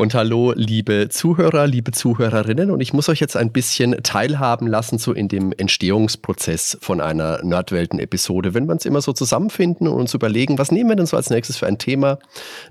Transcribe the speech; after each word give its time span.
Und 0.00 0.14
hallo, 0.14 0.54
liebe 0.56 1.10
Zuhörer, 1.10 1.66
liebe 1.66 1.92
Zuhörerinnen. 1.92 2.70
Und 2.70 2.80
ich 2.80 2.94
muss 2.94 3.10
euch 3.10 3.20
jetzt 3.20 3.36
ein 3.36 3.52
bisschen 3.52 4.02
teilhaben 4.02 4.66
lassen, 4.66 4.96
so 4.96 5.12
in 5.12 5.28
dem 5.28 5.52
Entstehungsprozess 5.52 6.78
von 6.80 7.02
einer 7.02 7.44
Nerdwelten-Episode. 7.44 8.54
Wenn 8.54 8.64
wir 8.66 8.72
uns 8.72 8.86
immer 8.86 9.02
so 9.02 9.12
zusammenfinden 9.12 9.86
und 9.86 10.00
uns 10.00 10.14
überlegen, 10.14 10.56
was 10.56 10.72
nehmen 10.72 10.88
wir 10.88 10.96
denn 10.96 11.04
so 11.04 11.18
als 11.18 11.28
nächstes 11.28 11.58
für 11.58 11.66
ein 11.66 11.76
Thema, 11.76 12.18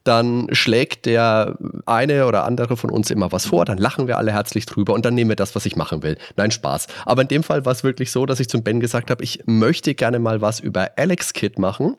dann 0.03 0.47
schlägt 0.53 1.05
der 1.05 1.55
eine 1.85 2.25
oder 2.25 2.45
andere 2.45 2.75
von 2.77 2.89
uns 2.89 3.11
immer 3.11 3.31
was 3.31 3.45
vor, 3.45 3.63
dann 3.63 3.77
lachen 3.77 4.07
wir 4.07 4.17
alle 4.17 4.33
herzlich 4.33 4.65
drüber 4.65 4.95
und 4.95 5.05
dann 5.05 5.13
nehmen 5.13 5.29
wir 5.29 5.35
das, 5.35 5.53
was 5.53 5.67
ich 5.67 5.75
machen 5.75 6.01
will. 6.01 6.17
Nein, 6.35 6.49
Spaß. 6.49 6.87
Aber 7.05 7.21
in 7.21 7.27
dem 7.27 7.43
Fall 7.43 7.63
war 7.63 7.73
es 7.73 7.83
wirklich 7.83 8.09
so, 8.09 8.25
dass 8.25 8.39
ich 8.39 8.49
zum 8.49 8.63
Ben 8.63 8.79
gesagt 8.79 9.11
habe, 9.11 9.23
ich 9.23 9.43
möchte 9.45 9.93
gerne 9.93 10.17
mal 10.17 10.41
was 10.41 10.59
über 10.59 10.93
Alex 10.95 11.33
Kid 11.33 11.59
machen. 11.59 11.95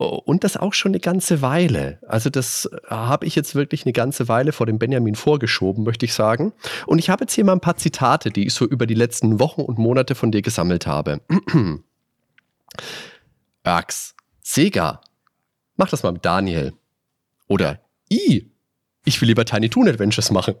Und 0.00 0.44
das 0.44 0.56
auch 0.56 0.72
schon 0.72 0.92
eine 0.92 1.00
ganze 1.00 1.42
Weile. 1.42 1.98
Also 2.08 2.30
das 2.30 2.64
äh, 2.64 2.86
habe 2.88 3.26
ich 3.26 3.34
jetzt 3.34 3.54
wirklich 3.54 3.84
eine 3.84 3.92
ganze 3.92 4.28
Weile 4.28 4.52
vor 4.52 4.64
dem 4.64 4.78
Benjamin 4.78 5.14
vorgeschoben, 5.14 5.84
möchte 5.84 6.06
ich 6.06 6.14
sagen. 6.14 6.54
Und 6.86 6.98
ich 6.98 7.10
habe 7.10 7.24
jetzt 7.24 7.34
hier 7.34 7.44
mal 7.44 7.52
ein 7.52 7.60
paar 7.60 7.76
Zitate, 7.76 8.30
die 8.30 8.46
ich 8.46 8.54
so 8.54 8.64
über 8.64 8.86
die 8.86 8.94
letzten 8.94 9.40
Wochen 9.40 9.60
und 9.60 9.78
Monate 9.78 10.14
von 10.14 10.32
dir 10.32 10.40
gesammelt 10.40 10.86
habe. 10.86 11.20
Ax, 13.62 14.14
Sega, 14.40 15.02
mach 15.76 15.90
das 15.90 16.02
mal 16.02 16.12
mit 16.12 16.24
Daniel. 16.24 16.72
Oder 17.46 17.80
I, 18.10 18.50
ich 19.04 19.20
will 19.20 19.28
lieber 19.28 19.44
Tiny 19.44 19.68
Toon 19.68 19.86
Adventures 19.86 20.30
machen. 20.30 20.54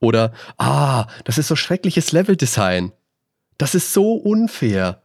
Oder, 0.00 0.32
ah, 0.56 1.08
das 1.24 1.36
ist 1.36 1.48
so 1.48 1.56
schreckliches 1.56 2.12
Leveldesign. 2.12 2.92
Das 3.58 3.74
ist 3.74 3.92
so 3.92 4.14
unfair. 4.14 5.02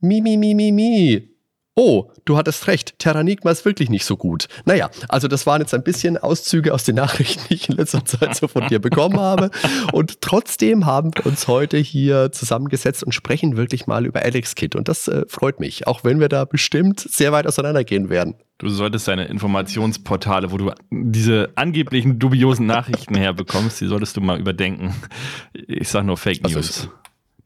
Mi, 0.00 0.22
mi, 0.22 0.38
mi, 0.38 0.54
mi, 0.54 0.72
mi. 0.72 1.33
Oh, 1.76 2.12
du 2.24 2.36
hattest 2.36 2.68
recht, 2.68 3.00
Terranigma 3.00 3.50
ist 3.50 3.64
wirklich 3.64 3.90
nicht 3.90 4.04
so 4.04 4.16
gut. 4.16 4.46
Naja, 4.64 4.90
also 5.08 5.26
das 5.26 5.44
waren 5.44 5.60
jetzt 5.60 5.74
ein 5.74 5.82
bisschen 5.82 6.16
Auszüge 6.16 6.72
aus 6.72 6.84
den 6.84 6.94
Nachrichten, 7.04 7.42
die 7.48 7.54
ich 7.54 7.68
in 7.68 7.76
letzter 7.76 8.04
Zeit 8.04 8.36
so 8.36 8.46
von 8.46 8.68
dir 8.68 8.78
bekommen 8.78 9.18
habe. 9.18 9.50
Und 9.92 10.20
trotzdem 10.20 10.86
haben 10.86 11.10
wir 11.16 11.26
uns 11.26 11.48
heute 11.48 11.76
hier 11.78 12.30
zusammengesetzt 12.30 13.02
und 13.02 13.12
sprechen 13.12 13.56
wirklich 13.56 13.88
mal 13.88 14.06
über 14.06 14.22
Alex 14.22 14.54
Kid. 14.54 14.76
Und 14.76 14.86
das 14.86 15.08
äh, 15.08 15.24
freut 15.28 15.58
mich, 15.58 15.88
auch 15.88 16.04
wenn 16.04 16.20
wir 16.20 16.28
da 16.28 16.44
bestimmt 16.44 17.00
sehr 17.00 17.32
weit 17.32 17.48
auseinandergehen 17.48 18.08
werden. 18.08 18.36
Du 18.58 18.68
solltest 18.68 19.08
deine 19.08 19.24
Informationsportale, 19.24 20.52
wo 20.52 20.58
du 20.58 20.70
diese 20.92 21.50
angeblichen 21.56 22.20
dubiosen 22.20 22.66
Nachrichten 22.66 23.16
herbekommst, 23.16 23.80
die 23.80 23.86
solltest 23.86 24.16
du 24.16 24.20
mal 24.20 24.38
überdenken. 24.38 24.94
Ich 25.52 25.88
sag 25.88 26.04
nur 26.04 26.16
Fake 26.16 26.38
also 26.44 26.88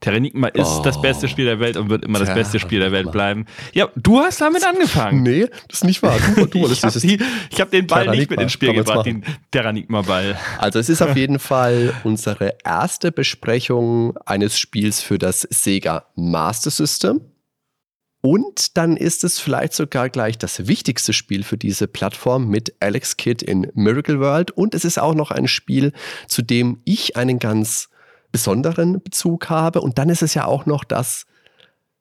Terranigma 0.01 0.47
ist 0.49 0.69
oh. 0.79 0.83
das 0.83 1.01
beste 1.01 1.27
Spiel 1.27 1.47
der 1.47 1.59
Welt 1.59 1.77
und 1.77 1.91
wird 1.91 2.05
immer 2.05 2.21
das 2.21 2.33
beste 2.33 2.61
Spiel 2.61 2.79
der 2.79 2.93
Welt 2.93 3.11
bleiben. 3.11 3.47
Ja, 3.73 3.89
du 3.97 4.21
hast 4.21 4.41
damit 4.41 4.65
angefangen. 4.65 5.25
Nee, 5.25 5.47
das 5.67 5.79
ist 5.79 5.85
nicht 5.85 6.03
wahr. 6.03 6.17
Du, 6.37 6.47
du 6.47 6.67
ich 6.71 6.85
habe 6.85 7.25
hab 7.55 7.71
den 7.71 7.87
Ball 7.89 8.09
nicht 8.11 8.31
mit 8.31 8.41
ins 8.41 8.53
Spiel 8.53 8.75
gebracht, 8.75 9.07
den 9.07 9.25
Terranigma-Ball. 9.51 10.39
Also 10.59 10.79
es 10.79 10.89
ist 10.89 11.03
auf 11.03 11.17
jeden 11.17 11.41
Fall 11.41 11.95
unsere 12.05 12.55
erste 12.65 13.11
Besprechung 13.11 14.17
eines 14.25 14.59
Spiels 14.59 15.03
für 15.03 15.19
das 15.19 15.43
Sega 15.51 16.07
Master 16.15 16.71
System. 16.71 17.21
Und 18.21 18.77
dann 18.77 18.97
ist 18.97 19.25
es 19.25 19.39
vielleicht 19.39 19.73
sogar 19.73 20.11
gleich 20.11 20.39
das 20.39 20.67
wichtigste 20.67 21.13
Spiel 21.13 21.45
für 21.45 21.57
diese 21.57 21.87
Plattform 21.89 22.49
mit 22.49 22.75
Alex 22.81 23.17
Kidd 23.17 23.45
in 23.45 23.71
Miracle 23.75 24.21
World. 24.21 24.51
Und 24.51 24.75
es 24.75 24.85
ist 24.85 24.99
auch 24.99 25.15
noch 25.15 25.31
ein 25.31 25.49
Spiel, 25.49 25.93
zu 26.27 26.43
dem 26.43 26.81
ich 26.85 27.17
einen 27.17 27.39
ganz 27.39 27.91
besonderen 28.39 29.03
Bezug 29.03 29.51
habe. 29.51 29.81
Und 29.81 29.99
dann 29.99 30.11
ist 30.11 30.23
es 30.23 30.35
ja 30.35 30.45
auch 30.45 30.65
noch 30.65 30.85
das 30.85 31.27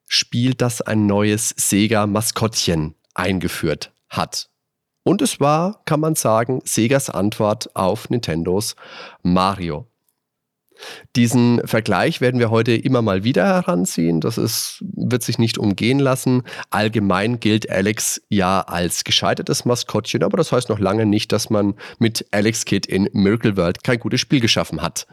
Spiel, 0.07 0.53
das 0.53 0.81
ein 0.81 1.07
neues 1.07 1.49
Sega-Maskottchen 1.57 2.93
eingeführt 3.15 3.91
hat. 4.07 4.49
Und 5.03 5.23
es 5.23 5.39
war, 5.39 5.81
kann 5.85 5.99
man 5.99 6.13
sagen, 6.13 6.61
Segas 6.63 7.09
Antwort 7.09 7.75
auf 7.75 8.11
Nintendos 8.11 8.75
Mario. 9.23 9.87
Diesen 11.15 11.59
Vergleich 11.65 12.21
werden 12.21 12.39
wir 12.39 12.51
heute 12.51 12.73
immer 12.75 13.01
mal 13.01 13.23
wieder 13.23 13.43
heranziehen. 13.47 14.21
Das 14.21 14.37
ist, 14.37 14.83
wird 14.95 15.23
sich 15.23 15.39
nicht 15.39 15.57
umgehen 15.57 15.97
lassen. 15.97 16.43
Allgemein 16.69 17.39
gilt 17.39 17.67
Alex 17.71 18.21
ja 18.29 18.61
als 18.61 19.03
gescheitertes 19.03 19.65
Maskottchen, 19.65 20.23
aber 20.23 20.37
das 20.37 20.51
heißt 20.51 20.69
noch 20.69 20.77
lange 20.77 21.07
nicht, 21.07 21.31
dass 21.31 21.49
man 21.49 21.73
mit 21.97 22.27
Alex 22.29 22.65
Kid 22.65 22.85
in 22.85 23.09
Miracle 23.11 23.57
World 23.57 23.83
kein 23.83 23.97
gutes 23.97 24.21
Spiel 24.21 24.39
geschaffen 24.39 24.83
hat. 24.83 25.07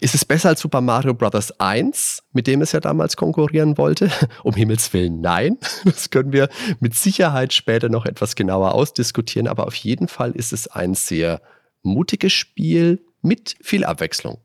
Ist 0.00 0.14
es 0.14 0.24
besser 0.24 0.50
als 0.50 0.60
Super 0.60 0.80
Mario 0.80 1.14
Bros. 1.14 1.52
1, 1.52 2.22
mit 2.32 2.46
dem 2.46 2.60
es 2.62 2.72
ja 2.72 2.80
damals 2.80 3.16
konkurrieren 3.16 3.78
wollte? 3.78 4.10
Um 4.42 4.54
Himmels 4.54 4.92
Willen, 4.92 5.20
nein. 5.20 5.58
Das 5.84 6.10
können 6.10 6.32
wir 6.32 6.48
mit 6.80 6.94
Sicherheit 6.94 7.52
später 7.52 7.88
noch 7.88 8.04
etwas 8.06 8.36
genauer 8.36 8.74
ausdiskutieren, 8.74 9.48
aber 9.48 9.66
auf 9.66 9.74
jeden 9.74 10.08
Fall 10.08 10.32
ist 10.32 10.52
es 10.52 10.68
ein 10.68 10.94
sehr 10.94 11.40
mutiges 11.82 12.32
Spiel 12.32 13.04
mit 13.22 13.56
viel 13.62 13.84
Abwechslung. 13.84 14.38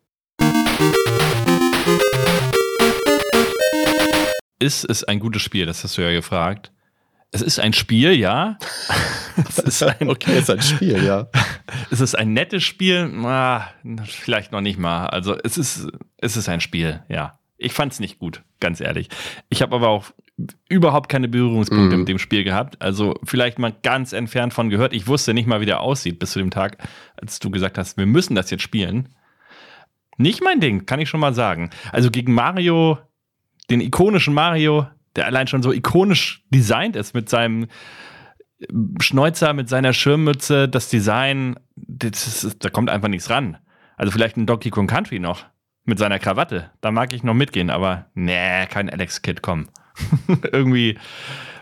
Ist 4.59 4.83
es 4.89 5.03
ein 5.05 5.19
gutes 5.19 5.41
Spiel? 5.41 5.65
Das 5.65 5.83
hast 5.83 5.97
du 5.97 6.01
ja 6.01 6.11
gefragt. 6.11 6.71
Es 7.31 7.41
ist 7.41 7.59
ein 7.59 7.73
Spiel, 7.73 8.13
ja. 8.13 8.57
es 9.49 9.59
ist 9.59 9.83
ein, 9.83 10.09
okay, 10.09 10.33
es 10.33 10.43
ist 10.43 10.49
ein 10.49 10.61
Spiel, 10.61 11.03
ja. 11.03 11.27
es 11.91 12.01
ist 12.01 12.15
ein 12.15 12.33
nettes 12.33 12.63
Spiel, 12.63 13.11
ah, 13.23 13.67
vielleicht 14.05 14.51
noch 14.51 14.61
nicht 14.61 14.79
mal. 14.79 15.07
Also 15.07 15.37
es 15.43 15.57
ist, 15.57 15.87
es 16.17 16.37
ist 16.37 16.49
ein 16.49 16.61
Spiel, 16.61 17.03
ja. 17.07 17.39
Ich 17.57 17.73
fand 17.73 17.91
es 17.91 17.99
nicht 17.99 18.19
gut, 18.19 18.41
ganz 18.61 18.79
ehrlich. 18.79 19.09
Ich 19.49 19.61
habe 19.61 19.75
aber 19.75 19.89
auch 19.89 20.05
überhaupt 20.69 21.09
keine 21.09 21.27
Berührungspunkte 21.27 21.97
mm. 21.97 21.99
mit 21.99 22.07
dem 22.07 22.17
Spiel 22.17 22.45
gehabt. 22.45 22.81
Also 22.81 23.15
vielleicht 23.25 23.59
mal 23.59 23.73
ganz 23.83 24.13
entfernt 24.13 24.53
von 24.53 24.69
gehört. 24.69 24.93
Ich 24.93 25.07
wusste 25.07 25.33
nicht 25.33 25.45
mal, 25.45 25.59
wie 25.59 25.65
der 25.65 25.81
aussieht 25.81 26.19
bis 26.19 26.31
zu 26.31 26.39
dem 26.39 26.51
Tag, 26.51 26.77
als 27.21 27.39
du 27.39 27.51
gesagt 27.51 27.77
hast, 27.77 27.97
wir 27.97 28.05
müssen 28.05 28.33
das 28.35 28.49
jetzt 28.49 28.63
spielen. 28.63 29.09
Nicht 30.17 30.41
mein 30.41 30.61
Ding, 30.61 30.85
kann 30.85 31.01
ich 31.01 31.09
schon 31.09 31.19
mal 31.19 31.33
sagen. 31.33 31.69
Also 31.91 32.09
gegen 32.09 32.33
Mario, 32.33 32.97
den 33.69 33.81
ikonischen 33.81 34.33
Mario, 34.33 34.87
der 35.15 35.25
allein 35.25 35.47
schon 35.47 35.63
so 35.63 35.71
ikonisch 35.71 36.43
designt 36.49 36.95
ist 36.95 37.13
mit 37.13 37.29
seinem 37.29 37.67
Schnäuzer, 38.99 39.53
mit 39.53 39.69
seiner 39.69 39.93
Schirmmütze, 39.93 40.67
das 40.67 40.89
Design, 40.89 41.55
das 41.75 42.43
ist, 42.43 42.63
da 42.63 42.69
kommt 42.69 42.89
einfach 42.89 43.07
nichts 43.07 43.29
ran. 43.29 43.57
Also 43.95 44.11
vielleicht 44.11 44.37
ein 44.37 44.45
Donkey 44.45 44.69
Kong 44.69 44.87
Country 44.87 45.19
noch 45.19 45.45
mit 45.85 45.97
seiner 45.97 46.19
Krawatte. 46.19 46.69
Da 46.81 46.91
mag 46.91 47.13
ich 47.13 47.23
noch 47.23 47.33
mitgehen, 47.33 47.69
aber 47.69 48.07
nee, 48.13 48.65
kein 48.67 48.89
Alex 48.89 49.21
Kid, 49.21 49.41
komm. 49.41 49.67
Irgendwie, 50.51 50.97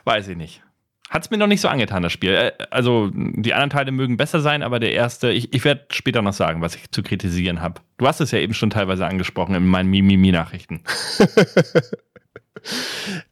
weiß 0.06 0.28
ich 0.30 0.38
nicht. 0.38 0.64
Hat 1.10 1.24
es 1.24 1.30
mir 1.30 1.38
noch 1.38 1.48
nicht 1.48 1.62
so 1.62 1.70
angetan, 1.70 2.04
das 2.04 2.12
Spiel. 2.12 2.34
Äh, 2.34 2.52
also, 2.70 3.10
die 3.14 3.54
anderen 3.54 3.70
Teile 3.70 3.92
mögen 3.92 4.18
besser 4.18 4.42
sein, 4.42 4.62
aber 4.62 4.80
der 4.80 4.92
erste, 4.92 5.32
ich, 5.32 5.54
ich 5.54 5.64
werde 5.64 5.86
später 5.92 6.22
noch 6.22 6.34
sagen, 6.34 6.62
was 6.62 6.76
ich 6.76 6.92
zu 6.92 7.02
kritisieren 7.02 7.62
habe. 7.62 7.82
Du 7.98 8.08
hast 8.08 8.20
es 8.20 8.32
ja 8.32 8.40
eben 8.40 8.54
schon 8.54 8.70
teilweise 8.70 9.08
angesprochen 9.08 9.56
in 9.56 9.68
meinen 9.68 9.90
Mimimi-Nachrichten. 9.90 10.82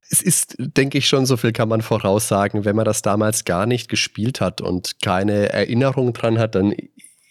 es 0.10 0.22
ist, 0.22 0.56
denke 0.58 0.98
ich, 0.98 1.08
schon 1.08 1.26
so 1.26 1.38
viel 1.38 1.52
kann 1.52 1.70
man 1.70 1.82
voraussagen. 1.82 2.66
Wenn 2.66 2.76
man 2.76 2.86
das 2.86 3.02
damals 3.02 3.46
gar 3.46 3.66
nicht 3.66 3.90
gespielt 3.90 4.42
hat 4.42 4.62
und 4.62 5.02
keine 5.02 5.50
Erinnerung 5.50 6.14
dran 6.14 6.38
hat, 6.38 6.56
dann 6.56 6.74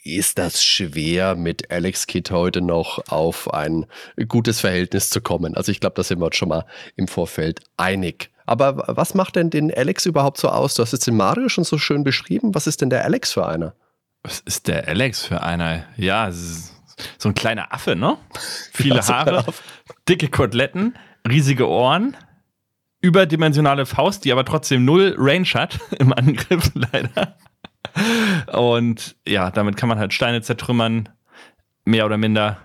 ist 0.03 0.39
das 0.39 0.63
schwer, 0.63 1.35
mit 1.35 1.71
Alex 1.71 2.07
Kidd 2.07 2.31
heute 2.31 2.61
noch 2.61 3.09
auf 3.09 3.53
ein 3.53 3.87
gutes 4.29 4.61
Verhältnis 4.61 5.09
zu 5.09 5.21
kommen. 5.21 5.57
Also 5.57 5.73
ich 5.73 5.81
glaube, 5.81 5.95
da 5.97 6.03
sind 6.03 6.19
wir 6.19 6.27
uns 6.27 6.37
schon 6.37 6.51
mal 6.51 6.67
im 6.97 7.09
Vorfeld 7.09 7.61
einig. 7.77 8.31
Aber 8.45 8.85
was 8.89 9.15
macht 9.15 9.37
denn 9.37 9.49
den 9.49 9.73
Alex 9.73 10.05
überhaupt 10.05 10.37
so 10.37 10.49
aus? 10.49 10.75
Du 10.75 10.83
hast 10.83 10.93
jetzt 10.93 11.07
den 11.07 11.17
Mario 11.17 11.49
schon 11.49 11.65
so 11.65 11.79
schön 11.79 12.05
beschrieben. 12.05 12.55
Was 12.55 12.67
ist 12.67 12.83
denn 12.83 12.91
der 12.91 13.05
Alex 13.05 13.33
für 13.33 13.47
einer? 13.47 13.75
Was 14.23 14.41
ist 14.41 14.69
der 14.69 14.87
Alex 14.89 15.25
für 15.25 15.43
einer? 15.43 15.85
Ja, 15.97 16.31
so 16.31 17.29
ein 17.29 17.35
kleiner 17.35 17.73
Affe, 17.73 17.97
ne? 17.97 18.19
Viele 18.73 19.01
Haare, 19.01 19.45
dicke 20.09 20.29
Koteletten, 20.29 20.97
riesige 21.27 21.67
Ohren, 21.67 22.17
überdimensionale 23.05 23.85
Faust, 23.85 24.25
die 24.25 24.33
aber 24.33 24.47
trotzdem 24.47 24.85
null 24.87 25.15
Range 25.19 25.47
hat 25.55 25.79
im 25.99 26.13
Angriff, 26.13 26.73
leider. 26.75 27.37
Und 28.59 29.17
ja, 29.29 29.51
damit 29.51 29.77
kann 29.77 29.91
man 29.91 29.99
halt 29.99 30.15
Steine 30.15 30.41
zertrümmern, 30.41 31.11
mehr 31.85 32.07
oder 32.07 32.17
minder. 32.17 32.59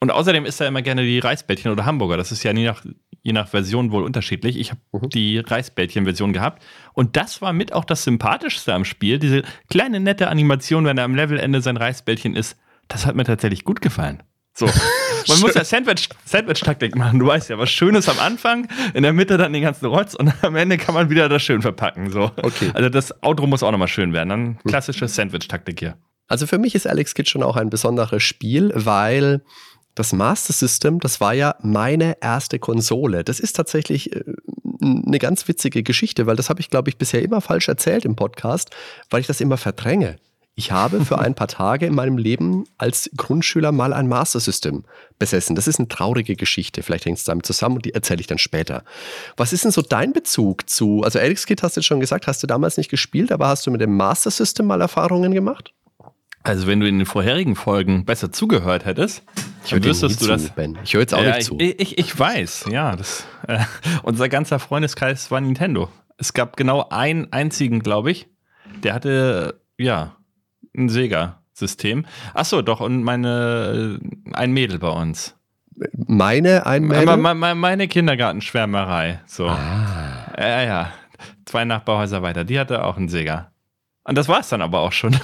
Und 0.00 0.10
außerdem 0.10 0.46
isst 0.46 0.60
er 0.60 0.68
immer 0.68 0.82
gerne 0.82 1.02
die 1.02 1.18
Reisbällchen 1.18 1.70
oder 1.70 1.84
Hamburger. 1.84 2.16
Das 2.16 2.32
ist 2.32 2.42
ja 2.42 2.52
je 2.52 2.64
nach, 2.64 2.84
je 3.22 3.32
nach 3.32 3.48
Version 3.48 3.92
wohl 3.92 4.04
unterschiedlich. 4.04 4.58
Ich 4.58 4.70
habe 4.70 4.80
mhm. 4.92 5.10
die 5.10 5.38
Reisbällchen-Version 5.38 6.32
gehabt. 6.32 6.64
Und 6.94 7.16
das 7.16 7.42
war 7.42 7.52
mit 7.52 7.74
auch 7.74 7.84
das 7.84 8.04
Sympathischste 8.04 8.72
am 8.72 8.86
Spiel. 8.86 9.18
Diese 9.18 9.42
kleine 9.68 10.00
nette 10.00 10.28
Animation, 10.28 10.86
wenn 10.86 10.98
er 10.98 11.04
am 11.04 11.14
Levelende 11.14 11.60
sein 11.60 11.76
Reisbällchen 11.76 12.34
ist, 12.36 12.58
das 12.88 13.06
hat 13.06 13.16
mir 13.16 13.24
tatsächlich 13.24 13.64
gut 13.64 13.82
gefallen. 13.82 14.22
So. 14.54 14.66
Man 15.28 15.40
muss 15.40 15.54
ja 15.54 15.64
Sandwich-Taktik 15.64 16.16
Sandwich 16.24 16.94
machen. 16.94 17.18
Du 17.18 17.26
weißt 17.26 17.50
ja, 17.50 17.58
was 17.58 17.70
Schönes 17.70 18.08
am 18.08 18.18
Anfang, 18.18 18.68
in 18.94 19.02
der 19.02 19.12
Mitte 19.12 19.36
dann 19.38 19.52
den 19.52 19.62
ganzen 19.62 19.86
Rotz 19.86 20.14
und 20.14 20.32
am 20.42 20.56
Ende 20.56 20.78
kann 20.78 20.94
man 20.94 21.10
wieder 21.10 21.28
das 21.28 21.42
schön 21.42 21.62
verpacken. 21.62 22.10
So. 22.10 22.30
Okay. 22.36 22.70
Also 22.74 22.88
das 22.88 23.22
Outro 23.22 23.46
muss 23.46 23.62
auch 23.62 23.70
nochmal 23.70 23.88
schön 23.88 24.12
werden. 24.12 24.28
Dann 24.28 24.58
klassische 24.66 25.08
Sandwich-Taktik 25.08 25.80
hier. 25.80 25.96
Also 26.26 26.46
für 26.46 26.58
mich 26.58 26.74
ist 26.74 26.86
Alex 26.86 27.14
Kidd 27.14 27.28
schon 27.28 27.42
auch 27.42 27.56
ein 27.56 27.70
besonderes 27.70 28.22
Spiel, 28.22 28.72
weil 28.74 29.42
das 29.94 30.12
Master 30.12 30.52
System, 30.52 30.98
das 31.00 31.20
war 31.20 31.34
ja 31.34 31.54
meine 31.60 32.16
erste 32.20 32.58
Konsole. 32.58 33.24
Das 33.24 33.40
ist 33.40 33.54
tatsächlich 33.54 34.14
äh, 34.14 34.24
eine 34.82 35.18
ganz 35.18 35.46
witzige 35.46 35.82
Geschichte, 35.82 36.26
weil 36.26 36.36
das 36.36 36.50
habe 36.50 36.60
ich, 36.60 36.70
glaube 36.70 36.88
ich, 36.88 36.98
bisher 36.98 37.22
immer 37.22 37.40
falsch 37.40 37.68
erzählt 37.68 38.04
im 38.04 38.16
Podcast, 38.16 38.70
weil 39.10 39.20
ich 39.20 39.26
das 39.26 39.40
immer 39.40 39.56
verdränge. 39.56 40.16
Ich 40.56 40.70
habe 40.70 41.04
für 41.04 41.18
ein 41.18 41.34
paar 41.36 41.48
Tage 41.48 41.86
in 41.86 41.94
meinem 41.94 42.16
Leben 42.16 42.64
als 42.78 43.10
Grundschüler 43.16 43.72
mal 43.72 43.92
ein 43.92 44.08
Master 44.08 44.40
System 44.40 44.84
besessen. 45.18 45.56
Das 45.56 45.66
ist 45.66 45.78
eine 45.78 45.88
traurige 45.88 46.36
Geschichte. 46.36 46.82
Vielleicht 46.82 47.06
hängt 47.06 47.18
es 47.18 47.24
damit 47.24 47.46
zusammen 47.46 47.76
und 47.76 47.84
die 47.84 47.94
erzähle 47.94 48.20
ich 48.20 48.26
dann 48.26 48.38
später. 48.38 48.84
Was 49.36 49.52
ist 49.52 49.64
denn 49.64 49.72
so 49.72 49.82
dein 49.82 50.12
Bezug 50.12 50.68
zu, 50.68 51.02
also 51.02 51.18
Alex 51.18 51.46
Kid 51.46 51.62
hast 51.62 51.76
du 51.76 51.80
jetzt 51.80 51.86
schon 51.86 52.00
gesagt, 52.00 52.26
hast 52.26 52.42
du 52.42 52.46
damals 52.46 52.76
nicht 52.76 52.90
gespielt, 52.90 53.32
aber 53.32 53.48
hast 53.48 53.66
du 53.66 53.70
mit 53.70 53.80
dem 53.80 53.96
Master 53.96 54.30
System 54.30 54.66
mal 54.66 54.80
Erfahrungen 54.80 55.32
gemacht? 55.32 55.72
Also 56.44 56.66
wenn 56.66 56.78
du 56.78 56.86
in 56.86 56.98
den 56.98 57.06
vorherigen 57.06 57.56
Folgen 57.56 58.04
besser 58.04 58.30
zugehört 58.30 58.84
hättest, 58.84 59.22
ich 59.64 59.72
wüsstest 59.72 60.20
du 60.20 60.24
zu, 60.26 60.30
das. 60.30 60.50
Ben. 60.50 60.78
Ich 60.84 60.92
höre 60.92 61.00
jetzt 61.00 61.14
auch 61.14 61.22
ja, 61.22 61.36
nicht 61.36 61.46
zu. 61.46 61.56
Ich, 61.58 61.80
ich, 61.80 61.98
ich 61.98 62.18
weiß, 62.18 62.66
ja. 62.70 62.94
Das, 62.94 63.24
äh, 63.48 63.60
unser 64.02 64.28
ganzer 64.28 64.58
Freundeskreis 64.58 65.30
war 65.30 65.40
Nintendo. 65.40 65.88
Es 66.18 66.34
gab 66.34 66.58
genau 66.58 66.86
einen 66.90 67.32
einzigen, 67.32 67.80
glaube 67.80 68.10
ich. 68.10 68.28
Der 68.82 68.92
hatte, 68.92 69.62
ja, 69.78 70.16
ein 70.76 70.88
Sega-System. 70.88 72.06
Achso, 72.34 72.62
doch, 72.62 72.80
und 72.80 73.02
meine, 73.02 73.98
ein 74.32 74.52
Mädel 74.52 74.78
bei 74.78 74.90
uns. 74.90 75.36
Meine, 75.92 76.66
ein 76.66 76.84
Mädel? 76.84 77.16
Meine, 77.16 77.54
meine 77.54 77.88
Kindergartenschwärmerei. 77.88 79.20
So. 79.26 79.48
Ah. 79.48 80.32
Ja, 80.38 80.62
ja. 80.62 80.92
Zwei 81.44 81.64
Nachbarhäuser 81.64 82.22
weiter. 82.22 82.44
Die 82.44 82.58
hatte 82.58 82.84
auch 82.84 82.96
einen 82.96 83.08
Sega. 83.08 83.50
Und 84.04 84.18
das 84.18 84.28
war 84.28 84.40
es 84.40 84.48
dann 84.50 84.60
aber 84.60 84.80
auch 84.80 84.92
schon. 84.92 85.16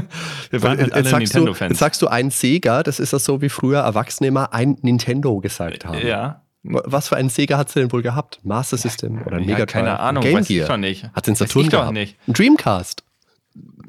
Wir 0.50 0.62
waren 0.62 0.78
halt 0.78 0.92
alle 0.92 1.18
Nintendo-Fans. 1.18 1.72
Jetzt 1.72 1.78
sagst 1.78 2.00
du 2.00 2.08
ein 2.08 2.30
Sega, 2.30 2.82
das 2.82 2.98
ist 2.98 3.12
das 3.12 3.24
so 3.24 3.42
wie 3.42 3.50
früher 3.50 3.80
Erwachsene 3.80 4.28
immer 4.28 4.54
ein 4.54 4.78
Nintendo 4.80 5.38
gesagt 5.40 5.84
haben. 5.84 6.04
Ja. 6.06 6.42
Was 6.62 7.08
für 7.08 7.16
ein 7.16 7.28
Sega 7.28 7.58
hat 7.58 7.68
sie 7.68 7.80
denn 7.80 7.92
wohl 7.92 8.02
gehabt? 8.02 8.40
Master 8.44 8.76
System 8.78 9.20
oder 9.22 9.36
ein 9.36 9.44
ja, 9.44 9.54
Mega 9.54 9.66
Keine 9.66 9.98
Ahnung, 9.98 10.22
Game 10.22 10.38
weiß 10.38 10.48
Gear? 10.48 10.62
ich 10.62 10.68
doch 10.68 10.76
nicht. 10.78 11.10
Hat 11.12 11.26
den 11.26 11.34
Saturn 11.34 11.68
gehabt? 11.68 11.92
Nicht. 11.92 12.16
Ein 12.26 12.32
Dreamcast? 12.32 13.02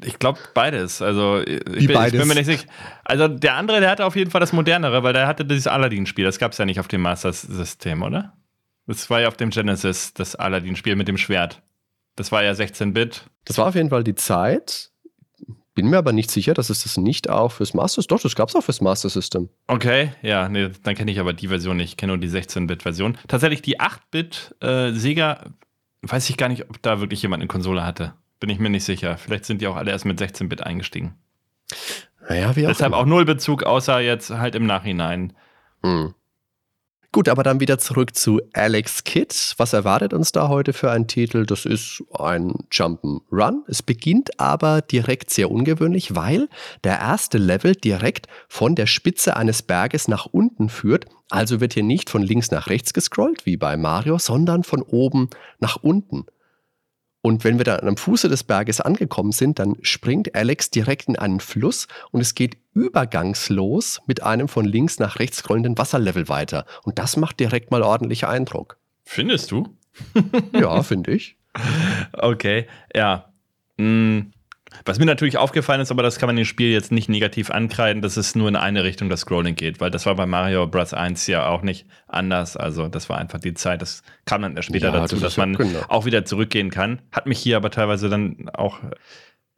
Ich 0.02 0.18
glaube 0.18 0.38
beides. 0.54 1.02
Also 1.02 1.40
ich 1.40 1.86
bin, 1.86 1.94
beides? 1.94 2.14
ich 2.14 2.18
bin, 2.18 2.28
mir 2.28 2.34
nicht 2.34 2.46
sicher. 2.46 2.64
Also 3.04 3.28
der 3.28 3.54
andere, 3.54 3.80
der 3.80 3.90
hatte 3.90 4.04
auf 4.04 4.16
jeden 4.16 4.30
Fall 4.30 4.40
das 4.40 4.52
modernere, 4.52 5.02
weil 5.02 5.12
der 5.12 5.26
hatte 5.26 5.44
dieses 5.44 5.66
Aladdin-Spiel. 5.66 6.24
Das 6.24 6.38
gab 6.38 6.52
es 6.52 6.58
ja 6.58 6.64
nicht 6.64 6.80
auf 6.80 6.88
dem 6.88 7.02
Master 7.02 7.32
System, 7.32 8.02
oder? 8.02 8.34
Das 8.86 9.08
war 9.10 9.20
ja 9.20 9.28
auf 9.28 9.36
dem 9.36 9.50
Genesis, 9.50 10.12
das 10.14 10.36
Aladdin-Spiel 10.36 10.96
mit 10.96 11.08
dem 11.08 11.16
Schwert. 11.16 11.62
Das 12.16 12.32
war 12.32 12.42
ja 12.44 12.52
16-Bit. 12.52 13.24
Das 13.44 13.58
war 13.58 13.66
auf 13.66 13.74
jeden 13.74 13.90
Fall 13.90 14.04
die 14.04 14.14
Zeit. 14.14 14.90
Bin 15.74 15.88
mir 15.88 15.98
aber 15.98 16.12
nicht 16.12 16.30
sicher, 16.30 16.54
dass 16.54 16.70
es 16.70 16.84
das 16.84 16.96
nicht 16.96 17.28
auch 17.28 17.50
fürs 17.50 17.74
Master 17.74 18.00
System. 18.00 18.16
Doch, 18.16 18.22
das 18.22 18.36
gab 18.36 18.48
es 18.48 18.54
auch 18.54 18.62
fürs 18.62 18.80
Master 18.80 19.08
System. 19.08 19.48
Okay, 19.66 20.12
ja, 20.22 20.48
nee, 20.48 20.70
dann 20.84 20.94
kenne 20.94 21.10
ich 21.10 21.18
aber 21.18 21.32
die 21.32 21.48
Version 21.48 21.76
nicht. 21.76 21.90
Ich 21.90 21.96
kenne 21.96 22.12
nur 22.12 22.20
die 22.20 22.28
16-Bit-Version. 22.28 23.18
Tatsächlich 23.26 23.62
die 23.62 23.80
8-Bit 23.80 24.54
äh, 24.60 24.92
Sega, 24.92 25.46
weiß 26.02 26.30
ich 26.30 26.36
gar 26.36 26.48
nicht, 26.48 26.70
ob 26.70 26.80
da 26.82 27.00
wirklich 27.00 27.22
jemand 27.22 27.40
eine 27.40 27.48
Konsole 27.48 27.84
hatte. 27.84 28.14
Bin 28.40 28.50
ich 28.50 28.58
mir 28.58 28.70
nicht 28.70 28.84
sicher. 28.84 29.16
Vielleicht 29.16 29.44
sind 29.44 29.60
die 29.60 29.66
auch 29.66 29.76
alle 29.76 29.90
erst 29.90 30.04
mit 30.04 30.20
16-Bit 30.20 30.62
eingestiegen. 30.62 31.14
Naja, 32.28 32.56
wie 32.56 32.66
auch 32.66 32.70
Deshalb 32.70 32.92
immer. 32.92 32.98
auch 32.98 33.06
null 33.06 33.24
Bezug, 33.24 33.62
außer 33.64 34.00
jetzt 34.00 34.30
halt 34.30 34.54
im 34.54 34.66
Nachhinein. 34.66 35.32
Hm. 35.82 36.14
Gut, 37.14 37.28
aber 37.28 37.44
dann 37.44 37.60
wieder 37.60 37.78
zurück 37.78 38.16
zu 38.16 38.40
Alex 38.54 39.04
Kidd. 39.04 39.32
Was 39.56 39.72
erwartet 39.72 40.12
uns 40.12 40.32
da 40.32 40.48
heute 40.48 40.72
für 40.72 40.90
einen 40.90 41.06
Titel? 41.06 41.46
Das 41.46 41.64
ist 41.64 42.02
ein 42.12 42.54
Jump'n'Run. 42.72 43.58
Es 43.68 43.84
beginnt 43.84 44.40
aber 44.40 44.80
direkt 44.82 45.30
sehr 45.30 45.48
ungewöhnlich, 45.48 46.16
weil 46.16 46.48
der 46.82 46.98
erste 46.98 47.38
Level 47.38 47.76
direkt 47.76 48.26
von 48.48 48.74
der 48.74 48.86
Spitze 48.86 49.36
eines 49.36 49.62
Berges 49.62 50.08
nach 50.08 50.26
unten 50.26 50.68
führt. 50.68 51.04
Also 51.30 51.60
wird 51.60 51.74
hier 51.74 51.84
nicht 51.84 52.10
von 52.10 52.20
links 52.20 52.50
nach 52.50 52.66
rechts 52.66 52.92
gescrollt, 52.92 53.46
wie 53.46 53.56
bei 53.56 53.76
Mario, 53.76 54.18
sondern 54.18 54.64
von 54.64 54.82
oben 54.82 55.30
nach 55.60 55.76
unten. 55.76 56.26
Und 57.24 57.42
wenn 57.42 57.56
wir 57.56 57.64
dann 57.64 57.88
am 57.88 57.96
Fuße 57.96 58.28
des 58.28 58.44
Berges 58.44 58.82
angekommen 58.82 59.32
sind, 59.32 59.58
dann 59.58 59.76
springt 59.80 60.34
Alex 60.34 60.68
direkt 60.68 61.08
in 61.08 61.16
einen 61.16 61.40
Fluss 61.40 61.88
und 62.10 62.20
es 62.20 62.34
geht 62.34 62.58
übergangslos 62.74 64.02
mit 64.06 64.22
einem 64.22 64.46
von 64.46 64.66
links 64.66 64.98
nach 64.98 65.18
rechts 65.18 65.38
scrollenden 65.38 65.78
Wasserlevel 65.78 66.28
weiter. 66.28 66.66
Und 66.82 66.98
das 66.98 67.16
macht 67.16 67.40
direkt 67.40 67.70
mal 67.70 67.80
ordentlich 67.80 68.26
Eindruck. 68.26 68.76
Findest 69.06 69.52
du? 69.52 69.74
ja, 70.52 70.82
finde 70.82 71.12
ich. 71.12 71.38
Okay, 72.12 72.66
ja. 72.94 73.32
Hm. 73.78 74.32
Was 74.84 74.98
mir 74.98 75.06
natürlich 75.06 75.38
aufgefallen 75.38 75.80
ist, 75.80 75.90
aber 75.90 76.02
das 76.02 76.18
kann 76.18 76.28
man 76.28 76.36
dem 76.36 76.44
Spiel 76.44 76.70
jetzt 76.70 76.92
nicht 76.92 77.08
negativ 77.08 77.50
ankreiden, 77.50 78.02
dass 78.02 78.16
es 78.16 78.34
nur 78.34 78.48
in 78.48 78.56
eine 78.56 78.84
Richtung 78.84 79.08
das 79.08 79.20
Scrolling 79.20 79.54
geht, 79.54 79.80
weil 79.80 79.90
das 79.90 80.06
war 80.06 80.14
bei 80.14 80.26
Mario 80.26 80.66
Bros. 80.66 80.94
1 80.94 81.26
ja 81.26 81.46
auch 81.46 81.62
nicht 81.62 81.86
anders. 82.06 82.56
Also 82.56 82.88
das 82.88 83.08
war 83.08 83.18
einfach 83.18 83.40
die 83.40 83.54
Zeit, 83.54 83.82
das 83.82 84.02
kam 84.24 84.42
dann 84.42 84.60
später 84.62 84.86
ja, 84.88 84.92
dazu, 84.92 85.16
das 85.16 85.22
dass 85.22 85.36
man 85.36 85.54
genau. 85.54 85.80
auch 85.88 86.04
wieder 86.04 86.24
zurückgehen 86.24 86.70
kann. 86.70 87.00
Hat 87.12 87.26
mich 87.26 87.38
hier 87.38 87.56
aber 87.56 87.70
teilweise 87.70 88.08
dann 88.08 88.48
auch 88.52 88.80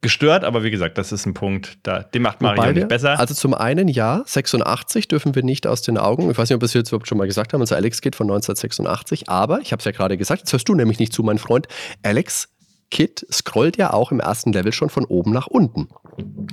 gestört, 0.01 0.43
aber 0.43 0.63
wie 0.63 0.69
gesagt, 0.69 0.97
das 0.97 1.11
ist 1.11 1.25
ein 1.25 1.33
Punkt, 1.33 1.79
da, 1.83 2.03
den 2.03 2.21
macht 2.21 2.41
Mario 2.41 2.61
Wobei 2.61 2.73
nicht 2.73 2.87
besser. 2.87 3.19
Also 3.19 3.33
zum 3.33 3.53
einen 3.53 3.87
ja, 3.87 4.21
86 4.25 5.07
dürfen 5.07 5.33
wir 5.33 5.43
nicht 5.43 5.65
aus 5.65 5.81
den 5.81 5.97
Augen. 5.97 6.29
Ich 6.29 6.37
weiß 6.37 6.49
nicht, 6.49 6.55
ob 6.55 6.61
wir 6.61 6.67
es 6.67 6.73
jetzt 6.73 6.89
überhaupt 6.89 7.07
schon 7.07 7.17
mal 7.17 7.25
gesagt 7.25 7.53
haben. 7.53 7.61
Unser 7.61 7.77
Alex 7.77 8.01
geht 8.01 8.15
von 8.15 8.25
1986, 8.25 9.27
aber 9.27 9.59
ich 9.61 9.71
habe 9.71 9.79
es 9.79 9.85
ja 9.85 9.91
gerade 9.91 10.17
gesagt, 10.17 10.41
jetzt 10.41 10.53
hörst 10.53 10.69
du 10.69 10.75
nämlich 10.75 10.99
nicht 10.99 11.13
zu, 11.13 11.23
mein 11.23 11.39
Freund. 11.39 11.67
Alex 12.03 12.49
Kid 12.89 13.25
scrollt 13.31 13.77
ja 13.77 13.93
auch 13.93 14.11
im 14.11 14.19
ersten 14.19 14.53
Level 14.53 14.71
schon 14.71 14.89
von 14.89 15.05
oben 15.05 15.31
nach 15.31 15.47
unten. 15.47 15.89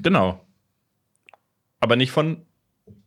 Genau. 0.02 0.40
Aber 1.80 1.96
nicht 1.96 2.10
von 2.10 2.42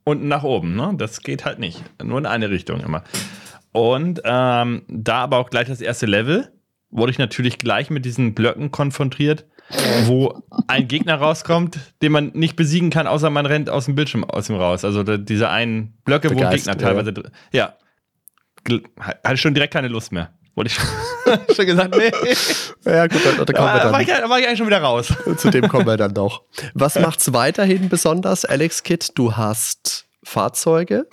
unten 0.03 0.27
nach 0.27 0.43
oben, 0.43 0.75
ne? 0.75 0.93
Das 0.97 1.21
geht 1.21 1.45
halt 1.45 1.59
nicht. 1.59 1.83
Nur 2.01 2.19
in 2.19 2.25
eine 2.25 2.49
Richtung 2.49 2.79
immer. 2.79 3.03
Und 3.73 4.21
ähm, 4.23 4.83
da 4.87 5.17
aber 5.23 5.37
auch 5.37 5.49
gleich 5.49 5.67
das 5.67 5.81
erste 5.81 6.05
Level, 6.05 6.51
wurde 6.89 7.11
ich 7.11 7.17
natürlich 7.17 7.59
gleich 7.59 7.89
mit 7.89 8.05
diesen 8.05 8.33
Blöcken 8.33 8.71
konfrontiert, 8.71 9.45
wo 10.05 10.41
ein 10.67 10.87
Gegner 10.87 11.15
rauskommt, 11.15 11.77
den 12.01 12.13
man 12.13 12.31
nicht 12.33 12.55
besiegen 12.55 12.89
kann, 12.89 13.07
außer 13.07 13.29
man 13.29 13.45
rennt 13.45 13.69
aus 13.69 13.85
dem 13.85 13.95
Bildschirm 13.95 14.23
aus 14.23 14.49
ihm 14.49 14.55
raus. 14.55 14.85
Also 14.85 15.03
diese 15.03 15.49
einen 15.49 15.97
Blöcke, 16.05 16.31
wo 16.31 16.39
Geist, 16.39 16.65
Gegner 16.65 16.77
teilweise. 16.77 17.13
Ja. 17.51 17.75
ja. 18.69 18.79
Hatte 18.99 19.37
schon 19.37 19.53
direkt 19.53 19.73
keine 19.73 19.89
Lust 19.89 20.11
mehr. 20.11 20.36
Wurde 20.57 20.71
ich 20.71 21.55
schon 21.55 21.67
gesagt, 21.67 21.95
nee. 21.95 22.11
Ja, 22.83 23.05
gut, 23.05 23.21
da, 23.23 23.45
da 23.45 23.53
kommen 23.53 23.73
wir 23.75 23.79
dann. 23.79 23.93
War 23.93 24.01
ich, 24.01 24.07
war 24.07 24.39
ich 24.39 24.47
eigentlich 24.47 24.57
schon 24.57 24.65
wieder 24.65 24.81
raus. 24.81 25.13
Zu 25.37 25.51
dem 25.51 25.67
kommen 25.67 25.85
wir 25.85 25.97
dann 25.97 26.13
noch. 26.13 26.41
Was 26.73 26.97
macht's 26.97 27.31
weiterhin 27.31 27.89
besonders, 27.89 28.43
Alex 28.43 28.81
Kid? 28.81 29.11
Du 29.13 29.37
hast 29.37 30.07
Fahrzeuge, 30.23 31.05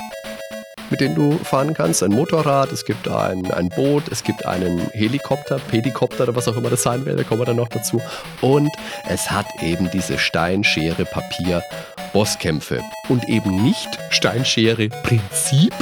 mit 0.89 1.03
denen 1.03 1.15
du 1.15 1.37
fahren 1.45 1.75
kannst. 1.75 2.03
Ein 2.03 2.13
Motorrad, 2.13 2.73
es 2.73 2.87
gibt 2.87 3.07
ein, 3.07 3.51
ein 3.51 3.69
Boot, 3.69 4.05
es 4.11 4.25
gibt 4.25 4.47
einen 4.47 4.79
Helikopter, 4.93 5.59
Pedikopter 5.59 6.23
oder 6.23 6.37
was 6.37 6.49
auch 6.49 6.57
immer 6.57 6.71
das 6.71 6.83
sein 6.83 7.05
will, 7.05 7.15
da 7.15 7.23
kommen 7.23 7.43
wir 7.43 7.47
dann 7.47 7.57
noch 7.57 7.69
dazu. 7.69 8.01
Und 8.41 8.71
es 9.11 9.31
hat 9.31 9.47
eben 9.61 9.91
diese 9.91 10.17
Steinschere, 10.19 11.05
Papier, 11.05 11.63
Bosskämpfe. 12.15 12.81
Und 13.11 13.29
eben 13.29 13.63
nicht 13.63 13.91
Steinschere, 14.09 14.89
Prinzip, 14.89 15.75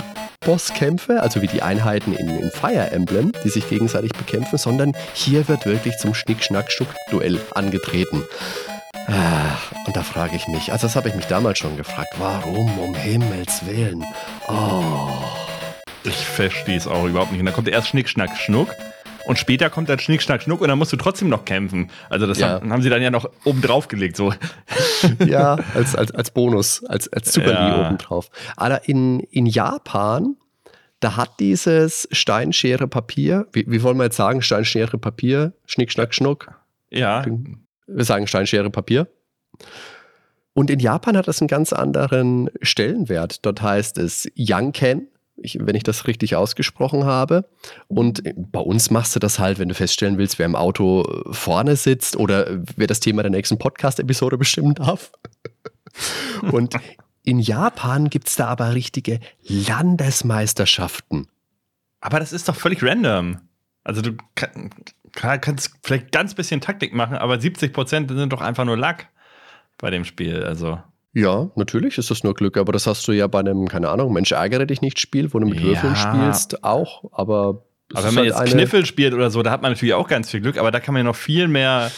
Bosskämpfe, 0.44 1.22
also 1.22 1.42
wie 1.42 1.46
die 1.46 1.62
Einheiten 1.62 2.12
in, 2.12 2.28
in 2.28 2.50
Fire 2.50 2.90
Emblem, 2.90 3.32
die 3.44 3.48
sich 3.48 3.68
gegenseitig 3.68 4.12
bekämpfen, 4.12 4.58
sondern 4.58 4.92
hier 5.14 5.48
wird 5.48 5.66
wirklich 5.66 5.96
zum 5.98 6.14
Schnick-Schnack-Schnuck-Duell 6.14 7.40
angetreten. 7.54 8.24
Ah, 9.06 9.56
und 9.86 9.96
da 9.96 10.02
frage 10.02 10.36
ich 10.36 10.46
mich, 10.48 10.72
also 10.72 10.86
das 10.86 10.96
habe 10.96 11.08
ich 11.08 11.14
mich 11.14 11.26
damals 11.26 11.58
schon 11.58 11.76
gefragt, 11.76 12.14
warum 12.18 12.78
um 12.78 12.94
Himmels 12.94 13.66
Willen? 13.66 14.04
Oh. 14.48 15.10
Ich 16.04 16.26
verstehe 16.26 16.76
es 16.76 16.86
auch 16.86 17.04
überhaupt 17.04 17.30
nicht. 17.32 17.40
Und 17.40 17.46
dann 17.46 17.54
kommt 17.54 17.68
erst 17.68 17.88
Schnick, 17.88 18.08
Schnack, 18.08 18.36
Schnuck. 18.36 18.68
Und 19.26 19.38
später 19.38 19.70
kommt 19.70 19.88
dann 19.88 19.98
Schnick, 19.98 20.22
Schnack, 20.22 20.42
Schnuck 20.42 20.60
und 20.60 20.68
dann 20.68 20.78
musst 20.78 20.92
du 20.92 20.96
trotzdem 20.96 21.28
noch 21.28 21.44
kämpfen. 21.44 21.90
Also 22.10 22.26
das 22.26 22.38
ja. 22.38 22.50
haben, 22.50 22.72
haben, 22.72 22.82
sie 22.82 22.90
dann 22.90 23.02
ja 23.02 23.10
noch 23.10 23.30
oben 23.44 23.62
drauf 23.62 23.88
gelegt. 23.88 24.16
So. 24.16 24.32
Ja, 25.26 25.56
als, 25.74 25.94
als, 25.96 26.12
als 26.12 26.30
Bonus, 26.30 26.84
als, 26.84 27.12
als 27.12 27.32
Super 27.32 27.52
ja. 27.52 27.86
oben 27.86 27.98
drauf. 27.98 28.30
Aber 28.56 28.88
in, 28.88 29.20
in 29.20 29.46
Japan, 29.46 30.36
da 31.00 31.16
hat 31.16 31.40
dieses 31.40 32.08
Steinschere 32.12 32.88
Papier, 32.88 33.46
wie, 33.52 33.64
wie 33.68 33.82
wollen 33.82 33.96
wir 33.96 34.04
jetzt 34.04 34.16
sagen, 34.16 34.42
Steinschere 34.42 34.98
Papier, 34.98 35.52
Schnick, 35.66 35.92
Schnack, 35.92 36.14
Schnuck? 36.14 36.52
Ja. 36.90 37.24
Wir 37.86 38.04
sagen 38.04 38.26
Steinschere 38.26 38.70
Papier. 38.70 39.08
Und 40.54 40.70
in 40.70 40.80
Japan 40.80 41.16
hat 41.16 41.28
das 41.28 41.40
einen 41.40 41.48
ganz 41.48 41.72
anderen 41.72 42.50
Stellenwert. 42.60 43.44
Dort 43.44 43.62
heißt 43.62 43.98
es 43.98 44.28
Yanken 44.34 45.08
ich, 45.42 45.58
wenn 45.60 45.74
ich 45.74 45.82
das 45.82 46.06
richtig 46.06 46.36
ausgesprochen 46.36 47.04
habe. 47.04 47.48
Und 47.88 48.22
bei 48.36 48.60
uns 48.60 48.90
machst 48.90 49.14
du 49.14 49.20
das 49.20 49.38
halt, 49.38 49.58
wenn 49.58 49.68
du 49.68 49.74
feststellen 49.74 50.18
willst, 50.18 50.38
wer 50.38 50.46
im 50.46 50.56
Auto 50.56 51.04
vorne 51.30 51.76
sitzt 51.76 52.16
oder 52.16 52.46
wer 52.76 52.86
das 52.86 53.00
Thema 53.00 53.22
der 53.22 53.30
nächsten 53.30 53.58
Podcast-Episode 53.58 54.38
bestimmen 54.38 54.74
darf. 54.74 55.12
Und 56.52 56.74
in 57.24 57.38
Japan 57.38 58.10
gibt 58.10 58.28
es 58.28 58.36
da 58.36 58.46
aber 58.48 58.74
richtige 58.74 59.20
Landesmeisterschaften. 59.42 61.28
Aber 62.00 62.18
das 62.18 62.32
ist 62.32 62.48
doch 62.48 62.56
völlig 62.56 62.82
random. 62.82 63.38
Also 63.84 64.02
du 64.02 64.12
kann, 64.34 64.70
kannst 65.12 65.72
vielleicht 65.82 66.12
ganz 66.12 66.34
bisschen 66.34 66.60
Taktik 66.60 66.94
machen, 66.94 67.16
aber 67.16 67.40
70 67.40 67.72
Prozent 67.72 68.10
sind 68.10 68.32
doch 68.32 68.40
einfach 68.40 68.64
nur 68.64 68.76
Lack 68.76 69.08
bei 69.78 69.90
dem 69.90 70.04
Spiel. 70.04 70.42
Also. 70.44 70.80
Ja, 71.14 71.50
natürlich 71.56 71.98
ist 71.98 72.10
das 72.10 72.24
nur 72.24 72.34
Glück, 72.34 72.56
aber 72.56 72.72
das 72.72 72.86
hast 72.86 73.06
du 73.06 73.12
ja 73.12 73.26
bei 73.26 73.40
einem, 73.40 73.68
keine 73.68 73.90
Ahnung, 73.90 74.12
Mensch, 74.12 74.32
ärgere 74.32 74.66
dich 74.66 74.80
nicht 74.80 74.98
Spiel, 74.98 75.32
wo 75.34 75.38
du 75.38 75.46
mit 75.46 75.60
ja. 75.60 75.66
Würfeln 75.66 75.96
spielst, 75.96 76.64
auch, 76.64 77.04
aber. 77.12 77.64
Aber 77.94 78.06
wenn 78.06 78.14
man 78.14 78.32
halt 78.32 78.46
jetzt 78.46 78.54
Kniffel 78.54 78.86
spielt 78.86 79.12
oder 79.12 79.30
so, 79.30 79.42
da 79.42 79.50
hat 79.50 79.60
man 79.60 79.72
natürlich 79.72 79.92
auch 79.92 80.08
ganz 80.08 80.30
viel 80.30 80.40
Glück, 80.40 80.56
aber 80.56 80.70
da 80.70 80.80
kann 80.80 80.94
man 80.94 81.00
ja 81.00 81.04
noch 81.04 81.16
viel 81.16 81.46
mehr 81.46 81.90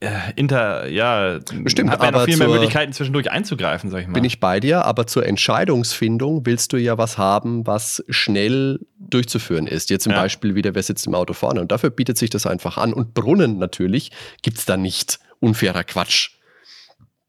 äh, 0.00 0.32
inter, 0.34 0.88
ja, 0.88 1.38
Stimmt, 1.66 1.90
hat 1.90 2.00
man 2.00 2.08
aber 2.08 2.18
noch 2.18 2.24
viel 2.24 2.36
mehr 2.36 2.48
Möglichkeiten 2.48 2.92
zwischendurch 2.92 3.30
einzugreifen, 3.30 3.90
sag 3.90 4.00
ich 4.00 4.06
mal. 4.08 4.14
Bin 4.14 4.24
ich 4.24 4.40
bei 4.40 4.58
dir, 4.58 4.84
aber 4.84 5.06
zur 5.06 5.24
Entscheidungsfindung 5.24 6.46
willst 6.46 6.72
du 6.72 6.76
ja 6.78 6.98
was 6.98 7.18
haben, 7.18 7.66
was 7.66 8.04
schnell 8.08 8.80
durchzuführen 8.98 9.68
ist. 9.68 9.90
Jetzt 9.90 10.04
zum 10.04 10.12
ja. 10.12 10.20
Beispiel 10.20 10.56
wieder, 10.56 10.74
wer 10.74 10.82
sitzt 10.82 11.06
im 11.06 11.14
Auto 11.14 11.32
vorne 11.32 11.60
und 11.60 11.70
dafür 11.70 11.90
bietet 11.90 12.18
sich 12.18 12.30
das 12.30 12.46
einfach 12.46 12.76
an. 12.76 12.92
Und 12.92 13.14
Brunnen 13.14 13.58
natürlich 13.58 14.10
gibt 14.42 14.58
es 14.58 14.66
da 14.66 14.76
nicht. 14.76 15.20
Unfairer 15.40 15.84
Quatsch. 15.84 16.37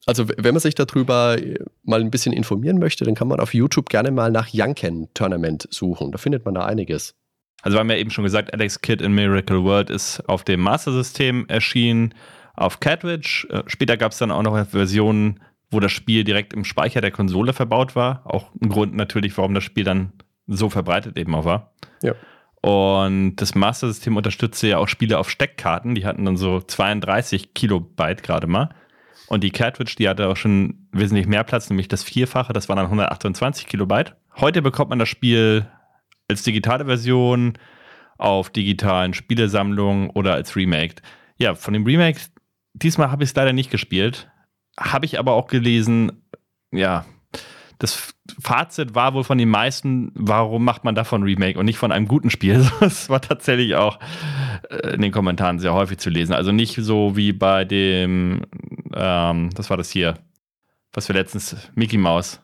Also, 0.10 0.28
wenn 0.28 0.56
man 0.56 0.60
sich 0.60 0.74
darüber 0.74 1.38
äh, 1.38 1.60
mal 1.84 2.02
ein 2.02 2.10
bisschen 2.10 2.34
informieren 2.34 2.80
möchte, 2.80 3.06
dann 3.06 3.14
kann 3.14 3.28
man 3.28 3.40
auf 3.40 3.54
YouTube 3.54 3.90
gerne 3.90 4.10
mal 4.10 4.32
nach 4.32 4.48
Janken 4.48 5.08
Tournament 5.14 5.68
suchen. 5.70 6.12
Da 6.12 6.18
findet 6.18 6.46
man 6.46 6.56
da 6.56 6.66
einiges. 6.66 7.14
Also, 7.62 7.76
wir 7.76 7.82
haben 7.82 7.92
ja 7.92 7.98
eben 7.98 8.10
schon 8.10 8.24
gesagt, 8.24 8.52
Alex 8.52 8.82
Kidd 8.82 9.04
in 9.04 9.14
Miracle 9.14 9.64
World 9.64 9.92
ist 9.92 10.28
auf 10.28 10.44
dem 10.44 10.62
Master 10.62 10.92
System 10.92 11.46
erschienen, 11.48 12.16
auf 12.56 12.80
Cartridge. 12.80 13.48
Äh, 13.52 13.62
später 13.68 13.98
gab 13.98 14.14
es 14.14 14.18
dann 14.18 14.32
auch 14.32 14.42
noch 14.42 14.68
Versionen, 14.68 15.42
wo 15.70 15.80
das 15.80 15.92
Spiel 15.92 16.24
direkt 16.24 16.54
im 16.54 16.66
Speicher 16.66 17.02
der 17.02 17.12
Konsole 17.12 17.54
verbaut 17.54 17.96
war. 17.96 18.24
Auch 18.26 18.50
ein 18.60 18.70
Grund 18.70 18.96
natürlich, 18.96 19.38
warum 19.38 19.54
das 19.54 19.64
Spiel 19.64 19.84
dann 19.84 20.14
so 20.48 20.72
verbreitet 20.72 21.20
eben 21.20 21.36
auch 21.36 21.46
war. 21.46 21.74
Ja. 22.02 22.16
Und 22.62 23.36
das 23.36 23.54
Master 23.54 23.88
System 23.88 24.18
unterstützte 24.18 24.70
ja 24.70 24.80
auch 24.80 24.88
Spiele 24.88 25.20
auf 25.20 25.30
Steckkarten. 25.30 25.94
Die 25.94 26.06
hatten 26.06 26.26
dann 26.26 26.36
so 26.36 26.60
32 26.60 27.54
Kilobyte 27.54 28.24
gerade 28.24 28.48
mal. 28.48 28.70
Und 29.30 29.44
die 29.44 29.52
Cartridge, 29.52 29.94
die 29.98 30.10
hatte 30.10 30.28
auch 30.28 30.36
schon 30.36 30.88
wesentlich 30.92 31.28
mehr 31.28 31.44
Platz, 31.44 31.70
nämlich 31.70 31.88
das 31.88 32.04
Vierfache, 32.04 32.52
das 32.52 32.68
waren 32.68 32.78
dann 32.78 32.88
128 32.88 33.68
Kilobyte. 33.68 34.16
Heute 34.38 34.64
bekommt 34.64 34.90
man 34.90 34.98
das 34.98 35.08
Spiel 35.08 35.68
als 36.28 36.42
digitale 36.42 36.86
Version 36.86 37.54
auf 38.18 38.50
digitalen 38.50 39.14
Spielesammlungen 39.14 40.10
oder 40.10 40.34
als 40.34 40.56
Remake. 40.56 40.96
Ja, 41.38 41.54
von 41.54 41.76
dem 41.76 41.86
Remake, 41.86 42.20
diesmal 42.74 43.12
habe 43.12 43.24
ich 43.24 43.30
es 43.30 43.36
leider 43.36 43.54
nicht 43.54 43.70
gespielt. 43.70 44.32
Habe 44.80 45.06
ich 45.06 45.20
aber 45.20 45.34
auch 45.34 45.46
gelesen, 45.46 46.24
ja, 46.72 47.06
das 47.80 48.14
Fazit 48.40 48.94
war 48.94 49.14
wohl 49.14 49.24
von 49.24 49.38
den 49.38 49.50
meisten, 49.50 50.12
warum 50.14 50.66
macht 50.66 50.84
man 50.84 50.96
davon 50.96 51.24
Remake 51.24 51.58
und 51.58 51.66
nicht 51.66 51.78
von 51.78 51.94
einem 51.94 52.08
guten 52.08 52.30
Spiel? 52.30 52.70
Das 52.82 53.10
war 53.10 53.22
tatsächlich 53.22 53.76
auch 53.76 54.00
äh, 54.70 54.96
in 54.96 55.02
den 55.02 55.14
Kommentaren 55.14 55.60
sehr 55.60 55.74
häufig 55.74 55.98
zu 55.98 56.10
lesen. 56.10 56.34
Also 56.34 56.52
nicht 56.52 56.76
so 56.76 57.16
wie 57.16 57.32
bei 57.32 57.64
dem, 57.64 58.42
ähm, 58.96 59.50
das 59.56 59.70
war 59.70 59.78
das 59.78 59.90
hier, 59.90 60.16
was 60.94 61.08
wir 61.08 61.16
letztens, 61.16 61.56
Mickey 61.76 61.98
Mouse. 61.98 62.42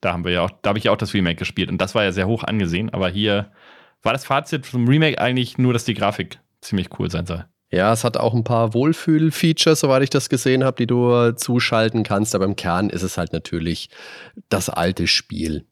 Da 0.00 0.12
haben 0.12 0.24
wir 0.24 0.32
ja 0.32 0.42
auch, 0.42 0.50
da 0.62 0.68
habe 0.68 0.78
ich 0.78 0.84
ja 0.84 0.92
auch 0.92 0.96
das 0.96 1.14
Remake 1.14 1.36
gespielt 1.36 1.70
und 1.70 1.78
das 1.78 1.94
war 1.94 2.04
ja 2.04 2.12
sehr 2.12 2.26
hoch 2.26 2.44
angesehen, 2.44 2.90
aber 2.90 3.08
hier 3.08 3.50
war 4.02 4.12
das 4.12 4.24
Fazit 4.24 4.66
vom 4.66 4.86
Remake 4.86 5.18
eigentlich 5.18 5.58
nur, 5.58 5.72
dass 5.72 5.84
die 5.84 5.94
Grafik 5.94 6.38
ziemlich 6.60 6.88
cool 6.98 7.10
sein 7.10 7.26
soll. 7.26 7.46
Ja, 7.70 7.92
es 7.92 8.04
hat 8.04 8.16
auch 8.16 8.34
ein 8.34 8.44
paar 8.44 8.72
Wohlfühl-Features, 8.72 9.80
soweit 9.80 10.02
ich 10.02 10.10
das 10.10 10.28
gesehen 10.28 10.62
habe, 10.62 10.76
die 10.76 10.86
du 10.86 11.32
zuschalten 11.34 12.04
kannst. 12.04 12.34
Aber 12.36 12.44
im 12.44 12.54
Kern 12.54 12.88
ist 12.88 13.02
es 13.02 13.18
halt 13.18 13.32
natürlich 13.32 13.88
das 14.48 14.68
alte 14.68 15.08
Spiel. 15.08 15.66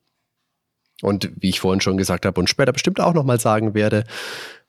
Und 1.01 1.31
wie 1.37 1.51
ich 1.51 1.61
vorhin 1.61 1.81
schon 1.81 1.97
gesagt 1.97 2.27
habe 2.27 2.41
und 2.41 2.49
später 2.49 2.73
bestimmt 2.73 2.99
auch 2.99 3.15
nochmal 3.15 3.39
sagen 3.39 3.75
werde, 3.75 4.05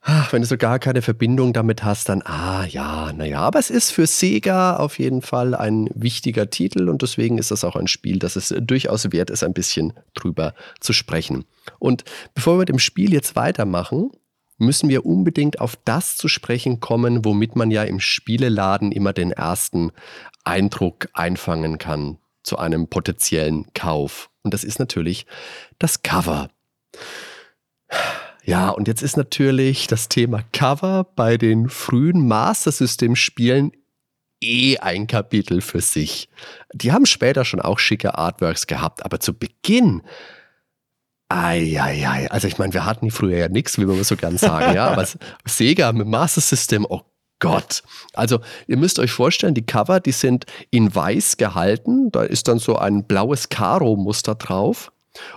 ach, 0.03 0.33
wenn 0.33 0.41
du 0.41 0.48
so 0.48 0.57
gar 0.57 0.79
keine 0.79 1.01
Verbindung 1.01 1.53
damit 1.53 1.83
hast, 1.83 2.10
dann, 2.10 2.22
ah 2.24 2.65
ja, 2.65 3.12
naja, 3.13 3.39
aber 3.39 3.60
es 3.60 3.69
ist 3.69 3.91
für 3.91 4.05
Sega 4.05 4.75
auf 4.75 5.00
jeden 5.00 5.22
Fall 5.22 5.55
ein 5.55 5.89
wichtiger 5.95 6.50
Titel 6.50 6.89
und 6.89 7.01
deswegen 7.01 7.38
ist 7.38 7.51
das 7.51 7.63
auch 7.63 7.75
ein 7.75 7.88
Spiel, 7.88 8.19
das 8.19 8.36
es 8.36 8.53
durchaus 8.60 9.12
wert 9.12 9.29
ist, 9.29 9.43
ein 9.43 9.53
bisschen 9.53 9.93
drüber 10.13 10.53
zu 10.79 10.91
sprechen. 10.93 11.45
Und 11.79 12.03
bevor 12.36 12.55
wir 12.55 12.60
mit 12.60 12.69
dem 12.69 12.79
Spiel 12.79 13.13
jetzt 13.13 13.36
weitermachen, 13.36 14.12
müssen 14.57 14.89
wir 14.89 15.05
unbedingt 15.05 15.60
auf 15.60 15.77
das 15.86 16.17
zu 16.17 16.27
sprechen 16.27 16.79
kommen, 16.79 17.25
womit 17.25 17.55
man 17.55 17.72
ja 17.72 17.83
im 17.83 18.00
Spieleladen 18.00 18.91
immer 18.91 19.13
den 19.13 19.31
ersten 19.31 19.91
Eindruck 20.43 21.07
einfangen 21.13 21.77
kann 21.77 22.17
zu 22.43 22.57
einem 22.57 22.88
potenziellen 22.88 23.74
Kauf. 23.74 24.29
Und 24.43 24.53
das 24.53 24.65
ist 24.65 24.79
natürlich 24.79 25.25
das 25.79 26.03
Cover. 26.03 26.50
Ja, 28.45 28.69
und 28.69 28.88
jetzt 28.88 29.01
ist 29.01 29.15
natürlich 29.15 29.88
das 29.88 30.09
Thema 30.09 30.41
Cover 30.51 31.05
bei 31.15 31.38
den 31.38 31.69
frühen 31.69 32.27
Master 32.27 32.71
System 32.71 33.15
Spielen 33.15 33.71
eh 34.41 34.77
ein 34.79 35.07
Kapitel 35.07 35.62
für 35.62 35.79
sich. 35.79 36.29
Die 36.73 36.91
haben 36.91 37.05
später 37.05 37.45
schon 37.45 37.62
auch 37.62 37.79
schicke 37.79 38.17
Artworks 38.17 38.67
gehabt, 38.67 39.05
aber 39.05 39.19
zu 39.19 39.33
Beginn 39.33 40.01
Eieiei. 41.29 42.29
Also 42.29 42.47
ich 42.47 42.57
meine, 42.57 42.73
wir 42.73 42.85
hatten 42.85 43.09
früher 43.09 43.38
ja 43.38 43.47
nichts, 43.47 43.79
wie 43.79 43.88
wir 43.88 44.03
so 44.03 44.15
gern 44.15 44.38
sagen, 44.38 44.75
ja. 44.75 44.88
Aber 44.88 45.07
Sega 45.45 45.91
mit 45.93 46.07
Master 46.07 46.41
System, 46.41 46.85
oh 46.88 47.01
Gott. 47.39 47.81
Also 48.13 48.39
ihr 48.67 48.77
müsst 48.77 49.00
euch 49.00 49.12
vorstellen, 49.12 49.53
die 49.53 49.65
Cover, 49.65 50.00
die 50.00 50.12
sind 50.12 50.45
in 50.69 50.93
weiß 50.93 51.38
gehalten. 51.38 52.12
Da 52.12 52.23
ist 52.23 52.47
dann 52.47 52.59
so 52.59 52.75
ein 52.75 53.05
blaues 53.05 53.50
Karo-Muster 53.50 54.35
drauf. 54.35 54.91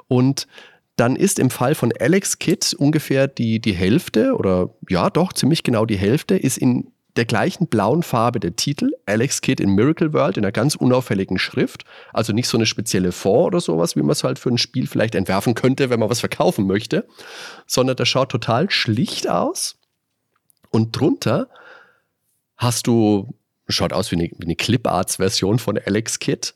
Und 0.06 0.46
dann 0.96 1.14
ist 1.14 1.38
im 1.38 1.50
Fall 1.50 1.74
von 1.74 1.92
Alex 1.98 2.38
Kidd 2.38 2.74
ungefähr 2.76 3.28
die, 3.28 3.60
die 3.60 3.74
Hälfte 3.74 4.34
oder 4.34 4.70
ja 4.88 5.10
doch 5.10 5.32
ziemlich 5.32 5.62
genau 5.62 5.84
die 5.84 5.98
Hälfte 5.98 6.36
ist 6.36 6.56
in 6.56 6.90
der 7.16 7.24
gleichen 7.24 7.66
blauen 7.66 8.02
Farbe 8.02 8.40
der 8.40 8.56
Titel, 8.56 8.92
Alex 9.06 9.40
Kidd 9.40 9.62
in 9.62 9.74
Miracle 9.74 10.12
World, 10.12 10.36
in 10.36 10.44
einer 10.44 10.52
ganz 10.52 10.74
unauffälligen 10.74 11.38
Schrift. 11.38 11.84
Also 12.12 12.32
nicht 12.32 12.48
so 12.48 12.58
eine 12.58 12.66
spezielle 12.66 13.12
Fond 13.12 13.46
oder 13.46 13.60
sowas, 13.60 13.96
wie 13.96 14.00
man 14.00 14.10
es 14.10 14.24
halt 14.24 14.38
für 14.38 14.50
ein 14.50 14.58
Spiel 14.58 14.86
vielleicht 14.86 15.14
entwerfen 15.14 15.54
könnte, 15.54 15.90
wenn 15.90 16.00
man 16.00 16.10
was 16.10 16.20
verkaufen 16.20 16.66
möchte, 16.66 17.06
sondern 17.66 17.96
das 17.96 18.08
schaut 18.08 18.30
total 18.30 18.70
schlicht 18.70 19.28
aus. 19.28 19.76
Und 20.70 20.98
drunter 20.98 21.48
hast 22.56 22.86
du, 22.86 23.34
schaut 23.68 23.92
aus 23.92 24.10
wie 24.10 24.16
eine, 24.16 24.30
eine 24.42 24.56
Clip-Arts-Version 24.56 25.58
von 25.58 25.78
Alex 25.78 26.18
Kidd, 26.18 26.52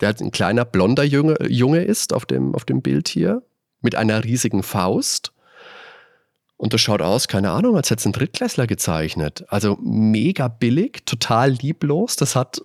der 0.00 0.08
halt 0.08 0.20
ein 0.20 0.30
kleiner 0.30 0.64
blonder 0.64 1.04
Junge, 1.04 1.36
Junge 1.46 1.84
ist 1.84 2.12
auf 2.12 2.24
dem, 2.24 2.54
auf 2.54 2.64
dem 2.64 2.80
Bild 2.80 3.08
hier, 3.08 3.42
mit 3.84 3.94
einer 3.94 4.24
riesigen 4.24 4.62
Faust 4.62 5.34
und 6.56 6.72
das 6.72 6.80
schaut 6.80 7.02
aus, 7.02 7.28
keine 7.28 7.50
Ahnung, 7.50 7.76
als 7.76 7.90
hätte 7.90 8.00
es 8.00 8.06
ein 8.06 8.12
Drittklässler 8.12 8.66
gezeichnet. 8.66 9.44
Also 9.48 9.76
mega 9.82 10.48
billig, 10.48 11.02
total 11.04 11.50
lieblos. 11.50 12.16
Das 12.16 12.36
hat, 12.36 12.62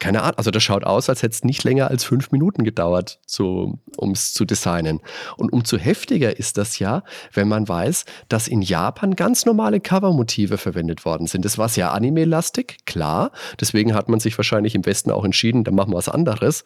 keine 0.00 0.22
Ahnung, 0.22 0.38
also 0.38 0.50
das 0.50 0.62
schaut 0.62 0.84
aus, 0.84 1.10
als 1.10 1.22
hätte 1.22 1.34
es 1.34 1.44
nicht 1.44 1.62
länger 1.62 1.88
als 1.88 2.02
fünf 2.02 2.32
Minuten 2.32 2.64
gedauert, 2.64 3.20
um 3.38 4.10
es 4.12 4.32
zu 4.32 4.46
designen. 4.46 5.00
Und 5.36 5.52
umso 5.52 5.76
heftiger 5.76 6.38
ist 6.38 6.56
das 6.56 6.78
ja, 6.78 7.02
wenn 7.34 7.46
man 7.46 7.68
weiß, 7.68 8.06
dass 8.28 8.48
in 8.48 8.62
Japan 8.62 9.16
ganz 9.16 9.44
normale 9.44 9.80
Covermotive 9.80 10.56
verwendet 10.56 11.04
worden 11.04 11.26
sind. 11.26 11.44
Das 11.44 11.58
war 11.58 11.68
sehr 11.68 11.92
anime-lastig, 11.92 12.78
klar. 12.86 13.32
Deswegen 13.60 13.94
hat 13.94 14.08
man 14.08 14.18
sich 14.18 14.36
wahrscheinlich 14.38 14.74
im 14.74 14.86
Westen 14.86 15.10
auch 15.10 15.24
entschieden, 15.24 15.62
dann 15.62 15.74
machen 15.74 15.92
wir 15.92 15.98
was 15.98 16.08
anderes. 16.08 16.64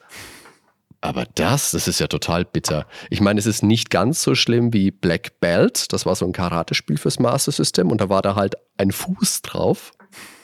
Aber 1.01 1.25
das, 1.35 1.71
das 1.71 1.89
ist 1.89 1.99
ja 1.99 2.09
total 2.09 2.45
bitter. 2.45 2.87
Ich 3.09 3.21
meine, 3.21 3.41
es 3.41 3.47
ist 3.47 3.63
nicht 3.63 3.91
ganz 3.91 4.23
so 4.23 4.35
schlimm 4.35 4.73
wie 4.73 4.91
Black 4.91 5.41
Belt. 5.41 5.93
Das 5.93 6.05
war 6.05 6.15
so 6.15 6.27
ein 6.27 6.33
Karate-Spiel 6.33 6.99
fürs 6.99 7.19
Master 7.19 7.53
System 7.53 7.91
und 7.91 8.01
da 8.01 8.09
war 8.11 8.21
da 8.21 8.35
halt 8.35 8.57
ein 8.77 8.93
Fuß 8.93 9.43
drauf. 9.43 9.93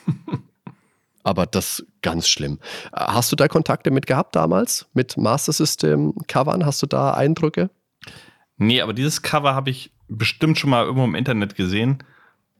Aber 1.22 1.44
das 1.44 1.84
ganz 2.02 2.28
schlimm. 2.28 2.60
Hast 2.94 3.32
du 3.32 3.36
da 3.36 3.48
Kontakte 3.48 3.90
mit 3.90 4.06
gehabt 4.06 4.36
damals? 4.36 4.86
Mit 4.94 5.16
Master 5.16 5.52
System 5.52 6.14
Covern? 6.28 6.64
Hast 6.64 6.82
du 6.82 6.86
da 6.86 7.14
Eindrücke? 7.14 7.68
Nee, 8.58 8.80
aber 8.80 8.94
dieses 8.94 9.22
Cover 9.22 9.54
habe 9.54 9.70
ich 9.70 9.90
bestimmt 10.08 10.58
schon 10.58 10.70
mal 10.70 10.84
irgendwo 10.84 11.04
im 11.04 11.16
Internet 11.16 11.56
gesehen. 11.56 12.04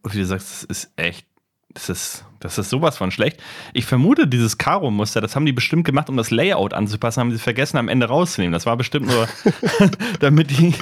Und 0.03 0.15
wie 0.15 0.19
du 0.19 0.27
sagst, 0.27 0.49
es 0.49 0.65
ist 0.65 0.93
echt 0.97 1.27
das 1.75 1.89
ist, 1.91 2.25
das 2.41 2.59
ist 2.59 2.71
sowas 2.71 2.97
von 2.97 3.11
schlecht. 3.11 3.43
Ich 3.75 3.85
vermute, 3.85 4.27
dieses 4.27 4.57
Karo-Muster, 4.57 5.21
das 5.21 5.37
haben 5.37 5.47
die 5.47 5.53
bestimmt 5.53 5.85
gemacht, 5.85 6.09
um 6.09 6.17
das 6.17 6.31
Layout 6.31 6.73
anzupassen, 6.73 7.21
haben 7.21 7.33
sie 7.33 7.39
vergessen, 7.39 7.77
am 7.77 7.89
Ende 7.89 8.07
rauszunehmen. 8.07 8.53
Das 8.53 8.67
war 8.67 8.77
bestimmt 8.77 9.07
nur, 9.07 9.29
damit 10.21 10.51
die 10.51 10.75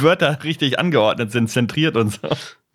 Wörter 0.00 0.42
richtig 0.44 0.78
angeordnet 0.78 1.32
sind, 1.32 1.50
zentriert 1.50 1.96
und 1.96 2.12
so. 2.12 2.28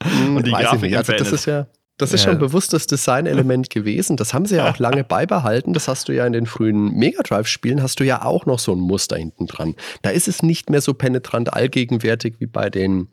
Hm, 0.03 0.37
und 0.37 0.45
die 0.45 0.51
Grafik 0.51 0.95
also 0.95 1.13
Das 1.13 1.31
ist 1.31 1.45
ja, 1.45 1.67
das 1.97 2.11
ist 2.11 2.21
ja. 2.21 2.25
schon 2.25 2.37
ein 2.37 2.39
bewusstes 2.39 2.87
Designelement 2.87 3.69
gewesen. 3.69 4.17
Das 4.17 4.33
haben 4.33 4.45
sie 4.45 4.57
ja 4.57 4.69
auch 4.69 4.77
lange 4.79 5.03
beibehalten. 5.03 5.73
Das 5.73 5.87
hast 5.87 6.09
du 6.09 6.11
ja 6.13 6.25
in 6.25 6.33
den 6.33 6.45
frühen 6.45 6.93
Mega 6.93 7.23
Drive-Spielen, 7.23 7.81
hast 7.81 7.99
du 7.99 8.03
ja 8.03 8.23
auch 8.23 8.45
noch 8.45 8.59
so 8.59 8.73
ein 8.73 8.79
Muster 8.79 9.15
hinten 9.15 9.47
dran. 9.47 9.75
Da 10.01 10.09
ist 10.09 10.27
es 10.27 10.43
nicht 10.43 10.69
mehr 10.69 10.81
so 10.81 10.93
penetrant 10.93 11.53
allgegenwärtig 11.53 12.35
wie 12.39 12.47
bei 12.47 12.69
den, 12.69 13.07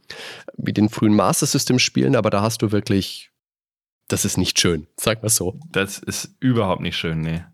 wie 0.57 0.73
den 0.73 0.89
frühen 0.89 1.15
Master 1.15 1.47
System-Spielen, 1.47 2.17
aber 2.17 2.31
da 2.31 2.43
hast 2.43 2.63
du 2.63 2.73
wirklich 2.73 3.30
das 4.13 4.25
ist 4.25 4.37
nicht 4.37 4.59
schön, 4.61 4.87
sag 4.97 5.23
mal 5.23 5.29
so. 5.29 5.59
Das 5.71 5.99
ist 5.99 6.35
überhaupt 6.41 6.83
nicht 6.83 6.97
schön, 6.97 7.21
nee. 7.21 7.45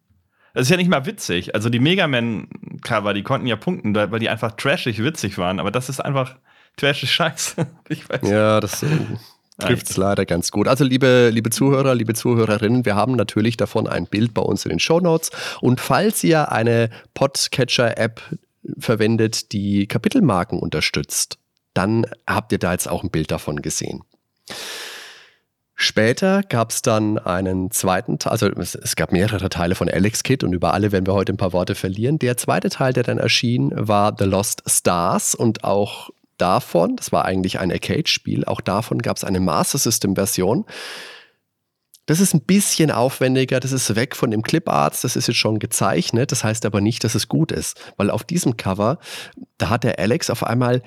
Das 0.55 0.63
ist 0.63 0.71
ja 0.71 0.79
nicht 0.79 0.89
mal 0.89 1.05
witzig. 1.05 1.55
Also 1.55 1.69
die 1.69 1.79
Mega 1.79 2.07
Man-Cover, 2.07 3.13
die 3.13 3.23
konnten 3.23 3.47
ja 3.47 3.57
punkten, 3.57 3.95
weil 3.95 4.19
die 4.19 4.31
einfach 4.31 4.53
trashig 4.53 5.03
witzig 5.05 5.37
waren. 5.37 5.61
Aber 5.61 5.71
das 5.71 5.91
ist 5.91 6.01
einfach 6.01 6.37
trashig 6.79 7.13
scheiße. 7.13 7.67
Ich 7.89 8.09
weiß. 8.09 8.23
Ja, 8.23 8.59
das 8.61 8.83
äh, 8.83 8.89
trifft 9.59 9.91
es 9.91 9.99
leider 9.99 10.25
ganz 10.25 10.51
gut. 10.51 10.67
Also 10.67 10.83
liebe, 10.83 11.29
liebe 11.31 11.51
Zuhörer, 11.51 11.95
liebe 11.95 12.15
Zuhörerinnen, 12.15 12.87
wir 12.87 12.97
haben 12.97 13.17
natürlich 13.17 13.59
davon 13.59 13.87
ein 13.87 14.07
Bild 14.07 14.33
bei 14.33 14.41
uns 14.41 14.65
in 14.65 14.71
den 14.71 14.79
Show 14.79 14.99
Notes. 14.99 15.31
Und 15.61 15.79
falls 15.79 16.25
ihr 16.25 16.51
eine 16.51 16.89
Podcatcher-App 17.13 18.23
verwendet, 18.79 19.53
die 19.53 19.87
Kapitelmarken 19.87 20.59
unterstützt, 20.59 21.39
dann 21.75 22.07
habt 22.27 22.53
ihr 22.53 22.59
da 22.59 22.73
jetzt 22.73 22.89
auch 22.89 23.03
ein 23.03 23.11
Bild 23.11 23.31
davon 23.31 23.61
gesehen. 23.61 24.05
Später 25.79 26.43
gab 26.43 26.71
es 26.71 26.81
dann 26.81 27.19
einen 27.19 27.71
zweiten 27.71 28.19
Teil, 28.19 28.33
also 28.33 28.47
es, 28.49 28.75
es, 28.75 28.97
gab 28.97 29.13
mehrere 29.13 29.51
Teile 29.51 29.75
von 29.75 29.91
Alex 29.91 30.23
Kid 30.23 30.43
und 30.43 30.55
über 30.55 30.73
alle 30.73 30.91
werden 30.91 31.07
wir 31.07 31.13
heute 31.13 31.35
ein 31.35 31.37
paar 31.37 31.53
Worte 31.53 31.75
verlieren. 31.75 32.19
Der 32.19 32.39
zweite 32.39 32.71
Teil, 32.71 32.95
der 32.95 33.03
dann 33.03 33.19
erschien, 33.19 33.73
war 33.75 34.15
The 34.19 34.25
Lost 34.25 34.63
Stars 34.67 35.35
und 35.35 35.65
auch 35.65 36.09
davon, 36.39 36.97
das 36.97 37.13
war 37.13 37.27
eigentlich 37.27 37.59
ein 37.59 37.71
Arcade-Spiel, 37.71 38.47
auch 38.47 38.63
davon 38.63 39.03
gab 39.03 39.19
es 39.19 39.25
eine 39.25 39.39
Master 39.39 39.77
System-Version. 39.77 40.65
Das 42.07 42.21
ist 42.21 42.33
ein 42.33 42.41
bisschen 42.41 42.91
aufwendiger, 42.91 43.61
das 43.61 43.73
ist 43.73 43.97
weg 43.97 44.17
von 44.17 44.31
dem 44.31 44.43
Clip-Arts, 44.43 45.03
das 45.03 45.15
ist 45.15 45.29
jetzt 45.29 45.37
schon 45.37 45.59
gezeichnet, 45.59 46.33
das 46.33 46.43
heißt 46.43 46.65
aber 46.65 46.81
nicht, 46.81 47.05
dass 47.05 47.15
es 47.15 47.29
gut 47.29 47.53
ist, 47.53 47.93
weil 47.99 48.11
auf 48.11 48.25
diesem 48.25 48.57
Cover, 48.57 48.99
da 49.59 49.69
hat 49.69 49.85
der 49.85 49.99
Alex 49.99 50.31
auf 50.31 50.43
einmal 50.43 50.83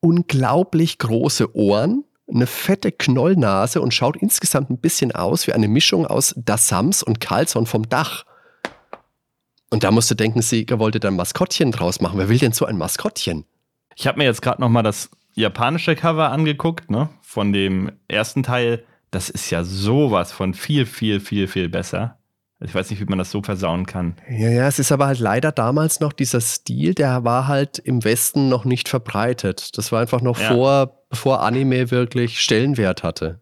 unglaublich 0.00 0.98
große 0.98 1.54
Ohren 1.54 2.02
eine 2.32 2.46
fette 2.46 2.92
Knollnase 2.92 3.80
und 3.80 3.94
schaut 3.94 4.16
insgesamt 4.16 4.70
ein 4.70 4.78
bisschen 4.78 5.12
aus 5.12 5.46
wie 5.46 5.52
eine 5.52 5.68
Mischung 5.68 6.06
aus 6.06 6.34
Dassams 6.36 7.02
und 7.02 7.20
Carlson 7.20 7.66
vom 7.66 7.88
Dach. 7.88 8.24
Und 9.70 9.84
da 9.84 9.90
musst 9.90 10.10
du 10.10 10.14
denken, 10.14 10.42
Sieger 10.42 10.78
wollte 10.78 11.00
dann 11.00 11.16
Maskottchen 11.16 11.72
draus 11.72 12.00
machen. 12.00 12.18
Wer 12.18 12.28
will 12.28 12.38
denn 12.38 12.52
so 12.52 12.64
ein 12.64 12.78
Maskottchen? 12.78 13.44
Ich 13.96 14.06
habe 14.06 14.18
mir 14.18 14.24
jetzt 14.24 14.42
gerade 14.42 14.60
noch 14.60 14.68
mal 14.68 14.82
das 14.82 15.10
japanische 15.34 15.94
Cover 15.94 16.30
angeguckt, 16.30 16.90
ne, 16.90 17.08
von 17.22 17.52
dem 17.52 17.92
ersten 18.08 18.42
Teil. 18.42 18.84
Das 19.10 19.30
ist 19.30 19.50
ja 19.50 19.64
sowas 19.64 20.32
von 20.32 20.54
viel, 20.54 20.86
viel, 20.86 21.20
viel, 21.20 21.48
viel 21.48 21.68
besser. 21.68 22.18
Ich 22.60 22.74
weiß 22.74 22.90
nicht, 22.90 23.00
wie 23.00 23.04
man 23.04 23.18
das 23.18 23.30
so 23.30 23.42
versauen 23.42 23.86
kann. 23.86 24.16
Ja, 24.28 24.50
ja, 24.50 24.66
es 24.66 24.80
ist 24.80 24.90
aber 24.90 25.06
halt 25.06 25.20
leider 25.20 25.52
damals 25.52 26.00
noch 26.00 26.12
dieser 26.12 26.40
Stil, 26.40 26.94
der 26.94 27.22
war 27.22 27.46
halt 27.46 27.78
im 27.78 28.02
Westen 28.04 28.48
noch 28.48 28.64
nicht 28.64 28.88
verbreitet. 28.88 29.78
Das 29.78 29.92
war 29.92 30.00
einfach 30.00 30.20
noch 30.22 30.40
ja. 30.40 30.48
vor, 30.48 30.97
bevor 31.08 31.42
Anime 31.42 31.90
wirklich 31.90 32.40
Stellenwert 32.40 33.02
hatte. 33.02 33.40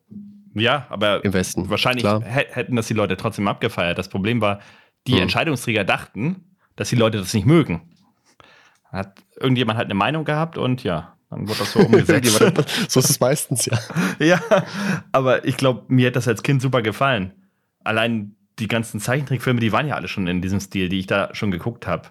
Ja, 0.55 0.87
aber 0.89 1.25
im 1.25 1.33
Westen. 1.33 1.69
Wahrscheinlich 1.69 2.05
Klar. 2.05 2.23
hätten 2.23 2.77
das 2.77 2.87
die 2.87 2.95
Leute 2.95 3.17
trotzdem 3.17 3.47
abgefeiert. 3.47 3.99
Das 3.99 4.09
Problem 4.09 4.41
war, 4.41 4.61
die 5.07 5.15
hm. 5.15 5.23
Entscheidungsträger 5.23 5.85
dachten, 5.85 6.57
dass 6.77 6.89
die 6.89 6.97
Leute 6.97 7.19
das 7.19 7.35
nicht 7.35 7.47
mögen. 7.47 7.83
Hat 8.85 9.23
irgendjemand 9.39 9.79
halt 9.79 9.87
eine 9.87 9.95
Meinung 9.95 10.25
gehabt 10.25 10.57
und 10.57 10.83
ja, 10.83 11.17
dann 11.31 11.49
wurde 11.49 11.59
das 11.61 11.73
so 11.73 11.81
umgesetzt. 11.87 12.39
so 12.89 13.01
ist 13.01 13.11
es 13.11 13.21
meistens, 13.21 13.67
ja. 13.67 13.79
ja, 14.19 14.41
aber 15.13 15.45
ich 15.45 15.57
glaube, 15.57 15.85
mir 15.89 16.09
hat 16.09 16.17
das 16.17 16.29
als 16.29 16.43
Kind 16.43 16.63
super 16.63 16.83
gefallen. 16.83 17.33
Allein 17.85 18.37
die 18.59 18.69
ganzen 18.69 19.01
Zeichentrickfilme, 19.01 19.61
die 19.61 19.73
waren 19.73 19.87
ja 19.87 19.97
alle 19.97 20.09
schon 20.09 20.27
in 20.27 20.41
diesem 20.41 20.61
Stil, 20.61 20.89
die 20.89 21.01
ich 21.01 21.07
da 21.07 21.35
schon 21.35 21.51
geguckt 21.51 21.87
habe. 21.87 22.09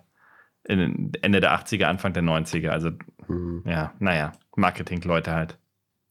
Ende 0.68 1.40
der 1.40 1.58
80er, 1.58 1.86
Anfang 1.86 2.14
der 2.14 2.24
90er. 2.24 2.70
Also, 2.70 2.92
mhm. 3.28 3.64
ja, 3.66 3.94
naja, 4.00 4.32
Marketing-Leute 4.56 5.34
halt. 5.34 5.58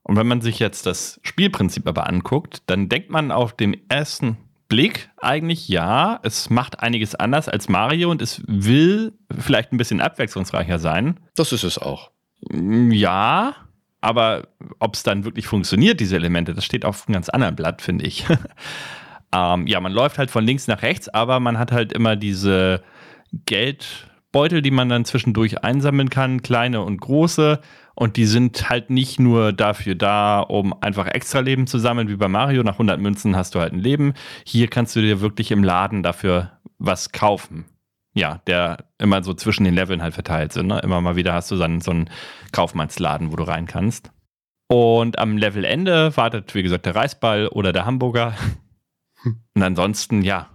Und 0.02 0.16
wenn 0.16 0.26
man 0.26 0.40
sich 0.40 0.58
jetzt 0.58 0.86
das 0.86 1.18
Spielprinzip 1.22 1.88
aber 1.88 2.06
anguckt, 2.06 2.62
dann 2.66 2.88
denkt 2.88 3.10
man 3.10 3.30
auf 3.30 3.54
den 3.54 3.88
ersten 3.88 4.36
Blick 4.68 5.10
eigentlich, 5.16 5.68
ja, 5.68 6.20
es 6.22 6.50
macht 6.50 6.80
einiges 6.80 7.14
anders 7.14 7.48
als 7.48 7.68
Mario 7.68 8.10
und 8.10 8.20
es 8.20 8.42
will 8.46 9.12
vielleicht 9.30 9.72
ein 9.72 9.78
bisschen 9.78 10.00
abwechslungsreicher 10.00 10.78
sein. 10.78 11.20
Das 11.36 11.52
ist 11.52 11.64
es 11.64 11.78
auch. 11.78 12.10
Ja, 12.50 13.54
aber 14.00 14.48
ob 14.78 14.94
es 14.94 15.02
dann 15.02 15.24
wirklich 15.24 15.46
funktioniert, 15.46 16.00
diese 16.00 16.16
Elemente, 16.16 16.52
das 16.52 16.64
steht 16.64 16.84
auf 16.84 17.06
einem 17.06 17.14
ganz 17.14 17.28
anderen 17.30 17.56
Blatt, 17.56 17.82
finde 17.82 18.04
ich. 18.04 18.26
Ähm, 19.34 19.66
ja, 19.66 19.80
man 19.80 19.92
läuft 19.92 20.18
halt 20.18 20.30
von 20.30 20.44
links 20.44 20.68
nach 20.68 20.82
rechts, 20.82 21.08
aber 21.08 21.40
man 21.40 21.58
hat 21.58 21.72
halt 21.72 21.92
immer 21.92 22.14
diese 22.14 22.84
Geldbeutel, 24.34 24.62
die 24.62 24.72
man 24.72 24.88
dann 24.88 25.04
zwischendurch 25.04 25.62
einsammeln 25.62 26.10
kann, 26.10 26.42
kleine 26.42 26.82
und 26.82 27.00
große. 27.00 27.60
Und 27.94 28.16
die 28.16 28.26
sind 28.26 28.68
halt 28.68 28.90
nicht 28.90 29.20
nur 29.20 29.52
dafür 29.52 29.94
da, 29.94 30.40
um 30.40 30.74
einfach 30.82 31.06
extra 31.06 31.38
Leben 31.38 31.68
zu 31.68 31.78
sammeln, 31.78 32.08
wie 32.08 32.16
bei 32.16 32.26
Mario. 32.26 32.64
Nach 32.64 32.74
100 32.74 33.00
Münzen 33.00 33.36
hast 33.36 33.54
du 33.54 33.60
halt 33.60 33.72
ein 33.72 33.78
Leben. 33.78 34.14
Hier 34.44 34.66
kannst 34.66 34.96
du 34.96 35.00
dir 35.00 35.20
wirklich 35.20 35.52
im 35.52 35.62
Laden 35.62 36.02
dafür 36.02 36.50
was 36.78 37.12
kaufen. 37.12 37.66
Ja, 38.16 38.40
der 38.48 38.78
immer 38.98 39.22
so 39.22 39.34
zwischen 39.34 39.62
den 39.62 39.74
Leveln 39.74 40.02
halt 40.02 40.14
verteilt 40.14 40.52
sind. 40.52 40.66
Ne? 40.66 40.80
Immer 40.80 41.00
mal 41.00 41.14
wieder 41.14 41.32
hast 41.32 41.52
du 41.52 41.56
dann 41.56 41.80
so 41.80 41.92
einen 41.92 42.10
Kaufmannsladen, 42.50 43.30
wo 43.30 43.36
du 43.36 43.44
rein 43.44 43.66
kannst. 43.66 44.10
Und 44.66 45.20
am 45.20 45.36
Levelende 45.36 46.16
wartet, 46.16 46.56
wie 46.56 46.64
gesagt, 46.64 46.86
der 46.86 46.96
Reisball 46.96 47.46
oder 47.46 47.72
der 47.72 47.86
Hamburger. 47.86 48.34
Und 49.54 49.62
ansonsten, 49.62 50.22
ja, 50.22 50.48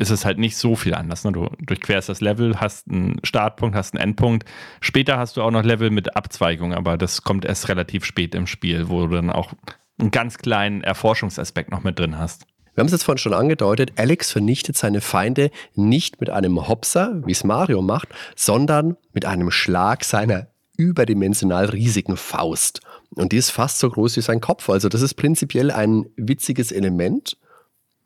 ist 0.00 0.10
es 0.10 0.24
halt 0.24 0.38
nicht 0.38 0.56
so 0.56 0.76
viel 0.76 0.94
anders. 0.94 1.24
Ne? 1.24 1.32
Du 1.32 1.48
durchquerst 1.60 2.08
das 2.08 2.22
Level, 2.22 2.58
hast 2.58 2.88
einen 2.88 3.20
Startpunkt, 3.22 3.76
hast 3.76 3.94
einen 3.94 4.02
Endpunkt. 4.02 4.48
Später 4.80 5.18
hast 5.18 5.36
du 5.36 5.42
auch 5.42 5.50
noch 5.50 5.62
Level 5.62 5.90
mit 5.90 6.16
Abzweigung, 6.16 6.72
aber 6.72 6.96
das 6.96 7.22
kommt 7.22 7.44
erst 7.44 7.68
relativ 7.68 8.06
spät 8.06 8.34
im 8.34 8.46
Spiel, 8.46 8.88
wo 8.88 9.06
du 9.06 9.14
dann 9.14 9.30
auch 9.30 9.52
einen 9.98 10.10
ganz 10.10 10.38
kleinen 10.38 10.82
Erforschungsaspekt 10.82 11.70
noch 11.70 11.84
mit 11.84 11.98
drin 11.98 12.18
hast. 12.18 12.46
Wir 12.74 12.80
haben 12.80 12.86
es 12.86 12.92
jetzt 12.92 13.02
vorhin 13.02 13.18
schon 13.18 13.34
angedeutet, 13.34 13.92
Alex 13.96 14.32
vernichtet 14.32 14.78
seine 14.78 15.02
Feinde 15.02 15.50
nicht 15.74 16.18
mit 16.18 16.30
einem 16.30 16.66
Hopser, 16.66 17.20
wie 17.26 17.32
es 17.32 17.44
Mario 17.44 17.82
macht, 17.82 18.08
sondern 18.36 18.96
mit 19.12 19.26
einem 19.26 19.50
Schlag 19.50 20.04
seiner 20.04 20.46
überdimensional 20.78 21.66
riesigen 21.66 22.16
Faust. 22.16 22.80
Und 23.16 23.32
die 23.32 23.36
ist 23.36 23.50
fast 23.50 23.80
so 23.80 23.90
groß 23.90 24.16
wie 24.16 24.22
sein 24.22 24.40
Kopf. 24.40 24.70
Also 24.70 24.88
das 24.88 25.02
ist 25.02 25.14
prinzipiell 25.14 25.70
ein 25.70 26.06
witziges 26.16 26.72
Element 26.72 27.36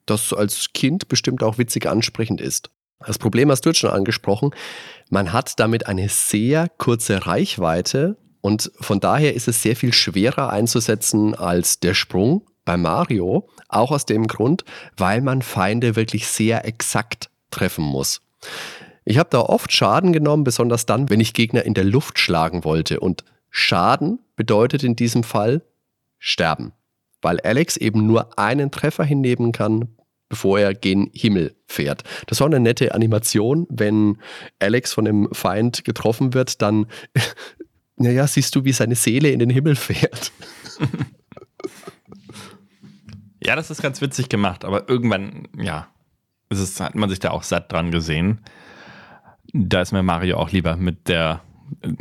das 0.07 0.33
als 0.33 0.73
Kind 0.73 1.09
bestimmt 1.09 1.43
auch 1.43 1.59
witzig 1.59 1.87
ansprechend 1.87 2.41
ist. 2.41 2.71
Das 3.07 3.19
Problem 3.19 3.51
hast 3.51 3.63
du 3.63 3.71
jetzt 3.71 3.79
schon 3.79 3.91
angesprochen. 3.91 4.51
Man 5.11 5.33
hat 5.33 5.59
damit 5.61 5.87
eine 5.87 6.09
sehr 6.09 6.69
kurze 6.79 7.27
Reichweite 7.27 8.17
und 8.41 8.71
von 8.81 9.01
daher 9.01 9.35
ist 9.35 9.49
es 9.49 9.63
sehr 9.63 9.77
viel 9.77 9.93
schwerer 9.93 10.51
einzusetzen 10.51 11.35
als 11.35 11.81
der 11.81 11.95
Sprung 11.95 12.47
bei 12.65 12.77
Mario. 12.77 13.49
Auch 13.69 13.91
aus 13.91 14.07
dem 14.07 14.27
Grund, 14.27 14.65
weil 14.97 15.21
man 15.21 15.43
Feinde 15.43 15.97
wirklich 15.97 16.27
sehr 16.27 16.65
exakt 16.65 17.31
treffen 17.51 17.85
muss. 17.85 18.21
Ich 19.05 19.19
habe 19.19 19.29
da 19.31 19.41
oft 19.41 19.73
Schaden 19.73 20.13
genommen, 20.13 20.45
besonders 20.45 20.87
dann, 20.87 21.11
wenn 21.11 21.21
ich 21.21 21.35
Gegner 21.35 21.65
in 21.65 21.75
der 21.75 21.85
Luft 21.85 22.19
schlagen 22.19 22.65
wollte. 22.65 23.01
Und 23.01 23.25
Schaden 23.51 24.21
bedeutet 24.37 24.83
in 24.83 24.97
diesem 24.97 25.25
Fall 25.25 25.63
Sterben 26.19 26.73
weil 27.25 27.41
Alex 27.41 27.77
eben 27.77 28.07
nur 28.07 28.39
einen 28.39 28.71
Treffer 28.71 29.05
hinnehmen 29.05 29.53
kann, 29.53 29.89
bevor 30.29 30.59
er 30.59 30.75
gen 30.75 31.11
Himmel 31.15 31.57
fährt. 31.67 32.03
Das 32.27 32.41
war 32.41 32.47
eine 32.47 32.61
nette 32.61 32.95
Animation, 32.95 33.67
wenn 33.71 34.19
Alex 34.59 34.93
von 34.93 35.05
dem 35.05 35.29
Feind 35.33 35.85
getroffen 35.85 36.35
wird, 36.35 36.61
dann, 36.63 36.87
naja, 37.97 38.27
siehst 38.27 38.55
du, 38.55 38.65
wie 38.65 38.73
seine 38.73 38.95
Seele 38.95 39.31
in 39.31 39.39
den 39.39 39.51
Himmel 39.51 39.77
fährt. 39.77 40.33
Ja, 43.43 43.57
das 43.57 43.71
ist 43.71 43.83
ganz 43.83 44.01
witzig 44.01 44.29
gemacht, 44.29 44.65
aber 44.65 44.89
irgendwann, 44.89 45.49
ja, 45.59 45.89
ist, 46.51 46.81
hat 46.81 46.95
man 46.95 47.11
sich 47.11 47.19
da 47.19 47.31
auch 47.31 47.43
satt 47.43 47.71
dran 47.71 47.91
gesehen. 47.91 48.41
Da 49.53 49.83
ist 49.83 49.93
mir 49.93 50.03
Mario 50.03 50.39
auch 50.39 50.51
lieber 50.51 50.77
mit 50.77 51.09
der 51.09 51.43
äh, 51.83 51.93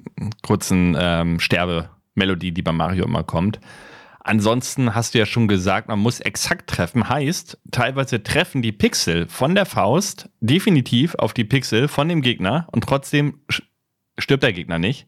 kurzen 0.41 0.95
ähm, 0.97 1.39
Sterbemelodie, 1.39 2.51
die 2.51 2.62
bei 2.62 2.71
Mario 2.71 3.05
immer 3.05 3.23
kommt. 3.23 3.59
Ansonsten 4.25 4.95
hast 4.95 5.13
du 5.13 5.19
ja 5.19 5.25
schon 5.25 5.49
gesagt, 5.49 5.89
man 5.89 5.99
muss 5.99 6.21
exakt 6.21 6.69
treffen. 6.69 7.09
Heißt, 7.09 7.59
teilweise 7.71 8.23
treffen 8.23 8.62
die 8.62 8.71
Pixel 8.71 9.27
von 9.27 9.53
der 9.53 9.65
Faust 9.65 10.29
definitiv 10.39 11.15
auf 11.15 11.33
die 11.33 11.43
Pixel 11.43 11.89
von 11.89 12.07
dem 12.07 12.21
Gegner 12.21 12.67
und 12.71 12.86
trotzdem 12.86 13.41
stirbt 14.17 14.43
der 14.43 14.53
Gegner 14.53 14.79
nicht, 14.79 15.07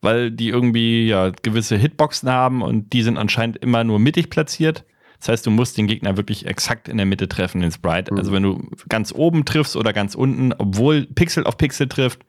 weil 0.00 0.30
die 0.30 0.48
irgendwie 0.48 1.08
ja 1.08 1.30
gewisse 1.42 1.76
Hitboxen 1.76 2.30
haben 2.30 2.62
und 2.62 2.94
die 2.94 3.02
sind 3.02 3.18
anscheinend 3.18 3.58
immer 3.58 3.84
nur 3.84 3.98
mittig 3.98 4.30
platziert. 4.30 4.86
Das 5.18 5.28
heißt, 5.28 5.46
du 5.46 5.50
musst 5.50 5.76
den 5.76 5.86
Gegner 5.86 6.16
wirklich 6.16 6.46
exakt 6.46 6.88
in 6.88 6.96
der 6.96 7.04
Mitte 7.04 7.28
treffen, 7.28 7.60
den 7.60 7.72
Sprite. 7.72 8.12
Mhm. 8.12 8.18
Also 8.18 8.32
wenn 8.32 8.44
du 8.44 8.70
ganz 8.88 9.12
oben 9.12 9.44
triffst 9.44 9.76
oder 9.76 9.92
ganz 9.92 10.14
unten, 10.14 10.54
obwohl 10.54 11.04
Pixel 11.04 11.44
auf 11.44 11.58
Pixel 11.58 11.88
trifft, 11.88 12.20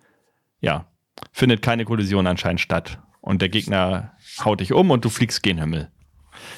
ja, 0.59 0.87
findet 1.31 1.61
keine 1.61 1.85
Kollision 1.85 2.27
anscheinend 2.27 2.59
statt. 2.59 2.99
Und 3.21 3.41
der 3.41 3.49
Gegner 3.49 4.13
haut 4.43 4.59
dich 4.59 4.73
um 4.73 4.91
und 4.91 5.05
du 5.05 5.09
fliegst 5.09 5.43
gen 5.43 5.59
Himmel. 5.59 5.89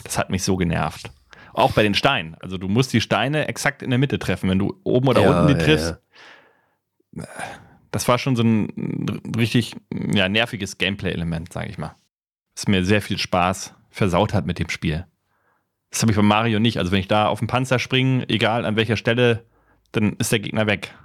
Das 0.04 0.18
hat 0.18 0.30
mich 0.30 0.44
so 0.44 0.58
genervt. 0.58 1.12
Auch 1.54 1.74
bei 1.74 1.84
den 1.84 1.94
Steinen. 1.94 2.36
Also 2.40 2.58
du 2.58 2.68
musst 2.68 2.94
die 2.94 3.02
Steine 3.02 3.48
exakt 3.48 3.82
in 3.82 3.90
der 3.90 4.00
Mitte 4.00 4.20
treffen. 4.20 4.50
Wenn 4.50 4.60
du 4.60 4.80
oben 4.84 5.08
oder 5.08 5.22
ja, 5.22 5.30
unten 5.30 5.48
die 5.48 5.64
triffst, 5.64 5.98
ja. 7.14 7.26
das 7.92 8.08
war 8.08 8.18
schon 8.18 8.36
so 8.36 8.44
ein 8.44 9.22
richtig 9.38 9.76
ja, 10.14 10.30
nerviges 10.30 10.78
Gameplay-Element, 10.78 11.52
sage 11.52 11.70
ich 11.70 11.78
mal. 11.78 11.96
Das 12.56 12.68
mir 12.68 12.86
sehr 12.86 13.02
viel 13.02 13.18
Spaß 13.18 13.74
versaut 13.90 14.34
hat 14.34 14.46
mit 14.46 14.60
dem 14.60 14.70
Spiel. 14.70 15.06
Das 15.90 16.02
habe 16.02 16.12
ich 16.12 16.16
bei 16.16 16.24
Mario 16.24 16.60
nicht. 16.60 16.78
Also 16.78 16.92
wenn 16.92 17.00
ich 17.00 17.08
da 17.08 17.28
auf 17.28 17.40
den 17.40 17.48
Panzer 17.48 17.80
springe, 17.80 18.28
egal 18.30 18.66
an 18.66 18.78
welcher 18.78 18.96
Stelle, 18.96 19.46
dann 19.92 20.14
ist 20.14 20.32
der 20.32 20.40
Gegner 20.40 20.68
weg. 20.68 20.96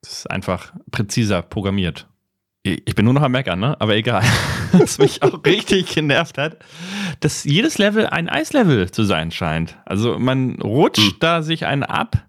Das 0.00 0.12
ist 0.12 0.30
einfach 0.30 0.72
präziser 0.90 1.42
programmiert. 1.42 2.08
Ich 2.64 2.94
bin 2.94 3.04
nur 3.04 3.14
noch 3.14 3.22
am 3.22 3.32
Meckern, 3.32 3.58
ne? 3.58 3.80
Aber 3.80 3.96
egal. 3.96 4.22
Was 4.72 4.98
mich 4.98 5.22
auch 5.22 5.44
richtig 5.44 5.94
genervt 5.94 6.38
hat, 6.38 6.58
dass 7.20 7.44
jedes 7.44 7.78
Level 7.78 8.06
ein 8.06 8.28
Eislevel 8.28 8.90
zu 8.90 9.02
sein 9.02 9.30
scheint. 9.32 9.76
Also 9.84 10.18
man 10.18 10.60
rutscht 10.62 11.12
hm. 11.12 11.16
da 11.20 11.42
sich 11.42 11.66
einen 11.66 11.82
ab. 11.82 12.24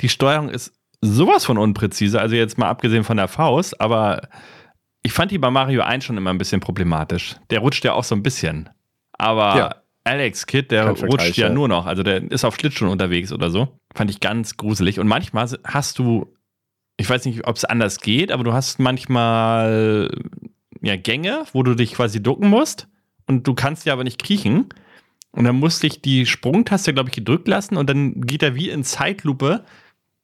Die 0.00 0.08
Steuerung 0.08 0.48
ist 0.48 0.72
sowas 1.02 1.44
von 1.44 1.58
unpräzise. 1.58 2.20
Also 2.20 2.36
jetzt 2.36 2.58
mal 2.58 2.68
abgesehen 2.68 3.04
von 3.04 3.18
der 3.18 3.28
Faust, 3.28 3.80
aber 3.80 4.28
ich 5.02 5.12
fand 5.12 5.30
die 5.30 5.38
bei 5.38 5.50
Mario 5.50 5.82
1 5.82 6.04
schon 6.04 6.16
immer 6.16 6.30
ein 6.30 6.38
bisschen 6.38 6.60
problematisch. 6.60 7.36
Der 7.50 7.60
rutscht 7.60 7.84
ja 7.84 7.92
auch 7.92 8.04
so 8.04 8.14
ein 8.14 8.22
bisschen. 8.22 8.68
Aber 9.12 9.56
ja. 9.56 9.74
Alex 10.04 10.46
Kid, 10.46 10.70
der 10.70 10.88
rutscht 10.88 11.36
ja, 11.36 11.48
ja 11.48 11.52
nur 11.52 11.68
noch. 11.68 11.86
Also 11.86 12.02
der 12.02 12.30
ist 12.30 12.44
auf 12.44 12.54
Schlittschuhen 12.56 12.90
unterwegs 12.90 13.32
oder 13.32 13.50
so. 13.50 13.78
Fand 13.94 14.10
ich 14.10 14.20
ganz 14.20 14.56
gruselig. 14.56 14.98
Und 14.98 15.06
manchmal 15.06 15.48
hast 15.64 15.98
du, 15.98 16.34
ich 16.96 17.08
weiß 17.08 17.24
nicht, 17.26 17.46
ob 17.46 17.56
es 17.56 17.64
anders 17.64 18.00
geht, 18.00 18.32
aber 18.32 18.44
du 18.44 18.52
hast 18.52 18.78
manchmal 18.78 20.10
ja, 20.80 20.96
Gänge, 20.96 21.44
wo 21.52 21.62
du 21.62 21.74
dich 21.74 21.92
quasi 21.92 22.22
ducken 22.22 22.48
musst. 22.48 22.88
Und 23.26 23.46
du 23.46 23.54
kannst 23.54 23.86
ja 23.86 23.92
aber 23.92 24.04
nicht 24.04 24.22
kriechen. 24.22 24.68
Und 25.32 25.44
dann 25.44 25.56
musste 25.56 25.86
ich 25.86 26.00
die 26.00 26.26
Sprungtaste, 26.26 26.94
glaube 26.94 27.10
ich, 27.10 27.14
gedrückt 27.14 27.48
lassen. 27.48 27.76
Und 27.76 27.90
dann 27.90 28.20
geht 28.20 28.42
er 28.42 28.54
wie 28.54 28.70
in 28.70 28.84
Zeitlupe 28.84 29.64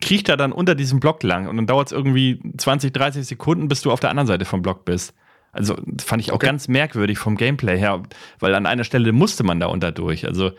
kriecht 0.03 0.29
er 0.29 0.37
dann 0.37 0.53
unter 0.53 0.75
diesem 0.75 1.01
Block 1.01 1.23
lang 1.23 1.49
und 1.49 1.57
dann 1.57 1.67
dauert 1.67 1.87
es 1.87 1.93
irgendwie 1.93 2.41
20, 2.59 2.93
30 2.93 3.27
Sekunden, 3.27 3.69
bis 3.69 3.81
du 3.81 3.91
auf 3.91 4.01
der 4.01 4.11
anderen 4.11 4.27
Seite 4.27 4.45
vom 4.45 4.61
Block 4.61 4.85
bist. 4.85 5.15
Also 5.53 5.77
fand 6.03 6.21
ich 6.21 6.33
auch 6.33 6.37
okay. 6.37 6.47
ganz 6.47 6.69
merkwürdig 6.69 7.19
vom 7.19 7.37
Gameplay 7.37 7.79
her, 7.79 8.03
weil 8.39 8.55
an 8.55 8.67
einer 8.67 8.85
Stelle 8.85 9.13
musste 9.13 9.45
man 9.45 9.61
da 9.61 9.67
unter 9.67 9.93
durch. 9.93 10.27
Also 10.27 10.53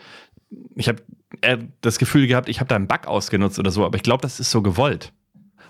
ich 0.75 0.87
habe 0.87 1.03
das 1.81 1.99
Gefühl 1.99 2.27
gehabt, 2.27 2.47
ich 2.47 2.59
habe 2.59 2.67
da 2.67 2.75
einen 2.75 2.87
Bug 2.87 3.05
ausgenutzt 3.07 3.59
oder 3.59 3.71
so, 3.71 3.85
aber 3.85 3.97
ich 3.97 4.03
glaube, 4.03 4.21
das 4.21 4.39
ist 4.39 4.51
so 4.51 4.61
gewollt. 4.61 5.11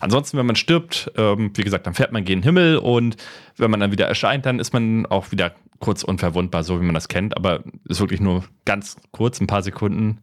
Ansonsten, 0.04 0.38
wenn 0.38 0.46
man 0.46 0.58
stirbt, 0.58 1.10
ähm, 1.16 1.52
wie 1.56 1.64
gesagt, 1.64 1.88
dann 1.88 1.94
fährt 1.94 2.12
man 2.12 2.26
gegen 2.26 2.42
den 2.42 2.46
Himmel 2.46 2.78
und 2.78 3.16
wenn 3.56 3.72
man 3.72 3.80
dann 3.80 3.94
wieder 3.94 4.06
erscheint, 4.06 4.46
dann 4.46 4.60
ist 4.60 4.74
man 4.74 5.06
auch 5.06 5.32
wieder 5.32 5.54
kurz 5.80 6.04
unverwundbar, 6.04 6.66
so 6.66 6.82
wie 6.82 6.86
man 6.86 6.94
das 6.94 7.08
kennt, 7.08 7.38
aber 7.38 7.64
ist 7.88 8.02
wirklich 8.02 8.20
nur 8.20 8.44
ganz 8.66 8.98
kurz, 9.12 9.40
ein 9.40 9.48
paar 9.48 9.64
Sekunden. 9.64 10.20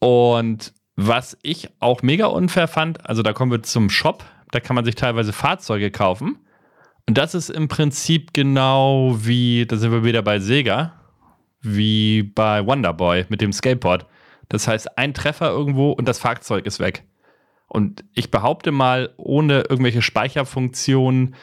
Und 0.00 0.72
was 0.96 1.38
ich 1.42 1.68
auch 1.78 2.02
mega 2.02 2.26
unfair 2.26 2.66
fand, 2.66 3.08
also 3.08 3.22
da 3.22 3.32
kommen 3.32 3.52
wir 3.52 3.62
zum 3.62 3.90
Shop, 3.90 4.24
da 4.50 4.58
kann 4.58 4.74
man 4.74 4.84
sich 4.84 4.96
teilweise 4.96 5.32
Fahrzeuge 5.32 5.92
kaufen. 5.92 6.40
Und 7.06 7.16
das 7.16 7.36
ist 7.36 7.48
im 7.48 7.68
Prinzip 7.68 8.32
genau 8.32 9.16
wie, 9.20 9.66
da 9.66 9.76
sind 9.76 9.92
wir 9.92 10.02
wieder 10.02 10.22
bei 10.22 10.40
Sega, 10.40 10.94
wie 11.60 12.24
bei 12.24 12.66
Wonderboy 12.66 13.26
mit 13.28 13.40
dem 13.40 13.52
Skateboard. 13.52 14.06
Das 14.48 14.66
heißt, 14.66 14.98
ein 14.98 15.14
Treffer 15.14 15.50
irgendwo 15.50 15.92
und 15.92 16.08
das 16.08 16.18
Fahrzeug 16.18 16.66
ist 16.66 16.80
weg. 16.80 17.04
Und 17.72 18.04
ich 18.14 18.32
behaupte 18.32 18.72
mal, 18.72 19.14
ohne 19.16 19.60
irgendwelche 19.60 20.02
Speicherfunktionen 20.02 21.36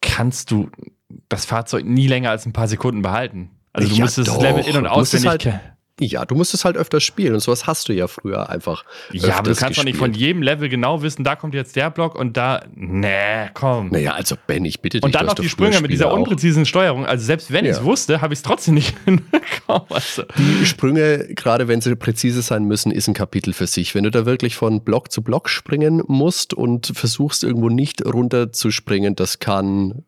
kannst 0.00 0.50
du 0.50 0.70
das 1.28 1.44
Fahrzeug 1.44 1.84
nie 1.84 2.06
länger 2.06 2.30
als 2.30 2.46
ein 2.46 2.54
paar 2.54 2.66
Sekunden 2.66 3.02
behalten. 3.02 3.50
Also 3.74 3.88
du 3.90 3.94
ja, 3.94 4.04
musst 4.04 4.16
das 4.16 4.40
Level 4.40 4.64
in- 4.64 4.78
und 4.78 4.86
auswendig 4.86 5.28
halt 5.28 5.60
ja, 6.06 6.24
du 6.24 6.34
musst 6.34 6.54
es 6.54 6.64
halt 6.64 6.76
öfters 6.76 7.02
spielen 7.02 7.34
und 7.34 7.40
sowas 7.40 7.66
hast 7.66 7.88
du 7.88 7.92
ja 7.92 8.08
früher 8.08 8.48
einfach. 8.48 8.84
Ja, 9.12 9.38
aber 9.38 9.50
du 9.50 9.56
kannst 9.56 9.78
doch 9.78 9.84
nicht 9.84 9.98
von 9.98 10.12
jedem 10.12 10.42
Level 10.42 10.68
genau 10.68 11.02
wissen, 11.02 11.24
da 11.24 11.36
kommt 11.36 11.54
jetzt 11.54 11.76
der 11.76 11.90
Block 11.90 12.18
und 12.18 12.36
da. 12.36 12.64
Nee, 12.74 13.50
komm. 13.54 13.90
Naja, 13.90 14.12
also 14.12 14.36
Ben, 14.46 14.64
ich 14.64 14.80
bitte 14.80 14.98
dich. 14.98 15.04
Und 15.04 15.14
dann 15.14 15.26
noch 15.26 15.34
die 15.34 15.48
Sprünge 15.48 15.80
mit 15.80 15.90
dieser 15.90 16.12
unpräzisen 16.12 16.66
Steuerung. 16.66 17.06
Also 17.06 17.24
selbst 17.24 17.52
wenn 17.52 17.64
ja. 17.64 17.72
ich 17.72 17.78
es 17.78 17.84
wusste, 17.84 18.20
habe 18.20 18.32
ich 18.32 18.38
es 18.38 18.42
trotzdem 18.42 18.74
nicht 18.74 18.94
hinbekommen. 19.04 19.88
Also. 19.90 20.24
Die 20.36 20.66
Sprünge, 20.66 21.34
gerade 21.34 21.68
wenn 21.68 21.80
sie 21.80 21.94
präzise 21.96 22.42
sein 22.42 22.64
müssen, 22.64 22.92
ist 22.92 23.08
ein 23.08 23.14
Kapitel 23.14 23.52
für 23.52 23.66
sich. 23.66 23.94
Wenn 23.94 24.04
du 24.04 24.10
da 24.10 24.26
wirklich 24.26 24.56
von 24.56 24.82
Block 24.82 25.12
zu 25.12 25.22
Block 25.22 25.48
springen 25.48 26.02
musst 26.06 26.54
und 26.54 26.92
versuchst 26.94 27.44
irgendwo 27.44 27.68
nicht 27.68 28.04
runter 28.04 28.52
zu 28.52 28.70
springen, 28.70 29.16
das 29.16 29.38
kann 29.38 30.04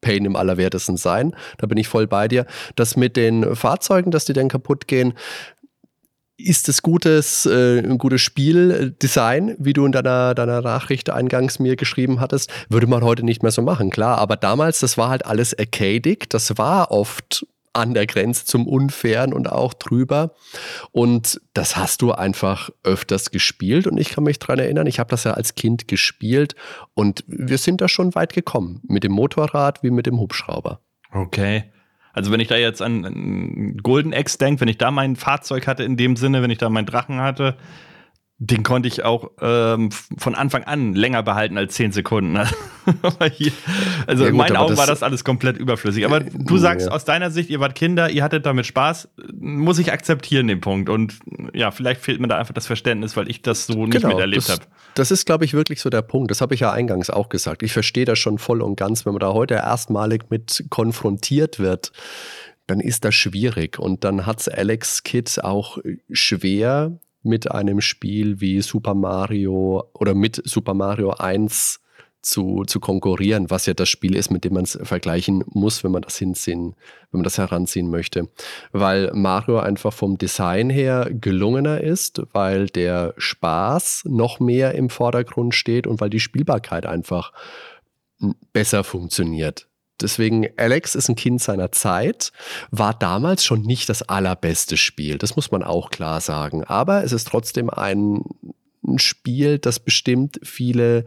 Pain 0.00 0.24
im 0.24 0.36
Allerwertesten 0.36 0.96
sein. 0.96 1.34
Da 1.58 1.66
bin 1.66 1.78
ich 1.78 1.88
voll 1.88 2.06
bei 2.06 2.28
dir. 2.28 2.46
Das 2.76 2.96
mit 2.96 3.16
den 3.16 3.54
Fahrzeugen, 3.54 4.10
dass 4.10 4.24
die 4.24 4.32
dann 4.32 4.48
kaputt 4.48 4.88
gehen, 4.88 5.14
ist 6.44 6.68
es 6.68 6.82
gutes, 6.82 7.46
äh, 7.46 7.80
ein 7.80 7.98
gutes 7.98 8.22
Spieldesign, 8.22 9.56
wie 9.58 9.72
du 9.72 9.84
in 9.84 9.92
deiner, 9.92 10.34
deiner 10.34 10.62
Nachricht 10.62 11.10
eingangs 11.10 11.58
mir 11.58 11.76
geschrieben 11.76 12.20
hattest, 12.20 12.50
würde 12.68 12.86
man 12.86 13.04
heute 13.04 13.24
nicht 13.24 13.42
mehr 13.42 13.52
so 13.52 13.62
machen, 13.62 13.90
klar. 13.90 14.18
Aber 14.18 14.36
damals, 14.36 14.80
das 14.80 14.96
war 14.96 15.10
halt 15.10 15.26
alles 15.26 15.58
arcadic, 15.58 16.30
das 16.30 16.56
war 16.56 16.90
oft 16.90 17.46
an 17.72 17.94
der 17.94 18.06
Grenze 18.06 18.44
zum 18.44 18.66
Unfairen 18.66 19.32
und 19.32 19.50
auch 19.50 19.74
drüber. 19.74 20.34
Und 20.90 21.40
das 21.54 21.76
hast 21.76 22.02
du 22.02 22.12
einfach 22.12 22.70
öfters 22.82 23.30
gespielt. 23.30 23.86
Und 23.86 23.98
ich 23.98 24.10
kann 24.10 24.24
mich 24.24 24.38
daran 24.38 24.58
erinnern, 24.58 24.86
ich 24.86 24.98
habe 24.98 25.10
das 25.10 25.24
ja 25.24 25.32
als 25.32 25.54
Kind 25.54 25.88
gespielt 25.88 26.54
und 26.94 27.24
wir 27.26 27.58
sind 27.58 27.80
da 27.80 27.88
schon 27.88 28.14
weit 28.14 28.32
gekommen. 28.32 28.80
Mit 28.84 29.04
dem 29.04 29.12
Motorrad 29.12 29.82
wie 29.82 29.90
mit 29.90 30.06
dem 30.06 30.18
Hubschrauber. 30.18 30.80
Okay. 31.12 31.64
Also 32.12 32.32
wenn 32.32 32.40
ich 32.40 32.48
da 32.48 32.56
jetzt 32.56 32.82
an 32.82 33.76
Golden 33.82 34.12
Axe 34.12 34.36
denke, 34.36 34.62
wenn 34.62 34.68
ich 34.68 34.78
da 34.78 34.90
mein 34.90 35.14
Fahrzeug 35.16 35.66
hatte 35.66 35.84
in 35.84 35.96
dem 35.96 36.16
Sinne, 36.16 36.42
wenn 36.42 36.50
ich 36.50 36.58
da 36.58 36.68
meinen 36.68 36.86
Drachen 36.86 37.20
hatte, 37.20 37.56
den 38.42 38.62
konnte 38.62 38.88
ich 38.88 39.04
auch 39.04 39.32
ähm, 39.42 39.90
von 40.16 40.34
Anfang 40.34 40.64
an 40.64 40.94
länger 40.94 41.22
behalten 41.22 41.58
als 41.58 41.74
zehn 41.74 41.92
Sekunden. 41.92 42.38
hier, 43.36 43.52
also 44.06 44.24
ja, 44.24 44.30
in 44.30 44.36
meinen 44.36 44.56
Augen 44.56 44.70
das, 44.70 44.78
war 44.78 44.86
das 44.86 45.02
alles 45.02 45.24
komplett 45.24 45.58
überflüssig. 45.58 46.06
Aber 46.06 46.20
du 46.20 46.56
sagst 46.56 46.86
ja. 46.86 46.92
aus 46.92 47.04
deiner 47.04 47.30
Sicht, 47.30 47.50
ihr 47.50 47.60
wart 47.60 47.74
Kinder, 47.74 48.08
ihr 48.08 48.24
hattet 48.24 48.46
damit 48.46 48.64
Spaß, 48.64 49.10
muss 49.38 49.78
ich 49.78 49.92
akzeptieren 49.92 50.48
den 50.48 50.62
Punkt. 50.62 50.88
Und 50.88 51.18
ja, 51.52 51.70
vielleicht 51.70 52.00
fehlt 52.00 52.18
mir 52.18 52.28
da 52.28 52.38
einfach 52.38 52.54
das 52.54 52.66
Verständnis, 52.66 53.14
weil 53.14 53.28
ich 53.28 53.42
das 53.42 53.66
so 53.66 53.84
nicht 53.84 54.00
genau, 54.00 54.14
miterlebt 54.14 54.48
habe. 54.48 54.62
Das 54.94 55.10
ist, 55.10 55.26
glaube 55.26 55.44
ich, 55.44 55.52
wirklich 55.52 55.82
so 55.82 55.90
der 55.90 56.02
Punkt. 56.02 56.30
Das 56.30 56.40
habe 56.40 56.54
ich 56.54 56.60
ja 56.60 56.72
eingangs 56.72 57.10
auch 57.10 57.28
gesagt. 57.28 57.62
Ich 57.62 57.74
verstehe 57.74 58.06
das 58.06 58.18
schon 58.18 58.38
voll 58.38 58.62
und 58.62 58.76
ganz, 58.76 59.04
wenn 59.04 59.12
man 59.12 59.20
da 59.20 59.34
heute 59.34 59.54
erstmalig 59.54 60.30
mit 60.30 60.64
konfrontiert 60.70 61.58
wird 61.58 61.92
dann 62.66 62.78
ist 62.78 63.04
das 63.04 63.16
schwierig. 63.16 63.80
Und 63.80 64.04
dann 64.04 64.26
hat 64.26 64.38
es 64.38 64.48
Alex 64.48 65.02
Kidd 65.02 65.40
auch 65.42 65.78
schwer, 66.12 67.00
mit 67.22 67.50
einem 67.50 67.80
Spiel 67.80 68.40
wie 68.40 68.60
Super 68.62 68.94
Mario 68.94 69.84
oder 69.94 70.14
mit 70.14 70.40
Super 70.44 70.74
Mario 70.74 71.10
1 71.10 71.80
zu, 72.22 72.64
zu 72.66 72.80
konkurrieren, 72.80 73.50
was 73.50 73.66
ja 73.66 73.74
das 73.74 73.88
Spiel 73.88 74.14
ist, 74.14 74.30
mit 74.30 74.44
dem 74.44 74.54
man 74.54 74.64
es 74.64 74.78
vergleichen 74.82 75.42
muss, 75.46 75.82
wenn 75.84 75.92
man 75.92 76.02
das 76.02 76.18
hinziehen, 76.18 76.74
wenn 77.10 77.20
man 77.20 77.24
das 77.24 77.38
heranziehen 77.38 77.90
möchte. 77.90 78.28
Weil 78.72 79.10
Mario 79.14 79.58
einfach 79.58 79.92
vom 79.92 80.18
Design 80.18 80.70
her 80.70 81.08
gelungener 81.10 81.80
ist, 81.80 82.22
weil 82.32 82.66
der 82.66 83.14
Spaß 83.16 84.04
noch 84.06 84.38
mehr 84.40 84.74
im 84.74 84.90
Vordergrund 84.90 85.54
steht 85.54 85.86
und 85.86 86.00
weil 86.00 86.10
die 86.10 86.20
Spielbarkeit 86.20 86.84
einfach 86.84 87.32
besser 88.52 88.84
funktioniert. 88.84 89.69
Deswegen, 90.02 90.48
Alex 90.56 90.94
ist 90.94 91.08
ein 91.08 91.16
Kind 91.16 91.40
seiner 91.40 91.72
Zeit, 91.72 92.32
war 92.70 92.94
damals 92.94 93.44
schon 93.44 93.62
nicht 93.62 93.88
das 93.88 94.02
allerbeste 94.02 94.76
Spiel. 94.76 95.18
Das 95.18 95.36
muss 95.36 95.50
man 95.50 95.62
auch 95.62 95.90
klar 95.90 96.20
sagen. 96.20 96.64
Aber 96.64 97.04
es 97.04 97.12
ist 97.12 97.28
trotzdem 97.28 97.70
ein, 97.70 98.22
Spiel, 98.96 99.58
das 99.58 99.78
bestimmt 99.78 100.40
viele, 100.42 101.04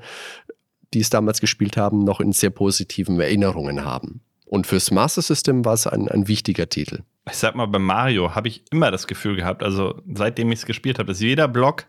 die 0.93 0.99
es 0.99 1.09
damals 1.09 1.41
gespielt 1.41 1.75
haben, 1.75 2.03
noch 2.03 2.21
in 2.21 2.31
sehr 2.31 2.51
positiven 2.51 3.19
Erinnerungen 3.19 3.83
haben. 3.83 4.21
Und 4.45 4.67
fürs 4.67 4.91
Master 4.91 5.21
System 5.21 5.65
war 5.65 5.73
es 5.73 5.87
ein, 5.87 6.07
ein 6.07 6.27
wichtiger 6.27 6.69
Titel. 6.69 6.99
Ich 7.27 7.37
sag 7.37 7.55
mal, 7.55 7.65
bei 7.65 7.79
Mario 7.79 8.35
habe 8.35 8.47
ich 8.47 8.63
immer 8.71 8.91
das 8.91 9.07
Gefühl 9.07 9.35
gehabt, 9.35 9.63
also 9.63 10.01
seitdem 10.13 10.51
ich 10.51 10.59
es 10.59 10.65
gespielt 10.65 10.99
habe, 10.99 11.07
dass 11.07 11.19
jeder 11.19 11.47
Block, 11.47 11.85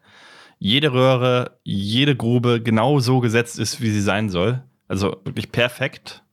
jede 0.58 0.92
Röhre, 0.92 1.58
jede 1.62 2.16
Grube 2.16 2.62
genau 2.62 3.00
so 3.00 3.20
gesetzt 3.20 3.58
ist, 3.58 3.80
wie 3.80 3.90
sie 3.90 4.00
sein 4.00 4.30
soll. 4.30 4.62
Also 4.88 5.20
wirklich 5.24 5.52
perfekt 5.52 6.23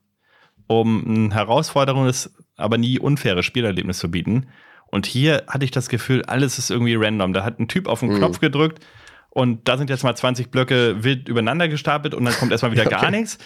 um 0.66 1.02
ein 1.06 1.30
herausforderndes, 1.32 2.34
aber 2.56 2.78
nie 2.78 2.98
unfaires 2.98 3.44
Spielerlebnis 3.44 3.98
zu 3.98 4.10
bieten. 4.10 4.48
Und 4.86 5.06
hier 5.06 5.44
hatte 5.48 5.64
ich 5.64 5.70
das 5.70 5.88
Gefühl, 5.88 6.22
alles 6.24 6.58
ist 6.58 6.70
irgendwie 6.70 6.94
random. 6.94 7.32
Da 7.32 7.44
hat 7.44 7.58
ein 7.58 7.68
Typ 7.68 7.88
auf 7.88 8.00
den 8.00 8.10
mhm. 8.10 8.18
Knopf 8.18 8.40
gedrückt 8.40 8.84
und 9.30 9.66
da 9.66 9.78
sind 9.78 9.88
jetzt 9.88 10.04
mal 10.04 10.14
20 10.14 10.50
Blöcke 10.50 11.02
wild 11.02 11.28
übereinander 11.28 11.68
gestapelt 11.68 12.14
und 12.14 12.24
dann 12.24 12.34
kommt 12.34 12.52
erstmal 12.52 12.72
wieder 12.72 12.86
okay. 12.86 13.00
gar 13.00 13.10
nichts. 13.10 13.38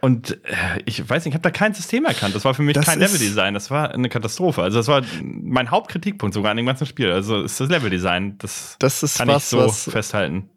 Und 0.00 0.32
äh, 0.44 0.82
ich 0.84 1.08
weiß 1.08 1.24
nicht, 1.24 1.32
ich 1.32 1.34
habe 1.34 1.42
da 1.42 1.50
kein 1.50 1.72
System 1.72 2.04
erkannt. 2.04 2.34
Das 2.34 2.44
war 2.44 2.54
für 2.54 2.62
mich 2.62 2.74
das 2.74 2.84
kein 2.86 2.98
Leveldesign. 2.98 3.54
Das 3.54 3.70
war 3.70 3.90
eine 3.90 4.08
Katastrophe. 4.08 4.62
Also 4.62 4.78
das 4.78 4.88
war 4.88 5.02
mein 5.22 5.70
Hauptkritikpunkt 5.70 6.34
sogar 6.34 6.50
an 6.50 6.56
dem 6.56 6.66
ganzen 6.66 6.86
Spiel. 6.86 7.10
Also 7.10 7.42
ist 7.42 7.58
das 7.58 7.68
Leveldesign. 7.68 8.36
Das, 8.38 8.76
das 8.78 9.02
ist 9.02 9.18
kann 9.18 9.28
was, 9.28 9.44
ich 9.44 9.58
so 9.58 9.90
festhalten 9.90 10.50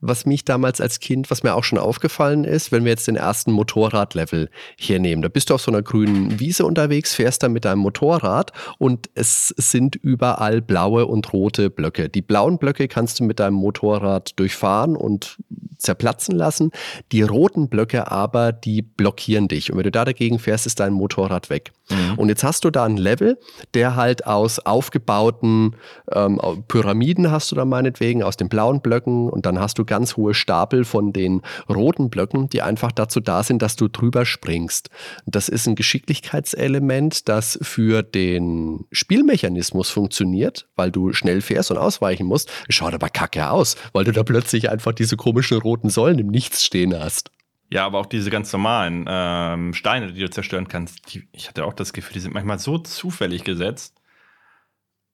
was 0.00 0.26
mich 0.26 0.44
damals 0.44 0.80
als 0.80 1.00
Kind, 1.00 1.30
was 1.30 1.42
mir 1.42 1.54
auch 1.54 1.64
schon 1.64 1.78
aufgefallen 1.78 2.44
ist, 2.44 2.72
wenn 2.72 2.84
wir 2.84 2.90
jetzt 2.90 3.06
den 3.06 3.16
ersten 3.16 3.52
Motorradlevel 3.52 4.50
hier 4.76 4.98
nehmen. 4.98 5.22
Da 5.22 5.28
bist 5.28 5.50
du 5.50 5.54
auf 5.54 5.62
so 5.62 5.70
einer 5.70 5.82
grünen 5.82 6.40
Wiese 6.40 6.64
unterwegs, 6.64 7.14
fährst 7.14 7.42
da 7.42 7.48
mit 7.48 7.64
deinem 7.64 7.80
Motorrad 7.80 8.52
und 8.78 9.10
es 9.14 9.48
sind 9.56 9.96
überall 9.96 10.60
blaue 10.62 11.06
und 11.06 11.32
rote 11.32 11.70
Blöcke. 11.70 12.08
Die 12.08 12.22
blauen 12.22 12.58
Blöcke 12.58 12.88
kannst 12.88 13.20
du 13.20 13.24
mit 13.24 13.40
deinem 13.40 13.54
Motorrad 13.54 14.38
durchfahren 14.38 14.96
und 14.96 15.38
zerplatzen 15.80 16.36
lassen. 16.36 16.70
Die 17.12 17.22
roten 17.22 17.68
Blöcke 17.68 18.10
aber, 18.10 18.52
die 18.52 18.82
blockieren 18.82 19.48
dich. 19.48 19.70
Und 19.70 19.78
wenn 19.78 19.84
du 19.84 19.90
da 19.90 20.04
dagegen 20.04 20.38
fährst, 20.38 20.66
ist 20.66 20.80
dein 20.80 20.92
Motorrad 20.92 21.50
weg. 21.50 21.72
Mhm. 21.88 22.18
Und 22.18 22.28
jetzt 22.28 22.44
hast 22.44 22.64
du 22.64 22.70
da 22.70 22.84
ein 22.84 22.96
Level, 22.96 23.38
der 23.74 23.96
halt 23.96 24.26
aus 24.26 24.58
aufgebauten 24.58 25.76
ähm, 26.12 26.40
Pyramiden 26.68 27.30
hast 27.30 27.50
du 27.50 27.56
da 27.56 27.64
meinetwegen, 27.64 28.22
aus 28.22 28.36
den 28.36 28.48
blauen 28.48 28.80
Blöcken 28.80 29.28
und 29.28 29.46
dann 29.46 29.58
hast 29.58 29.69
hast 29.70 29.78
du 29.78 29.84
ganz 29.84 30.16
hohe 30.16 30.34
Stapel 30.34 30.84
von 30.84 31.12
den 31.12 31.42
roten 31.68 32.10
Blöcken, 32.10 32.48
die 32.48 32.60
einfach 32.60 32.90
dazu 32.90 33.20
da 33.20 33.44
sind, 33.44 33.62
dass 33.62 33.76
du 33.76 33.86
drüber 33.86 34.26
springst. 34.26 34.90
Das 35.26 35.48
ist 35.48 35.68
ein 35.68 35.76
Geschicklichkeitselement, 35.76 37.28
das 37.28 37.56
für 37.62 38.02
den 38.02 38.84
Spielmechanismus 38.90 39.88
funktioniert, 39.88 40.66
weil 40.74 40.90
du 40.90 41.12
schnell 41.12 41.40
fährst 41.40 41.70
und 41.70 41.78
ausweichen 41.78 42.26
musst. 42.26 42.50
Schaut 42.68 42.94
aber 42.94 43.10
kacke 43.10 43.48
aus, 43.48 43.76
weil 43.92 44.02
du 44.02 44.10
da 44.10 44.24
plötzlich 44.24 44.70
einfach 44.70 44.92
diese 44.92 45.16
komischen 45.16 45.58
roten 45.58 45.88
Säulen 45.88 46.18
im 46.18 46.26
Nichts 46.26 46.64
stehen 46.64 46.98
hast. 46.98 47.30
Ja, 47.72 47.86
aber 47.86 48.00
auch 48.00 48.06
diese 48.06 48.30
ganz 48.30 48.52
normalen 48.52 49.04
ähm, 49.08 49.72
Steine, 49.72 50.12
die 50.12 50.20
du 50.20 50.30
zerstören 50.30 50.66
kannst, 50.66 51.14
die, 51.14 51.28
ich 51.30 51.48
hatte 51.48 51.64
auch 51.64 51.74
das 51.74 51.92
Gefühl, 51.92 52.14
die 52.14 52.20
sind 52.20 52.34
manchmal 52.34 52.58
so 52.58 52.78
zufällig 52.78 53.44
gesetzt. 53.44 53.99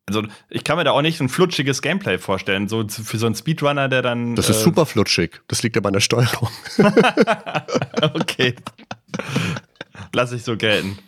Also 0.09 0.23
ich 0.49 0.63
kann 0.63 0.79
mir 0.79 0.85
da 0.85 0.93
auch 0.93 1.03
nicht 1.03 1.21
ein 1.21 1.29
flutschiges 1.29 1.83
Gameplay 1.83 2.19
vorstellen, 2.19 2.69
so 2.69 2.87
für 2.89 3.19
so 3.19 3.27
einen 3.27 3.35
Speedrunner, 3.35 3.89
der 3.89 4.03
dann. 4.03 4.37
Das 4.37 4.49
ist 4.49 4.61
äh, 4.61 4.63
super 4.63 4.87
flutschig. 4.87 5.41
Das 5.49 5.65
liegt 5.65 5.77
aber 5.77 5.89
an 5.89 5.95
der 5.95 6.01
Steuerung. 6.01 6.49
okay. 8.15 8.55
Lass 10.13 10.31
ich 10.31 10.45
so 10.45 10.57
gelten. 10.57 10.99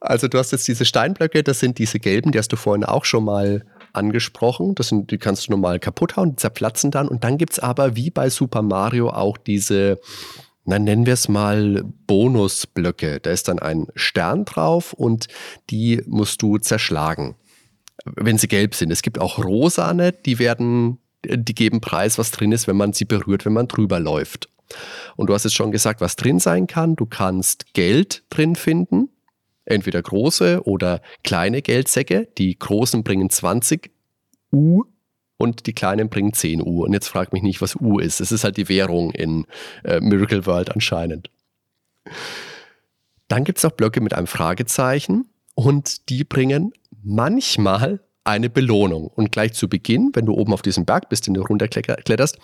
Also 0.00 0.28
du 0.28 0.38
hast 0.38 0.50
jetzt 0.52 0.66
diese 0.66 0.86
Steinblöcke, 0.86 1.42
das 1.42 1.60
sind 1.60 1.78
diese 1.78 2.00
gelben, 2.00 2.32
die 2.32 2.38
hast 2.38 2.52
du 2.52 2.56
vorhin 2.56 2.84
auch 2.84 3.04
schon 3.04 3.24
mal 3.24 3.66
angesprochen. 3.92 4.74
Das 4.74 4.88
sind, 4.88 5.10
die 5.10 5.18
kannst 5.18 5.46
du 5.46 5.52
normal 5.52 5.78
kaputt 5.78 6.16
hauen, 6.16 6.30
die 6.30 6.36
zerplatzen 6.36 6.90
dann. 6.90 7.06
Und 7.06 7.22
dann 7.22 7.36
gibt 7.36 7.52
es 7.52 7.58
aber 7.58 7.96
wie 7.96 8.10
bei 8.10 8.30
Super 8.30 8.62
Mario 8.62 9.10
auch 9.10 9.36
diese, 9.36 10.00
na, 10.64 10.78
nennen 10.78 11.04
wir 11.04 11.12
es 11.12 11.28
mal 11.28 11.84
Bonusblöcke. 12.06 13.20
Da 13.20 13.30
ist 13.30 13.48
dann 13.48 13.58
ein 13.58 13.88
Stern 13.94 14.46
drauf 14.46 14.94
und 14.94 15.28
die 15.68 16.02
musst 16.06 16.40
du 16.40 16.56
zerschlagen 16.56 17.36
wenn 18.04 18.38
sie 18.38 18.48
gelb 18.48 18.74
sind. 18.74 18.90
Es 18.90 19.02
gibt 19.02 19.18
auch 19.18 19.38
rosane, 19.38 20.12
die 20.12 20.38
werden, 20.38 20.98
die 21.24 21.54
geben 21.54 21.80
Preis, 21.80 22.18
was 22.18 22.30
drin 22.30 22.52
ist, 22.52 22.66
wenn 22.66 22.76
man 22.76 22.92
sie 22.92 23.04
berührt, 23.04 23.44
wenn 23.44 23.52
man 23.52 23.68
drüber 23.68 24.00
läuft. 24.00 24.48
Und 25.16 25.28
du 25.28 25.34
hast 25.34 25.44
jetzt 25.44 25.54
schon 25.54 25.70
gesagt, 25.70 26.00
was 26.00 26.16
drin 26.16 26.38
sein 26.38 26.66
kann. 26.66 26.96
Du 26.96 27.06
kannst 27.06 27.72
Geld 27.74 28.24
drin 28.30 28.56
finden, 28.56 29.08
entweder 29.64 30.02
große 30.02 30.62
oder 30.64 31.00
kleine 31.22 31.62
Geldsäcke. 31.62 32.28
Die 32.38 32.58
großen 32.58 33.04
bringen 33.04 33.30
20 33.30 33.90
U 34.52 34.84
und 35.36 35.66
die 35.66 35.72
kleinen 35.72 36.08
bringen 36.08 36.32
10 36.32 36.62
U. 36.62 36.84
Und 36.84 36.92
jetzt 36.92 37.08
frag 37.08 37.32
mich 37.32 37.42
nicht, 37.42 37.60
was 37.60 37.76
U 37.76 37.98
ist. 37.98 38.20
Es 38.20 38.32
ist 38.32 38.44
halt 38.44 38.56
die 38.56 38.68
Währung 38.68 39.10
in 39.12 39.46
äh, 39.84 40.00
Miracle 40.00 40.46
World 40.46 40.72
anscheinend. 40.72 41.30
Dann 43.28 43.44
gibt 43.44 43.58
es 43.58 43.64
noch 43.64 43.72
Blöcke 43.72 44.00
mit 44.00 44.14
einem 44.14 44.26
Fragezeichen 44.26 45.26
und 45.54 46.08
die 46.08 46.24
bringen 46.24 46.72
manchmal 47.04 48.00
eine 48.24 48.48
Belohnung. 48.48 49.08
Und 49.08 49.32
gleich 49.32 49.52
zu 49.52 49.68
Beginn, 49.68 50.10
wenn 50.14 50.24
du 50.24 50.32
oben 50.32 50.54
auf 50.54 50.62
diesem 50.62 50.86
Berg 50.86 51.10
bist, 51.10 51.26
den 51.26 51.34
du 51.34 51.42
runterkletterst, 51.42 52.38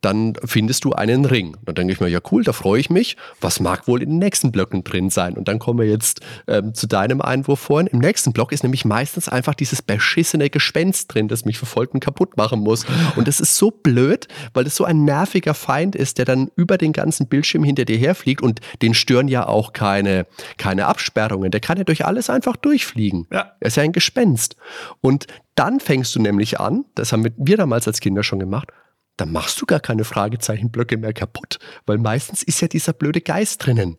dann 0.00 0.34
findest 0.44 0.84
du 0.84 0.92
einen 0.92 1.26
Ring. 1.26 1.56
Dann 1.64 1.74
denke 1.74 1.92
ich 1.92 2.00
mir, 2.00 2.08
ja 2.08 2.20
cool, 2.32 2.42
da 2.42 2.52
freue 2.54 2.80
ich 2.80 2.88
mich. 2.88 3.16
Was 3.40 3.60
mag 3.60 3.86
wohl 3.86 4.02
in 4.02 4.08
den 4.08 4.18
nächsten 4.18 4.50
Blöcken 4.50 4.82
drin 4.82 5.10
sein? 5.10 5.34
Und 5.34 5.48
dann 5.48 5.58
kommen 5.58 5.78
wir 5.78 5.86
jetzt 5.86 6.20
ähm, 6.48 6.72
zu 6.72 6.86
deinem 6.86 7.20
Einwurf 7.20 7.60
vorhin. 7.60 7.86
Im 7.86 7.98
nächsten 7.98 8.32
Block 8.32 8.50
ist 8.50 8.62
nämlich 8.62 8.86
meistens 8.86 9.28
einfach 9.28 9.54
dieses 9.54 9.82
beschissene 9.82 10.48
Gespenst 10.48 11.12
drin, 11.12 11.28
das 11.28 11.44
mich 11.44 11.58
verfolgt 11.58 11.92
und 11.92 12.00
kaputt 12.00 12.36
machen 12.38 12.60
muss. 12.60 12.86
Und 13.16 13.28
das 13.28 13.38
ist 13.38 13.56
so 13.56 13.70
blöd, 13.70 14.28
weil 14.54 14.64
das 14.64 14.76
so 14.76 14.84
ein 14.84 15.04
nerviger 15.04 15.52
Feind 15.52 15.94
ist, 15.94 16.16
der 16.16 16.24
dann 16.24 16.50
über 16.56 16.78
den 16.78 16.94
ganzen 16.94 17.26
Bildschirm 17.26 17.62
hinter 17.62 17.84
dir 17.84 17.98
herfliegt 17.98 18.42
und 18.42 18.60
den 18.80 18.94
stören 18.94 19.28
ja 19.28 19.46
auch 19.46 19.74
keine, 19.74 20.26
keine 20.56 20.86
Absperrungen. 20.86 21.50
Der 21.50 21.60
kann 21.60 21.76
ja 21.76 21.84
durch 21.84 22.06
alles 22.06 22.30
einfach 22.30 22.56
durchfliegen. 22.56 23.26
Ja. 23.30 23.52
Er 23.60 23.66
ist 23.66 23.76
ja 23.76 23.82
ein 23.82 23.92
Gespenst. 23.92 24.56
Und 25.02 25.25
dann 25.54 25.80
fängst 25.80 26.14
du 26.14 26.20
nämlich 26.20 26.60
an, 26.60 26.84
das 26.94 27.12
haben 27.12 27.26
wir 27.36 27.56
damals 27.56 27.86
als 27.86 28.00
Kinder 28.00 28.22
schon 28.22 28.38
gemacht, 28.38 28.72
dann 29.16 29.32
machst 29.32 29.60
du 29.60 29.66
gar 29.66 29.80
keine 29.80 30.04
Fragezeichenblöcke 30.04 30.96
mehr 30.96 31.12
kaputt, 31.12 31.58
weil 31.86 31.98
meistens 31.98 32.42
ist 32.42 32.60
ja 32.60 32.68
dieser 32.68 32.92
blöde 32.92 33.20
Geist 33.20 33.64
drinnen. 33.64 33.98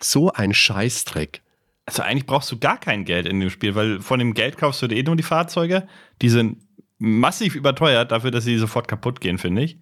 So 0.00 0.32
ein 0.32 0.52
Scheißdreck. 0.52 1.42
Also 1.86 2.02
eigentlich 2.02 2.26
brauchst 2.26 2.52
du 2.52 2.58
gar 2.58 2.78
kein 2.78 3.04
Geld 3.04 3.26
in 3.26 3.40
dem 3.40 3.50
Spiel, 3.50 3.74
weil 3.74 4.00
von 4.00 4.18
dem 4.18 4.34
Geld 4.34 4.56
kaufst 4.56 4.82
du 4.82 4.88
dir 4.88 4.96
eh 4.96 5.02
nur 5.02 5.16
die 5.16 5.22
Fahrzeuge. 5.22 5.88
Die 6.20 6.28
sind 6.28 6.58
massiv 6.98 7.54
überteuert 7.54 8.12
dafür, 8.12 8.30
dass 8.30 8.44
sie 8.44 8.58
sofort 8.58 8.86
kaputt 8.86 9.20
gehen, 9.20 9.38
finde 9.38 9.62
ich. 9.62 9.78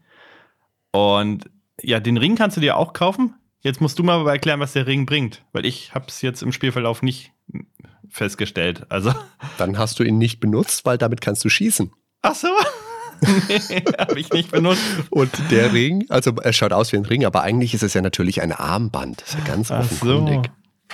Und 0.93 1.51
ja, 1.83 2.01
den 2.01 2.17
Ring 2.17 2.37
kannst 2.37 2.57
du 2.57 2.61
dir 2.61 2.77
auch 2.77 2.93
kaufen. 2.93 3.35
Jetzt 3.61 3.81
musst 3.81 3.99
du 3.99 4.03
mal 4.03 4.27
erklären, 4.27 4.61
was 4.61 4.73
der 4.73 4.87
Ring 4.87 5.05
bringt, 5.05 5.45
weil 5.53 5.67
ich 5.67 5.95
habe 5.95 6.07
es 6.09 6.23
jetzt 6.23 6.43
im 6.43 6.53
Spielverlauf 6.53 7.03
nicht 7.03 7.33
festgestellt. 8.11 8.87
Also. 8.89 9.15
Dann 9.59 9.79
hast 9.79 9.99
du 9.99 10.03
ihn 10.03 10.19
nicht 10.19 10.41
benutzt, 10.41 10.85
weil 10.85 10.99
damit 10.99 11.21
kannst 11.21 11.45
du 11.45 11.49
schießen. 11.49 11.93
Ach 12.23 12.35
so. 12.35 12.49
nee, 13.69 13.85
habe 13.99 14.19
ich 14.19 14.33
nicht 14.33 14.51
benutzt. 14.51 14.83
Und 15.11 15.31
der 15.51 15.73
Ring, 15.73 16.07
also 16.09 16.33
er 16.43 16.53
schaut 16.53 16.73
aus 16.73 16.93
wie 16.93 16.97
ein 16.97 17.05
Ring, 17.05 17.25
aber 17.25 17.43
eigentlich 17.43 17.75
ist 17.75 17.83
es 17.83 17.93
ja 17.95 18.01
natürlich 18.01 18.41
ein 18.41 18.53
Armband. 18.53 19.21
Das 19.21 19.29
ist 19.31 19.39
ja 19.39 19.45
ganz 19.45 19.71
Ach 19.71 19.81
offenkundig. 19.81 20.51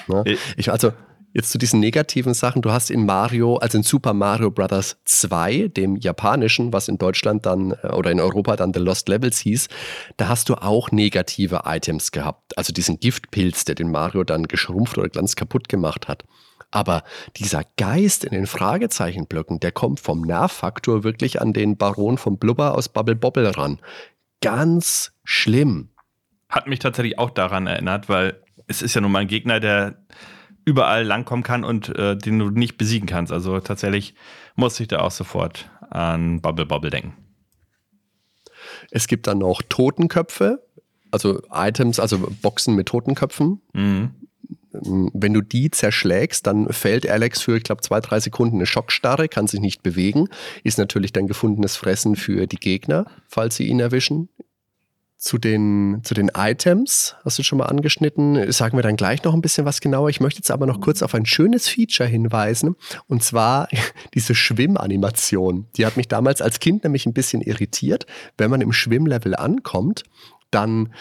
So. 0.07 0.23
Ne? 0.23 0.37
Ich, 0.57 0.71
also 0.71 0.93
Jetzt 1.37 1.51
zu 1.51 1.59
diesen 1.59 1.81
negativen 1.81 2.33
Sachen. 2.33 2.63
Du 2.63 2.71
hast 2.71 2.91
in 2.91 3.05
Mario, 3.05 3.57
also 3.57 3.77
in 3.77 3.85
Super 3.85 4.15
Mario 4.15 4.51
Bros. 4.51 4.97
2, 5.05 5.69
dem 5.69 5.97
japanischen, 5.97 6.73
was 6.73 6.89
in 6.89 6.97
Deutschland 6.97 7.45
dann 7.45 7.73
äh, 7.83 7.89
oder 7.89 8.11
in 8.11 8.21
Europa 8.21 8.57
dann 8.57 8.73
The 8.73 8.81
Lost 8.81 9.11
Levels 9.11 9.41
hieß, 9.41 9.69
da 10.17 10.29
hast 10.29 10.49
du 10.49 10.55
auch 10.55 10.93
negative 10.93 11.65
Items 11.67 12.11
gehabt. 12.11 12.57
Also 12.57 12.73
diesen 12.73 13.01
Giftpilz, 13.01 13.67
der 13.67 13.75
den 13.75 13.91
Mario 13.91 14.25
dann 14.25 14.49
geschrumpft 14.49 14.97
oder 14.97 15.11
ganz 15.11 15.37
kaputt 15.37 15.69
gemacht 15.69 16.09
hat. 16.09 16.25
Aber 16.77 17.05
dieser 17.37 17.63
Geist 17.79 18.23
in 18.23 18.33
den 18.33 18.47
Fragezeichenblöcken, 18.47 19.61
der 19.61 19.73
kommt 19.73 19.99
vom 19.99 20.21
Nervfaktor 20.21 21.05
wirklich 21.05 21.41
an 21.41 21.55
den 21.55 21.79
Baron 21.79 22.19
vom 22.19 22.37
Blubber 22.37 22.75
aus 22.75 22.91
Bubble 22.91 23.17
Bobble 23.17 23.57
ran. 23.57 23.81
Ganz 24.43 25.15
schlimm. 25.25 25.89
Hat 26.51 26.67
mich 26.67 26.79
tatsächlich 26.81 27.19
auch 27.19 27.31
daran 27.31 27.67
erinnert, 27.67 28.11
weil 28.11 28.43
es 28.67 28.83
ist 28.83 28.95
ja 28.95 29.01
nun 29.01 29.11
mal 29.11 29.21
ein 29.21 29.27
Gegner, 29.27 29.59
der 29.59 30.05
überall 30.67 31.03
langkommen 31.03 31.43
kann 31.43 31.65
und 31.65 31.97
äh, 31.97 32.15
den 32.15 32.39
du 32.39 32.51
nicht 32.51 32.77
besiegen 32.77 33.09
kannst. 33.09 33.33
Also 33.33 33.59
tatsächlich 33.61 34.15
muss 34.55 34.79
ich 34.79 34.89
da 34.89 34.99
auch 34.99 35.13
sofort 35.13 35.71
an 35.89 36.43
Bubble 36.43 36.67
Bobble 36.67 36.91
denken. 36.91 37.15
Es 38.91 39.09
gibt 39.09 39.29
dann 39.29 39.39
noch 39.39 39.63
Totenköpfe, 39.67 40.63
also 41.11 41.41
Items, 41.51 41.99
also 41.99 42.19
Boxen 42.43 42.75
mit 42.75 42.89
Totenköpfen. 42.89 43.63
Mhm. 43.73 44.11
Wenn 44.83 45.35
du 45.35 45.41
die 45.41 45.71
zerschlägst, 45.71 46.47
dann 46.47 46.73
fällt 46.73 47.09
Alex 47.09 47.43
für, 47.43 47.57
ich 47.57 47.65
glaube, 47.65 47.83
zwei, 47.83 48.01
drei 48.01 48.21
Sekunden 48.21 48.57
eine 48.57 48.67
Schockstarre, 48.67 49.29
kann 49.29 49.47
sich 49.47 49.61
nicht 49.61 49.83
bewegen. 49.83 50.29
Ist 50.65 50.79
natürlich 50.79 51.13
dann 51.13 51.27
gefundenes 51.27 51.77
Fressen 51.77 52.17
für 52.17 52.47
die 52.47 52.57
Gegner, 52.57 53.07
falls 53.29 53.57
sie 53.57 53.67
ihn 53.67 53.81
erwischen. 53.81 54.29
Zu 55.19 55.39
den, 55.39 56.03
zu 56.05 56.13
den 56.13 56.31
Items, 56.37 57.17
hast 57.25 57.39
du 57.39 57.43
schon 57.43 57.59
mal 57.59 57.65
angeschnitten, 57.65 58.53
sagen 58.53 58.77
wir 58.77 58.83
dann 58.83 58.97
gleich 58.97 59.25
noch 59.25 59.33
ein 59.33 59.41
bisschen 59.41 59.65
was 59.65 59.81
genauer. 59.81 60.11
Ich 60.11 60.21
möchte 60.21 60.41
jetzt 60.41 60.51
aber 60.51 60.67
noch 60.67 60.83
kurz 60.83 61.01
auf 61.03 61.15
ein 61.15 61.25
schönes 61.25 61.69
Feature 61.69 62.07
hinweisen, 62.07 62.77
und 63.09 63.25
zwar 63.25 63.69
diese 64.15 64.35
Schwimmanimation. 64.35 65.67
Die 65.77 65.87
hat 65.87 65.97
mich 65.97 66.09
damals 66.09 66.43
als 66.43 66.61
Kind 66.61 66.85
nämlich 66.85 67.07
ein 67.07 67.15
bisschen 67.15 67.41
irritiert. 67.41 68.05
Wenn 68.37 68.51
man 68.51 68.61
im 68.61 68.75
Schwimmlevel 68.75 69.35
ankommt 69.35 70.05
dann 70.57 70.93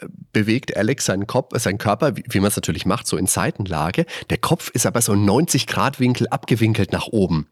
äh, 0.00 0.06
bewegt 0.32 0.76
Alex 0.76 1.06
seinen 1.06 1.26
Kopf, 1.26 1.54
äh, 1.54 1.58
seinen 1.58 1.78
Körper, 1.78 2.16
wie, 2.16 2.24
wie 2.28 2.40
man 2.40 2.48
es 2.48 2.56
natürlich 2.56 2.84
macht, 2.84 3.06
so 3.06 3.16
in 3.16 3.26
Seitenlage. 3.26 4.04
Der 4.28 4.38
Kopf 4.38 4.70
ist 4.70 4.84
aber 4.84 5.00
so 5.00 5.14
90 5.14 5.66
Grad 5.66 6.00
Winkel 6.00 6.28
abgewinkelt 6.28 6.92
nach 6.92 7.06
oben. 7.06 7.46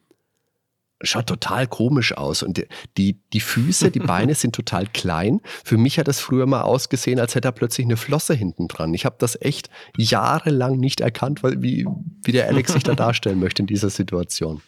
Schaut 1.05 1.27
total 1.27 1.67
komisch 1.67 2.17
aus. 2.17 2.43
Und 2.43 2.65
die, 2.97 3.21
die 3.33 3.41
Füße, 3.41 3.91
die 3.91 3.99
Beine 3.99 4.35
sind 4.37 4.55
total 4.55 4.87
klein. 4.87 5.41
Für 5.65 5.77
mich 5.77 5.99
hat 5.99 6.07
das 6.07 6.21
früher 6.21 6.47
mal 6.47 6.63
ausgesehen, 6.63 7.19
als 7.19 7.35
hätte 7.35 7.49
er 7.49 7.53
plötzlich 7.53 7.87
eine 7.87 7.97
Flosse 7.97 8.35
hinten 8.35 8.69
dran. 8.69 8.95
Ich 8.95 9.05
habe 9.05 9.17
das 9.19 9.41
echt 9.41 9.69
jahrelang 9.97 10.79
nicht 10.79 11.01
erkannt, 11.01 11.43
weil, 11.43 11.61
wie, 11.63 11.87
wie 12.25 12.33
der 12.33 12.47
Alex 12.49 12.73
sich 12.73 12.85
da 12.85 12.95
darstellen 12.97 13.41
möchte 13.41 13.63
in 13.63 13.67
dieser 13.67 13.91
Situation. 13.91 14.63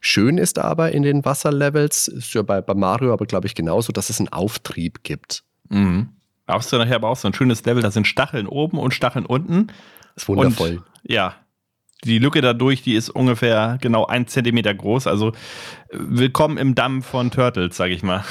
Schön 0.00 0.38
ist 0.38 0.58
aber 0.58 0.92
in 0.92 1.02
den 1.02 1.24
Wasserlevels, 1.24 2.08
ist 2.08 2.34
ja 2.34 2.42
bei, 2.42 2.60
bei 2.60 2.74
Mario 2.74 3.12
aber, 3.12 3.26
glaube 3.26 3.46
ich, 3.46 3.54
genauso, 3.54 3.92
dass 3.92 4.10
es 4.10 4.18
einen 4.18 4.28
Auftrieb 4.28 5.04
gibt. 5.04 5.44
Mhm. 5.68 6.15
Hast 6.48 6.72
du 6.72 6.78
nachher 6.78 6.96
aber 6.96 7.08
auch 7.08 7.16
so 7.16 7.28
ein 7.28 7.34
schönes 7.34 7.64
Level, 7.64 7.82
da 7.82 7.90
sind 7.90 8.06
Stacheln 8.06 8.46
oben 8.46 8.78
und 8.78 8.94
Stacheln 8.94 9.26
unten. 9.26 9.68
Das 10.14 10.24
ist 10.24 10.28
wundervoll. 10.28 10.76
Und, 10.76 10.84
ja. 11.02 11.34
Die 12.04 12.18
Lücke 12.18 12.40
dadurch, 12.40 12.82
die 12.82 12.94
ist 12.94 13.08
ungefähr 13.08 13.78
genau 13.80 14.06
ein 14.06 14.28
Zentimeter 14.28 14.74
groß. 14.74 15.06
Also 15.06 15.32
willkommen 15.90 16.58
im 16.58 16.74
Damm 16.74 17.02
von 17.02 17.30
Turtles, 17.30 17.76
sag 17.76 17.90
ich 17.90 18.02
mal. 18.02 18.22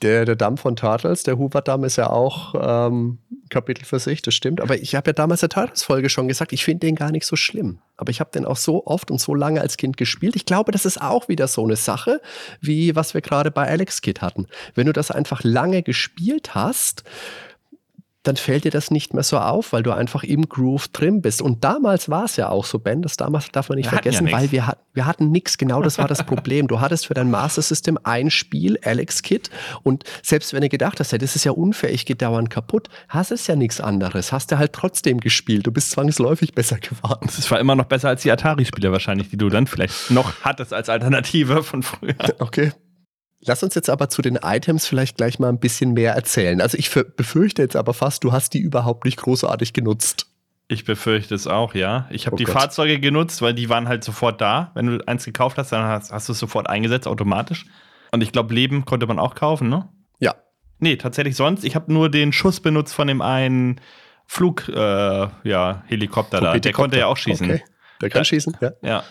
Der, 0.00 0.24
der 0.24 0.36
Damm 0.36 0.56
von 0.56 0.76
Turtles, 0.76 1.24
der 1.24 1.36
Hoover-Damm 1.36 1.84
ist 1.84 1.96
ja 1.96 2.08
auch 2.08 2.54
ähm, 2.58 3.18
Kapitel 3.50 3.84
für 3.84 3.98
sich, 3.98 4.22
das 4.22 4.32
stimmt. 4.32 4.62
Aber 4.62 4.78
ich 4.78 4.94
habe 4.94 5.10
ja 5.10 5.12
damals 5.12 5.40
der 5.40 5.50
Turtles-Folge 5.50 6.08
schon 6.08 6.28
gesagt, 6.28 6.54
ich 6.54 6.64
finde 6.64 6.86
den 6.86 6.94
gar 6.94 7.10
nicht 7.10 7.26
so 7.26 7.36
schlimm. 7.36 7.80
Aber 7.98 8.10
ich 8.10 8.20
habe 8.20 8.30
den 8.30 8.46
auch 8.46 8.56
so 8.56 8.86
oft 8.86 9.10
und 9.10 9.20
so 9.20 9.34
lange 9.34 9.60
als 9.60 9.76
Kind 9.76 9.98
gespielt. 9.98 10.36
Ich 10.36 10.46
glaube, 10.46 10.72
das 10.72 10.86
ist 10.86 11.02
auch 11.02 11.28
wieder 11.28 11.48
so 11.48 11.64
eine 11.64 11.76
Sache, 11.76 12.22
wie 12.62 12.96
was 12.96 13.12
wir 13.12 13.20
gerade 13.20 13.50
bei 13.50 13.66
Alex 13.68 14.00
Kid 14.00 14.22
hatten. 14.22 14.46
Wenn 14.74 14.86
du 14.86 14.94
das 14.94 15.10
einfach 15.10 15.42
lange 15.44 15.82
gespielt 15.82 16.54
hast, 16.54 17.04
dann 18.22 18.36
fällt 18.36 18.64
dir 18.64 18.70
das 18.70 18.90
nicht 18.90 19.14
mehr 19.14 19.22
so 19.22 19.38
auf, 19.38 19.72
weil 19.72 19.82
du 19.82 19.92
einfach 19.92 20.24
im 20.24 20.46
Groove 20.46 20.88
drin 20.88 21.22
bist. 21.22 21.40
Und 21.40 21.64
damals 21.64 22.10
war 22.10 22.24
es 22.24 22.36
ja 22.36 22.50
auch 22.50 22.66
so, 22.66 22.78
Ben, 22.78 23.00
das 23.00 23.16
damals 23.16 23.50
darf 23.50 23.70
man 23.70 23.76
nicht 23.76 23.86
Wir 23.86 23.98
vergessen, 23.98 24.26
ja 24.26 24.36
weil 24.36 24.52
wir, 24.52 24.66
hat, 24.66 24.78
wir 24.92 25.06
hatten 25.06 25.30
nichts. 25.30 25.56
Genau 25.56 25.80
das 25.80 25.96
war 25.96 26.06
das 26.06 26.24
Problem. 26.24 26.68
Du 26.68 26.80
hattest 26.80 27.06
für 27.06 27.14
dein 27.14 27.30
Master 27.30 27.62
System 27.62 27.98
ein 28.02 28.30
Spiel, 28.30 28.78
Alex 28.84 29.22
Kid, 29.22 29.50
und 29.82 30.04
selbst 30.22 30.52
wenn 30.52 30.60
du 30.60 30.68
gedacht 30.68 31.00
hast, 31.00 31.12
hey, 31.12 31.18
das 31.18 31.34
ist 31.34 31.44
ja 31.44 31.52
unfair, 31.52 31.92
ich 31.92 32.04
gehe 32.04 32.16
dauernd 32.16 32.50
kaputt, 32.50 32.88
hast 33.08 33.30
es 33.30 33.46
ja 33.46 33.56
nichts 33.56 33.80
anderes. 33.80 34.32
Hast 34.32 34.52
du 34.52 34.58
halt 34.58 34.74
trotzdem 34.74 35.20
gespielt. 35.20 35.66
Du 35.66 35.72
bist 35.72 35.90
zwangsläufig 35.90 36.54
besser 36.54 36.78
geworden. 36.78 37.30
Das 37.34 37.50
war 37.50 37.58
immer 37.58 37.74
noch 37.74 37.86
besser 37.86 38.10
als 38.10 38.22
die 38.22 38.30
Atari-Spiele 38.30 38.92
wahrscheinlich, 38.92 39.30
die 39.30 39.38
du 39.38 39.48
dann 39.48 39.66
vielleicht 39.66 40.10
noch 40.10 40.34
hattest 40.42 40.74
als 40.74 40.90
Alternative 40.90 41.62
von 41.62 41.82
früher. 41.82 42.14
Okay. 42.38 42.72
Lass 43.42 43.62
uns 43.62 43.74
jetzt 43.74 43.88
aber 43.88 44.08
zu 44.10 44.20
den 44.22 44.36
Items 44.36 44.86
vielleicht 44.86 45.16
gleich 45.16 45.38
mal 45.38 45.48
ein 45.48 45.58
bisschen 45.58 45.92
mehr 45.94 46.12
erzählen. 46.14 46.60
Also 46.60 46.76
ich 46.76 46.90
befürchte 46.90 47.62
jetzt 47.62 47.76
aber 47.76 47.94
fast, 47.94 48.22
du 48.24 48.32
hast 48.32 48.52
die 48.54 48.58
überhaupt 48.60 49.04
nicht 49.06 49.16
großartig 49.16 49.72
genutzt. 49.72 50.26
Ich 50.68 50.84
befürchte 50.84 51.34
es 51.34 51.46
auch, 51.46 51.74
ja. 51.74 52.06
Ich 52.10 52.26
habe 52.26 52.34
Oh 52.34 52.36
die 52.36 52.44
Gott. 52.44 52.52
Fahrzeuge 52.54 53.00
genutzt, 53.00 53.42
weil 53.42 53.54
die 53.54 53.68
waren 53.68 53.88
halt 53.88 54.04
sofort 54.04 54.40
da. 54.40 54.70
Wenn 54.74 54.86
du 54.86 55.08
eins 55.08 55.24
gekauft 55.24 55.58
hast, 55.58 55.72
dann 55.72 55.82
hast, 55.84 56.12
hast 56.12 56.28
du 56.28 56.32
es 56.32 56.38
sofort 56.38 56.68
eingesetzt, 56.68 57.08
automatisch. 57.08 57.66
Und 58.12 58.22
ich 58.22 58.30
glaube, 58.30 58.54
Leben 58.54 58.84
konnte 58.84 59.06
man 59.06 59.18
auch 59.18 59.34
kaufen, 59.34 59.68
ne? 59.68 59.88
Ja. 60.20 60.34
Nee, 60.78 60.96
tatsächlich 60.96 61.34
sonst. 61.34 61.64
Ich 61.64 61.74
habe 61.74 61.92
nur 61.92 62.08
den 62.10 62.32
Schuss 62.32 62.60
benutzt 62.60 62.94
von 62.94 63.08
dem 63.08 63.20
einen 63.22 63.80
Flug, 64.26 64.68
äh, 64.68 65.28
ja, 65.42 65.82
Helikopter 65.86 66.40
da. 66.40 66.58
Der 66.58 66.72
konnte 66.72 66.98
ja 66.98 67.06
auch 67.06 67.16
schießen. 67.16 67.50
Okay. 67.50 67.64
Der 68.00 68.10
kann 68.10 68.20
Ja. 68.20 68.24
schießen, 68.24 68.56
ja. 68.60 68.70
Ja. 68.82 69.04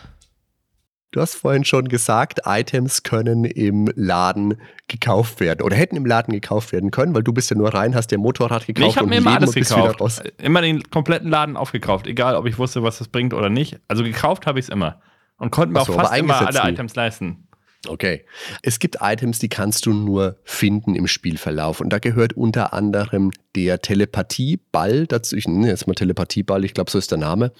Du 1.11 1.21
hast 1.21 1.35
vorhin 1.35 1.65
schon 1.65 1.87
gesagt, 1.87 2.41
Items 2.45 3.01
können 3.01 3.43
im 3.43 3.91
Laden 3.95 4.61
gekauft 4.87 5.39
werden 5.39 5.63
oder 5.63 5.75
hätten 5.75 5.95
im 5.95 6.05
Laden 6.05 6.31
gekauft 6.31 6.71
werden 6.71 6.91
können, 6.91 7.15
weil 7.15 7.23
du 7.23 7.33
bist 7.33 7.49
ja 7.49 7.57
nur 7.57 7.73
rein, 7.73 7.95
hast 7.95 8.11
dir 8.11 8.19
Motorrad 8.19 8.67
gekauft 8.67 8.79
Nee, 8.79 8.89
ich 8.89 8.95
habe 8.95 9.05
und 9.05 9.09
mir 9.09 9.17
immer 9.17 9.35
alles 9.35 9.53
gekauft. 9.53 10.31
Immer 10.37 10.61
den 10.61 10.83
kompletten 10.91 11.29
Laden 11.29 11.57
aufgekauft, 11.57 12.05
egal 12.05 12.35
ob 12.35 12.45
ich 12.45 12.59
wusste, 12.59 12.83
was 12.83 12.99
das 12.99 13.07
bringt 13.07 13.33
oder 13.33 13.49
nicht. 13.49 13.79
Also 13.87 14.03
gekauft 14.03 14.45
habe 14.45 14.59
ich 14.59 14.65
es 14.65 14.69
immer. 14.69 15.01
Und 15.37 15.51
konnte 15.51 15.73
mir 15.73 15.83
so, 15.83 15.93
auch 15.93 16.01
fast 16.01 16.17
immer 16.17 16.45
alle 16.45 16.63
nie. 16.63 16.71
Items 16.73 16.95
leisten. 16.95 17.47
Okay. 17.87 18.25
Es 18.61 18.79
gibt 18.79 18.97
Items, 18.99 19.39
die 19.39 19.47
kannst 19.47 19.85
du 19.85 19.93
nur 19.93 20.37
finden 20.43 20.95
im 20.95 21.07
Spielverlauf. 21.07 21.79
Und 21.79 21.89
da 21.91 21.99
gehört 21.99 22.33
unter 22.33 22.73
anderem 22.73 23.31
der 23.55 23.79
Telepathieball 23.79 25.07
dazu. 25.07 25.37
Ich 25.37 25.47
nenne 25.47 25.69
jetzt 25.69 25.87
mal 25.87 25.93
Telepathieball, 25.93 26.65
ich 26.65 26.73
glaube, 26.73 26.91
so 26.91 26.97
ist 26.97 27.11
der 27.11 27.19
Name. 27.19 27.53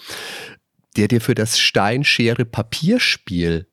Der 1.00 1.08
dir 1.08 1.22
für 1.22 1.34
das 1.34 1.58
Steinschere-Papierspiel 1.58 3.66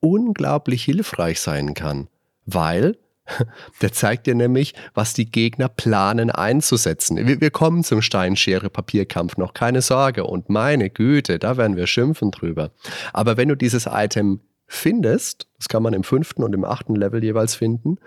unglaublich 0.00 0.84
hilfreich 0.84 1.40
sein 1.40 1.74
kann. 1.74 2.08
Weil 2.44 2.96
der 3.82 3.92
zeigt 3.92 4.26
dir 4.26 4.34
nämlich, 4.34 4.74
was 4.94 5.14
die 5.14 5.30
Gegner 5.30 5.68
planen 5.68 6.30
einzusetzen. 6.30 7.26
Wir, 7.26 7.40
wir 7.40 7.50
kommen 7.50 7.84
zum 7.84 8.02
Steinschere-Papierkampf 8.02 9.36
noch, 9.36 9.54
keine 9.54 9.82
Sorge. 9.82 10.24
Und 10.24 10.48
meine 10.48 10.90
Güte, 10.90 11.38
da 11.38 11.56
werden 11.56 11.76
wir 11.76 11.86
schimpfen 11.86 12.30
drüber. 12.30 12.70
Aber 13.12 13.36
wenn 13.36 13.48
du 13.48 13.56
dieses 13.56 13.86
Item 13.86 14.40
findest, 14.66 15.48
das 15.58 15.68
kann 15.68 15.82
man 15.82 15.94
im 15.94 16.04
fünften 16.04 16.42
und 16.42 16.54
im 16.54 16.64
achten 16.64 16.94
Level 16.94 17.22
jeweils 17.22 17.54
finden, 17.54 17.98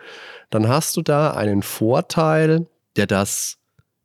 dann 0.49 0.67
hast 0.67 0.97
du 0.97 1.01
da 1.01 1.31
einen 1.31 1.63
Vorteil, 1.63 2.67
der 2.95 3.07
das, 3.07 3.58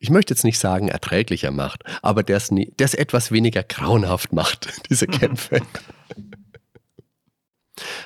ich 0.05 0.11
möchte 0.11 0.35
jetzt 0.35 0.45
nicht 0.45 0.59
sagen 0.59 0.89
erträglicher 0.89 1.51
macht, 1.51 1.83
aber 2.03 2.23
der 2.23 2.37
es, 2.37 2.95
etwas 2.95 3.33
weniger 3.33 3.63
grauenhaft 3.63 4.35
macht, 4.35 4.69
diese 4.91 5.07
Kämpfe. 5.07 5.63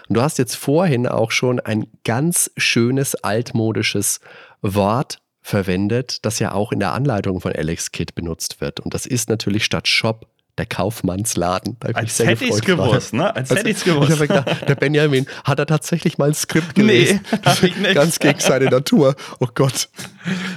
Und 0.08 0.16
du 0.16 0.22
hast 0.22 0.38
jetzt 0.38 0.54
vorhin 0.54 1.08
auch 1.08 1.32
schon 1.32 1.58
ein 1.58 1.88
ganz 2.04 2.52
schönes 2.56 3.16
altmodisches 3.16 4.20
Wort 4.62 5.18
verwendet, 5.42 6.24
das 6.24 6.38
ja 6.38 6.52
auch 6.52 6.70
in 6.70 6.78
der 6.78 6.92
Anleitung 6.92 7.40
von 7.40 7.52
Alex 7.52 7.90
Kidd 7.90 8.14
benutzt 8.14 8.61
wird. 8.61 8.78
Und 8.78 8.94
das 8.94 9.04
ist 9.04 9.28
natürlich 9.28 9.64
statt 9.64 9.88
Shop 9.88 10.28
der 10.58 10.66
Kaufmannsladen. 10.66 11.76
Da 11.80 11.90
ich 11.90 11.96
Als 11.96 12.18
hätte 12.18 12.44
ich 12.44 12.50
es 12.50 12.60
gewusst, 12.60 13.14
ne? 13.14 13.34
Als 13.34 13.50
hätte 13.50 13.70
ich 13.70 13.76
es 13.76 13.86
Ich 13.86 13.92
gewusst. 13.92 14.10
habe 14.12 14.28
gedacht, 14.28 14.68
der 14.68 14.74
Benjamin, 14.74 15.26
hat 15.44 15.58
er 15.58 15.66
tatsächlich 15.66 16.18
mal 16.18 16.28
ein 16.28 16.34
Skript 16.34 16.76
Nee, 16.76 16.82
gelesen? 16.82 17.20
hab 17.44 17.62
ich 17.62 17.76
nicht. 17.76 17.94
Ganz 17.94 18.18
gegen 18.18 18.38
seine 18.40 18.66
Natur. 18.66 19.14
Oh 19.40 19.46
Gott. 19.54 19.88